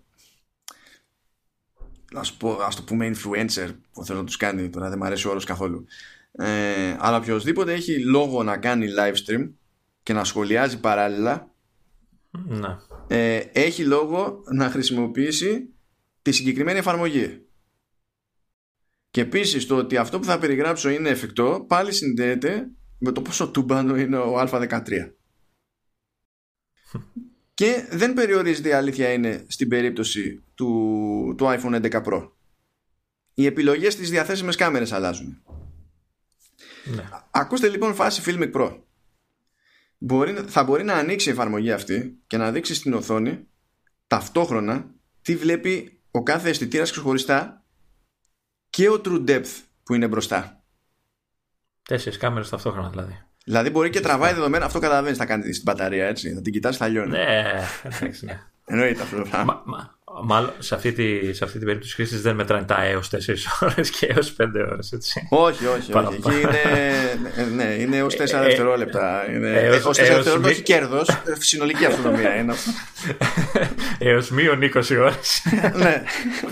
[2.15, 5.27] ας, πω, ας το πούμε influencer που θέλω να τους κάνει τώρα δεν μου αρέσει
[5.27, 5.87] ο όρος καθόλου
[6.33, 9.51] ε, αλλά οποιοδήποτε έχει λόγο να κάνει live stream
[10.03, 11.55] και να σχολιάζει παράλληλα
[12.31, 12.77] Ναι.
[13.07, 15.75] ε, έχει λόγο να χρησιμοποιήσει
[16.23, 17.45] τη συγκεκριμένη εφαρμογή.
[19.11, 22.69] Και επίσης το ότι αυτό που θα περιγράψω είναι εφικτό πάλι συνδέεται
[22.99, 24.81] με το πόσο τούμπανο είναι ο Α13.
[27.55, 32.31] Και δεν περιορίζεται η αλήθεια είναι στην περίπτωση του, του iPhone 11 Pro.
[33.35, 35.43] Οι επιλογές στις διαθέσιμες κάμερες αλλάζουν.
[36.85, 37.09] Ναι.
[37.31, 38.79] Ακούστε λοιπόν φάση Filmic Pro.
[39.99, 43.47] Μπορεί, θα μπορεί να ανοίξει η εφαρμογή αυτή και να δείξει στην οθόνη
[44.07, 44.87] ταυτόχρονα
[45.23, 47.65] τι βλέπει ο κάθε αισθητήρας ξεχωριστά
[48.71, 50.63] και ο True Depth που είναι μπροστά.
[51.83, 53.23] Τέσσερις κάμερες ταυτόχρονα δηλαδή.
[53.45, 56.35] Δηλαδή μπορεί και τραβάει δεδομένα, αυτό καταλαβαίνεις θα κάνει στην μπαταρία έτσι.
[56.35, 57.11] Θα την κοιτάς θα λιώνει.
[57.11, 58.43] Ναι, εντάξει, ναι.
[58.65, 59.63] Εννοείται αυτό το πράγμα.
[59.67, 63.11] Μα, μα, μάλλον σε αυτή, τη, σε αυτή την περίπτωση χρήση δεν μετράνε τα έως
[63.11, 63.17] 4
[63.71, 64.93] ώρες και έως 5 ώρες.
[64.93, 65.27] Έτσι.
[65.31, 65.91] όχι, όχι, όχι.
[65.93, 66.17] Παραπάνω.
[66.27, 69.31] Εκεί είναι, ναι, είναι ως 4 Ε, ε, δευτερόλεπτα.
[69.31, 72.53] Είναι, έως- ως 4 έως δευτερόλεπτα, μη- όχι κέρδος, ε, συνολική αυτονομία είναι.
[72.53, 72.71] αυτό.
[73.99, 75.43] έως μείον 20 ώρες.
[75.83, 76.03] ναι,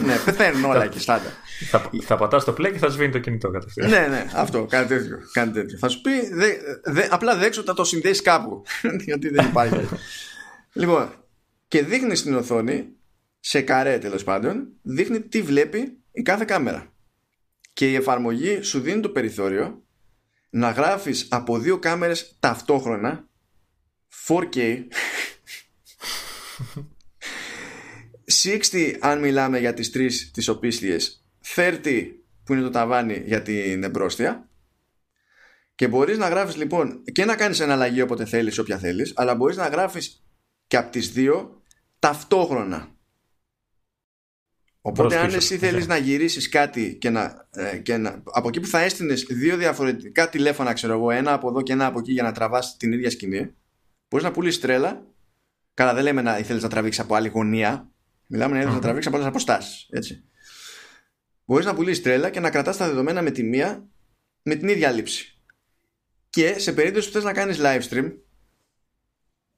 [0.05, 1.33] ναι, πεθαίνουν όλα εκεί στάντα.
[1.71, 3.91] θα, θα πατάς το play και θα σβήνει το κινητό κατευθείαν.
[3.91, 5.79] ναι, ναι, αυτό, κάτι τέτοιο, κάτι τέτοιο.
[5.79, 6.47] Θα σου πει, δε,
[6.85, 8.63] δε, απλά δέξω ότι θα το συνδέσει κάπου.
[9.05, 9.89] Γιατί δεν υπάρχει.
[10.73, 11.09] λοιπόν,
[11.69, 12.85] και δείχνει στην οθόνη,
[13.41, 16.93] σε καρέ τέλος πάντων, δείχνει τι βλέπει η κάθε κάμερα.
[17.73, 19.83] Και η εφαρμογή σου δίνει το περιθώριο
[20.51, 23.29] να γράφεις από δύο κάμερες ταυτόχρονα
[24.27, 24.85] 4K
[28.71, 31.25] 60 αν μιλάμε για τις τρεις τις οπίσθιες
[31.57, 32.13] 30
[32.45, 34.49] που είναι το ταβάνι για την εμπρόστια
[35.75, 39.57] και μπορείς να γράφεις λοιπόν και να κάνεις εναλλαγή όποτε θέλεις όποια θέλεις αλλά μπορείς
[39.57, 40.25] να γράφεις
[40.67, 41.63] και από τις δύο
[41.99, 42.98] ταυτόχρονα
[44.89, 45.37] Οπότε Μπρος αν πίσω.
[45.37, 45.95] εσύ θέλεις Ναι.
[45.95, 50.29] να γυρίσεις κάτι και να, ε, και να, από εκεί που θα έστεινες δύο διαφορετικά
[50.29, 53.11] τηλέφωνα ξέρω εγώ ένα από εδώ και ένα από εκεί για να τραβάς την ίδια
[53.11, 53.55] σκηνή
[54.09, 55.07] μπορείς να πουλήσεις τρέλα
[55.75, 57.91] Καλά, δεν λέμε να θέλεις να τραβήξεις από άλλη γωνία.
[58.27, 58.83] Μιλάμε να ήθελε να Μμμ.
[58.83, 59.87] τραβήξεις από άλλες αποστάσεις.
[59.91, 60.25] Έτσι.
[61.45, 63.89] Μπορείς να πουλήσεις τρέλα και να κρατάς τα δεδομένα με τη μία
[64.43, 65.39] με την ίδια λήψη.
[66.31, 68.13] Και σε περίπτωση που θες να κάνεις live stream,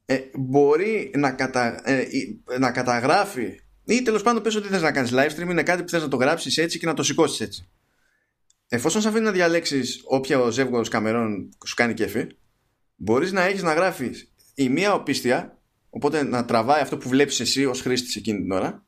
[0.06, 3.60] ε, μπορεί να, κατα, ε, ή- να καταγράφει
[3.94, 6.08] ή τέλος πάντων πες ότι θες να κάνεις live stream είναι κάτι που θες να
[6.08, 7.68] το γράψεις έτσι και να το σηκώσεις έτσι.
[8.68, 12.26] Εφόσον σε αφήνει να διαλέξεις όποια ζεύγος καμερών σου κάνει κέφι,
[12.96, 15.58] μπορείς να έχεις να γράφεις η μία οπίστια
[15.90, 18.84] οπότε να τραβάει αυτό που βλέπεις εσύ ως χρήστης εκείνη την ώρα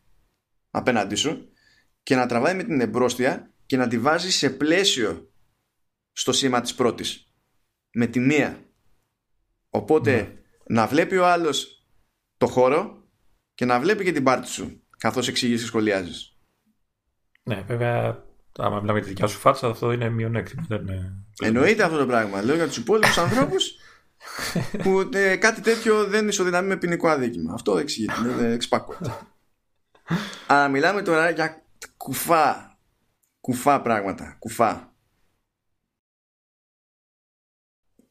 [0.71, 1.49] απέναντί σου
[2.03, 5.33] και να τραβάει με την εμπρόστια και να τη βάζει σε πλαίσιο
[6.13, 7.33] στο σήμα της πρώτης
[7.93, 8.65] με τη μία
[9.71, 10.33] οπότε ναι.
[10.67, 11.87] να βλέπει ο άλλος
[12.37, 13.09] το χώρο
[13.55, 16.37] και να βλέπει και την πάρτη σου καθώς εξηγείς και σχολιάζεις.
[17.43, 18.25] Ναι βέβαια
[18.59, 21.25] άμα μιλάμε για τη δικιά σου φάτσα αυτό είναι μειονέκτημα είναι...
[21.41, 22.43] εννοείται αυτό το πράγμα.
[22.43, 23.75] Λέω για τους υπόλοιπους ανθρώπους
[24.83, 27.53] που ε, κάτι τέτοιο δεν ισοδυναμεί με ποινικό αδίκημα.
[27.53, 28.59] Αυτό εξηγείται είναι
[30.47, 31.65] αλλά μιλάμε τώρα για
[31.97, 32.79] κουφά.
[33.41, 34.37] Κουφά πράγματα.
[34.39, 34.95] Κουφά.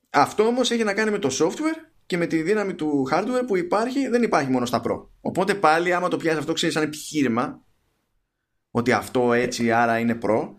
[0.10, 3.58] Αυτό όμως έχει να κάνει με το software και με τη δύναμη του hardware που
[3.58, 7.62] υπάρχει δεν υπάρχει μόνο στα Pro οπότε πάλι άμα το πιάσεις αυτό ξέρεις σαν επιχείρημα
[8.72, 10.50] ότι αυτό έτσι άρα είναι Pro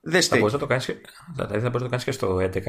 [0.00, 0.28] δεν στέκει.
[0.28, 0.86] Θα μπορείς να το κάνεις,
[1.34, 2.60] δηλαδή θα μπορείς να το κάνεις και στο 11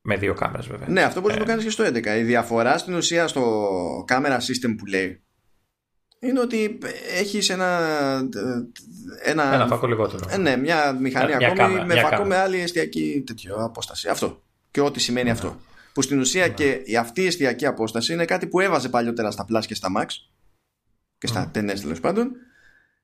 [0.00, 0.88] με δύο κάμερες βέβαια.
[0.88, 1.54] Ναι, αυτό μπορείς να το ε.
[1.54, 2.18] κάνεις και στο 11.
[2.18, 3.70] Η διαφορά στην ουσία στο
[4.08, 5.24] camera system που λέει
[6.18, 6.78] είναι ότι
[7.14, 7.80] έχεις ένα,
[9.22, 9.54] ένα.
[9.54, 10.26] Ένα φακό λιγότερο.
[10.30, 12.28] Ε, ναι, μια μηχανή μια, ακόμη κάμερα, με φακό κάμερα.
[12.28, 14.08] με άλλη εστιακή τέτοιο απόσταση.
[14.08, 14.42] Αυτό.
[14.70, 15.32] Και ό,τι σημαίνει ναι.
[15.32, 15.56] αυτό.
[15.96, 16.54] Που στην ουσία ναι.
[16.54, 20.06] και αυτή η εστιακή απόσταση είναι κάτι που έβαζε παλιότερα στα Plus και στα Max
[21.18, 21.52] και στα mm.
[21.52, 22.32] τέλος πάντων.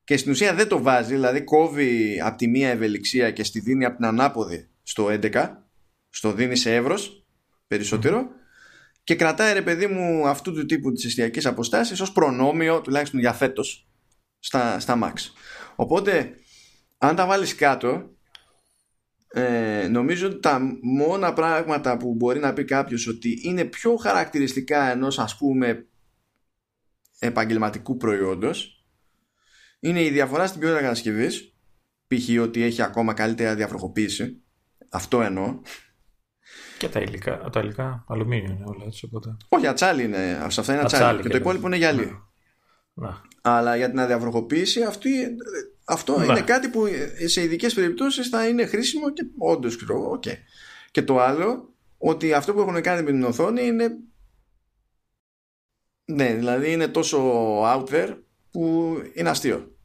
[0.03, 3.85] Και στην ουσία δεν το βάζει, δηλαδή κόβει από τη μία ευελιξία και στη δίνει
[3.85, 5.49] από την ανάποδη στο 11,
[6.09, 7.25] στο δίνει σε εύρος
[7.67, 8.27] περισσότερο
[9.03, 13.33] και κρατάει ρε παιδί μου αυτού του τύπου τις εστιακές αποστάσεις ως προνόμιο τουλάχιστον για
[13.33, 13.87] φέτος
[14.39, 15.13] στα, στα Max
[15.75, 16.35] οπότε
[16.97, 18.09] αν τα βάλεις κάτω
[19.35, 24.91] ε, νομίζω ότι τα μόνα πράγματα που μπορεί να πει κάποιος ότι είναι πιο χαρακτηριστικά
[24.91, 25.87] ενός ας πούμε
[27.19, 28.85] επαγγελματικού προϊόντος
[29.79, 31.55] είναι η διαφορά στην ποιότητα κατασκευής
[32.07, 32.41] π.χ.
[32.41, 34.41] ότι έχει ακόμα καλύτερη διαφροχοποίηση
[34.89, 35.59] αυτό εννοώ
[36.77, 39.05] και τα υλικά, τα υλικά αλουμίνιο είναι όλα έτσι.
[39.05, 39.37] Οπότε...
[39.49, 40.45] Όχι, ατσάλι είναι.
[40.47, 41.03] Σε αυτά είναι ατσάλι.
[41.03, 42.21] ατσάλι και, το υπόλοιπο είναι γυαλί.
[42.93, 43.09] Ναι.
[43.41, 45.09] Αλλά για την αδιαβροχοποίηση αυτή,
[45.85, 46.25] αυτό ναι.
[46.25, 46.85] είναι κάτι που
[47.25, 50.19] σε ειδικές περιπτώσεις θα είναι χρήσιμο και όντως ξέρω.
[50.19, 50.35] Okay.
[50.91, 53.89] Και το άλλο, ότι αυτό που έχουν κάνει με την οθόνη είναι.
[56.05, 57.19] Ναι, δηλαδή είναι τόσο
[57.61, 58.17] out there
[58.51, 59.75] που είναι αστείο.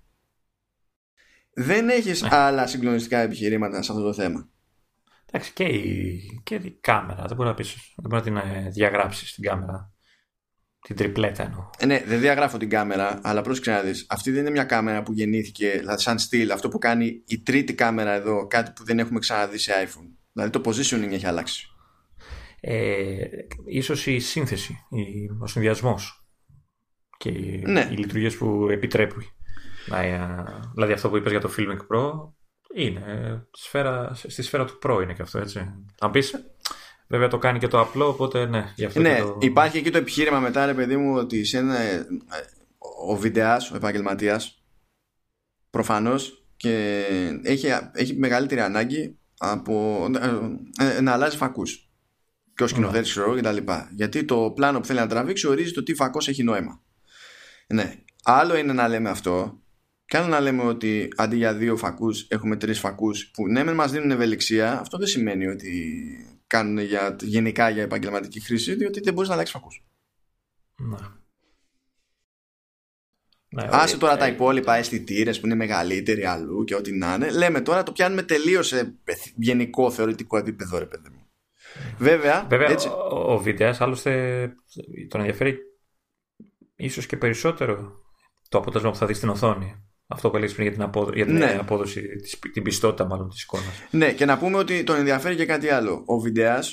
[1.52, 2.28] Δεν έχεις ναι.
[2.32, 4.48] άλλα συγκλονιστικά επιχειρήματα σε αυτό το θέμα.
[5.26, 7.24] Εντάξει, και η, και η κάμερα.
[7.26, 9.92] Δεν μπορεί να πεις, δεν μπορεί να την ε, διαγράψεις την κάμερα.
[10.80, 11.70] Την τριπλέτα εννοώ.
[11.78, 14.06] Ε, ναι, δεν διαγράφω την κάμερα, αλλά πρόσεξε να δεις.
[14.08, 17.74] Αυτή δεν είναι μια κάμερα που γεννήθηκε, δηλαδή σαν στυλ, αυτό που κάνει η τρίτη
[17.74, 20.16] κάμερα εδώ, κάτι που δεν έχουμε ξαναδεί σε iPhone.
[20.32, 21.68] Δηλαδή το positioning έχει αλλάξει.
[22.60, 23.26] Ε,
[23.66, 26.28] ίσως η σύνθεση, η, ο συνδυασμός
[27.16, 27.88] και οι, ναι.
[27.90, 29.32] οι λειτουργίες που επιτρέπει.
[30.74, 32.32] Δηλαδή αυτό που είπες για το Filmic Pro
[32.74, 33.02] είναι.
[33.52, 35.74] Σφαίρα, στη σφαίρα του Pro είναι και αυτό, έτσι.
[35.98, 36.34] Αν πεις.
[37.08, 38.72] Βέβαια το κάνει και το απλό, οπότε ναι.
[38.76, 39.38] Γι αυτό ναι, το...
[39.40, 41.76] υπάρχει εκεί το επιχείρημα μετά, ρε παιδί μου, ότι σε ένα,
[43.06, 44.62] ο βιντεάς, ο επαγγελματίας,
[45.70, 47.04] προφανώς και
[47.42, 50.06] έχει, έχει μεγαλύτερη ανάγκη από
[50.78, 51.90] ε, ε, να αλλάζει φακούς
[52.54, 53.88] και ως σκηνοθέτης ξέρω και τα λοιπά.
[53.92, 56.82] Γιατί το πλάνο που θέλει να τραβήξει ορίζει το τι φακός έχει νόημα.
[57.66, 57.94] Ναι.
[58.22, 59.62] Άλλο είναι να λέμε αυτό
[60.04, 63.74] και άλλο να λέμε ότι αντί για δύο φακούς έχουμε τρεις φακούς που ναι, μεν
[63.74, 66.02] μας δίνουν ευελιξία, αυτό δεν σημαίνει ότι
[66.48, 69.84] κάνουν για, γενικά για επαγγελματική χρήση, διότι δεν μπορείς να αλλάξεις φακούς.
[70.76, 70.96] Ναι.
[73.50, 77.30] Ναι, Άσε τώρα ε, τα υπόλοιπα αισθητήρες που είναι μεγαλύτεροι αλλού και ό,τι να είναι.
[77.30, 78.98] Λέμε τώρα το πιάνουμε τελείως σε
[79.36, 81.30] γενικό θεωρητικό επίπεδο, ρε παιδί μου.
[81.98, 82.88] Βέβαια, Βέβαια έτσι...
[82.88, 84.42] ο, ο Βιντεά άλλωστε
[85.08, 85.58] τον ενδιαφέρει
[86.76, 88.02] ίσως και περισσότερο
[88.48, 89.87] το αποτέλεσμα που θα δεις στην οθόνη.
[90.10, 91.56] Αυτό που έλεγες πριν για την, απόδοση, για την ναι.
[91.60, 92.02] απόδοση,
[92.52, 93.82] την πιστότητα μάλλον της εικόνας.
[93.90, 96.02] Ναι, και να πούμε ότι τον ενδιαφέρει και κάτι άλλο.
[96.06, 96.64] Ο βιντεά.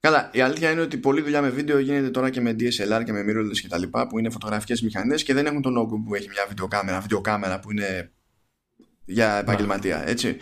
[0.00, 3.12] Καλά, η αλήθεια είναι ότι πολλή δουλειά με βίντεο γίνεται τώρα και με DSLR και
[3.12, 6.14] με mirrorless και τα λοιπά που είναι φωτογραφικές μηχανές και δεν έχουν τον όγκο που
[6.14, 8.12] έχει μια βιντεοκάμερα, βιντεοκάμερα που είναι
[9.04, 10.10] για επαγγελματία, ναι.
[10.10, 10.36] έτσι.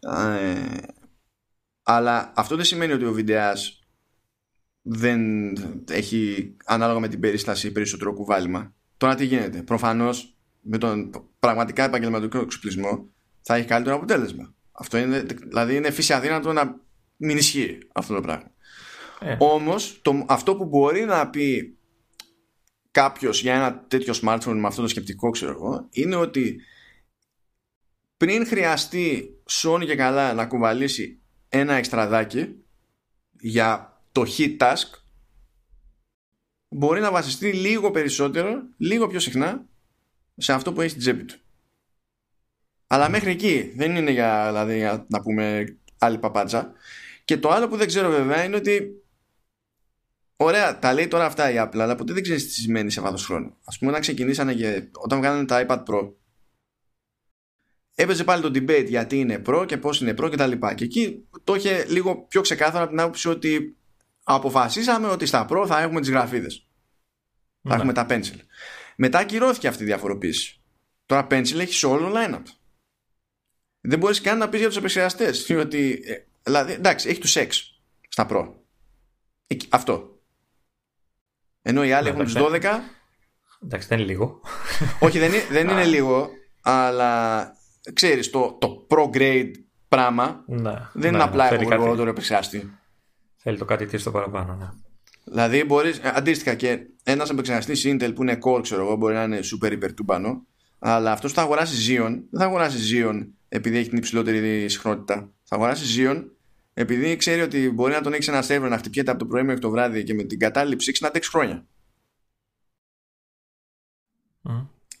[0.00, 0.78] Ε,
[1.82, 3.80] αλλά αυτό δεν σημαίνει ότι ο βιντεάς
[4.82, 5.52] δεν
[5.90, 8.74] έχει ανάλογα με την περίσταση περισσότερο κουβάλιμα.
[8.96, 13.08] Τώρα τι γίνεται; Προφανώς με τον πραγματικά επαγγελματικό εξοπλισμό
[13.42, 14.54] θα έχει καλύτερο αποτέλεσμα.
[14.72, 16.80] Αυτό είναι, δηλαδή είναι φύση αδύνατο να
[17.16, 18.50] μην ισχύει αυτό το πράγμα.
[19.20, 19.36] Ε.
[19.38, 21.78] Όμως αυτό που μπορεί να πει
[22.90, 26.60] κάποιος για ένα τέτοιο smartphone με αυτό το σκεπτικό ξέρω εγώ είναι ότι
[28.16, 29.30] πριν χρειαστεί
[29.62, 32.54] Sony και καλά να κουβαλήσει ένα εξτραδάκι
[33.40, 35.00] για το hit task
[36.68, 39.68] μπορεί να βασιστεί λίγο περισσότερο, λίγο πιο συχνά
[40.40, 41.38] σε αυτό που έχει στην τσέπη του.
[42.86, 46.72] Αλλά μέχρι εκεί δεν είναι για, δηλαδή, για να πούμε άλλη παπάτσα.
[47.24, 49.00] Και το άλλο που δεν ξέρω βέβαια είναι ότι
[50.42, 53.24] Ωραία, τα λέει τώρα αυτά η Apple, αλλά ποτέ δεν ξέρεις τι σημαίνει σε βάθος
[53.24, 53.46] χρόνου.
[53.46, 56.12] Α πούμε, όταν ξεκινήσανε και όταν βγάλανε τα iPad Pro,
[57.94, 60.50] έπαιζε πάλι το debate γιατί είναι Pro και πώς είναι Pro κτλ.
[60.50, 63.76] Και, και εκεί το είχε λίγο πιο ξεκάθαρα από την άποψη ότι
[64.24, 66.66] αποφασίσαμε ότι στα Pro θα έχουμε τις γραφίδες.
[67.68, 68.36] Θα έχουμε τα Pencil.
[69.02, 70.60] Μετά ακυρώθηκε αυτή η διαφοροποίηση.
[71.06, 72.42] Τώρα Pencil έχει σε όλο line-up.
[73.80, 75.50] Δεν μπορείς καν να πεις για τους επεξεργαστές.
[75.50, 77.46] Ότι, ε, δηλαδή, εντάξει, έχει τους 6
[78.08, 78.52] στα Pro.
[79.68, 80.20] Αυτό.
[81.62, 82.80] Ενώ οι άλλοι έχουν τους 12.
[83.64, 84.40] Εντάξει, δεν είναι λίγο.
[85.00, 86.30] Όχι, δεν είναι, δεν είναι λίγο,
[86.62, 87.52] αλλά
[87.92, 89.52] ξέρεις, το, το pro grade
[89.88, 92.78] πράγμα ναι, δεν ναι, είναι απλά ναι, εγώ το επεξεργαστή.
[93.36, 94.68] Θέλει το κάτι στο παραπάνω, ναι.
[95.30, 99.22] Δηλαδή, μπορείς, ε, αντίστοιχα και ένας επεξεργαστής Intel που είναι core, ξέρω εγώ, μπορεί να
[99.22, 100.46] είναι super υπερτούμπανο,
[100.78, 105.32] αλλά αυτός θα αγοράσει Xeon, δεν θα αγοράσει Xeon επειδή έχει την υψηλότερη συχνότητα.
[105.44, 106.24] Θα αγοράσει Xeon
[106.74, 109.60] επειδή ξέρει ότι μπορεί να τον έχει ένα σερβερ να χτυπιέται από το πρωί μέχρι
[109.60, 111.66] το βράδυ και με την κατάλληλη ψήξη να αντέξει χρόνια.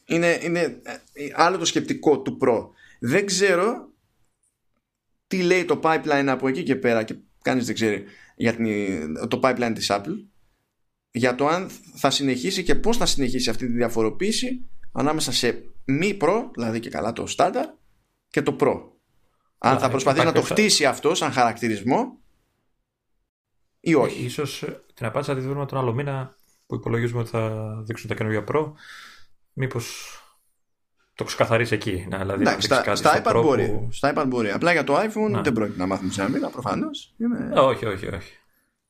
[0.04, 0.60] Είναι, είναι
[1.12, 2.68] ε, άλλο το σκεπτικό του Pro.
[3.00, 3.92] Δεν ξέρω
[5.26, 8.04] τι λέει το pipeline από εκεί και πέρα και κανείς δεν ξέρει
[8.40, 10.24] για την, το pipeline της Apple
[11.10, 16.16] για το αν θα συνεχίσει και πώς θα συνεχίσει αυτή τη διαφοροποίηση ανάμεσα σε μη
[16.20, 17.68] Pro, δηλαδή και καλά το Standard
[18.28, 18.80] και το Pro.
[19.58, 22.18] Αν θα προσπαθήσει να το χτίσει αυτό σαν χαρακτηρισμό
[23.80, 24.24] ή όχι.
[24.24, 26.36] Ίσως ε, την απάντηση θα τη δούμε τον άλλο μήνα
[26.66, 28.72] που υπολογίζουμε ότι θα δείξουν τα καινούργια Pro.
[29.52, 30.14] Μήπως
[31.20, 32.06] το ξεκαθαρίσει εκεί.
[32.10, 33.88] Να, δηλαδή, Εντάξει, στα, κάτι στα, iPad μπορεί, που...
[33.92, 34.50] στα iPad μπορεί.
[34.50, 35.40] Απλά για το iPhone να.
[35.40, 37.14] δεν πρόκειται να μάθουμε σε ένα μήνα προφανώς.
[37.18, 37.60] Είναι...
[37.60, 38.32] Όχι, όχι, όχι.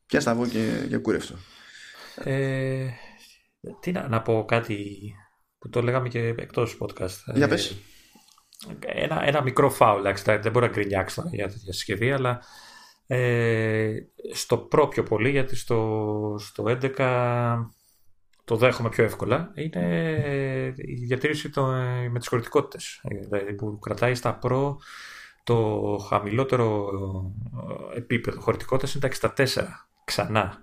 [0.07, 1.35] Και σταυρό και, και κούρευτο.
[2.25, 2.87] Ε,
[3.81, 5.13] τι να, να πω κάτι
[5.59, 7.35] που το λέγαμε και εκτός podcast.
[7.35, 7.77] Για πες.
[8.81, 12.41] Ε, ένα, ένα μικρό φάουλ, δεν μπορώ να γκρινιάξω για τέτοια συσκευή, αλλά
[13.07, 13.93] ε,
[14.33, 16.65] στο Pro πιο πολύ, γιατί στο, στο
[16.97, 17.57] 11
[18.51, 21.67] το δέχομαι πιο εύκολα, είναι η διατήρηση το,
[22.11, 23.01] με τις χωρητικότητες.
[23.21, 24.77] Δηλαδή που κρατάει στα Pro
[25.45, 26.91] το χαμηλότερο
[27.95, 29.63] επίπεδο χωρητικότητας είναι τα 64
[30.05, 30.59] ξανά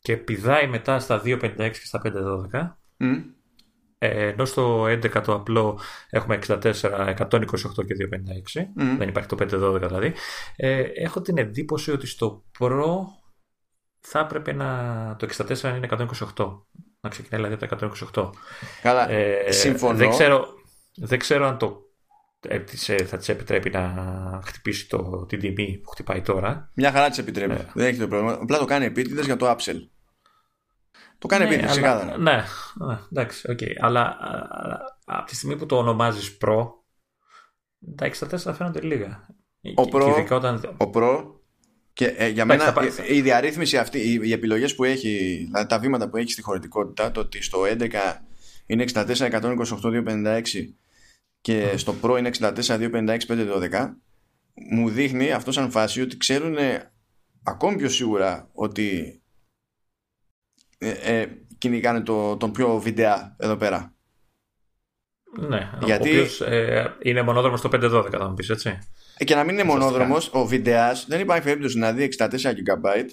[0.00, 3.24] και πηδάει μετά στα 256 και στα 512 mm.
[3.98, 6.60] Ε, ενώ στο 11 το απλό έχουμε 64, 128
[7.86, 7.96] και
[8.54, 8.96] 256.
[8.98, 10.12] Δεν υπάρχει το 512 δηλαδή.
[10.56, 12.84] Ε, έχω την εντύπωση ότι στο Pro
[14.00, 15.88] θα έπρεπε να το 64 είναι
[16.36, 16.46] 128.
[17.00, 18.30] Να ξεκινάει δηλαδή από το 128.
[18.82, 19.96] Καλά, ε, συμφωνώ.
[19.96, 20.46] Δεν ξέρω,
[20.94, 21.86] δεν ξέρω αν το
[22.48, 22.64] ε,
[23.04, 26.70] θα της επιτρέπει να χτυπήσει το, την τιμή που χτυπάει τώρα.
[26.74, 27.54] Μια χαρά της επιτρέπει.
[27.54, 27.70] Ε.
[27.74, 28.38] Δεν έχει το πρόβλημα.
[28.42, 29.88] Απλά το κάνει επίτηδες για το Upsell.
[31.18, 31.76] Το κάνει ναι, επίτηδες,
[32.18, 32.44] Ναι,
[32.74, 33.58] ναι, εντάξει, ok.
[33.60, 33.72] Okay.
[33.80, 34.16] Αλλά
[35.04, 36.66] από τη στιγμή που το ονομάζεις Pro,
[37.96, 39.26] τα 64 φαίνονται λίγα.
[39.74, 40.76] Ο Pro, όταν...
[40.76, 41.35] ο Pro
[41.96, 42.74] και ε, για μένα
[43.08, 46.42] η, η διαρρύθμιση αυτή, οι, οι επιλογές που έχει, δηλαδή τα βήματα που έχει στη
[46.42, 47.90] χωρητικότητα, το ότι στο 11
[48.66, 49.56] είναι 64, 128,
[50.06, 50.42] 256
[51.40, 53.92] και στο Pro είναι 64, 256, 512
[54.70, 56.56] μου δείχνει αυτό σαν φάση ότι ξέρουν
[57.42, 59.20] ακόμη πιο σίγουρα ότι
[60.78, 61.26] ε, ε,
[61.58, 63.94] κυνηγάνε το, τον πιο βιντεά εδώ πέρα.
[65.48, 66.08] Ναι, Γιατί...
[66.08, 68.78] ο οποίος ε, είναι μονόδρομος στο 512 θα μου πεις έτσι.
[69.18, 73.04] Ε, και να μην είναι μονόδρομος, ο βιντεάς δεν υπάρχει περίπτωση να δει 64 GB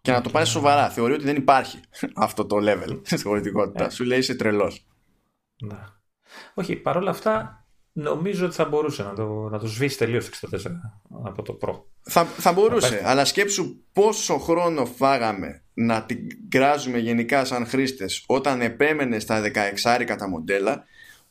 [0.00, 0.90] και να το πάρει σοβαρά.
[0.90, 1.80] Θεωρεί ότι δεν υπάρχει
[2.14, 3.90] αυτό το level στην χωρητικότητα.
[3.90, 4.86] Σου λέει είσαι τρελός.
[5.62, 5.78] Ναι.
[6.54, 7.64] Όχι, παρόλα αυτά
[7.96, 10.58] Νομίζω ότι θα μπορούσε να το, να το σβήσει τελείως το 64
[11.24, 11.80] από το Pro.
[12.00, 16.18] Θα, θα μπορούσε, αλλά σκέψου πόσο χρόνο φάγαμε να την
[16.48, 19.42] κράζουμε γενικά σαν χρήστες όταν επέμενε στα
[19.84, 20.84] 16 τα μοντέλα,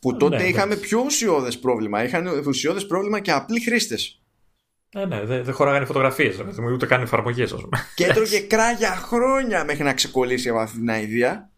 [0.04, 2.04] που τότε ναι, είχαμε πιο ουσιώδες πρόβλημα.
[2.04, 4.22] Είχαν ουσιώδες πρόβλημα και απλοί χρήστες.
[4.94, 6.36] Ναι, ναι, δεν δε χωράγανε φωτογραφίες,
[6.72, 7.54] ούτε καν εφαρμογές,
[7.94, 11.50] Και έτρωγε κράγια χρόνια μέχρι να ξεκολλήσει από αυτή την ιδέα.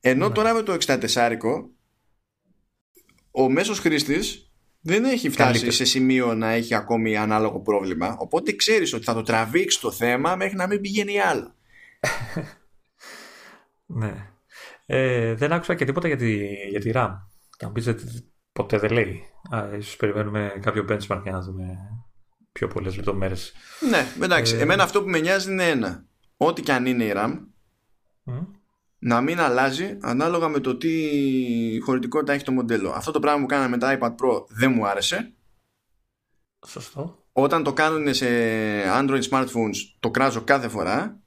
[0.00, 0.34] Ενώ ναι.
[0.34, 0.98] τώρα με το 64
[3.30, 8.92] ο μέσος χρήστης δεν έχει φτάσει σε σημείο να έχει ακόμη ανάλογο πρόβλημα οπότε ξέρεις
[8.92, 11.54] ότι θα το τραβήξει το θέμα μέχρι να μην πηγαίνει άλλο
[14.00, 14.33] ναι
[14.86, 16.36] ε, δεν άκουσα και τίποτα για τη,
[16.70, 17.10] για τη RAM
[17.56, 18.04] και αν πεις ότι
[18.52, 19.22] ποτέ δεν λέει
[19.54, 21.76] Α, ίσως περιμένουμε κάποιο benchmark για να δούμε
[22.52, 23.52] πιο πολλές λεπτομέρειες
[23.90, 26.04] ναι εντάξει ε, εμένα αυτό που με νοιάζει είναι ένα
[26.36, 27.38] ό,τι και αν είναι η RAM
[29.04, 30.90] να μην αλλάζει ανάλογα με το τι
[31.80, 32.90] χωρητικότητα έχει το μοντέλο.
[32.90, 35.34] Αυτό το πράγμα που κάναμε με τα iPad Pro δεν μου άρεσε.
[36.66, 37.26] Σωστό.
[37.32, 38.26] Όταν το κάνουν σε
[38.98, 41.22] Android smartphones το κράζω κάθε φορά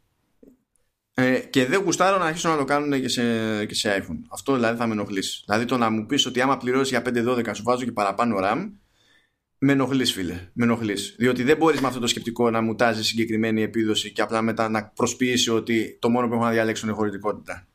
[1.20, 4.18] ε, και δεν γουστάρω να αρχίσω να το κάνουν και σε, και σε iPhone.
[4.32, 5.44] Αυτό δηλαδή θα με ενοχλήσει.
[5.46, 8.72] Δηλαδή το να μου πεις ότι άμα πληρώσεις για 5-12 σου βάζω και παραπάνω RAM
[9.58, 10.50] Με ενοχλείς, φίλε.
[10.54, 11.16] Με ενοχλείς.
[11.20, 14.86] Διότι δεν μπορείς με αυτό το σκεπτικό να μουτάζεις συγκεκριμένη επίδοση και απλά μετά να
[14.86, 17.68] προσποιήσει ότι το μόνο που έχω να διαλέξω είναι χωρητικότητα.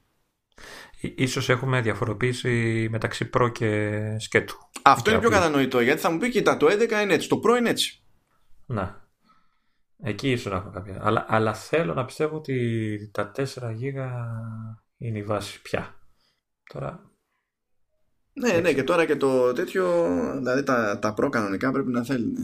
[1.00, 4.56] Ίσως έχουμε διαφοροποίηση μεταξύ προ και σκέτου.
[4.82, 7.56] Αυτό είναι πιο κατανοητό γιατί θα μου πει: Κοίτα, το 11 είναι έτσι, το προ
[7.56, 8.02] είναι έτσι.
[8.66, 9.01] Να.
[10.04, 10.98] Εκεί ίσως να έχω κάποια.
[11.02, 14.10] Αλλά, αλλά θέλω να πιστεύω ότι τα 4 γίγα
[14.96, 15.94] είναι η βάση πια.
[16.72, 17.12] Τώρα
[18.34, 19.84] ναι, ναι, και τώρα και το τέτοιο,
[20.38, 22.34] δηλαδή τα, τα προ κανονικά πρέπει να θέλουν.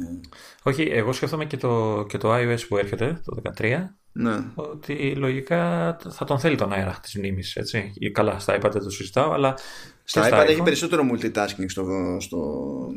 [0.62, 4.44] Όχι, εγώ σκέφτομαι και το, και το iOS που έρχεται, το 13, ναι.
[4.54, 7.92] ότι λογικά θα τον θέλει τον αέρα της μνήμης, έτσι.
[8.12, 9.54] Καλά, στα iPad δεν το συζητάω, αλλά
[10.04, 11.84] στα, iPad έχει περισσότερο multitasking στο,
[12.20, 12.38] στο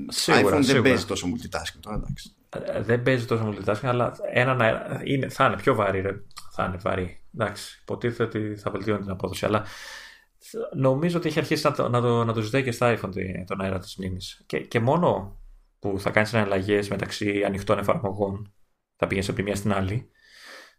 [0.08, 0.82] σίγουρα, iPhone σίγουρα.
[0.82, 2.36] δεν παίζει τόσο multitasking τώρα, εντάξει.
[2.60, 6.12] Ε, Δεν παίζει τόσο multitasking, αλλά έναν αέρα είναι, θα είναι πιο βαρύ, ρε.
[6.52, 7.18] Θα είναι βαρύ.
[7.38, 9.66] Εντάξει, υποτίθεται ότι θα βελτιώνει την απόδοση, αλλά
[10.76, 13.44] νομίζω ότι έχει αρχίσει να το, να το, να το ζητάει και στα iPhone τη-
[13.46, 14.44] τον αέρα της μνήμης.
[14.46, 15.40] Και, και μόνο
[15.80, 18.54] που θα κάνεις εναλλαγές μεταξύ ανοιχτών εφαρμογών,
[18.96, 20.10] θα πηγαίνεις από τη μία στην άλλη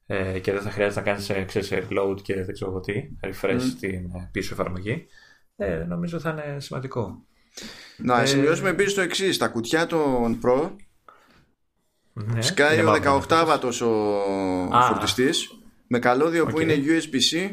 [0.07, 3.09] ε, και δεν θα χρειάζεται να κάνεις ε, ξέρεις, reload και δεν ξέρω εγώ τι,
[3.23, 3.59] refresh Μμ.
[3.59, 5.07] στην ε, πίσω εφαρμογή.
[5.57, 7.27] Ε, νομίζω θα είναι σημαντικό.
[7.97, 9.39] Να Ε, σημειώσουμε επίσης το εξής.
[9.39, 10.71] Τα κουτιά των Pro
[12.13, 13.25] Ναι, σκάει είναι ο μαύρο.
[13.29, 14.87] 18βατος ο Α.
[14.87, 15.51] φορτιστής
[15.87, 16.61] με καλώδιο που Οκ.
[16.61, 17.51] είναι USB-C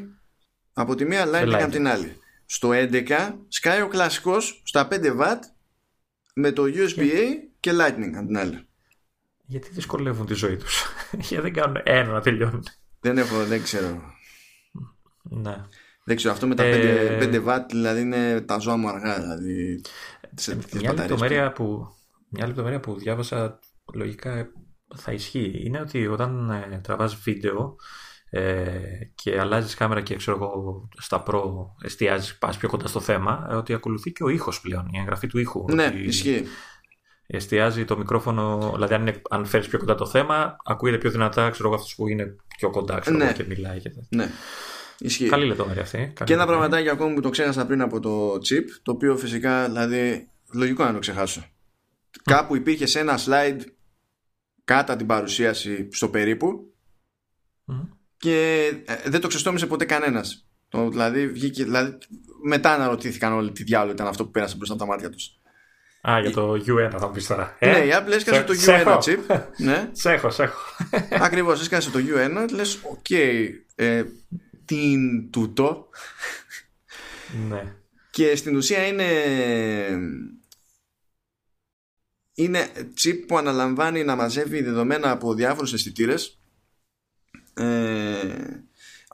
[0.73, 1.61] από τη μία Lightning Lightning.
[1.61, 2.17] από την άλλη.
[2.45, 5.35] Στο 11 σκάει ο κλασικός στα 5W
[6.33, 7.21] με το USB-A
[7.59, 8.67] και Lightning από την άλλη.
[9.45, 10.85] Γιατί δυσκολεύουν τη ζωή τους;
[11.27, 12.63] Γιατί δεν κάνουν ένα να τελειώνουν;
[12.99, 14.01] Δεν έχω, δεν ξέρω.
[15.23, 15.55] Ναι.
[16.03, 19.19] Δεν ξέρω, αυτό με τα Ε, 5, 5W δηλαδή είναι τα ζώα μου αργά.
[19.19, 19.81] Δηλαδή,
[20.35, 21.95] σε, τις μια, μπαταρίες λεπτομέρεια που,
[22.29, 23.59] μια λεπτομέρεια που διάβασα
[23.93, 24.49] λογικά
[24.95, 27.75] θα ισχύει είναι ότι όταν ε, τραβάς βίντεο
[28.29, 28.69] ε,
[29.15, 31.43] και αλλάζεις κάμερα και ξέρω εγώ στα Pro
[31.83, 35.27] εστιάζεις, πας πιο κοντά στο θέμα ε, ότι ακολουθεί και ο ήχος πλέον, η εγγραφή
[35.27, 35.65] του ήχου.
[35.67, 35.75] του.
[35.75, 36.43] Ναι, ότι ισχύει.
[37.31, 41.49] Εστιάζει το μικρόφωνο, δηλαδή αν, είναι, αν φέρεις πιο κοντά το θέμα ακούγεται πιο δυνατά,
[41.49, 43.23] ξέρω εγώ αυτός που είναι πιο κοντά ξέρω Ναι.
[43.23, 43.79] εγώ, και μιλάει.
[43.79, 43.89] Και...
[43.89, 44.07] τέτοια.
[44.09, 44.29] Ναι,
[44.99, 45.29] ισχύει.
[45.29, 45.97] Καλή λεπτομέρεια αυτή.
[45.97, 46.45] καλή Και ένα λεπτομέρεια.
[46.45, 50.93] πραγματάκι ακόμη που το ξέχασα πριν από το chip, το οποίο φυσικά δηλαδή λογικό να
[50.93, 51.45] το ξεχάσω.
[52.23, 53.59] Κάπου υπήρχε σε ένα slide
[54.69, 56.73] κάτα την παρουσίαση στο περίπου
[57.65, 57.79] Μμ.
[58.17, 60.47] και ε, δεν το ξεστόμησε ποτέ κανένας.
[60.69, 61.97] Το, δηλαδή, βγήκε, δηλαδή
[62.43, 65.31] μετά αναρωτήθηκαν όλοι τι διάολο ήταν αυτό που πέρασε μπροστά από τα μάτια τους.
[66.09, 67.55] Α, για το U1 θα μου πεις τώρα.
[67.59, 68.97] Ε; Ναι, η Apple έσκασε Σε- το σε U1 έχω.
[69.01, 69.39] chip.
[69.65, 70.59] ναι, Σε έχω, σε έχω.
[71.25, 72.49] ακριβώς έσκασε το U1.
[72.53, 73.09] Λες, οκ,
[73.75, 74.03] ε,
[74.65, 75.89] τι είναι τούτο.
[77.49, 77.73] ναι.
[78.11, 79.05] Και στην ουσία είναι
[82.43, 82.67] είναι
[83.03, 86.39] chip που αναλαμβάνει να μαζεύει δεδομένα από διάφορους αισθητήρες
[87.53, 87.65] ε,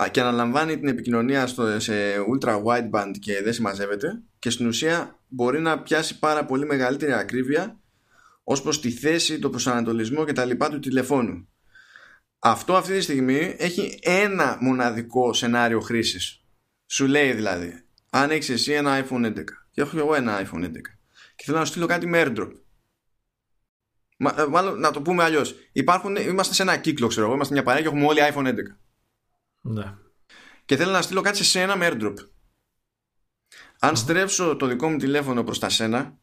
[0.01, 1.93] α, και αναλαμβάνει την επικοινωνία στο, σε
[2.33, 7.79] ultra wideband και δεν συμμαζεύεται και στην ουσία μπορεί να πιάσει πάρα πολύ μεγαλύτερη ακρίβεια
[8.43, 11.47] ως προς τη θέση, το προσανατολισμό και τα λοιπά του τηλεφώνου.
[12.39, 16.43] Αυτό αυτή τη στιγμή έχει ένα μοναδικό σενάριο χρήσης.
[16.85, 19.33] Σου λέει δηλαδή, αν έχεις εσύ ένα iPhone 11
[19.71, 20.69] και έχω και εγώ ένα iPhone 11
[21.35, 22.51] και θέλω να σου στείλω κάτι με airdrop.
[24.17, 25.55] Μα, ε, μάλλον να το πούμε αλλιώς.
[26.27, 27.35] Είμαστε σε ένα κύκλο, ξέρω εγώ.
[27.35, 28.55] Είμαστε μια παρέα και έχουμε όλοι iPhone 11.
[29.61, 29.93] ναι.
[30.65, 32.13] Και θέλω να στείλω κάτι σε σένα με airdrop.
[33.79, 36.19] Αν στρέψω το δικό μου τηλέφωνο προς τα σένα,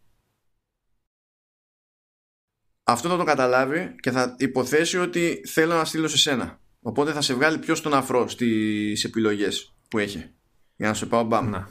[2.82, 6.60] αυτό θα το καταλάβει και θα υποθέσει ότι θέλω να στείλω σε σένα.
[6.80, 10.34] Οπότε θα σε βγάλει πιο στον αφρό στις επιλογές που έχει.
[10.76, 11.48] Για να σου πάω μπαμ.
[11.48, 11.66] ναι.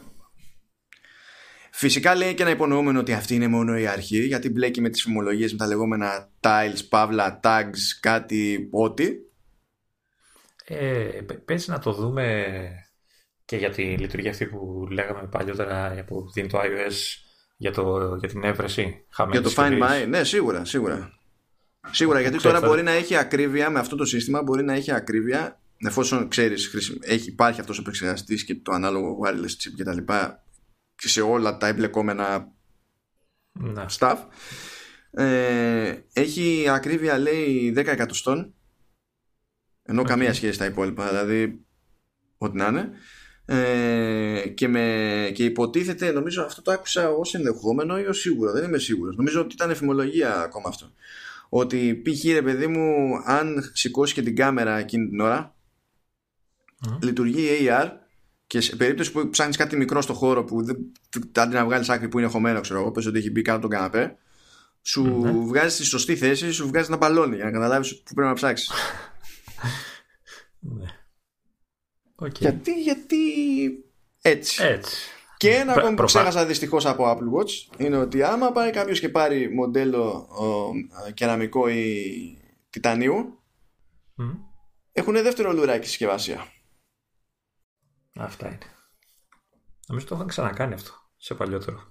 [1.74, 5.02] Φυσικά λέει και ένα υπονοούμενο ότι αυτή είναι μόνο η αρχή, γιατί μπλέκει με τις
[5.02, 9.10] φημολογίες με τα λεγόμενα tiles, παύλα, tags, κάτι, ό,τι.
[10.66, 12.46] Ε, πε- πες να το δούμε
[13.46, 16.94] και για τη λειτουργία αυτή που λέγαμε παλιότερα που δίνει το iOS
[17.58, 20.04] για, το, για την έβρεση Για χαμένης το Find συσκευής.
[20.04, 21.20] My, ναι, σίγουρα, σίγουρα.
[21.92, 24.74] Σίγουρα, γιατί Ξέρεις, τώρα θα- μπορεί να έχει ακρίβεια με αυτό το σύστημα, μπορεί να
[24.74, 29.74] έχει ακρίβεια, εφόσον ξέρεις, χρησι- έχει, υπάρχει αυτός ο επεξεργαστής και το ανάλογο wireless chip
[29.76, 30.44] και τα λοιπά,
[31.02, 32.52] και σε όλα τα εμπλεκόμενα
[33.52, 33.86] Ναι.
[34.00, 34.18] stuff.
[35.12, 38.54] Ε, έχει ακρίβεια, λέει, 10 εκατοστών,
[39.84, 41.66] ενώ καμία σχέση στα υπόλοιπα, δηλαδή,
[42.38, 42.90] ό,τι να είναι.
[43.46, 48.64] Ε, και, με, και υποτίθεται, νομίζω αυτό το άκουσα ως ενδεχόμενο ή ως σίγουρο, δεν
[48.64, 49.16] είμαι σίγουρος.
[49.16, 50.92] Νομίζω ότι ήταν εφημολογία ακόμα αυτό.
[51.50, 52.24] Ότι π.χ.
[52.34, 55.56] ρε παιδί μου, αν σηκώσει και την κάμερα εκείνη την ώρα,
[56.90, 56.98] Μμ.
[57.02, 57.90] λειτουργεί AR
[58.52, 60.78] και σε περίπτωση που ψάχνεις κάτι μικρό στο χώρο που δεν,
[61.36, 63.68] αντί να βγάλεις άκρη που είναι χωμένο, ξέρω εγώ, πες ότι έχει μπει κάτω από
[63.68, 64.18] τον καναπέ,
[64.82, 65.32] σου Ναι.
[65.32, 68.72] βγάζεις στη σωστή θέση, σου βγάζεις ένα μπαλόνι για να καταλάβεις που πρέπει να ψάξεις.
[70.60, 70.86] ναι.
[72.16, 72.38] Οκ.
[72.40, 73.18] γιατί, γιατί
[74.22, 74.64] έτσι.
[74.64, 74.96] Έτσι.
[75.38, 79.10] Και ένα ακόμη που ξέχασα δυστυχώς από Apple Watch είναι ότι άμα πάει κάποιος και
[79.10, 80.72] πάρει μοντέλο ο,
[81.14, 82.04] κεραμικό ή
[82.70, 83.40] τιτανίου,
[84.18, 84.38] mm.
[84.92, 86.48] έχουν δεύτερο λουράκι συσκευασία.
[88.16, 88.58] Αυτά είναι.
[89.88, 91.84] Νομίζω το είχαν ξανακάνει αυτό σε παλιότερο.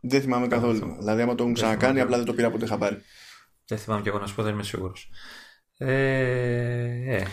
[0.00, 0.96] Δεν θυμάμαι καθόλου.
[0.98, 3.02] Δηλαδή, άμα το έχουν ξανακάνει, απλά δεν το πήρα που το είχα πάρει.
[3.66, 5.10] Δεν θυμάμαι κι εγώ να σου πω, δεν είμαι σίγουρος.
[5.78, 7.26] Ε, ε,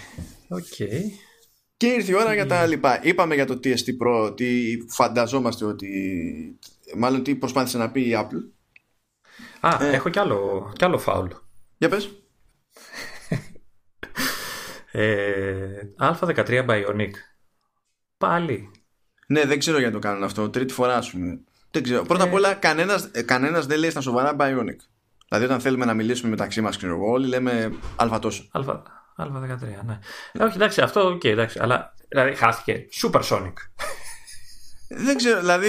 [0.50, 1.02] okay.
[1.78, 3.04] Και ήρθε η ώρα για τα λοιπά.
[3.04, 5.90] Είπαμε για το TST Pro ότι φανταζόμαστε ότι.
[6.98, 8.52] Μάλλον τι προσπάθησε να πει η Apple.
[9.60, 11.32] Α, ε, έχω κι άλλο, κι άλλο φάουλ.
[11.78, 12.10] Για πες.
[14.92, 17.12] ε, Α13 Bionic.
[18.28, 18.72] Πάλι.
[19.28, 20.50] Ναι, δεν ξέρω γιατί το κάνουν αυτό.
[20.50, 21.40] Τρίτη φορά, ας πούμε.
[21.72, 22.04] Δεν ξέρω.
[22.04, 22.36] Πρώτα απ' ε.
[22.36, 24.80] όλα, κανένας κανένας δεν λέει στα σοβαρά Bionic.
[25.28, 28.50] Δηλαδή, όταν θέλουμε να μιλήσουμε μεταξύ μας, ξέρω εγώ, όλοι λέμε Α τόσο.
[28.54, 30.00] Α13, ναι.
[30.32, 31.60] Ε, όχι, εντάξει, αυτό ok, okay, εντάξει.
[31.62, 32.86] Αλλά δηλαδή χάθηκε.
[33.02, 33.54] Supersonic.
[34.88, 35.68] Δεν ξέρω, δηλαδή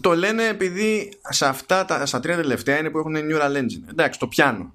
[0.00, 3.90] το λένε επειδή σε αυτά τα στα τρία τελευταία είναι που έχουν Neural Engine.
[3.90, 4.74] Εντάξει, το πιάνω.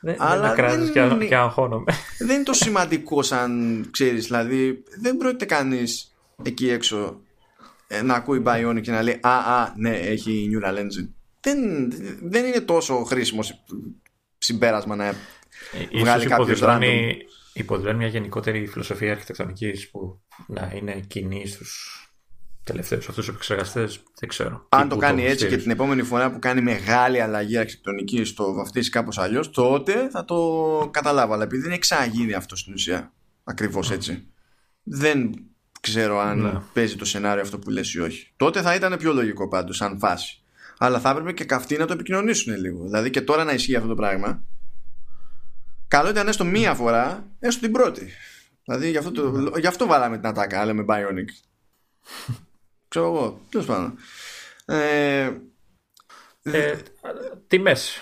[0.00, 1.92] Δεν, αλλά δεν, δεν, και, είναι, και αγχώνομαι.
[2.18, 7.20] δεν είναι το σημαντικό σαν ξέρεις, δηλαδή δεν πρόκειται κανείς εκεί έξω
[7.86, 11.08] ε, να ακούει Bionic και να λέει «Α, α, ναι, έχει Neural Engine».
[11.40, 11.58] Δεν,
[12.22, 13.64] δεν είναι τόσο χρήσιμος
[14.38, 15.14] συμπέρασμα να ε,
[16.00, 17.12] βγάλει κάποιος random
[17.58, 22.02] υποδηλώνει μια γενικότερη φιλοσοφία αρχιτεκτονικής που να είναι κοινή στους
[22.62, 24.02] τελευταίους αυτούς τους επεξεργαστές.
[24.18, 24.66] Δεν ξέρω.
[24.68, 28.90] Αν το κάνει έτσι και την επόμενη φορά που κάνει μεγάλη αλλαγή αρχιτεκτονική το βαφτίσει
[28.90, 31.32] κάπως αλλιώς, τότε θα το καταλάβω.
[31.32, 33.12] Αλλά επειδή δεν έχει ξαναγίνει αυτό στην ουσία
[33.44, 34.26] ακριβώς έτσι,
[34.82, 35.34] δεν
[35.80, 36.60] ξέρω αν ναι.
[36.72, 38.32] παίζει το σενάριο αυτό που λες ή όχι.
[38.36, 40.42] Τότε θα ήταν πιο λογικό πάντως, σαν φάση.
[40.78, 42.84] Αλλά θα έπρεπε και καυτοί να το επικοινωνήσουν λίγο.
[42.84, 44.42] Δηλαδή και τώρα να ισχύει αυτό το πράγμα
[45.88, 48.12] Καλό ήταν έστω μία φορά, έστω την πρώτη.
[48.64, 51.28] Δηλαδή γι' αυτό, το, γι αυτό βάλαμε την ατάκα, λέμε Bionic.
[52.88, 53.98] Ξέρω εγώ, τέλος πάντων.
[54.64, 55.32] Ε,
[56.42, 56.78] ε,
[57.46, 57.98] τιμές.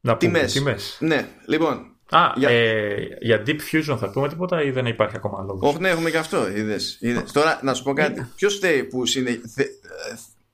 [0.00, 0.52] Να πούμε, τιμές.
[0.52, 0.96] τιμές.
[1.00, 1.91] Ναι, λοιπόν.
[2.12, 2.48] Α, για...
[2.48, 6.10] Ε, για Deep Fusion θα πούμε τίποτα ή δεν υπάρχει ακόμα λόγος; Όχι, ναι, έχουμε
[6.10, 6.48] και αυτό.
[6.56, 7.32] Είδες, είδες.
[7.32, 8.20] Τώρα να σου πω κάτι.
[8.20, 8.28] Ναι.
[8.36, 9.40] Ποιος θέλει που συνε...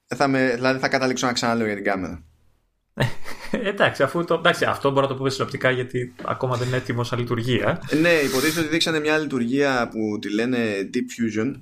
[0.07, 0.53] θα, με...
[0.55, 2.23] δηλαδή, θα καταλήξω να ξαναλέω για την κάμερα;
[3.51, 7.05] εντάξει, αφού το, εντάξει, αυτό μπορώ να το πούμε συνοπτικά γιατί ακόμα δεν είναι έτοιμο
[7.05, 7.83] σαν λειτουργία.
[8.01, 10.59] ναι, υποτίθεται ότι δείξανε μια λειτουργία που τη λένε
[10.95, 11.61] Deep Fusion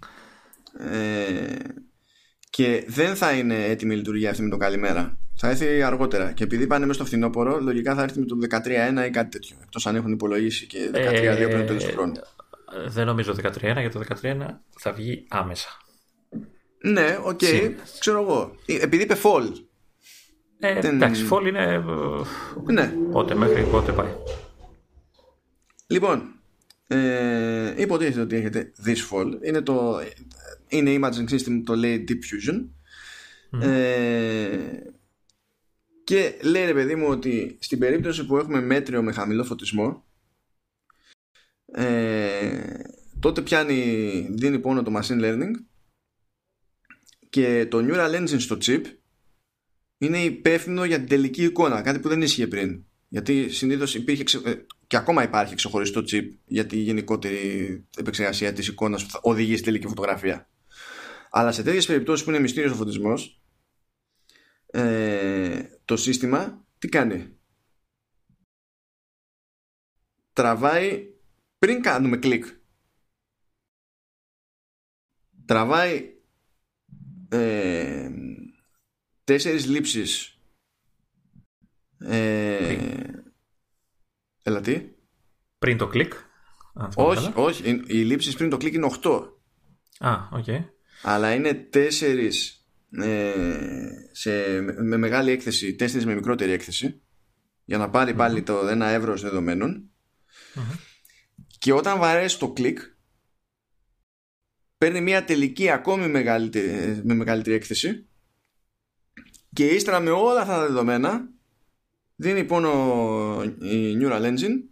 [0.93, 1.55] ε,
[2.57, 5.19] και δεν θα είναι έτοιμη η λειτουργία αυτή με το καλημέρα.
[5.37, 6.33] Θα έρθει αργότερα.
[6.33, 9.57] Και επειδή πάνε μέσα στο φθινόπωρο, λογικά θα έρθει με το 13.1 ή κάτι τέτοιο.
[9.63, 12.13] Εκτός αν έχουν υπολογίσει και 13.2 ε, πριν το τέλος του χρόνου.
[12.87, 14.37] Δεν νομίζω 13.1 γιατί το 13.1
[14.79, 15.69] θα βγει άμεσα.
[16.83, 17.71] Ναι, ok, okay,
[18.01, 18.55] ξέρω εγώ.
[18.67, 19.53] Ε, επειδή είπε fall,
[20.59, 20.95] ε, δεν...
[20.95, 21.85] Εντάξει, φόλ είναι.
[22.73, 22.93] Ναι.
[23.13, 24.13] Πότε, μέχρι πότε πάει.
[25.87, 26.23] Λοιπόν,
[26.87, 29.47] ε, υποτίθεται ότι έχετε this fall.
[29.47, 30.01] Είναι το
[30.69, 32.67] είναι imaging system το λέει Deep Fusion.
[33.63, 34.81] Ε,
[36.05, 40.05] και λέει ρε παιδί μου ότι στην περίπτωση που έχουμε μέτριο με χαμηλό φωτισμό
[41.73, 42.81] ε,
[43.21, 45.51] τότε πιάνει, δίνει πόνο το machine learning
[47.31, 48.83] και το neural engine στο chip
[49.99, 51.83] είναι υπεύθυνο για την τελική εικόνα.
[51.83, 52.85] Κάτι που δεν ίσχυε πριν.
[53.09, 54.55] Γιατί συνήθως υπήρχε ε,
[54.87, 59.65] και ακόμα υπάρχει ξεχωριστό chip για τη γενικότερη επεξεργασία της εικόνας που θα οδηγεί στη
[59.65, 60.49] τελική φωτογραφία.
[61.31, 63.43] Αλλά σε τέτοιες περιπτώσεις που είναι μυστήριος ο φωτισμός,
[64.67, 67.37] ε, το σύστημα τι κάνει;
[70.33, 71.15] Τραβάει
[71.59, 72.45] πριν κάνουμε κλικ.
[75.45, 76.15] Τραβάει
[77.29, 78.11] ε,
[79.25, 80.41] τέσσερις λήψεις
[81.99, 83.13] ε...
[84.43, 84.89] Έλα τι;
[85.59, 86.13] Πριν το κλικ
[86.95, 89.33] Όχι, όχι, οι λήψεις πριν το κλικ είναι 8
[89.99, 90.65] Α, ok okay.
[91.03, 93.33] Αλλά είναι τέσσερις ε,
[94.13, 97.01] σε, με μεγάλη έκθεση, τέσσερις με μικρότερη έκθεση
[97.65, 99.91] για να πάρει πάλι το ένα ευρώ δεδομένων.
[101.59, 102.79] Και όταν βαρέσει το κλικ
[104.79, 108.07] παίρνει μια τελική ακόμη μεγαλύτερη, με μεγαλύτερη έκθεση
[109.53, 111.29] και ύστερα με όλα αυτά τα δεδομένα
[112.17, 114.63] δίνει πόνο η Neural Engine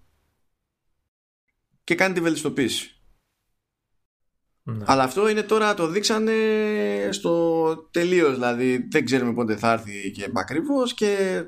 [1.84, 2.93] και κάνει τη βελτιστοποίηση.
[4.66, 4.84] Ναι.
[4.86, 6.32] Αλλά αυτό είναι τώρα το δείξανε
[7.10, 8.32] στο τελείως.
[8.32, 11.42] Δηλαδή δεν ξέρουμε πότε θα έρθει και ακριβώς και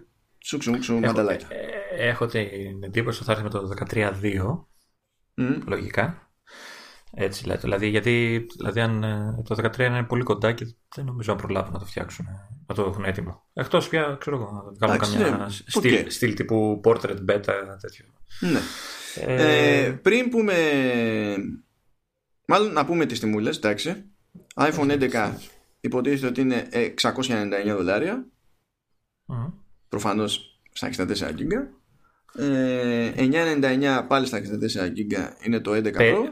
[0.44, 1.48] σούξου μουξου μανταλάκια.
[1.50, 5.62] Ε, έχω την εντύπωση ότι θα έρθει με το 13.2 mm.
[5.66, 6.30] λογικά.
[7.18, 7.60] Έτσι λέτε.
[7.60, 11.72] Δηλαδή, γιατί δηλαδή, αν ε, το 13 είναι πολύ κοντά και δεν νομίζω να προλάβουν
[11.72, 12.26] να το φτιάξουν,
[12.66, 13.46] να το έχουν έτοιμο.
[13.52, 15.46] Εκτός πια, ξέρω εγώ, να κάνουν καμιά ναι.
[15.48, 18.04] στυλ, στυλ, τύπου portrait beta, τέτοιο.
[18.40, 18.60] Ναι.
[19.26, 19.84] Ε...
[19.84, 20.54] Ε, πριν πούμε.
[22.46, 24.04] Μάλλον να πούμε τις τιμούλες, εντάξει.
[24.54, 25.32] iPhone 11
[25.80, 26.68] υποτίθεται ότι είναι
[27.02, 28.26] 699 δολάρια.
[29.26, 29.52] Mm.
[29.88, 31.70] προφανώς στα 64 γίγκα.
[32.38, 36.24] Ε, 999 πάλι στα 64 γίγκα είναι το 11 Pro.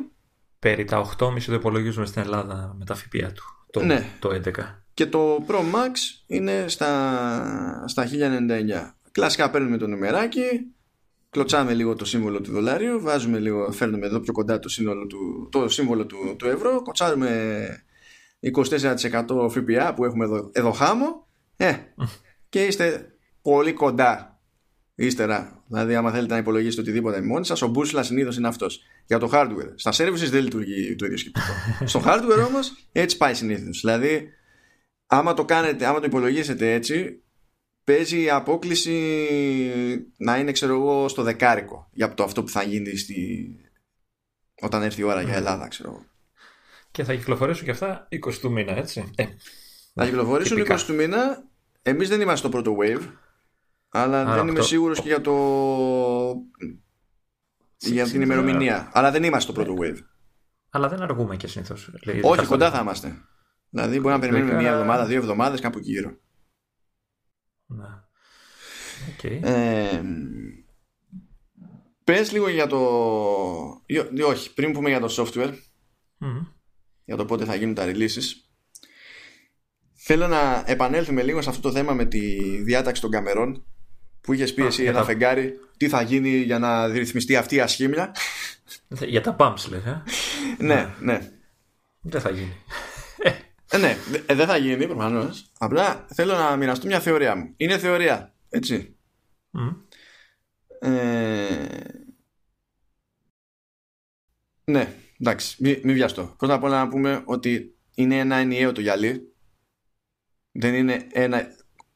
[0.59, 4.07] Περί τα 8,5 το υπολογίζουμε στην Ελλάδα με τα ΦΠΑ του το, ναι.
[4.18, 4.51] το 11
[4.94, 5.93] και το Pro Max
[6.26, 8.10] είναι στα, στα 1099
[9.12, 10.74] κλασικά παίρνουμε το νομεράκι
[11.34, 14.68] κλωτσάμε λίγο το σύμβολο του δολάριου βάζουμε λίγο, φέρνουμε εδώ πιο κοντά το,
[15.08, 17.84] του, το σύμβολο του, του ευρώ κοτσάρουμε
[18.54, 21.74] 24% ΦΠΑ που έχουμε εδώ, εδώ χάμω ε,
[22.48, 24.40] και είστε πολύ κοντά
[24.94, 25.64] ύστερα.
[25.66, 28.80] Δηλαδή, άμα θέλετε να υπολογίσετε οτιδήποτε μόνοι σας, ο μπούσουλα συνήθως είναι αυτός.
[29.06, 29.72] Για το hardware.
[29.74, 31.46] Στα services δεν λειτουργεί το ίδιο σκεπτικό.
[31.90, 33.80] Στο hardware όμως έτσι πάει συνήθως.
[33.80, 34.28] Δηλαδή,
[35.06, 37.24] άμα το κάνετε, άμα το υπολογίσετε έτσι,
[37.84, 38.92] παίζει η απόκληση
[40.16, 43.48] να είναι, ξέρω εγώ, στο δεκάρικο για το αυτό που θα γίνει στη...
[44.60, 46.04] όταν έρθει η ώρα για Ελλάδα, ξέρω εγώ.
[46.90, 49.10] Και θα κυκλοφορήσουν και αυτά 20 του μήνα, έτσι.
[49.16, 49.26] Ε,
[49.94, 51.44] θα κυκλοφορήσουν 20 του μήνα.
[51.82, 53.02] Εμείς δεν είμαστε στο πρώτο wave.
[53.88, 55.32] Αλλά δεν είμαι σίγουρος και για το
[57.78, 58.90] για την ημερομηνία.
[58.92, 59.98] Αλλά δεν είμαστε στο πρώτο wave.
[60.70, 61.90] Αλλά δεν αργούμε και συνήθως.
[62.22, 63.16] Όχι, κοντά θα είμαστε.
[63.70, 66.18] Δηλαδή μπορεί να περιμένουμε μία εβδομάδα, δύο εβδομάδες κάπου εκεί γύρω.
[67.67, 68.09] Να.
[69.23, 69.39] Okay.
[69.43, 70.02] Ε,
[72.05, 72.78] πες λίγο για το...
[74.26, 75.55] Όχι, πριν πούμε για το software,
[77.05, 78.33] για το πότε θα γίνουν τα releases,
[79.94, 83.65] θέλω να επανέλθουμε λίγο σε αυτό το θέμα με τη διάταξη των καμερών
[84.20, 88.15] που είχες πει εσύ ένα φεγγάρι τι θα γίνει για να ρυθμιστεί αυτή η ασχήμια.
[88.89, 90.02] Για τα pumps λες, ε;
[90.59, 91.33] ναι, ναι.
[92.01, 92.57] Δεν θα γίνει.
[93.75, 93.97] Ε, ναι,
[94.27, 95.51] ε, δεν θα γίνει προφανώς.
[95.59, 97.55] Απλά θέλω να μοιραστώ μια θεωρία μου.
[97.57, 98.97] Είναι θεωρία, έτσι.
[100.78, 101.67] Ε...
[104.65, 106.35] Ναι, εντάξει, μην μη βιαστώ.
[106.39, 109.35] Πρώτα απ' όλα να πούμε ότι είναι ένα ενιαίο το γυαλί.
[110.53, 111.49] Δεν είναι ένα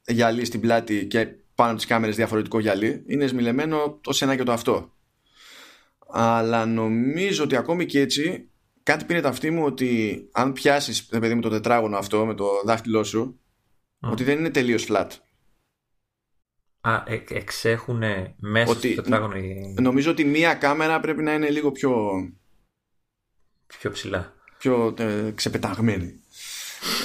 [0.06, 4.52] γυαλί στην πλάτη και πάνω τις κάμερες διαφορετικό γυαλί είναι σμιλεμένο το ένα και το
[4.52, 4.92] αυτό
[6.10, 8.47] αλλά νομίζω ότι ακόμη και έτσι
[8.88, 12.46] κάτι πήρε τα αυτή μου ότι αν πιάσεις παιδί μου το τετράγωνο αυτό με το
[12.64, 13.40] δάχτυλό σου
[14.00, 15.08] ότι δεν είναι τελείως flat.
[16.80, 18.02] Α, ε, εξέχουν
[18.36, 19.34] μέσα ότι, στο τετράγωνο
[19.80, 21.92] νομίζω ότι μία κάμερα πρέπει να είναι λίγο πιο
[23.66, 24.34] πιο ψηλά.
[24.58, 26.20] πιο ε, ξεπεταγμένη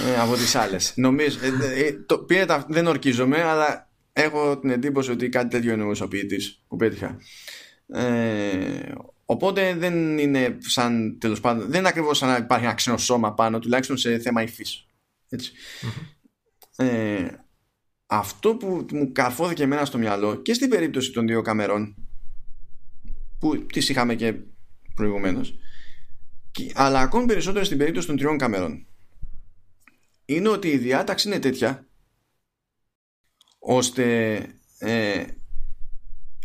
[0.07, 0.93] ε, από τις άλλες.
[0.95, 5.71] Νομίζω, ε, ε, το, πήρε τα, δεν ορκίζομαι αλλά έχω την εντύπωση ότι κάτι τέτοιο
[5.71, 7.17] εννοούσε ο ποιητής που πέτυχα.
[7.87, 8.91] Ε,
[9.33, 13.33] οπότε δεν είναι σαν τέλος πάντων, δεν είναι ακριβώς σαν να υπάρχει ένα ξένο σώμα
[13.33, 14.85] πάνω, τουλάχιστον σε θέμα υφής.
[16.75, 17.27] Ε,
[18.05, 21.95] αυτό που μου καρφώθηκε εμένα στο μυαλό και στην περίπτωση των δύο καμερών
[23.39, 24.35] που τις είχαμε και
[24.95, 25.57] προηγουμένως
[26.73, 28.85] αλλά ακόμη περισσότερο στην περίπτωση των τριών καμερών
[30.25, 31.87] είναι ότι η διάταξη είναι τέτοια
[33.59, 34.37] ώστε
[34.77, 35.23] ε,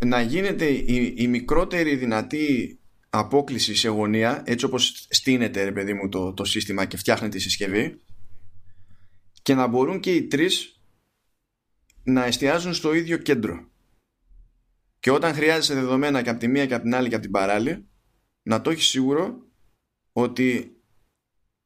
[0.05, 2.78] να γίνεται η, η, μικρότερη δυνατή
[3.11, 7.41] απόκληση σε γωνία έτσι όπως στείνεται ρε παιδί μου το, το σύστημα και φτιάχνεται η
[7.41, 8.01] συσκευή
[9.43, 10.81] και να μπορούν και οι τρεις
[12.03, 13.69] να εστιάζουν στο ίδιο κέντρο.
[15.01, 17.33] Και όταν χρειάζεσαι δεδομένα και από τη μία και από την άλλη και από την
[17.33, 17.89] παράλληλη
[18.43, 19.47] να το έχεις σίγουρο
[20.13, 20.77] ότι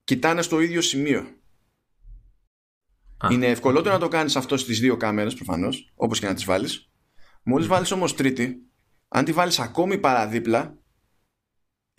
[0.04, 1.26] κοιτάνε στο ίδιο σημείο.
[3.30, 6.90] Είναι ευκολότερο να το κάνεις αυτό στις δύο κάμερες προφανώς, όπως και να τις βάλεις.
[7.42, 8.56] Μόλις βάλεις όμως τρίτη,
[9.08, 10.81] αν τη βάλεις ακόμη παραδίπλα,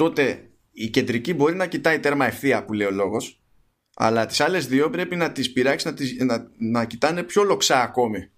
[0.04, 3.42] τότε η κεντρική μπορεί να κοιτάει τέρμα ευθεία που λέει ο λόγος,
[3.96, 7.82] αλλά τις άλλες δύο πρέπει να τις πειράξει να, τις, να, να κοιτάνε πιο λοξά
[7.82, 8.30] ακόμη.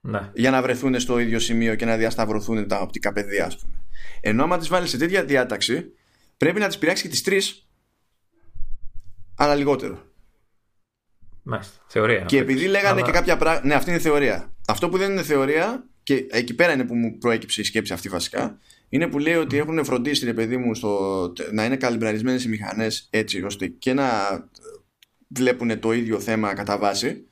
[0.00, 0.30] Ναι.
[0.34, 3.74] Για να βρεθούν στο ίδιο σημείο και να διασταυρωθούν τα οπτικά πεδία, ας πούμε.
[4.20, 5.92] Ενώ άμα τις βάλεις σε τέτοια διάταξη,
[6.36, 7.68] πρέπει να τις πειράξει και τις τρεις,
[9.36, 10.04] αλλά λιγότερο.
[11.42, 11.84] Μάλιστα.
[11.86, 12.20] Θεωρία.
[12.20, 13.66] Και επειδή λέγανε και κάποια πράγματα.
[13.66, 14.54] Ναι, αυτή είναι θεωρία.
[14.66, 18.08] Αυτό που δεν είναι θεωρία, και εκεί πέρα είναι που μου προέκυψε η σκέψη αυτή
[18.08, 18.58] βασικά,
[18.88, 21.32] είναι που λέει ότι έχουν φροντίσει, ρε παιδί μου, στο...
[21.52, 24.08] να είναι καλυμπραρισμένες οι μηχανές έτσι ώστε και να
[25.28, 27.26] βλέπουν το ίδιο θέμα κατά βάση,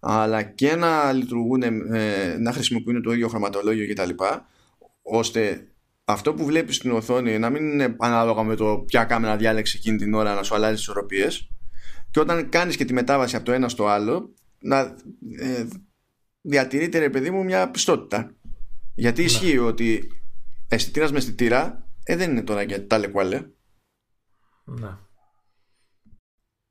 [0.00, 4.10] αλλά και να λειτουργούν, ε, να χρησιμοποιούν το ίδιο χρωματολόγιο κτλ.
[5.02, 5.68] ώστε
[6.04, 9.96] αυτό που βλέπεις στην οθόνη να μην είναι ανάλογα με το ποια κάμερα διάλεξε εκείνη
[9.96, 11.48] την ώρα να σου αλλάζει τις ισορροπίες,
[12.10, 14.78] και όταν κάνεις και τη μετάβαση από το ένα στο άλλο να
[15.38, 15.66] ε,
[16.40, 18.34] διατηρείται ρε παιδί μου μια πιστότητα
[18.94, 19.26] γιατί ναι.
[19.26, 20.08] ισχύει ότι
[20.68, 23.46] αισθητήρας με αισθητήρα ε, δεν είναι τώρα και τα λεκουάλε
[24.64, 24.96] ναι.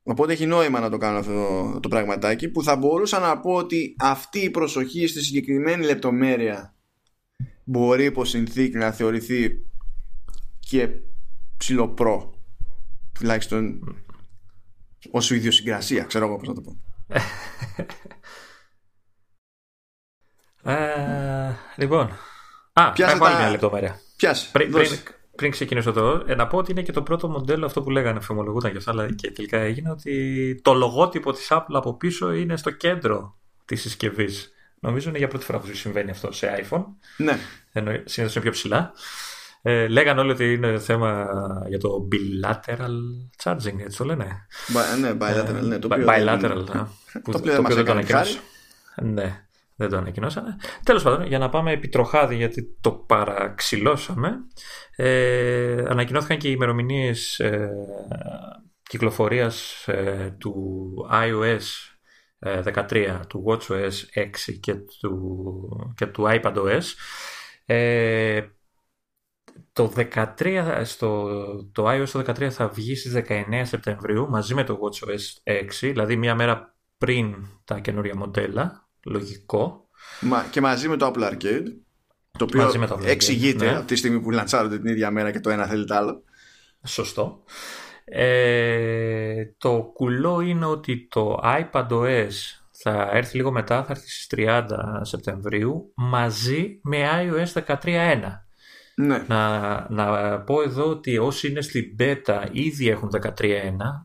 [0.03, 3.53] Οπότε έχει νόημα να το κάνω αυτό το, το πραγματάκι που θα μπορούσα να πω
[3.53, 6.75] ότι αυτή η προσοχή στη συγκεκριμένη λεπτομέρεια
[7.63, 9.65] μπορεί υπό συνθήκη να θεωρηθεί
[10.59, 10.89] και
[11.57, 12.39] ψηλοπρό
[13.13, 13.79] τουλάχιστον
[15.11, 16.77] Ως ιδιοσυγκρασία, ξέρω εγώ πώς να το πω.
[20.71, 22.09] ε, λοιπόν.
[22.73, 23.99] Α, Πιάσε έχω άλλη τα- μια λεπτομέρεια.
[24.15, 24.49] Πιάσε.
[24.51, 24.87] Πριν, δώσε.
[24.95, 24.99] πριν,
[25.35, 28.19] πριν ξεκινήσω εδώ, ε, να πω ότι είναι και το πρώτο μοντέλο αυτό που λέγανε,
[28.19, 32.57] φημολογούταν και αυτά, αλλά και τελικά έγινε ότι το λογότυπο της Apple από πίσω είναι
[32.57, 34.51] στο κέντρο της συσκευής.
[34.79, 36.83] Νομίζω είναι για πρώτη φορά που συμβαίνει αυτό σε iPhone,
[37.17, 37.37] Ναι.
[37.71, 38.91] ενώ συνήθως είναι πιο ψηλά.
[39.61, 41.27] Ε, λέγανε όλοι ότι είναι θέμα
[41.69, 42.91] για το bilateral
[43.43, 44.45] charging, έτσι το λένε.
[44.67, 45.79] Bi- ναι, bilateral, ναι.
[45.79, 46.83] Το Bi- οποίο bilateral, δεν- ναι.
[47.23, 48.41] Που- Το οποίο δεν μας δεν το έκανε ανακοινώσαν.
[49.01, 49.42] Ναι,
[49.75, 50.55] δεν το ανακοινώσανε.
[50.83, 54.31] Τέλος πάντων, για να πάμε επί τροχάδι, γιατί το παραξηλώσαμε,
[54.95, 57.69] ε, ανακοινώθηκαν και οι ημερομηνίες ε,
[58.83, 59.87] κυκλοφορίας
[60.37, 61.93] του iOS
[62.45, 64.29] ε, 13, του WatchOS 6
[64.59, 66.81] και του, και του iPadOS.
[67.65, 68.41] Ε,
[69.73, 71.29] το 13, στο,
[71.71, 76.15] το iOS το 13 θα βγει στις 19 Σεπτεμβρίου μαζί με το WatchOS 6, δηλαδή
[76.15, 79.87] μία μέρα πριν τα καινούρια μοντέλα, λογικό.
[80.19, 81.65] Μα, και μαζί με το Apple Arcade.
[82.37, 83.75] Το οποίο Μαζί με το Apple Arcade, εξηγείται ναι.
[83.75, 86.23] από τη στιγμή που λαντσάρονται την ίδια μέρα και το ένα θέλει το άλλο.
[86.85, 87.43] Σωστό.
[88.05, 92.31] Ε, το κουλό είναι ότι το iPadOS
[92.71, 94.65] θα έρθει λίγο μετά, θα έρθει στις 30
[95.01, 98.19] Σεπτεμβρίου μαζί με iOS 13.1.
[98.95, 99.25] Ναι.
[99.27, 103.29] Να, να πω εδώ ότι όσοι είναι στην beta ήδη έχουν 13.1.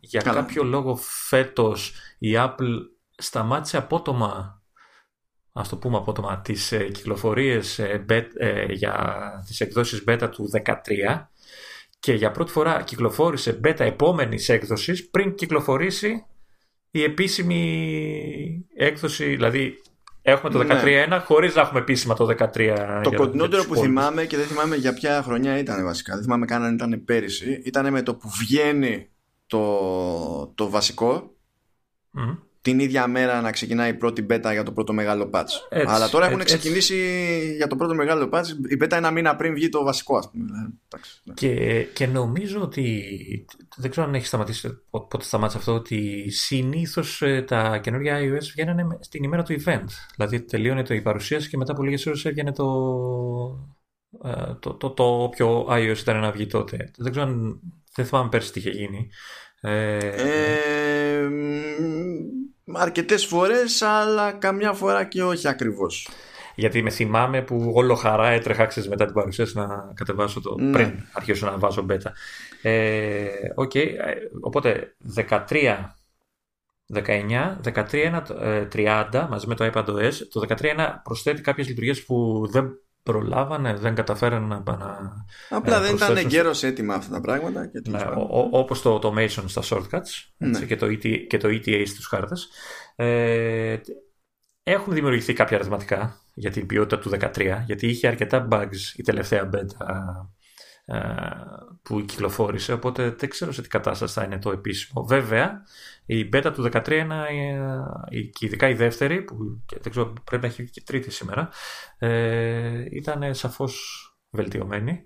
[0.00, 0.40] Για Καλά.
[0.40, 2.76] κάποιο λόγο φέτος η Apple
[3.16, 4.57] σταμάτησε απότομα,
[5.52, 8.94] ας το πούμε απότομα, τις ε, κυκλοφορίες ε, bet- ε, για
[9.46, 11.28] τις εκδόσεις beta του 13
[12.00, 16.24] και για πρώτη φορά κυκλοφόρησε beta επόμενης έκδοσης πριν κυκλοφορήσει
[16.90, 19.82] η επίσημη έκδοση, δηλαδή
[20.22, 20.80] έχουμε το Ναι.
[21.08, 23.80] 13.1 χωρίς να έχουμε επίσημα το 13 Το για- για κοντινότερο τους που υπόλοιπους.
[24.00, 26.14] θυμάμαι και δεν θυμάμαι για ποια χρονιά ήταν βασικά.
[26.14, 27.62] Δεν θυμάμαι καν αν ήταν πέρυσι.
[27.64, 29.08] Ήταν με το που βγαίνει
[29.46, 31.32] το, το βασικό
[32.10, 32.30] Μμ.
[32.70, 35.46] Την ίδια μέρα να ξεκινάει η πρώτη beta για το πρώτο μεγάλο patch.
[35.68, 36.96] Έτσι, Αλλά τώρα έχουν έτσι, ξεκινήσει
[37.56, 40.44] για το πρώτο μεγάλο patch η beta ένα μήνα πριν βγει το βασικό, ας πούμε.
[40.44, 41.34] Ε, εντάξει, ναι.
[41.34, 43.04] Και, και νομίζω ότι.
[43.76, 45.74] Δεν ξέρω αν έχει σταματήσει πο- πότε σταμάτησε αυτό.
[45.74, 49.84] Ότι συνήθως τα καινούργια iOS βγαίνανε με- στην ημέρα του event.
[50.16, 52.64] Δηλαδή τελείωνε το η παρουσίαση και μετά από λίγες ώρες έβγαινε το,
[54.24, 56.90] ε, το, το, το όποιο iOS ήταν να βγει τότε.
[56.96, 57.60] Δεν ξέρω αν.
[57.94, 59.08] Δεν θυμάμαι πέρσι τι είχε γίνει.
[59.60, 61.60] Ε, Ε, μ,
[62.72, 66.08] αρκετές φορές αλλά καμιά φορά και όχι ακριβώς
[66.54, 70.70] Γιατί με θυμάμαι που όλο χαρά έτρεχα ξέρεις, μετά την παρουσίαση να κατεβάσω το Ναι.
[70.72, 72.10] πριν αρχίσω να βάζω beta.
[72.62, 73.96] Ε, Οκ, ε,
[74.40, 75.94] οπότε 13,
[76.86, 80.12] 19, 13, ε, 30 μαζί με το iPadOS.
[80.30, 82.80] Το 13 προσθέτει κάποιες λειτουργίες που δεν
[83.12, 87.66] προλάβανε, δεν καταφέρανε να, να Απλά Ε, δεν ήταν προσθέσω- εγκαίρως έτοιμα αυτά τα πράγματα
[87.66, 88.22] και τέλος ναι, πάντων.
[88.30, 89.92] ο- ο- όπως το automation στα shortcuts
[90.38, 90.64] έτσι, Ναι.
[90.66, 92.48] και, το ET, και το ETA στους χάρτες
[92.96, 93.76] ε,
[94.62, 99.50] έχουν δημιουργηθεί κάποια ερωτηματικά για την ποιότητα του 13 γιατί είχε αρκετά bugs η τελευταία
[99.52, 99.94] beta ε,
[101.82, 105.04] που κυκλοφόρησε οπότε δεν ξέρω σε τι κατάσταση θα είναι το επίσημο.
[105.04, 105.62] Βέβαια
[106.06, 107.24] η beta του 13 είναι,
[108.10, 111.48] ε, και ειδικά η δεύτερη που και δεν ξέρω πρέπει να έχει και τρίτη σήμερα
[111.98, 115.02] ε, ήταν σαφώς βελτιωμένη.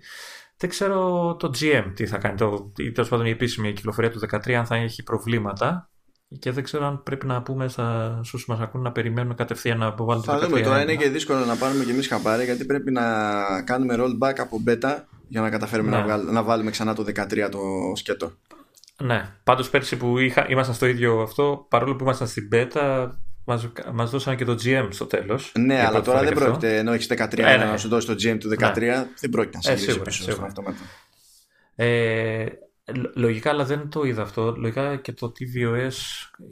[0.56, 4.20] Δεν ξέρω το GM τι θα κάνει, το, ή τέλος πάντων η επίσημη κυκλοφορία του
[4.30, 5.86] 13 αν θα έχει προβλήματα.
[6.38, 9.86] Και δεν ξέρω αν πρέπει να πούμε στα, στους μας ακούν να περιμένουν κατευθείαν να
[9.86, 10.48] αποβάλουν Θα το 13.
[10.48, 10.60] δούμε.
[10.60, 13.02] τώρα είναι και δύσκολο να πάρουμε και εμείς χαμπάρι γιατί πρέπει να
[13.62, 15.02] κάνουμε rollback από beta
[15.32, 15.96] για να καταφέρουμε Ναι.
[15.96, 17.60] να, βγάλ- να βάλουμε ξανά το 13 το
[17.94, 18.32] σκέτο.
[19.02, 23.10] Ναι, πάντως πέρσι που είχα, ήμασταν στο ίδιο αυτό, παρόλο που ήμασταν στην beta,
[23.44, 25.52] μας, μας δώσαν και το GM στο τέλος.
[25.58, 26.44] Ναι, Για αλλά πρώτη τώρα φορά δεν και αυτό.
[26.58, 27.64] πρόκειται ενώ έχεις 13 Ε, ναι.
[27.64, 30.22] να σου δώσει το GM του 13 δεν πρόκειται να Ε, σε γυρίσει σίγουρα, πίσω
[30.22, 30.34] σίγουρα.
[30.34, 30.78] στον αυτόματο.
[31.74, 32.46] Ε,
[32.94, 34.54] λο- λογικά, αλλά δεν το είδα αυτό.
[34.56, 35.92] Λογικά και το tvOS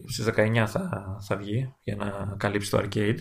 [0.08, 3.18] στις 19 θα, θα βγει για να καλύψει το arcade.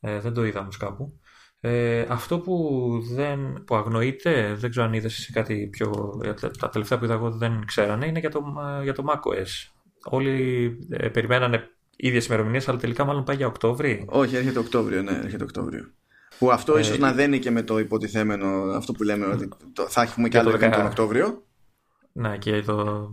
[0.00, 1.20] Ε, δεν το είδα όμως κάπου.
[1.64, 6.20] Ε, αυτό που, δεν, που αγνοείται, δεν ξέρω αν είδες εσύ κάτι πιο...
[6.40, 8.42] τα- Τα τελευταία που είδα εγώ δεν ξέρανε, είναι για το,
[8.82, 9.70] για το macOS.
[10.04, 14.04] Όλοι ε, περιμένανε ίδιες ημερομηνίες, αλλά τελικά μάλλον πάει για Οκτώβρη.
[14.08, 15.90] Όχι, έρχεται Οκτώβριο, ναι, έρχεται Οκτώβριο.
[16.38, 19.88] Που αυτό Ε, ίσως να δένει και με το υποτιθέμενο αυτό που λέμε ότι το-
[19.88, 20.76] θα έχουμε και Για το άλλο event 10.
[20.76, 21.42] τον Οκτώβριο.
[22.12, 23.08] Ναι, και το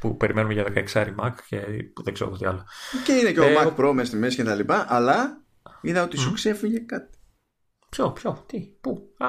[0.00, 1.56] που περιμένουμε για 16 Mac και
[1.94, 2.64] που δεν ξέρω τι άλλο.
[3.04, 5.42] Και είναι και ο Ε, Mac εγώ- Pro μέσα στη μέση και τα λοιπά, αλλά
[5.80, 7.15] είδα ότι σου ξέφυγε κάτι.
[7.96, 9.26] Ποιο, ποιο, τι, πού, α.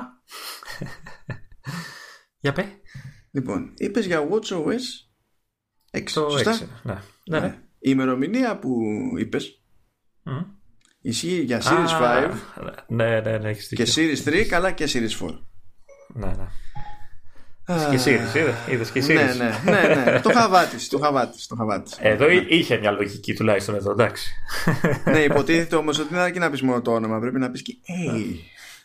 [2.40, 2.66] Για πέ.
[3.32, 4.86] Λοιπόν, είπες για WatchOS
[5.92, 6.68] 6, Το σωστά; 6.
[6.84, 7.40] Ναι, ναι.
[7.40, 7.48] ναι.
[7.80, 8.80] Η ημερομηνία που
[9.18, 9.64] είπες
[10.24, 10.38] Μμ.
[11.02, 14.04] ισχύει για Series Α, 5 Ναι, ναι, ναι, έχεις και δίκιο.
[14.04, 15.40] Series 3 καλά και Series 4.
[16.08, 16.48] Ναι, ναι.
[17.90, 18.20] Και εσύ,
[18.70, 19.14] είδες και εσύ.
[19.14, 20.20] Ναι, ναι, ναι, ναι.
[20.22, 20.88] το χαβά της.
[20.88, 21.48] Το χαβά της.
[21.48, 21.98] Το χαβά της.
[22.00, 24.34] Εδώ είχε μια λογική τουλάχιστον εδώ, εντάξει.
[25.06, 27.20] ναι, υποτίθεται όμως ότι δεν αρκεί να πεις μόνο το όνομα.
[27.20, 27.74] Πρέπει να πεις και.
[27.88, 28.36] Hey.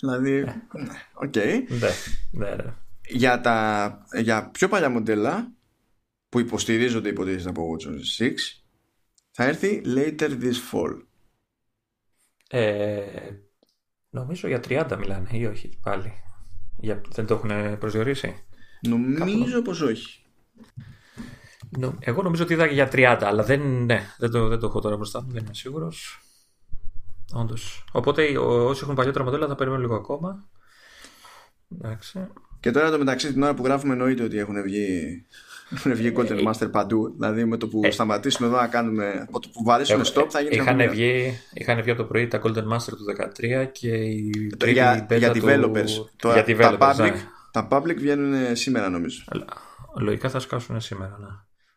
[0.02, 0.44] Δηλαδή.
[1.12, 1.32] Ok.
[1.34, 1.62] Okay.
[1.68, 1.88] Ναι,
[2.30, 2.74] ναι, ναι.
[3.06, 5.52] Για, τα, για πιο παλιά μοντέλα
[6.28, 8.30] που υποστηρίζονται υποτίθεται από WatchOS 6
[9.30, 11.02] θα έρθει later this fall.
[12.48, 13.02] Ε,
[14.10, 16.12] νομίζω για 30 μιλάνε ή όχι πάλι.
[16.78, 18.44] Για, δεν το έχουν προσδιορίσει;
[18.88, 20.24] Νομίζω πως όχι.
[21.98, 24.96] Εγώ νομίζω ότι είδα για 30, αλλά δεν, ναι, δεν, το, δεν το έχω τώρα
[24.96, 26.22] μπροστά μου, δεν είμαι σίγουρος.
[27.32, 27.84] Όντως.
[27.92, 30.48] Οπότε όσοι έχουν παλιότερα μοντέλα θα περιμένουν λίγο ακόμα.
[31.78, 32.28] Εντάξει.
[32.60, 35.24] Και τώρα το μεταξύ την ώρα που γράφουμε εννοείται ότι έχουν βγει,
[35.70, 37.12] έχουν βγει Golden ε, Master παντού.
[37.14, 39.24] Δηλαδή με το που ε, σταματήσουμε εδώ να κάνουμε.
[39.28, 40.54] Από το που βαρέσουν stop θα γίνει.
[40.54, 43.04] Είχαν βγει, είχαν βγει από το πρωί τα Golden Master του
[43.64, 45.90] 2013 και η για, για developers.
[46.16, 47.28] Τώρα, για developers, τα, public, ναι.
[47.50, 49.22] τα public βγαίνουν σήμερα νομίζω.
[49.98, 51.16] Λογικά θα σκάσουν σήμερα.
[51.20, 51.28] Ναι.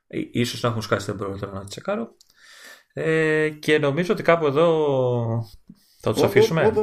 [0.07, 2.15] Ε, ίσως να έχουν σκάσει δεν μπορώ να τσεκάρω.
[2.97, 5.49] Ε, και νομίζω ότι κάπου εδώ
[5.99, 6.73] θα τους αφήσουμε.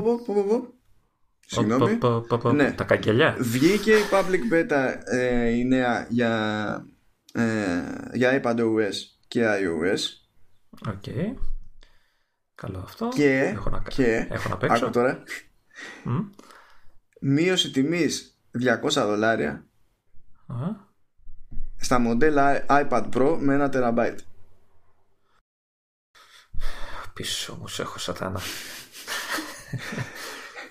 [1.46, 1.98] Συγγνώμη.
[2.54, 2.72] Ναι.
[2.72, 3.36] Τα καγκελιά.
[3.40, 6.86] Βγήκε η public beta ε, η νέα για,
[7.32, 7.42] ε,
[8.12, 8.92] για iPadOS
[9.28, 9.98] και iOS.
[10.88, 11.02] OK.
[11.06, 11.34] Okay.
[12.54, 13.08] Καλό αυτό.
[13.14, 14.84] Και, έχω να, και έχω να παίξω.
[14.84, 15.22] Άκου τώρα.
[16.04, 16.30] Mm.
[17.20, 18.40] Μείωση τιμής
[18.82, 19.66] 200 δολάρια
[21.76, 24.18] στα μοντέλα iPad Pro με ένα τεραμπάιτ.
[27.22, 28.40] Πίσω μου έχω σατάνα.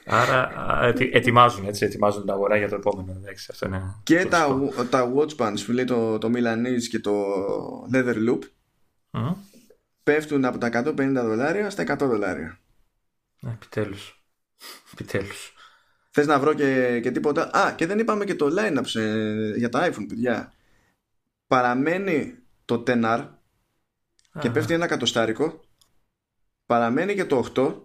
[0.05, 0.51] Άρα
[1.11, 3.11] ετοιμάζουν, έτσι, ετοιμάζουν τα αγορά για το επόμενο.
[3.11, 7.13] Εντάξει, αυτό είναι και τα, τα watch bands που λέει το, το Milanese και το
[7.93, 8.39] Leather Loop
[9.11, 9.35] mm.
[10.03, 12.59] πέφτουν από τα 150 δολάρια στα 100 δολάρια.
[13.41, 14.23] Επιτέλους.
[14.93, 15.53] Επιτέλους.
[16.09, 18.85] Θες να βρω και, και τίποτα; Α, και δεν είπαμε και το line-up
[19.57, 20.53] για τα iPhone, παιδιά.
[21.47, 23.27] Παραμένει το 10R
[24.39, 25.69] και πέφτει ένα κατοστάρικο.
[26.72, 27.82] Παραμένει και το 8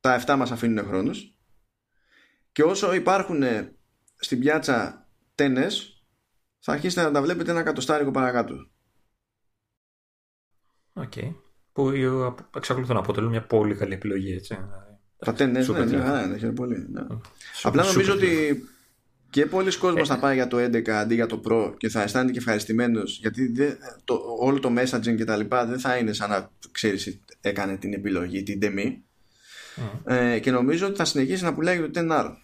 [0.00, 1.38] τα 7 μας αφήνουν χρόνους
[2.52, 3.42] και όσο υπάρχουν
[4.16, 6.04] στην πιάτσα ten S
[6.58, 8.54] θα αρχίσετε να τα βλέπετε ένα κατοστάρικο παρακάτω.
[10.92, 11.12] OK.
[11.16, 11.34] Okay.
[11.72, 11.90] Που
[12.56, 14.58] εξακολουθούν να αποτελούν μια πολύ καλή επιλογή έτσι.
[15.16, 16.86] Τα ten S, ναι, ναι, ναι, ναι, πολύ.
[16.90, 17.06] Ναι.
[17.62, 18.62] Απλά νομίζω ότι
[19.34, 22.32] και πολλοί κόσμος θα πάει για το 11 αντί για το Pro και θα αισθάνεται
[22.32, 23.52] και ευχαριστημένος γιατί
[24.04, 27.92] το, όλο το messaging και τα λοιπά δεν θα είναι σαν να ξέρεις έκανε την
[27.92, 29.04] επιλογή, την τιμή
[30.04, 32.36] ε, και νομίζω ότι θα συνεχίσει να πουλάει το 10R.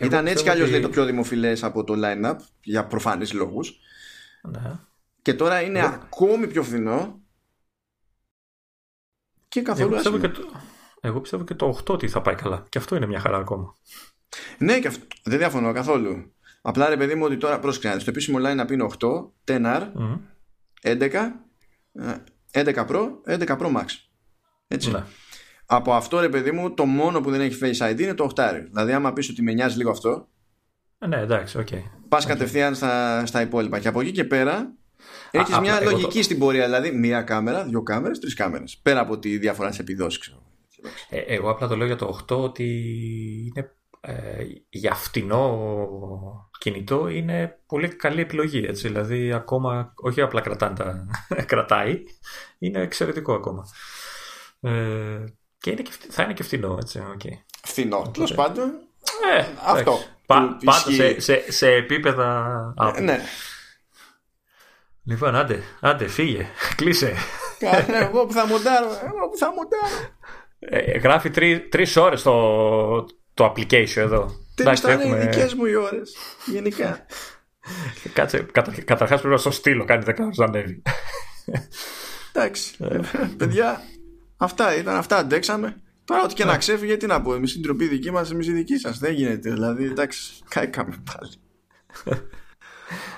[0.00, 0.80] Ήταν έτσι κι αλλιώς ότι...
[0.80, 3.78] το πιο δημοφιλές από το line-up για προφανείς λόγους.
[4.42, 4.78] Ναι.
[5.22, 7.20] Και τώρα είναι ακόμη πιο φθηνό.
[9.48, 10.60] Και καθόλου εγώ πιστεύω, και το...
[11.00, 12.66] εγώ πιστεύω και το 8 ότι θα πάει καλά.
[12.68, 13.76] Και αυτό είναι μια χαρά ακόμα.
[14.58, 15.06] Ναι, και αυτό...
[15.24, 16.32] δεν διαφωνώ καθόλου.
[16.62, 17.98] Απλά ρε παιδί μου ότι τώρα πρόσκειται.
[17.98, 19.08] Στο επίσημο line-up είναι 8,
[19.44, 20.18] 10R, mm.
[20.82, 21.10] 11,
[22.64, 23.86] 11 Pro, 11 Pro Max.
[24.68, 24.90] Έτσι.
[24.90, 25.02] Ναι
[25.70, 28.42] από αυτό ρε παιδί μου το μόνο που δεν έχει Face ID είναι το 8
[28.70, 30.28] δηλαδή άμα πεις ότι με νοιάζει λίγο αυτό
[30.98, 31.82] ε, ναι εντάξει OK okay.
[32.08, 32.28] πας okay.
[32.28, 34.72] κατευθείαν στα, στα υπόλοιπα και από εκεί και πέρα
[35.30, 39.38] έχεις μια λογική στην πορεία δηλαδή μία κάμερα, δύο κάμερες, τρεις κάμερες πέρα από τη
[39.38, 40.42] διαφορά της επιδόσης ξέρω.
[41.08, 42.64] Ε, εγώ απλά το λέω για το 8 ότι
[43.46, 48.88] είναι ε, για φτηνό κινητό είναι πολύ καλή επιλογή έτσι.
[48.88, 50.42] δηλαδή ακόμα όχι απλά
[51.46, 52.02] κρατάει
[52.58, 53.64] είναι εξαιρετικό ακόμα
[54.60, 55.24] ε,
[55.58, 57.02] και είναι και, θα είναι και φθηνό, έτσι.
[57.14, 57.32] Okay.
[57.64, 58.10] Φθηνό.
[58.12, 58.72] Τέλος πάντων.
[59.36, 59.98] Ε, αυτό.
[60.26, 62.74] Πα, πάντα σε, σε, σε επίπεδα.
[62.96, 63.20] Ε, ναι.
[65.04, 66.46] Λοιπόν, άντε, άντε, φύγε.
[66.76, 67.14] Κλείσε.
[67.58, 68.86] Κάνε, εγώ που θα μοντάρω.
[68.86, 70.16] Εγώ που θα μοντάρω.
[70.58, 73.04] Ε, γράφει τρει τρεις ώρες το,
[73.34, 74.30] το application εδώ.
[74.62, 76.16] Τέλος θα είναι οι δικές μου οι ώρες.
[76.46, 77.06] Γενικά.
[78.12, 80.82] Κάτσε, κατα, καταρχάς πρέπει να στο στείλω κάνει 10 ώρες να ανέβει.
[82.32, 82.74] Εντάξει.
[82.78, 83.00] Ε.
[83.36, 83.82] Παιδιά,
[84.38, 85.76] Αυτά ήταν, αυτά αντέξαμε.
[86.04, 86.58] Τώρα ό,τι και να ναι.
[86.58, 87.34] ξέφυγε, τι να πω.
[87.34, 88.98] Εμείς την τροπή δική μας, εμείς η δική σας.
[88.98, 89.50] Δεν γίνεται.
[89.50, 91.32] Δηλαδή, εντάξει, καήκαμε πάλι.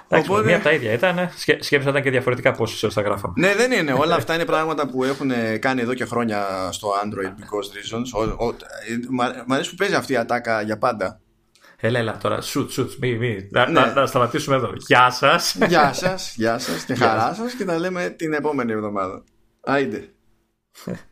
[0.09, 0.47] Εντάξει, Οπότε...
[0.47, 1.31] μία τα ίδια ήταν.
[1.37, 3.35] Σκέψτε ήταν και διαφορετικά πόσες ώρες θα γράφαμε.
[3.37, 3.93] Ναι, δεν είναι.
[3.93, 8.29] Όλα αυτά είναι πράγματα που έχουν κάνει εδώ και χρόνια στο Android because reasons.
[9.47, 11.21] Μ' αρέσει που παίζει αυτή η ατάκα για πάντα.
[11.81, 13.49] Έλα, έλα τώρα, σουτ, σουτ, μη, μη.
[13.51, 13.93] Να, ναι.
[13.95, 14.73] να, σταματήσουμε εδώ.
[14.77, 15.57] Γεια σας.
[15.69, 19.25] Γεια σας, γεια σας και χαρά σας και τα λέμε την επόμενη εβδομάδα.
[19.61, 20.09] Άιντε.